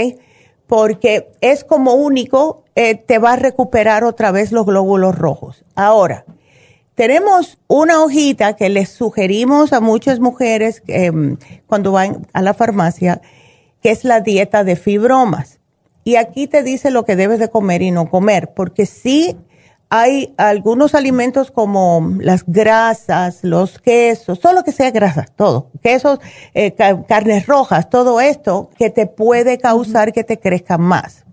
Porque 0.66 1.32
es 1.40 1.64
como 1.64 1.94
único, 1.94 2.64
eh, 2.74 2.94
te 2.94 3.18
va 3.18 3.32
a 3.32 3.36
recuperar 3.36 4.04
otra 4.04 4.30
vez 4.30 4.52
los 4.52 4.66
glóbulos 4.66 5.16
rojos. 5.16 5.64
Ahora, 5.74 6.26
tenemos 6.94 7.58
una 7.66 8.02
hojita 8.02 8.56
que 8.56 8.68
les 8.68 8.90
sugerimos 8.90 9.72
a 9.72 9.80
muchas 9.80 10.20
mujeres 10.20 10.82
em, 10.86 11.38
cuando 11.66 11.92
van 11.92 12.26
a 12.34 12.42
la 12.42 12.52
farmacia, 12.52 13.22
que 13.82 13.90
es 13.90 14.04
la 14.04 14.20
dieta 14.20 14.64
de 14.64 14.76
fibromas. 14.76 15.60
Y 16.04 16.16
aquí 16.16 16.46
te 16.46 16.62
dice 16.62 16.90
lo 16.90 17.04
que 17.04 17.16
debes 17.16 17.38
de 17.38 17.50
comer 17.50 17.82
y 17.82 17.90
no 17.90 18.08
comer, 18.08 18.52
porque 18.54 18.86
sí 18.86 19.36
hay 19.90 20.32
algunos 20.38 20.94
alimentos 20.94 21.50
como 21.50 22.14
las 22.20 22.44
grasas, 22.46 23.42
los 23.42 23.80
quesos, 23.80 24.40
todo 24.40 24.52
lo 24.52 24.62
que 24.62 24.70
sea 24.70 24.92
grasa, 24.92 25.26
todo, 25.36 25.66
quesos, 25.82 26.20
eh, 26.54 26.74
carnes 27.08 27.46
rojas, 27.46 27.90
todo 27.90 28.20
esto 28.20 28.70
que 28.78 28.90
te 28.90 29.06
puede 29.06 29.58
causar 29.58 30.12
que 30.12 30.22
te 30.22 30.38
crezca 30.38 30.78
más. 30.78 31.26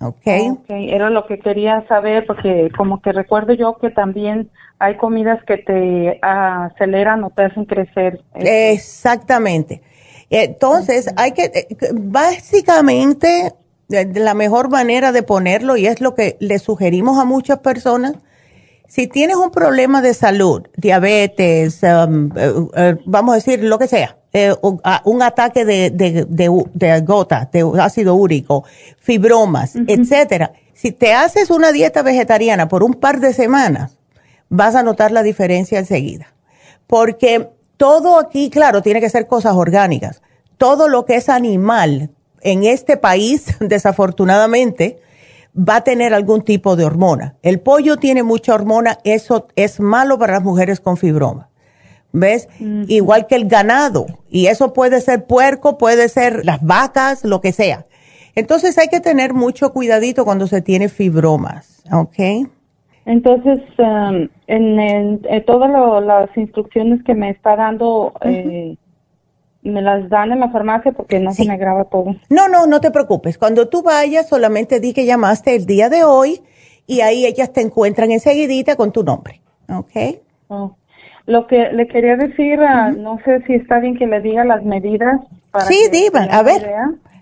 Okay. 0.00 0.48
ok. 0.50 0.66
Era 0.68 1.10
lo 1.10 1.26
que 1.26 1.40
quería 1.40 1.84
saber 1.88 2.24
porque 2.24 2.70
como 2.76 3.02
que 3.02 3.10
recuerdo 3.10 3.52
yo 3.52 3.76
que 3.78 3.90
también 3.90 4.48
hay 4.78 4.96
comidas 4.96 5.42
que 5.44 5.58
te 5.58 6.20
aceleran 6.22 7.24
o 7.24 7.30
te 7.30 7.44
hacen 7.44 7.64
crecer. 7.64 8.20
Exactamente. 8.34 9.82
Entonces, 10.32 11.10
hay 11.16 11.32
que, 11.32 11.44
eh, 11.44 11.68
básicamente, 11.92 13.52
la 13.88 14.32
mejor 14.32 14.70
manera 14.70 15.12
de 15.12 15.22
ponerlo, 15.22 15.76
y 15.76 15.86
es 15.86 16.00
lo 16.00 16.14
que 16.14 16.38
le 16.40 16.58
sugerimos 16.58 17.18
a 17.18 17.26
muchas 17.26 17.58
personas, 17.58 18.14
si 18.88 19.06
tienes 19.08 19.36
un 19.36 19.50
problema 19.50 20.00
de 20.00 20.14
salud, 20.14 20.62
diabetes, 20.74 21.80
um, 21.82 22.30
eh, 22.34 22.52
eh, 22.76 22.96
vamos 23.04 23.32
a 23.32 23.36
decir 23.36 23.62
lo 23.62 23.78
que 23.78 23.86
sea, 23.86 24.16
un, 24.62 25.22
ataque 25.22 25.66
de, 25.66 25.90
de, 25.90 26.26
de, 26.26 27.00
gota, 27.02 27.50
de 27.52 27.70
ácido 27.78 28.14
úrico, 28.14 28.64
fibromas, 28.98 29.74
etcétera, 29.86 30.52
si 30.72 30.92
te 30.92 31.12
haces 31.12 31.50
una 31.50 31.72
dieta 31.72 32.00
vegetariana 32.00 32.68
por 32.68 32.82
un 32.82 32.94
par 32.94 33.20
de 33.20 33.34
semanas, 33.34 33.98
vas 34.48 34.74
a 34.74 34.82
notar 34.82 35.12
la 35.12 35.22
diferencia 35.22 35.78
enseguida. 35.78 36.28
Porque 36.86 37.50
todo 37.82 38.20
aquí, 38.20 38.48
claro, 38.48 38.80
tiene 38.80 39.00
que 39.00 39.10
ser 39.10 39.26
cosas 39.26 39.56
orgánicas. 39.56 40.22
Todo 40.56 40.86
lo 40.86 41.04
que 41.04 41.16
es 41.16 41.28
animal 41.28 42.10
en 42.40 42.62
este 42.62 42.96
país, 42.96 43.56
desafortunadamente, 43.60 45.00
va 45.58 45.76
a 45.76 45.80
tener 45.84 46.14
algún 46.14 46.42
tipo 46.42 46.76
de 46.76 46.84
hormona. 46.84 47.34
El 47.42 47.58
pollo 47.58 47.96
tiene 47.96 48.22
mucha 48.22 48.54
hormona, 48.54 49.00
eso 49.02 49.48
es 49.56 49.80
malo 49.80 50.16
para 50.16 50.34
las 50.34 50.44
mujeres 50.44 50.78
con 50.78 50.96
fibroma. 50.96 51.48
¿Ves? 52.12 52.46
Igual 52.86 53.26
que 53.26 53.34
el 53.34 53.48
ganado. 53.48 54.06
Y 54.30 54.46
eso 54.46 54.72
puede 54.72 55.00
ser 55.00 55.26
puerco, 55.26 55.76
puede 55.76 56.08
ser 56.08 56.44
las 56.44 56.62
vacas, 56.62 57.24
lo 57.24 57.40
que 57.40 57.52
sea. 57.52 57.86
Entonces 58.36 58.78
hay 58.78 58.86
que 58.86 59.00
tener 59.00 59.34
mucho 59.34 59.72
cuidadito 59.72 60.24
cuando 60.24 60.46
se 60.46 60.62
tiene 60.62 60.88
fibromas, 60.88 61.82
¿ok? 61.90 62.46
Entonces, 63.04 63.60
um, 63.78 64.28
en, 64.46 65.20
todas 65.44 65.70
las 66.04 66.36
instrucciones 66.36 67.02
que 67.02 67.14
me 67.14 67.30
está 67.30 67.56
dando, 67.56 68.12
eh, 68.20 68.76
me 69.62 69.82
las 69.82 70.08
dan 70.08 70.32
en 70.32 70.40
la 70.40 70.50
farmacia 70.50 70.92
porque 70.92 71.18
no 71.18 71.32
se 71.32 71.44
me 71.46 71.56
graba 71.56 71.84
todo. 71.84 72.14
No, 72.28 72.48
no, 72.48 72.66
no 72.66 72.80
te 72.80 72.90
preocupes. 72.90 73.38
Cuando 73.38 73.68
tú 73.68 73.82
vayas, 73.82 74.28
solamente 74.28 74.78
di 74.78 74.92
que 74.92 75.04
llamaste 75.04 75.56
el 75.56 75.66
día 75.66 75.88
de 75.88 76.04
hoy 76.04 76.42
y 76.86 77.00
ahí 77.00 77.26
ellas 77.26 77.52
te 77.52 77.60
encuentran 77.60 78.12
enseguidita 78.12 78.76
con 78.76 78.92
tu 78.92 79.02
nombre. 79.02 79.40
¿Ok? 79.68 80.20
Oh. 80.48 80.76
Lo 81.26 81.46
que 81.46 81.72
le 81.72 81.86
quería 81.86 82.16
decir, 82.16 82.60
ah, 82.60 82.90
no 82.90 83.18
sé 83.24 83.42
si 83.46 83.54
está 83.54 83.78
bien 83.78 83.96
que 83.96 84.06
le 84.06 84.20
diga 84.20 84.44
las 84.44 84.64
medidas. 84.64 85.20
Para 85.52 85.66
sí, 85.66 85.88
Diva, 85.90 86.24
a 86.24 86.42
ver. 86.42 86.68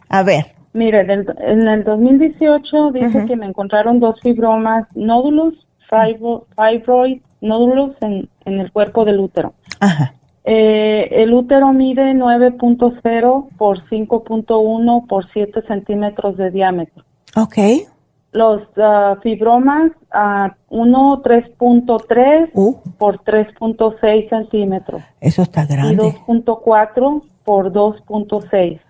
A 0.09 0.23
ver. 0.23 0.55
Mire, 0.73 1.01
en 1.01 1.69
el 1.69 1.85
2018 1.85 2.93
dice 2.93 3.25
que 3.27 3.37
me 3.37 3.47
encontraron 3.47 3.99
dos 3.99 4.21
fibromas 4.21 4.87
nódulos 4.95 5.55
fibroid 5.91 7.21
nódulos 7.41 7.93
en, 8.01 8.29
en 8.45 8.61
el 8.61 8.71
cuerpo 8.73 9.05
del 9.05 9.21
útero. 9.21 9.55
Ajá. 9.81 10.15
Eh, 10.45 11.09
el 11.23 11.35
útero 11.35 11.73
mide 11.73 12.15
9.0 12.15 13.49
por 13.57 13.85
5.1 13.89 15.07
por 15.07 15.31
7 15.33 15.63
centímetros 15.67 16.37
de 16.37 16.51
diámetro. 16.51 17.05
Ok. 17.37 17.57
Los 18.33 18.63
uh, 18.77 19.21
fibromas, 19.23 19.91
uh, 20.15 20.51
uno 20.69 21.21
3.3 21.23 22.51
uh. 22.55 22.77
por 22.97 23.23
3.6 23.23 24.29
centímetros. 24.29 25.03
Eso 25.21 25.43
está 25.43 25.67
grande. 25.67 25.95
Y 25.95 25.97
2.4 25.97 27.23
por 27.45 27.73
2.6. 27.73 28.81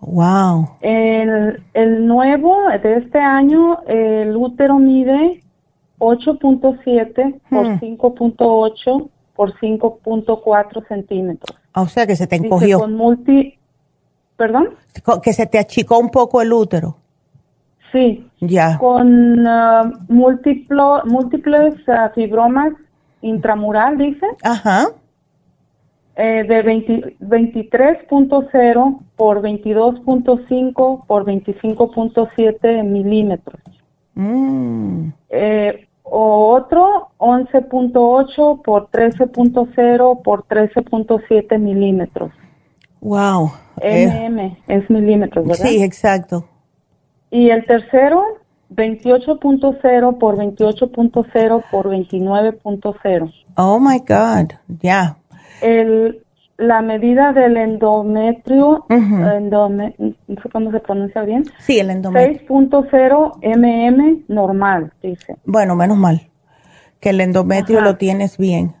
Wow. 0.00 0.68
El, 0.82 1.62
el 1.72 2.06
nuevo 2.06 2.56
de 2.82 2.98
este 2.98 3.18
año, 3.18 3.78
el 3.86 4.36
útero 4.36 4.78
mide 4.78 5.43
8.7 6.04 7.40
por 7.50 7.66
5.8 7.66 9.02
hmm. 9.02 9.08
por 9.34 9.52
5.4 9.58 10.88
centímetros. 10.88 11.58
O 11.74 11.88
sea 11.88 12.06
que 12.06 12.16
se 12.16 12.26
te 12.26 12.36
encogió. 12.36 12.78
con 12.78 12.94
multi, 12.94 13.58
¿Perdón? 14.36 14.70
Que 15.22 15.32
se 15.32 15.46
te 15.46 15.58
achicó 15.58 15.98
un 15.98 16.10
poco 16.10 16.42
el 16.42 16.52
útero. 16.52 16.98
Sí. 17.92 18.28
Ya. 18.40 18.76
Con 18.78 19.46
uh, 19.46 19.92
múltiplo, 20.08 21.02
múltiples 21.04 21.74
uh, 21.86 22.12
fibromas 22.14 22.72
intramural, 23.22 23.96
dice. 23.96 24.26
Ajá. 24.42 24.88
Eh, 26.16 26.44
de 26.46 26.64
23.0 26.64 28.98
por 29.16 29.42
22.5 29.42 31.06
por 31.06 31.24
25.7 31.24 32.84
milímetros. 32.84 33.60
Mm. 34.14 35.08
Eh, 35.30 35.88
o 36.04 36.50
otro 36.54 37.08
11.8 37.18 38.62
por 38.62 38.90
13.0 38.90 40.22
por 40.22 40.46
13.7 40.46 41.58
milímetros. 41.58 42.30
Wow. 43.00 43.52
MM 43.82 44.56
es 44.68 44.88
milímetros, 44.88 45.46
¿verdad? 45.46 45.66
Sí, 45.66 45.82
exacto. 45.82 46.44
Y 47.30 47.50
el 47.50 47.66
tercero, 47.66 48.22
28.0 48.70 50.18
por 50.18 50.36
28.0 50.36 51.64
por 51.70 51.88
29.0. 51.88 53.32
Oh 53.56 53.80
my 53.80 53.98
God, 53.98 54.52
ya. 54.80 55.16
El, 55.60 56.23
la 56.56 56.82
medida 56.82 57.32
del 57.32 57.56
endometrio, 57.56 58.86
endome, 58.88 59.94
no 59.98 60.42
sé 60.42 60.48
cómo 60.50 60.70
se 60.70 60.80
pronuncia 60.80 61.22
bien. 61.22 61.44
Sí, 61.58 61.78
el 61.78 61.90
endometrio. 61.90 62.46
6.0 62.48 63.38
mm 63.42 64.24
normal, 64.32 64.92
dice. 65.02 65.36
Bueno, 65.44 65.74
menos 65.74 65.96
mal 65.96 66.30
que 67.04 67.10
el 67.10 67.20
endometrio 67.20 67.82
lo 67.82 67.96
tienes 67.96 68.38
bien. 68.38 68.74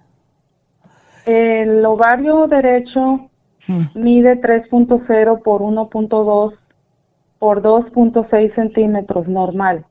El 1.26 1.84
ovario 1.84 2.46
derecho 2.46 3.28
mide 3.94 4.40
3.0 4.40 5.42
por 5.42 5.60
1.2 5.60 6.54
por 7.38 7.62
2.6 7.62 8.54
centímetros 8.54 9.28
normal. 9.28 9.84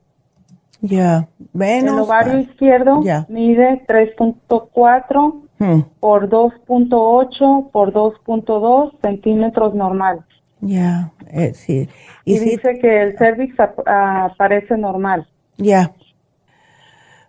Ya, 0.80 1.28
El 1.58 1.88
ovario 1.90 2.40
izquierdo 2.40 3.02
mide 3.28 3.84
3.4 3.86 5.43
hmm. 5.58 5.80
por 6.00 6.28
2.8 6.28 7.70
por 7.70 7.92
2.2 7.92 8.92
centímetros 9.00 9.74
normal. 9.74 10.24
Ya, 10.60 11.12
eh, 11.30 11.52
sí. 11.54 11.88
Y, 12.24 12.38
dice 12.38 12.78
que 12.78 13.02
el 13.02 13.18
cervix 13.18 13.54
aparece 13.86 14.78
normal. 14.78 15.28
Ya. 15.58 15.92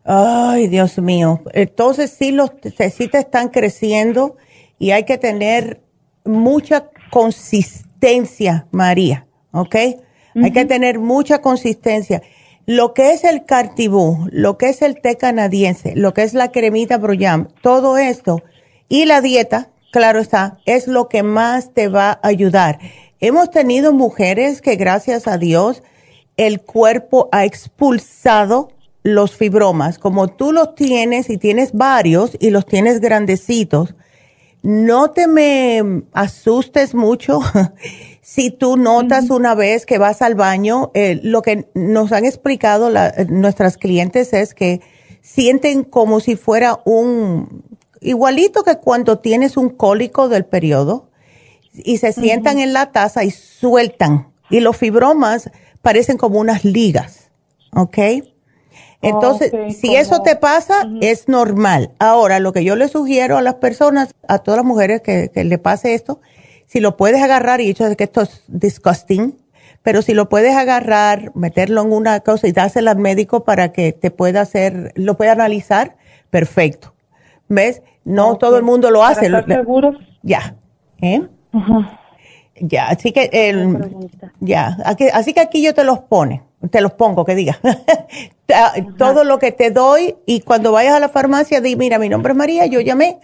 Ay, 0.05 0.67
Dios 0.67 0.97
mío. 0.99 1.41
Entonces 1.53 2.11
sí 2.11 2.31
los 2.31 2.51
sí 2.91 3.07
te 3.07 3.17
están 3.17 3.49
creciendo 3.49 4.37
y 4.77 4.91
hay 4.91 5.03
que 5.03 5.17
tener 5.17 5.81
mucha 6.23 6.89
consistencia, 7.11 8.67
María, 8.71 9.27
¿ok? 9.51 9.75
Hay 10.43 10.51
que 10.51 10.65
tener 10.65 10.99
mucha 10.99 11.39
consistencia. 11.39 12.21
Lo 12.67 12.95
que 12.95 13.11
es 13.11 13.23
el 13.23 13.45
cartibú, 13.45 14.27
lo 14.31 14.57
que 14.57 14.69
es 14.69 14.81
el 14.81 14.99
té 14.99 15.17
canadiense, 15.17 15.93
lo 15.95 16.15
que 16.15 16.23
es 16.23 16.33
la 16.33 16.51
cremita 16.51 16.97
Broyam, 16.97 17.47
todo 17.61 17.97
esto 17.97 18.41
y 18.89 19.05
la 19.05 19.21
dieta, 19.21 19.69
claro 19.91 20.19
está, 20.19 20.57
es 20.65 20.87
lo 20.87 21.07
que 21.07 21.21
más 21.21 21.73
te 21.73 21.89
va 21.89 22.11
a 22.11 22.27
ayudar. 22.27 22.79
Hemos 23.19 23.51
tenido 23.51 23.93
mujeres 23.93 24.61
que 24.61 24.77
gracias 24.77 25.27
a 25.27 25.37
Dios 25.37 25.83
el 26.37 26.59
cuerpo 26.59 27.29
ha 27.31 27.45
expulsado 27.45 28.71
los 29.03 29.35
fibromas. 29.35 29.99
Como 29.99 30.29
tú 30.29 30.51
los 30.51 30.73
tienes 30.73 31.29
y 31.29 31.37
tienes 31.37 31.71
varios 31.71 32.35
y 32.39 32.49
los 32.49 32.65
tienes 32.65 32.99
grandecitos, 32.99 33.93
no 34.65 35.11
te 35.11 35.27
me 35.27 36.03
asustes 36.11 36.95
mucho 36.95 37.39
si 38.21 38.49
tú 38.49 38.77
notas 38.77 39.29
una 39.29 39.53
vez 39.53 39.85
que 39.85 39.99
vas 39.99 40.23
al 40.23 40.33
baño. 40.33 40.91
Eh, 40.95 41.19
lo 41.21 41.43
que 41.43 41.69
nos 41.75 42.11
han 42.11 42.25
explicado 42.25 42.91
nuestras 43.29 43.77
clientes 43.77 44.33
es 44.33 44.55
que 44.55 44.81
sienten 45.21 45.83
como 45.83 46.19
si 46.19 46.35
fuera 46.35 46.79
un 46.83 47.63
igualito 48.01 48.63
que 48.63 48.77
cuando 48.77 49.19
tienes 49.19 49.55
un 49.55 49.69
cólico 49.69 50.29
del 50.29 50.45
periodo 50.45 51.09
y 51.71 51.97
se 51.97 52.11
sientan 52.11 52.57
en 52.59 52.73
la 52.73 52.91
taza 52.91 53.23
y 53.23 53.31
sueltan 53.31 54.31
y 54.49 54.61
los 54.61 54.77
fibromas 54.77 55.51
parecen 55.81 56.17
como 56.17 56.39
unas 56.39 56.65
ligas, 56.65 57.31
¿ok? 57.71 57.97
Entonces, 59.05 59.77
si 59.77 59.95
eso 59.95 60.21
te 60.21 60.35
pasa, 60.35 60.89
es 61.01 61.27
normal. 61.27 61.91
Ahora, 61.99 62.39
lo 62.39 62.53
que 62.53 62.63
yo 62.63 62.75
le 62.75 62.87
sugiero 62.87 63.37
a 63.37 63.41
las 63.41 63.55
personas, 63.55 64.13
a 64.27 64.39
todas 64.39 64.57
las 64.57 64.65
mujeres 64.65 65.01
que, 65.01 65.29
le 65.33 65.57
pase 65.57 65.93
esto, 65.93 66.19
si 66.65 66.79
lo 66.79 66.97
puedes 66.97 67.21
agarrar, 67.21 67.61
y 67.61 67.67
dicho 67.67 67.85
que 67.95 68.03
esto 68.03 68.21
es 68.21 68.43
disgusting, 68.47 69.37
pero 69.83 70.01
si 70.01 70.13
lo 70.15 70.27
puedes 70.27 70.55
agarrar, 70.55 71.31
meterlo 71.35 71.83
en 71.83 71.93
una 71.93 72.19
cosa 72.21 72.47
y 72.47 72.51
dárselo 72.51 72.89
al 72.89 72.97
médico 72.97 73.43
para 73.43 73.71
que 73.71 73.93
te 73.93 74.09
pueda 74.09 74.41
hacer, 74.41 74.91
lo 74.95 75.15
pueda 75.15 75.33
analizar, 75.33 75.95
perfecto. 76.31 76.95
¿Ves? 77.47 77.83
No 78.03 78.37
todo 78.37 78.57
el 78.57 78.63
mundo 78.63 78.89
lo 78.89 79.03
hace. 79.03 79.29
¿Para 79.29 79.45
seguro? 79.45 79.93
Ya. 80.23 80.55
¿Eh? 81.01 81.21
Ya, 82.59 82.87
así 82.87 83.11
que, 83.11 83.29
ya, 84.39 84.77
así 85.13 85.33
que 85.33 85.41
aquí 85.41 85.61
yo 85.61 85.73
te 85.73 85.83
los 85.83 85.99
pone 85.99 86.41
te 86.69 86.81
los 86.81 86.93
pongo, 86.93 87.25
que 87.25 87.35
diga. 87.35 87.59
Todo 88.97 89.23
lo 89.23 89.39
que 89.39 89.51
te 89.51 89.71
doy 89.71 90.15
y 90.25 90.41
cuando 90.41 90.71
vayas 90.71 90.93
a 90.95 90.99
la 90.99 91.09
farmacia, 91.09 91.61
di, 91.61 91.75
mira, 91.75 91.99
mi 91.99 92.09
nombre 92.09 92.33
es 92.33 92.37
María, 92.37 92.65
yo 92.65 92.79
llamé, 92.79 93.19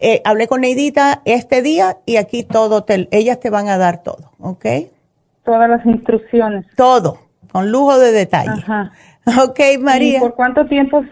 eh, 0.00 0.22
hablé 0.24 0.46
con 0.46 0.60
Neidita 0.60 1.22
este 1.24 1.62
día 1.62 1.98
y 2.06 2.16
aquí 2.16 2.44
todo, 2.44 2.84
te, 2.84 3.08
ellas 3.10 3.40
te 3.40 3.50
van 3.50 3.68
a 3.68 3.78
dar 3.78 4.02
todo, 4.02 4.32
¿ok? 4.38 4.66
Todas 5.44 5.68
las 5.68 5.84
instrucciones. 5.84 6.66
Todo, 6.76 7.18
con 7.50 7.70
lujo 7.70 7.98
de 7.98 8.12
detalle. 8.12 8.62
Ajá. 8.62 8.92
Ok, 9.44 9.60
María. 9.80 10.16
¿Y 10.16 10.20
por 10.20 10.34
cuánto 10.34 10.66
tiempo? 10.66 11.04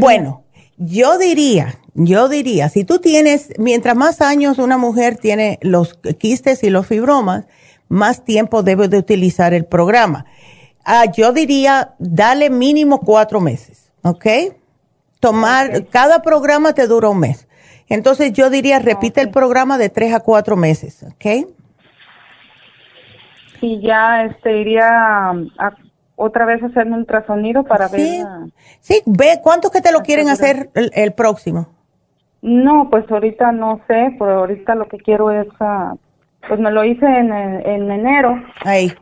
Bueno, 0.00 0.44
yo 0.76 1.18
diría, 1.18 1.74
yo 1.94 2.28
diría, 2.28 2.68
si 2.68 2.84
tú 2.84 3.00
tienes, 3.00 3.52
mientras 3.58 3.96
más 3.96 4.20
años 4.20 4.58
una 4.58 4.78
mujer 4.78 5.16
tiene 5.16 5.58
los 5.60 5.94
quistes 5.94 6.62
y 6.62 6.70
los 6.70 6.86
fibromas, 6.86 7.46
más 7.88 8.24
tiempo 8.24 8.62
debe 8.62 8.88
de 8.88 8.98
utilizar 8.98 9.52
el 9.52 9.66
programa. 9.66 10.24
Ah, 10.84 11.04
yo 11.06 11.32
diría, 11.32 11.94
dale 11.98 12.50
mínimo 12.50 13.00
cuatro 13.00 13.40
meses, 13.40 13.90
¿ok? 14.02 14.26
Tomar, 15.20 15.86
cada 15.86 16.22
programa 16.22 16.72
te 16.72 16.86
dura 16.86 17.08
un 17.08 17.20
mes. 17.20 17.48
Entonces 17.88 18.32
yo 18.32 18.50
diría, 18.50 18.78
repite 18.78 19.20
el 19.20 19.30
programa 19.30 19.78
de 19.78 19.90
tres 19.90 20.14
a 20.14 20.20
cuatro 20.20 20.56
meses, 20.56 21.04
¿ok? 21.04 21.46
Y 23.60 23.80
ya 23.80 24.24
este, 24.24 24.58
iría 24.58 24.88
a, 24.88 25.34
otra 26.16 26.44
vez 26.46 26.62
a 26.62 26.66
hacer 26.66 26.86
un 26.86 26.94
ultrasonido 26.94 27.62
para 27.62 27.88
ver. 27.88 28.24
Sí, 28.80 29.02
ve, 29.06 29.40
¿cuántos 29.42 29.70
que 29.70 29.80
te 29.80 29.92
lo 29.92 30.00
quieren 30.00 30.28
hacer 30.28 30.70
el, 30.74 31.12
próximo? 31.12 31.68
No, 32.40 32.88
pues 32.90 33.08
ahorita 33.08 33.52
no 33.52 33.80
sé, 33.86 34.16
pero 34.18 34.40
ahorita 34.40 34.74
lo 34.74 34.88
que 34.88 34.98
quiero 34.98 35.30
es, 35.30 35.46
ah, 35.60 35.94
pues 36.48 36.58
me 36.58 36.72
lo 36.72 36.82
hice 36.84 37.06
en, 37.06 37.32
en 37.32 37.90
enero. 37.90 38.42
Ahí. 38.64 38.92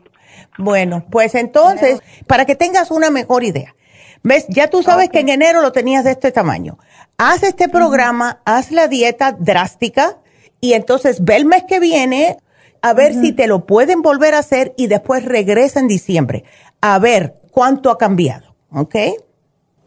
Bueno, 0.57 1.05
pues 1.09 1.35
entonces, 1.35 2.01
para 2.27 2.45
que 2.45 2.55
tengas 2.55 2.91
una 2.91 3.09
mejor 3.09 3.43
idea, 3.43 3.75
¿ves? 4.23 4.45
Ya 4.49 4.69
tú 4.69 4.83
sabes 4.83 5.09
que 5.09 5.19
en 5.19 5.29
enero 5.29 5.61
lo 5.61 5.71
tenías 5.71 6.03
de 6.03 6.11
este 6.11 6.31
tamaño. 6.31 6.77
Haz 7.17 7.43
este 7.43 7.69
programa, 7.69 8.41
haz 8.45 8.71
la 8.71 8.87
dieta 8.87 9.31
drástica 9.31 10.17
y 10.59 10.73
entonces 10.73 11.23
ve 11.23 11.37
el 11.37 11.45
mes 11.45 11.63
que 11.67 11.79
viene 11.79 12.37
a 12.81 12.93
ver 12.93 13.13
si 13.13 13.31
te 13.31 13.47
lo 13.47 13.65
pueden 13.65 14.01
volver 14.01 14.33
a 14.33 14.39
hacer 14.39 14.73
y 14.75 14.87
después 14.87 15.23
regresa 15.23 15.79
en 15.79 15.87
diciembre 15.87 16.43
a 16.81 16.97
ver 16.99 17.35
cuánto 17.51 17.91
ha 17.91 17.97
cambiado, 17.97 18.55
¿ok? 18.71 18.95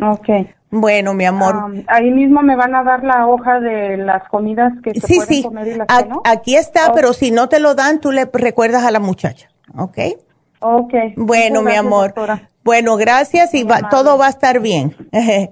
Ok. 0.00 0.28
Bueno, 0.70 1.14
mi 1.14 1.24
amor. 1.24 1.56
Um, 1.56 1.84
ahí 1.86 2.10
mismo 2.10 2.42
me 2.42 2.56
van 2.56 2.74
a 2.74 2.82
dar 2.82 3.04
la 3.04 3.26
hoja 3.28 3.60
de 3.60 3.96
las 3.96 4.28
comidas 4.28 4.72
que 4.82 4.92
se 4.94 5.06
pueden 5.06 5.42
comer 5.42 5.68
y 5.68 5.74
las 5.74 5.86
que 5.86 6.08
no. 6.08 6.22
Aquí 6.24 6.56
está, 6.56 6.92
pero 6.92 7.12
si 7.12 7.30
no 7.30 7.48
te 7.48 7.60
lo 7.60 7.74
dan, 7.74 8.00
tú 8.00 8.10
le 8.10 8.28
recuerdas 8.32 8.84
a 8.84 8.90
la 8.90 8.98
muchacha, 8.98 9.50
¿ok? 9.76 9.98
Ok. 10.60 10.94
Bueno, 11.16 11.62
mi 11.62 11.74
amor. 11.74 12.14
Bueno, 12.64 12.96
gracias 12.96 13.52
y 13.54 13.66
todo 13.90 14.16
va 14.16 14.26
a 14.26 14.30
estar 14.30 14.60
bien. 14.60 14.96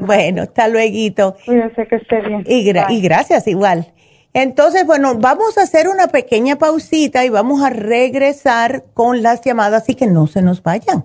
bueno, 0.00 0.42
hasta 0.42 0.68
luego. 0.68 1.36
Cuídense 1.44 1.86
que 1.88 1.96
esté 1.96 2.20
bien. 2.20 2.44
Y, 2.46 2.70
y 2.70 3.00
gracias 3.00 3.48
igual. 3.48 3.92
Entonces, 4.34 4.86
bueno, 4.86 5.16
vamos 5.16 5.58
a 5.58 5.62
hacer 5.62 5.88
una 5.88 6.06
pequeña 6.06 6.56
pausita 6.56 7.24
y 7.24 7.28
vamos 7.28 7.62
a 7.62 7.70
regresar 7.70 8.84
con 8.94 9.22
las 9.22 9.42
llamadas 9.42 9.88
y 9.88 9.94
que 9.94 10.06
no 10.06 10.26
se 10.26 10.40
nos 10.42 10.62
vayan. 10.62 11.04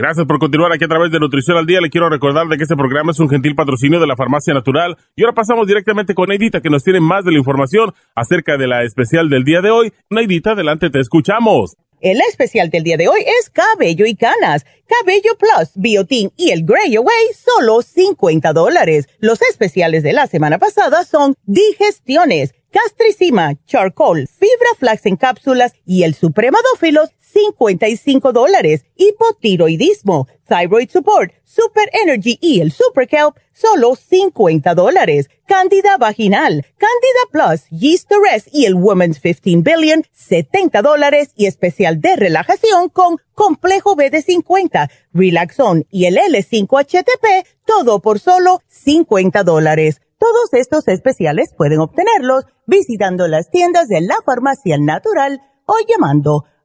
Gracias 0.00 0.24
por 0.24 0.38
continuar 0.38 0.72
aquí 0.72 0.82
a 0.82 0.88
través 0.88 1.12
de 1.12 1.20
Nutrición 1.20 1.58
al 1.58 1.66
Día. 1.66 1.78
Le 1.78 1.90
quiero 1.90 2.08
recordar 2.08 2.48
de 2.48 2.56
que 2.56 2.62
este 2.62 2.74
programa 2.74 3.12
es 3.12 3.20
un 3.20 3.28
gentil 3.28 3.54
patrocinio 3.54 4.00
de 4.00 4.06
la 4.06 4.16
Farmacia 4.16 4.54
Natural. 4.54 4.96
Y 5.14 5.22
ahora 5.22 5.34
pasamos 5.34 5.66
directamente 5.66 6.14
con 6.14 6.30
Neidita, 6.30 6.62
que 6.62 6.70
nos 6.70 6.82
tiene 6.82 7.00
más 7.00 7.22
de 7.22 7.32
la 7.32 7.38
información 7.38 7.92
acerca 8.14 8.56
de 8.56 8.66
la 8.66 8.82
especial 8.82 9.28
del 9.28 9.44
día 9.44 9.60
de 9.60 9.70
hoy. 9.70 9.92
Neidita, 10.08 10.52
adelante, 10.52 10.88
te 10.88 11.00
escuchamos. 11.00 11.76
El 12.00 12.18
especial 12.30 12.70
del 12.70 12.82
día 12.82 12.96
de 12.96 13.08
hoy 13.08 13.20
es 13.40 13.50
cabello 13.50 14.06
y 14.06 14.16
canas, 14.16 14.64
cabello 14.88 15.36
plus, 15.38 15.72
biotin 15.74 16.30
y 16.34 16.52
el 16.52 16.64
gray 16.64 16.96
away, 16.96 17.26
solo 17.34 17.82
50 17.82 18.54
dólares. 18.54 19.06
Los 19.18 19.42
especiales 19.42 20.02
de 20.02 20.14
la 20.14 20.26
semana 20.26 20.58
pasada 20.58 21.04
son 21.04 21.34
digestiones, 21.44 22.54
gastricima, 22.72 23.52
charcoal, 23.66 24.26
fibra 24.28 24.70
flax 24.78 25.04
en 25.04 25.16
cápsulas 25.16 25.74
y 25.84 26.04
el 26.04 26.14
supremadófilos, 26.14 27.10
55 27.32 28.32
dólares. 28.32 28.84
Hipotiroidismo, 28.96 30.28
thyroid 30.46 30.90
support, 30.90 31.32
super 31.44 31.88
energy 31.92 32.38
y 32.40 32.60
el 32.60 32.72
super 32.72 33.06
kelp, 33.06 33.36
solo 33.52 33.94
50 33.96 34.74
dólares. 34.74 35.30
Candida 35.46 35.96
vaginal, 35.96 36.66
candida 36.76 37.22
plus, 37.30 37.68
yeast 37.70 38.10
rest 38.22 38.48
y 38.52 38.66
el 38.66 38.74
women's 38.74 39.20
15 39.20 39.62
billion, 39.62 40.04
70 40.12 40.82
dólares 40.82 41.30
y 41.36 41.46
especial 41.46 42.00
de 42.00 42.16
relajación 42.16 42.88
con 42.88 43.18
complejo 43.34 43.96
B 43.96 44.10
de 44.10 44.22
50, 44.22 44.90
relaxón 45.12 45.86
y 45.90 46.04
el 46.06 46.16
L5HTP, 46.16 47.46
todo 47.64 48.00
por 48.00 48.18
solo 48.18 48.62
50 48.68 49.42
dólares. 49.44 50.00
Todos 50.18 50.52
estos 50.52 50.86
especiales 50.88 51.54
pueden 51.56 51.80
obtenerlos 51.80 52.44
visitando 52.66 53.26
las 53.26 53.50
tiendas 53.50 53.88
de 53.88 54.02
la 54.02 54.16
farmacia 54.24 54.76
natural 54.78 55.40
o 55.64 55.74
llamando 55.88 56.44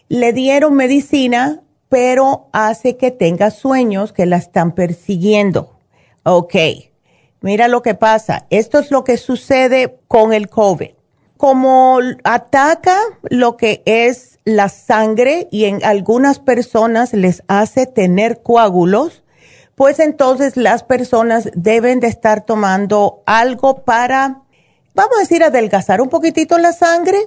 Le 0.09 0.33
dieron 0.33 0.75
medicina 0.75 1.61
pero 1.87 2.49
hace 2.51 2.97
que 2.97 3.11
tenga 3.11 3.49
sueños 3.49 4.11
que 4.11 4.25
la 4.25 4.35
están 4.35 4.73
persiguiendo. 4.73 5.77
Ok, 6.23 6.53
mira 7.39 7.69
lo 7.69 7.81
que 7.81 7.95
pasa. 7.95 8.45
Esto 8.49 8.79
es 8.79 8.91
lo 8.91 9.05
que 9.05 9.15
sucede 9.15 9.99
con 10.09 10.33
el 10.33 10.49
COVID. 10.49 10.89
Como 11.37 11.99
ataca 12.25 12.99
lo 13.29 13.55
que 13.55 13.83
es 13.85 14.37
la 14.43 14.67
sangre 14.67 15.47
y 15.49 15.63
en 15.63 15.81
algunas 15.85 16.39
personas 16.39 17.13
les 17.13 17.41
hace 17.47 17.85
tener 17.85 18.41
coágulos, 18.41 19.23
pues 19.79 20.01
entonces 20.01 20.57
las 20.57 20.83
personas 20.83 21.49
deben 21.55 22.01
de 22.01 22.07
estar 22.07 22.41
tomando 22.41 23.23
algo 23.25 23.85
para, 23.85 24.41
vamos 24.93 25.15
a 25.15 25.21
decir, 25.21 25.41
adelgazar 25.41 26.01
un 26.01 26.09
poquitito 26.09 26.57
la 26.57 26.73
sangre. 26.73 27.17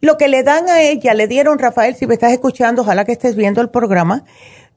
Lo 0.00 0.16
que 0.16 0.28
le 0.28 0.44
dan 0.44 0.68
a 0.68 0.80
ella, 0.80 1.12
le 1.14 1.26
dieron, 1.26 1.58
Rafael, 1.58 1.96
si 1.96 2.06
me 2.06 2.14
estás 2.14 2.30
escuchando, 2.30 2.82
ojalá 2.82 3.04
que 3.04 3.10
estés 3.10 3.34
viendo 3.34 3.60
el 3.60 3.70
programa, 3.70 4.24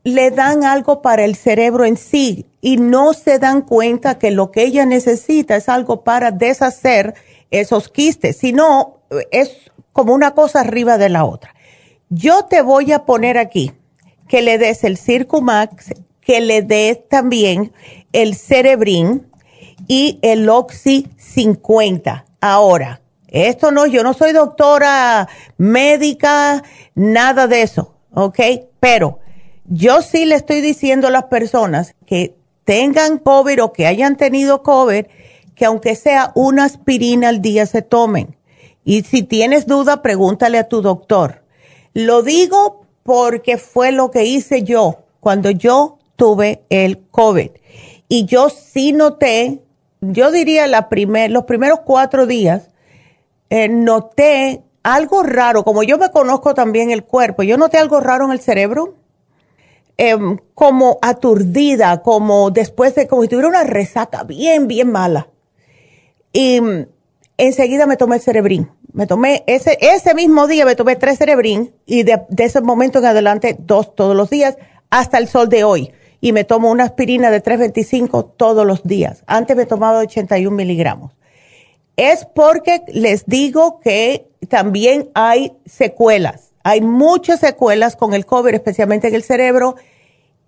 le 0.04 0.32
dan 0.32 0.64
algo 0.64 1.04
para 1.04 1.24
el 1.24 1.36
cerebro 1.36 1.86
en 1.86 1.96
sí 1.96 2.48
y 2.60 2.78
no 2.78 3.14
se 3.14 3.38
dan 3.38 3.62
cuenta 3.62 4.18
que 4.18 4.32
lo 4.32 4.50
que 4.50 4.64
ella 4.64 4.88
necesita 4.88 5.56
es 5.56 5.70
algo 5.70 6.04
para 6.04 6.32
deshacer 6.32 7.14
esos 7.52 7.90
quistes, 7.90 8.38
sino 8.38 9.04
es 9.30 9.70
como 9.94 10.16
una 10.16 10.32
cosa 10.32 10.62
arriba 10.62 10.98
de 10.98 11.10
la 11.10 11.26
otra. 11.26 11.54
Yo 12.10 12.46
te 12.46 12.64
voy 12.64 12.92
a 12.94 13.06
poner 13.06 13.38
aquí 13.38 13.74
que 14.28 14.42
le 14.42 14.58
des 14.58 14.84
el 14.84 14.98
Circumax, 14.98 15.92
que 16.22 16.42
le 16.42 16.62
des 16.62 17.08
también 17.10 17.74
el 18.14 18.36
Cerebrin 18.36 19.28
y 19.88 20.20
el 20.22 20.48
Oxy 20.50 21.08
50. 21.18 22.26
Ahora, 22.40 23.02
esto 23.28 23.72
no, 23.72 23.86
yo 23.88 24.04
no 24.04 24.14
soy 24.14 24.34
doctora 24.34 25.28
médica, 25.58 26.64
nada 26.96 27.48
de 27.48 27.64
eso, 27.64 27.96
¿ok? 28.14 28.40
Pero 28.80 29.20
yo 29.66 30.02
sí 30.02 30.26
le 30.26 30.36
estoy 30.36 30.62
diciendo 30.62 31.08
a 31.08 31.12
las 31.12 31.26
personas 31.26 31.96
que 32.06 32.36
tengan 32.64 33.18
COVID 33.18 33.64
o 33.64 33.74
que 33.74 33.88
hayan 33.88 34.18
tenido 34.18 34.64
COVID, 34.64 35.06
que 35.56 35.66
aunque 35.66 35.96
sea 35.96 36.32
una 36.36 36.66
aspirina 36.66 37.30
al 37.30 37.42
día 37.42 37.66
se 37.66 37.82
tomen. 37.82 38.36
Y 38.84 39.04
si 39.04 39.24
tienes 39.24 39.68
duda, 39.68 40.02
pregúntale 40.02 40.58
a 40.58 40.68
tu 40.68 40.82
doctor 40.82 41.42
lo 41.94 42.24
digo 42.24 42.86
porque 43.04 43.58
fue 43.58 43.92
lo 43.92 44.12
que 44.12 44.26
hice 44.26 44.64
yo 44.64 45.04
cuando 45.20 45.50
yo 45.52 45.98
tuve 46.22 46.66
el 46.70 47.00
COVID. 47.10 47.50
Y 48.08 48.26
yo 48.26 48.52
sí 48.52 48.94
noté, 48.94 49.64
yo 50.02 50.30
diría 50.30 50.68
la 50.68 50.88
primer, 50.88 51.32
los 51.32 51.46
primeros 51.46 51.80
cuatro 51.80 52.28
días, 52.28 52.70
eh, 53.50 53.68
noté 53.68 54.62
algo 54.84 55.24
raro, 55.24 55.64
como 55.64 55.82
yo 55.82 55.98
me 55.98 56.12
conozco 56.12 56.54
también 56.54 56.92
el 56.92 57.06
cuerpo, 57.06 57.42
yo 57.42 57.58
noté 57.58 57.80
algo 57.80 58.00
raro 58.02 58.26
en 58.26 58.34
el 58.34 58.40
cerebro, 58.40 58.94
em, 59.98 60.38
como 60.54 61.00
aturdida, 61.02 62.04
como 62.04 62.52
después 62.52 62.94
de, 62.94 63.08
como 63.08 63.24
si 63.24 63.28
tuviera 63.28 63.48
una 63.48 63.64
resaca 63.64 64.24
bien, 64.24 64.68
bien 64.68 64.92
mala. 64.92 65.28
Y 66.32 66.62
mm, 66.62 66.86
enseguida 67.40 67.88
me 67.88 67.98
tomé 67.98 68.18
el 68.18 68.22
cerebrín 68.22 68.70
me 68.94 69.08
tomé 69.08 69.44
ese, 69.48 69.78
ese 69.82 70.14
mismo 70.14 70.48
día 70.48 70.66
me 70.66 70.76
tomé 70.76 70.98
tres 70.98 71.18
cerebrín 71.18 71.74
y 71.86 72.04
de, 72.04 72.22
ese 72.38 72.62
momento 72.62 73.00
en 73.00 73.06
adelante 73.06 73.56
dos 73.58 73.96
todos 73.96 74.16
los 74.16 74.30
días 74.30 74.58
hasta 74.90 75.18
el 75.18 75.28
sol 75.28 75.50
de 75.50 75.64
hoy. 75.64 75.92
Y 76.22 76.32
me 76.32 76.44
tomo 76.44 76.72
una 76.72 76.86
aspirina 76.86 77.32
de 77.32 77.42
325 77.42 78.26
todos 78.26 78.66
los 78.66 78.84
días. 78.84 79.24
Antes 79.28 79.58
me 79.58 79.66
tomaba 79.66 80.00
81 80.00 80.56
miligramos. 80.56 81.12
Es 81.98 82.26
porque 82.26 82.84
les 82.88 83.26
digo 83.26 83.80
que 83.80 84.28
también 84.48 85.10
hay 85.14 85.54
secuelas. 85.66 86.52
Hay 86.64 86.82
muchas 86.82 87.40
secuelas 87.40 87.96
con 87.96 88.14
el 88.14 88.26
COVID, 88.26 88.54
especialmente 88.54 89.08
en 89.08 89.16
el 89.16 89.24
cerebro. 89.24 89.76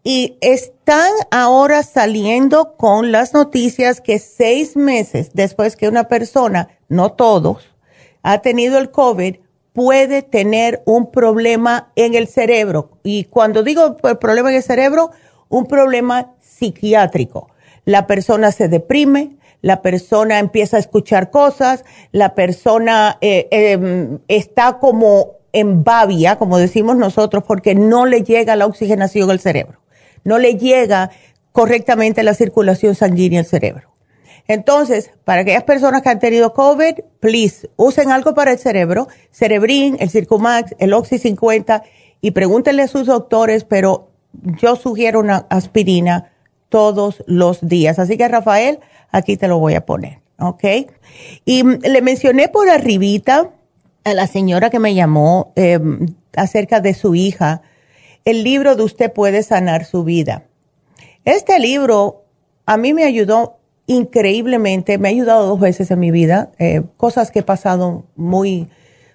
Y 0.04 0.38
están 0.42 1.12
ahora 1.32 1.82
saliendo 1.82 2.76
con 2.76 3.12
las 3.12 3.34
noticias 3.34 4.00
que 4.02 4.20
seis 4.20 4.76
meses 4.76 5.32
después 5.34 5.76
que 5.76 5.88
una 5.88 6.08
persona, 6.08 6.70
no 6.88 7.14
todos, 7.14 7.74
ha 8.22 8.40
tenido 8.42 8.78
el 8.78 8.92
COVID 8.92 9.38
puede 9.74 10.22
tener 10.22 10.84
un 10.86 11.12
problema 11.12 11.92
en 11.96 12.14
el 12.14 12.28
cerebro. 12.28 12.92
Y 13.04 13.26
cuando 13.26 13.64
digo 13.64 13.98
problema 13.98 14.50
en 14.52 14.58
el 14.58 14.64
cerebro, 14.64 15.12
un 15.54 15.68
problema 15.68 16.32
psiquiátrico. 16.42 17.50
La 17.86 18.08
persona 18.08 18.52
se 18.52 18.68
deprime, 18.68 19.38
la 19.62 19.82
persona 19.82 20.40
empieza 20.40 20.78
a 20.78 20.80
escuchar 20.80 21.30
cosas, 21.30 21.86
la 22.12 22.34
persona 22.34 23.18
eh, 23.22 23.48
em, 23.52 24.20
está 24.28 24.80
como 24.80 25.34
en 25.54 25.84
babia, 25.84 26.38
como 26.38 26.58
decimos 26.58 26.98
nosotros, 26.98 27.44
porque 27.48 27.76
no 27.76 28.08
le 28.08 28.24
llega 28.24 28.56
la 28.56 28.66
oxigenación 28.66 29.30
al 29.30 29.40
cerebro, 29.40 29.80
no 30.24 30.40
le 30.40 30.56
llega 30.56 31.12
correctamente 31.52 32.24
la 32.24 32.34
circulación 32.34 32.96
sanguínea 32.96 33.42
al 33.42 33.46
cerebro. 33.46 33.94
Entonces, 34.48 35.12
para 35.24 35.44
aquellas 35.44 35.64
personas 35.64 36.02
que 36.02 36.10
han 36.10 36.20
tenido 36.20 36.54
COVID, 36.54 36.96
please, 37.20 37.70
usen 37.76 38.12
algo 38.12 38.34
para 38.34 38.52
el 38.52 38.58
cerebro, 38.58 39.08
Cerebrin, 39.32 39.98
el 40.00 40.10
Circumax, 40.10 40.76
el 40.80 40.94
Oxy 40.94 41.20
50 41.20 41.84
y 42.22 42.32
pregúntenle 42.32 42.82
a 42.82 42.88
sus 42.88 43.06
doctores, 43.06 43.64
pero 43.64 44.13
yo 44.42 44.76
sugiero 44.76 45.20
una 45.20 45.46
aspirina 45.50 46.32
todos 46.70 47.24
los 47.28 47.68
días. 47.68 48.00
Así 48.00 48.18
que 48.18 48.28
Rafael, 48.28 48.80
aquí 49.12 49.38
te 49.38 49.48
lo 49.48 49.60
voy 49.60 49.76
a 49.76 49.86
poner, 49.86 50.20
¿ok? 50.40 50.64
Y 51.46 51.64
le 51.64 52.02
mencioné 52.02 52.50
por 52.50 52.70
arribita 52.70 53.52
a 54.04 54.14
la 54.14 54.28
señora 54.28 54.70
que 54.70 54.80
me 54.80 54.96
llamó 54.96 55.54
em, 55.56 56.08
acerca 56.36 56.80
de 56.80 56.94
su 56.94 57.16
hija, 57.16 57.62
el 58.26 58.44
libro 58.44 58.76
de 58.76 58.84
Usted 58.84 59.12
puede 59.12 59.44
sanar 59.44 59.86
su 59.86 60.04
vida. 60.04 60.44
Este 61.26 61.60
libro 61.60 62.24
a 62.66 62.78
mí 62.78 62.94
me 62.94 63.04
ayudó 63.04 63.58
increíblemente, 63.88 64.98
me 64.98 65.10
ha 65.10 65.12
ayudado 65.12 65.48
dos 65.48 65.60
veces 65.60 65.92
en 65.92 66.00
mi 66.00 66.12
vida, 66.12 66.52
eh, 66.58 66.84
cosas 66.98 67.32
que 67.32 67.40
he 67.40 67.44
pasado 67.44 68.06
muy 68.16 68.70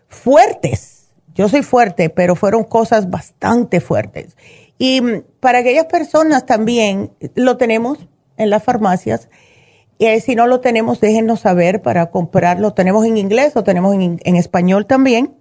fuertes. 0.09 1.09
Yo 1.35 1.49
soy 1.49 1.63
fuerte, 1.63 2.11
pero 2.11 2.35
fueron 2.35 2.65
cosas 2.65 3.11
bastante 3.11 3.81
fuertes. 3.81 4.37
Y 4.79 5.01
mm, 5.01 5.23
para 5.41 5.59
aquellas 5.59 5.87
personas 5.87 6.47
también 6.47 7.13
lo 7.35 7.57
tenemos 7.57 7.99
en 8.37 8.51
las 8.51 8.63
farmacias. 8.63 9.29
y 9.99 10.21
si 10.21 10.37
no 10.37 10.47
lo 10.47 10.61
tenemos, 10.61 11.01
déjenos 11.01 11.41
saber 11.41 11.83
para 11.83 12.11
comprarlo. 12.11 12.73
Tenemos 12.73 13.05
en 13.05 13.17
inglés 13.17 13.57
o 13.57 13.65
tenemos 13.65 13.95
en, 13.95 14.21
en 14.23 14.37
español 14.37 14.87
también. 14.87 15.35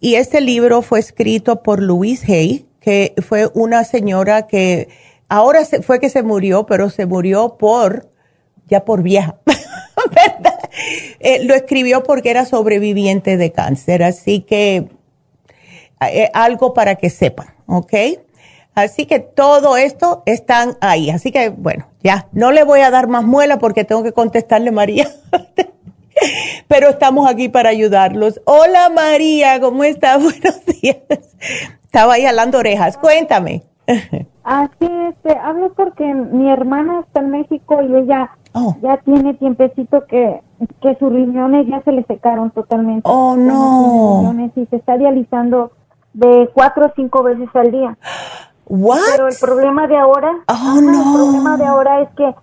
Y 0.00 0.14
este 0.14 0.40
libro 0.40 0.82
fue 0.82 1.00
escrito 1.00 1.62
por 1.62 1.82
Louise 1.82 2.32
Hay, 2.32 2.66
que 2.80 3.14
fue 3.26 3.50
una 3.54 3.84
señora 3.84 4.46
que 4.46 4.88
ahora 5.28 5.64
se, 5.64 5.82
fue 5.82 6.00
que 6.00 6.08
se 6.08 6.22
murió, 6.22 6.66
pero 6.66 6.90
se 6.90 7.06
murió 7.06 7.56
por 7.58 8.10
ya 8.68 8.84
por 8.84 9.02
vieja, 9.02 9.38
¿verdad? 9.46 10.58
Eh, 11.20 11.44
lo 11.44 11.54
escribió 11.54 12.02
porque 12.02 12.30
era 12.30 12.44
sobreviviente 12.44 13.36
de 13.36 13.50
cáncer, 13.50 14.02
así 14.02 14.40
que 14.40 14.88
eh, 16.00 16.30
algo 16.34 16.74
para 16.74 16.96
que 16.96 17.10
sepan, 17.10 17.48
¿ok? 17.66 17.92
Así 18.82 19.06
que 19.06 19.18
todo 19.18 19.76
esto 19.76 20.22
están 20.24 20.76
ahí. 20.80 21.10
Así 21.10 21.32
que, 21.32 21.50
bueno, 21.50 21.86
ya, 22.02 22.28
no 22.32 22.52
le 22.52 22.64
voy 22.64 22.80
a 22.80 22.90
dar 22.90 23.08
más 23.08 23.24
muela 23.24 23.58
porque 23.58 23.84
tengo 23.84 24.02
que 24.02 24.12
contestarle 24.12 24.70
María. 24.70 25.08
Pero 26.68 26.90
estamos 26.90 27.28
aquí 27.28 27.48
para 27.48 27.70
ayudarlos. 27.70 28.40
Hola 28.44 28.88
María, 28.88 29.60
¿cómo 29.60 29.84
estás? 29.84 30.22
Buenos 30.22 30.64
días. 30.66 30.96
Estaba 31.82 32.14
ahí 32.14 32.24
hablando 32.24 32.58
orejas. 32.58 32.96
Cuéntame. 32.98 33.62
Así, 34.44 34.88
este, 35.10 35.36
hablo 35.38 35.72
porque 35.74 36.04
mi 36.14 36.50
hermana 36.50 37.00
está 37.00 37.20
en 37.20 37.30
México 37.30 37.82
y 37.82 37.94
ella 37.94 38.30
Oh. 38.54 38.74
Ya 38.82 38.96
tiene 38.98 39.34
tiempecito 39.34 40.06
que, 40.06 40.40
que 40.80 40.96
sus 40.96 41.12
riñones 41.12 41.66
ya 41.66 41.82
se 41.82 41.92
le 41.92 42.02
secaron 42.04 42.50
totalmente. 42.50 43.02
Oh, 43.04 43.36
no. 43.36 44.34
Y 44.56 44.66
se 44.66 44.76
está 44.76 44.96
dializando 44.96 45.72
de 46.14 46.50
cuatro 46.54 46.86
o 46.86 46.92
cinco 46.96 47.22
veces 47.22 47.48
al 47.54 47.70
día. 47.70 47.98
What? 48.68 49.00
Pero 49.12 49.28
el 49.28 49.36
problema 49.40 49.86
de 49.86 49.96
ahora, 49.96 50.32
oh, 50.46 50.80
no. 50.80 50.90
el 50.90 51.14
problema 51.14 51.56
de 51.56 51.66
ahora 51.66 52.00
es 52.02 52.08
que 52.16 52.34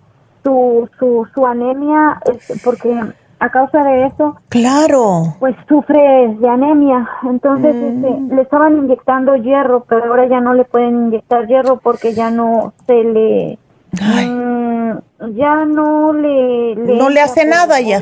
su, 0.42 0.88
su, 0.98 1.26
su 1.34 1.46
anemia, 1.46 2.20
es 2.24 2.60
porque 2.62 2.98
a 3.38 3.50
causa 3.50 3.82
de 3.82 4.06
eso, 4.06 4.36
claro, 4.48 5.34
pues 5.38 5.54
sufre 5.68 6.36
de 6.38 6.48
anemia. 6.48 7.08
Entonces 7.22 7.74
mm. 7.74 8.04
este, 8.04 8.34
le 8.34 8.42
estaban 8.42 8.76
inyectando 8.76 9.36
hierro, 9.36 9.84
pero 9.88 10.06
ahora 10.06 10.26
ya 10.28 10.40
no 10.40 10.54
le 10.54 10.64
pueden 10.64 11.06
inyectar 11.06 11.46
hierro 11.46 11.78
porque 11.78 12.14
ya 12.14 12.30
no 12.30 12.72
se 12.86 13.04
le 13.04 13.58
Mm, 13.92 14.98
ya 15.34 15.64
no 15.64 16.12
le, 16.12 16.74
no 16.76 17.08
le 17.08 17.20
hace 17.20 17.46
nada 17.46 17.80
ya. 17.80 18.00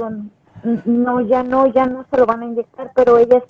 No, 0.87 1.21
ya 1.21 1.43
no, 1.43 1.67
ya 1.67 1.85
no 1.87 2.07
se 2.11 2.17
lo 2.17 2.27
van 2.27 2.43
a 2.43 2.47
inyectar, 2.47 2.91
pero 2.95 3.19
ella 3.19 3.43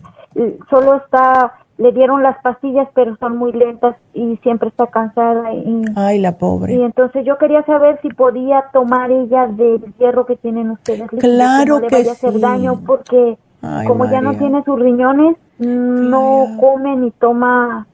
solo 0.68 0.96
está, 0.96 1.63
le 1.76 1.92
dieron 1.92 2.22
las 2.22 2.40
pastillas, 2.42 2.88
pero 2.94 3.16
son 3.16 3.36
muy 3.36 3.52
lentas 3.52 3.96
y 4.12 4.36
siempre 4.42 4.68
está 4.68 4.86
cansada. 4.86 5.52
Y, 5.52 5.84
Ay, 5.96 6.20
la 6.20 6.38
pobre. 6.38 6.74
Y 6.74 6.82
entonces 6.82 7.24
yo 7.26 7.36
quería 7.36 7.64
saber 7.64 7.98
si 8.02 8.08
podía 8.10 8.66
tomar 8.72 9.10
ella 9.10 9.46
del 9.48 9.82
hierro 9.98 10.24
que 10.24 10.36
tienen 10.36 10.70
ustedes. 10.70 11.08
Claro 11.18 11.80
que, 11.80 11.98
no 11.98 12.04
le 12.04 12.10
hacer 12.10 12.38
daño 12.38 12.80
porque 12.86 13.38
como 13.86 14.08
ya 14.10 14.20
no 14.20 14.36
tiene 14.36 14.62
sus 14.64 14.78
riñones, 14.78 15.36
no 15.58 16.46
come 16.60 16.96
ni 16.96 17.10
toma 17.12 17.86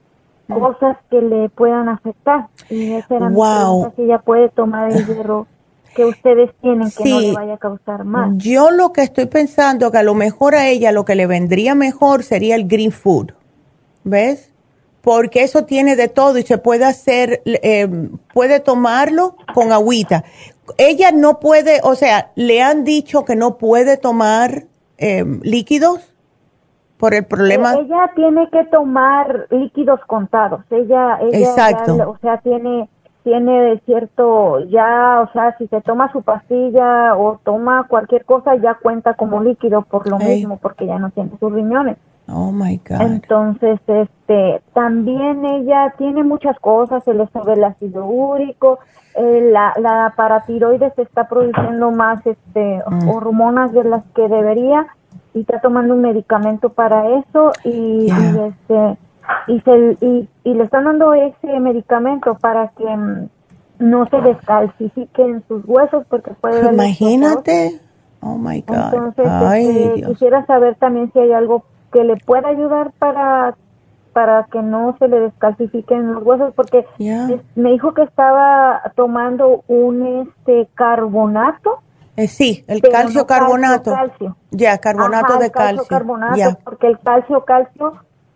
cosas 0.47 0.97
que 1.09 1.21
le 1.21 1.49
puedan 1.49 1.89
afectar. 1.89 2.47
Y 2.69 2.93
esa 2.93 3.15
era 3.15 3.29
wow. 3.29 3.93
si 3.95 4.03
ella 4.03 4.19
puede 4.19 4.49
tomar 4.49 4.91
el 4.91 5.05
hierro 5.05 5.47
que 5.95 6.05
ustedes 6.05 6.51
tienen 6.61 6.89
que 6.91 7.09
no 7.09 7.19
le 7.19 7.33
vaya 7.33 7.53
a 7.55 7.57
causar 7.57 8.05
mal. 8.05 8.37
Yo 8.37 8.71
lo 8.71 8.93
que 8.93 9.01
estoy 9.01 9.25
pensando 9.25 9.91
que 9.91 9.97
a 9.97 10.03
lo 10.03 10.13
mejor 10.13 10.55
a 10.55 10.67
ella 10.67 10.91
lo 10.91 11.03
que 11.03 11.15
le 11.15 11.27
vendría 11.27 11.75
mejor 11.75 12.23
sería 12.23 12.55
el 12.55 12.67
green 12.67 12.91
food. 12.91 13.33
¿Ves? 14.03 14.53
Porque 15.01 15.43
eso 15.43 15.65
tiene 15.65 15.95
de 15.95 16.07
todo 16.07 16.37
y 16.37 16.43
se 16.43 16.57
puede 16.57 16.85
hacer, 16.85 17.41
eh, 17.45 17.87
puede 18.33 18.59
tomarlo 18.59 19.35
con 19.53 19.71
agüita. 19.71 20.23
Ella 20.77 21.11
no 21.11 21.39
puede, 21.39 21.79
o 21.83 21.95
sea, 21.95 22.31
le 22.35 22.61
han 22.61 22.83
dicho 22.83 23.25
que 23.25 23.35
no 23.35 23.57
puede 23.57 23.97
tomar 23.97 24.65
eh, 24.97 25.25
líquidos 25.41 26.13
por 26.97 27.15
el 27.15 27.25
problema. 27.25 27.73
Eh, 27.73 27.79
ella 27.81 28.11
tiene 28.15 28.47
que 28.51 28.63
tomar 28.65 29.47
líquidos 29.49 29.99
contados. 30.05 30.61
Ella, 30.69 31.17
ella 31.21 31.39
Exacto. 31.39 32.11
o 32.11 32.17
sea, 32.21 32.37
tiene 32.37 32.87
tiene 33.23 33.61
de 33.61 33.79
cierto, 33.85 34.59
ya, 34.65 35.21
o 35.21 35.31
sea, 35.31 35.55
si 35.57 35.67
se 35.67 35.81
toma 35.81 36.11
su 36.11 36.23
pastilla 36.23 37.15
o 37.15 37.39
toma 37.43 37.85
cualquier 37.87 38.25
cosa, 38.25 38.55
ya 38.55 38.75
cuenta 38.75 39.13
como 39.13 39.43
líquido 39.43 39.83
por 39.83 40.09
lo 40.09 40.17
mismo, 40.17 40.57
porque 40.57 40.87
ya 40.87 40.97
no 40.97 41.11
tiene 41.11 41.31
sus 41.39 41.53
riñones. 41.53 41.97
Oh 42.27 42.51
my 42.51 42.79
God. 42.87 43.01
Entonces, 43.01 43.79
este, 43.87 44.61
también 44.73 45.45
ella 45.45 45.93
tiene 45.97 46.23
muchas 46.23 46.57
cosas, 46.59 47.03
se 47.03 47.13
le 47.13 47.27
sube 47.27 47.53
el 47.53 47.63
ácido 47.63 48.05
úrico, 48.05 48.79
eh, 49.15 49.49
la, 49.51 49.73
la 49.79 50.13
paratiroides 50.15 50.97
está 50.97 51.27
produciendo 51.27 51.91
más, 51.91 52.25
este, 52.25 52.81
mm. 52.87 53.09
hormonas 53.09 53.73
de 53.73 53.83
las 53.83 54.03
que 54.15 54.27
debería 54.27 54.87
y 55.33 55.41
está 55.41 55.59
tomando 55.59 55.93
un 55.93 56.01
medicamento 56.01 56.69
para 56.69 57.09
eso 57.19 57.51
y 57.63 58.07
este, 58.09 58.97
y, 59.47 59.59
se, 59.61 59.97
y, 60.01 60.29
y, 60.43 60.53
le 60.53 60.63
están 60.63 60.85
dando 60.85 61.13
ese 61.13 61.59
medicamento 61.59 62.35
para 62.35 62.69
que 62.69 62.85
mm, 62.85 63.29
no 63.79 64.05
se 64.07 64.21
descalcifiquen 64.21 65.43
sus 65.47 65.63
huesos 65.65 66.05
porque 66.09 66.31
puede 66.31 66.73
imagínate. 66.73 67.79
Oh 68.21 68.37
my 68.37 68.61
god. 68.61 68.93
Entonces 68.93 69.25
este, 69.25 70.03
quisiera 70.03 70.45
saber 70.45 70.75
también 70.75 71.11
si 71.11 71.19
hay 71.19 71.31
algo 71.31 71.65
que 71.91 72.03
le 72.03 72.17
pueda 72.17 72.49
ayudar 72.49 72.91
para 72.97 73.55
para 74.13 74.45
que 74.51 74.61
no 74.61 74.97
se 74.99 75.07
le 75.07 75.21
descalcifiquen 75.21 76.13
los 76.13 76.23
huesos 76.23 76.53
porque 76.53 76.85
me 77.55 77.71
dijo 77.71 77.93
que 77.93 78.03
estaba 78.03 78.81
tomando 78.95 79.63
un 79.67 80.27
este 80.27 80.67
carbonato 80.73 81.79
eh, 82.17 82.27
sí, 82.27 82.65
el 82.67 82.81
calcio 82.81 83.25
carbonato. 83.25 83.95
Ya, 84.51 84.77
carbonato 84.79 85.37
de 85.37 85.49
calcio. 85.49 85.85
Carbonato, 85.87 86.59
porque 86.65 86.87
el 86.87 86.99
calcio 86.99 87.45
calcio 87.45 87.93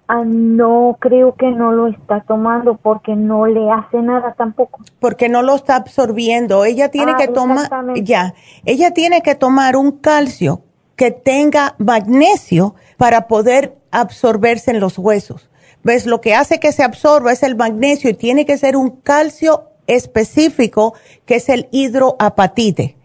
Ah, 0.07 0.21
no 0.23 0.97
creo 0.99 1.33
que 1.33 1.49
no 1.49 1.71
lo 1.71 1.87
está 1.87 2.21
tomando 2.21 2.77
porque 2.77 3.15
no 3.15 3.47
le 3.47 3.71
hace 3.71 3.97
nada 3.97 4.35
tampoco. 4.37 4.81
Porque 4.99 5.29
no 5.29 5.41
lo 5.41 5.55
está 5.55 5.77
absorbiendo. 5.77 6.63
Ella 6.63 6.91
tiene 6.91 7.13
ah, 7.13 7.17
que 7.17 7.27
tomar, 7.27 7.69
ya, 8.03 8.35
ella 8.65 8.91
tiene 8.91 9.21
que 9.23 9.33
tomar 9.33 9.75
un 9.75 9.93
calcio 9.93 10.61
que 10.95 11.11
tenga 11.11 11.75
magnesio 11.77 12.75
para 12.97 13.27
poder 13.27 13.77
absorberse 13.91 14.71
en 14.71 14.79
los 14.79 14.97
huesos. 14.97 15.49
¿Ves? 15.83 16.05
Lo 16.05 16.19
que 16.19 16.33
hace 16.33 16.59
que 16.59 16.71
se 16.71 16.83
absorba 16.83 17.31
es 17.31 17.43
el 17.43 17.55
magnesio 17.55 18.09
y 18.09 18.13
tiene 18.13 18.45
que 18.45 18.57
ser 18.57 18.75
un 18.75 18.89
calcio 18.89 19.69
específico 19.87 20.95
que 21.25 21.35
es 21.35 21.49
el 21.49 21.67
hidroapatite. 21.71 22.97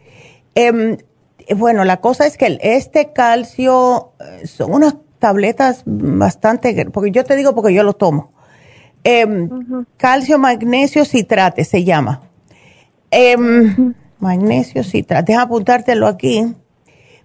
Em, 0.55 0.97
bueno, 1.57 1.85
la 1.85 2.01
cosa 2.01 2.27
es 2.27 2.37
que 2.37 2.59
este 2.63 3.13
calcio 3.13 4.13
eh, 4.21 4.47
son 4.47 4.73
unas 4.73 4.97
tabletas 5.19 5.83
bastante, 5.85 6.87
porque 6.91 7.11
yo 7.11 7.25
te 7.25 7.37
digo 7.37 7.55
porque 7.55 7.75
yo 7.75 7.83
lo 7.83 7.93
tomo. 7.93 8.33
Em, 9.05 9.49
calcio, 9.97 10.39
magnesio, 10.39 11.05
citrate 11.05 11.65
se 11.65 11.85
llama. 11.85 12.23
Em, 13.11 13.95
magnesio, 14.19 14.85
citrate, 14.85 15.33
deja 15.33 15.43
apuntártelo 15.43 16.07
aquí. 16.07 16.55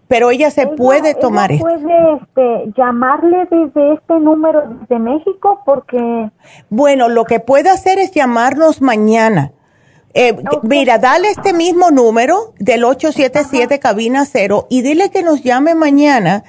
Pero 0.07 0.29
ella 0.29 0.51
se 0.51 0.67
puede 0.67 1.15
tomar 1.15 1.51
esto. 1.51 1.65
¿Puede 1.65 2.13
este, 2.13 2.73
llamarle 2.77 3.47
desde 3.49 3.93
este 3.93 4.19
número 4.19 4.61
de 4.87 4.99
México? 4.99 5.61
Porque. 5.65 6.29
Bueno, 6.69 7.09
lo 7.09 7.25
que 7.25 7.39
puede 7.39 7.69
hacer 7.69 7.97
es 7.97 8.11
llamarnos 8.11 8.81
mañana. 8.81 9.51
Eh, 10.13 10.35
mira, 10.63 10.97
dale 10.97 11.29
este 11.29 11.53
mismo 11.53 11.91
número 11.91 12.53
del 12.59 12.85
877 12.85 13.79
cabina 13.79 14.25
cero 14.25 14.65
y 14.69 14.81
dile 14.81 15.09
que 15.09 15.23
nos 15.23 15.43
llame 15.43 15.75
mañana 15.75 16.43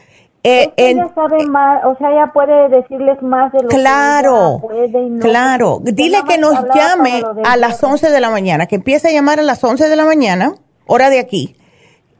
eh, 0.48 0.72
ella 0.76 1.10
sabe 1.12 1.44
más, 1.46 1.84
o 1.84 1.96
sea, 1.96 2.12
ella 2.12 2.30
puede 2.32 2.68
decirles 2.68 3.20
más 3.20 3.50
de 3.50 3.64
lo 3.64 3.68
claro, 3.68 4.58
que 4.60 4.66
puede 4.68 5.02
y 5.02 5.10
no 5.10 5.20
Claro, 5.20 5.80
dile 5.82 6.18
que 6.28 6.38
nos 6.38 6.54
llame 6.72 7.20
a 7.44 7.56
las 7.56 7.82
11 7.82 8.10
de 8.10 8.20
la 8.20 8.30
mañana, 8.30 8.66
que 8.66 8.76
empiece 8.76 9.08
a 9.08 9.10
llamar 9.10 9.40
a 9.40 9.42
las 9.42 9.64
11 9.64 9.88
de 9.88 9.96
la 9.96 10.04
mañana, 10.04 10.54
hora 10.86 11.10
de 11.10 11.18
aquí, 11.18 11.56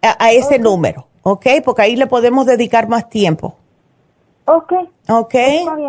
a, 0.03 0.33
ese 0.33 0.59
número, 0.59 1.07
¿ok? 1.29 1.47
Porque 1.65 1.83
ahí 1.83 1.97
le 1.97 2.07
podemos 2.07 2.47
dedicar 2.47 2.89
más 2.89 3.09
tiempo. 3.09 3.57
Ok. 4.45 4.73
Ok. 5.09 5.35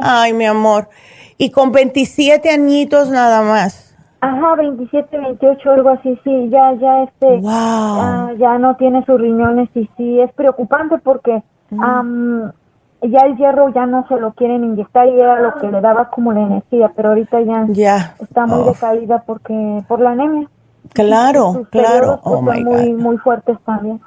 Ay, 0.02 0.34
mi 0.34 0.46
amor. 0.46 0.90
Y 1.38 1.52
con 1.52 1.72
27 1.72 2.50
añitos 2.50 3.10
nada 3.10 3.44
más. 3.44 3.96
Ajá, 4.20 4.56
27, 4.56 5.16
28, 5.16 5.72
algo 5.72 5.90
así, 5.90 6.20
sí, 6.24 6.50
ya, 6.50 6.74
ya, 6.74 7.04
este, 7.04 7.38
wow. 7.38 8.36
ya 8.40 8.58
no 8.58 8.76
tiene 8.78 9.06
sus 9.06 9.22
riñones 9.22 9.70
y 9.76 9.88
sí, 9.96 10.20
es 10.20 10.34
preocupante 10.34 10.98
porque 10.98 11.44
ya 11.70 13.20
el 13.28 13.38
hierro 13.38 13.72
ya 13.76 13.86
no 13.86 14.08
se 14.08 14.20
lo 14.20 14.34
quieren 14.34 14.64
inyectar 14.64 15.08
y 15.08 15.20
era 15.20 15.40
lo 15.40 15.54
que 15.62 15.68
le 15.68 15.82
daba 15.82 16.10
como 16.10 16.34
la 16.34 16.42
energía, 16.42 16.92
pero 16.96 17.10
ahorita 17.10 17.42
ya, 17.68 18.16
está 18.20 18.48
muy 18.48 18.62
oh. 18.62 18.72
decaída 18.72 19.24
porque 19.24 19.84
por 19.88 20.00
la 20.00 20.10
anemia. 20.10 20.50
Claro, 20.94 21.68
claro. 21.70 22.20
Pues, 22.24 22.36
oh 22.36 22.42
muy, 22.42 22.94
muy 22.94 23.18
fuertes 23.18 23.60
también. 23.66 24.02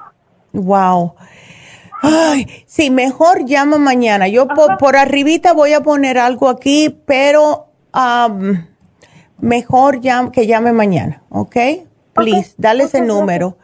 Wow. 0.53 1.15
Ay, 2.01 2.47
sí, 2.65 2.89
mejor 2.89 3.45
llama 3.45 3.77
mañana. 3.77 4.27
Yo 4.27 4.47
por, 4.47 4.95
arribita 4.95 5.53
voy 5.53 5.73
a 5.73 5.81
poner 5.81 6.17
algo 6.17 6.49
aquí, 6.49 6.97
pero 7.05 7.67
mejor 9.39 10.01
que 10.31 10.47
llame 10.47 10.73
mañana, 10.73 11.21
¿ok? 11.29 11.55
Please, 12.13 12.53
dale 12.57 12.85
ese 12.85 13.01
número. 13.01 13.57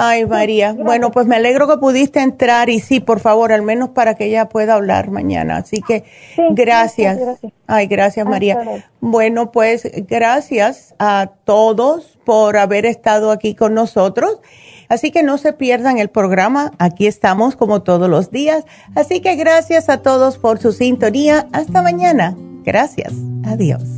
Ay, 0.00 0.26
María. 0.26 0.74
bueno, 0.74 1.10
pues 1.10 1.26
me 1.26 1.36
alegro 1.36 1.66
que 1.66 1.76
pudiste 1.78 2.20
entrar 2.20 2.68
y 2.68 2.78
sí, 2.78 3.00
por 3.00 3.18
favor, 3.20 3.52
al 3.52 3.62
menos 3.62 3.90
para 3.90 4.14
que 4.14 4.26
ella 4.26 4.48
pueda 4.48 4.74
hablar 4.74 5.10
mañana. 5.10 5.56
Así 5.56 5.82
que 5.82 6.04
gracias. 6.50 7.18
Ay, 7.66 7.86
gracias, 7.86 8.24
María. 8.26 8.84
Bueno, 9.00 9.50
pues 9.50 9.90
gracias 10.08 10.94
a 10.98 11.30
todos 11.44 12.18
por 12.24 12.58
haber 12.58 12.86
estado 12.86 13.32
aquí 13.32 13.54
con 13.54 13.74
nosotros. 13.74 14.40
Así 14.88 15.10
que 15.10 15.22
no 15.22 15.38
se 15.38 15.52
pierdan 15.52 15.98
el 15.98 16.08
programa. 16.08 16.72
Aquí 16.78 17.06
estamos 17.06 17.56
como 17.56 17.82
todos 17.82 18.08
los 18.08 18.30
días. 18.30 18.64
Así 18.94 19.20
que 19.20 19.36
gracias 19.36 19.88
a 19.88 20.02
todos 20.02 20.38
por 20.38 20.58
su 20.58 20.72
sintonía. 20.72 21.46
Hasta 21.52 21.82
mañana. 21.82 22.36
Gracias. 22.64 23.12
Adiós. 23.44 23.97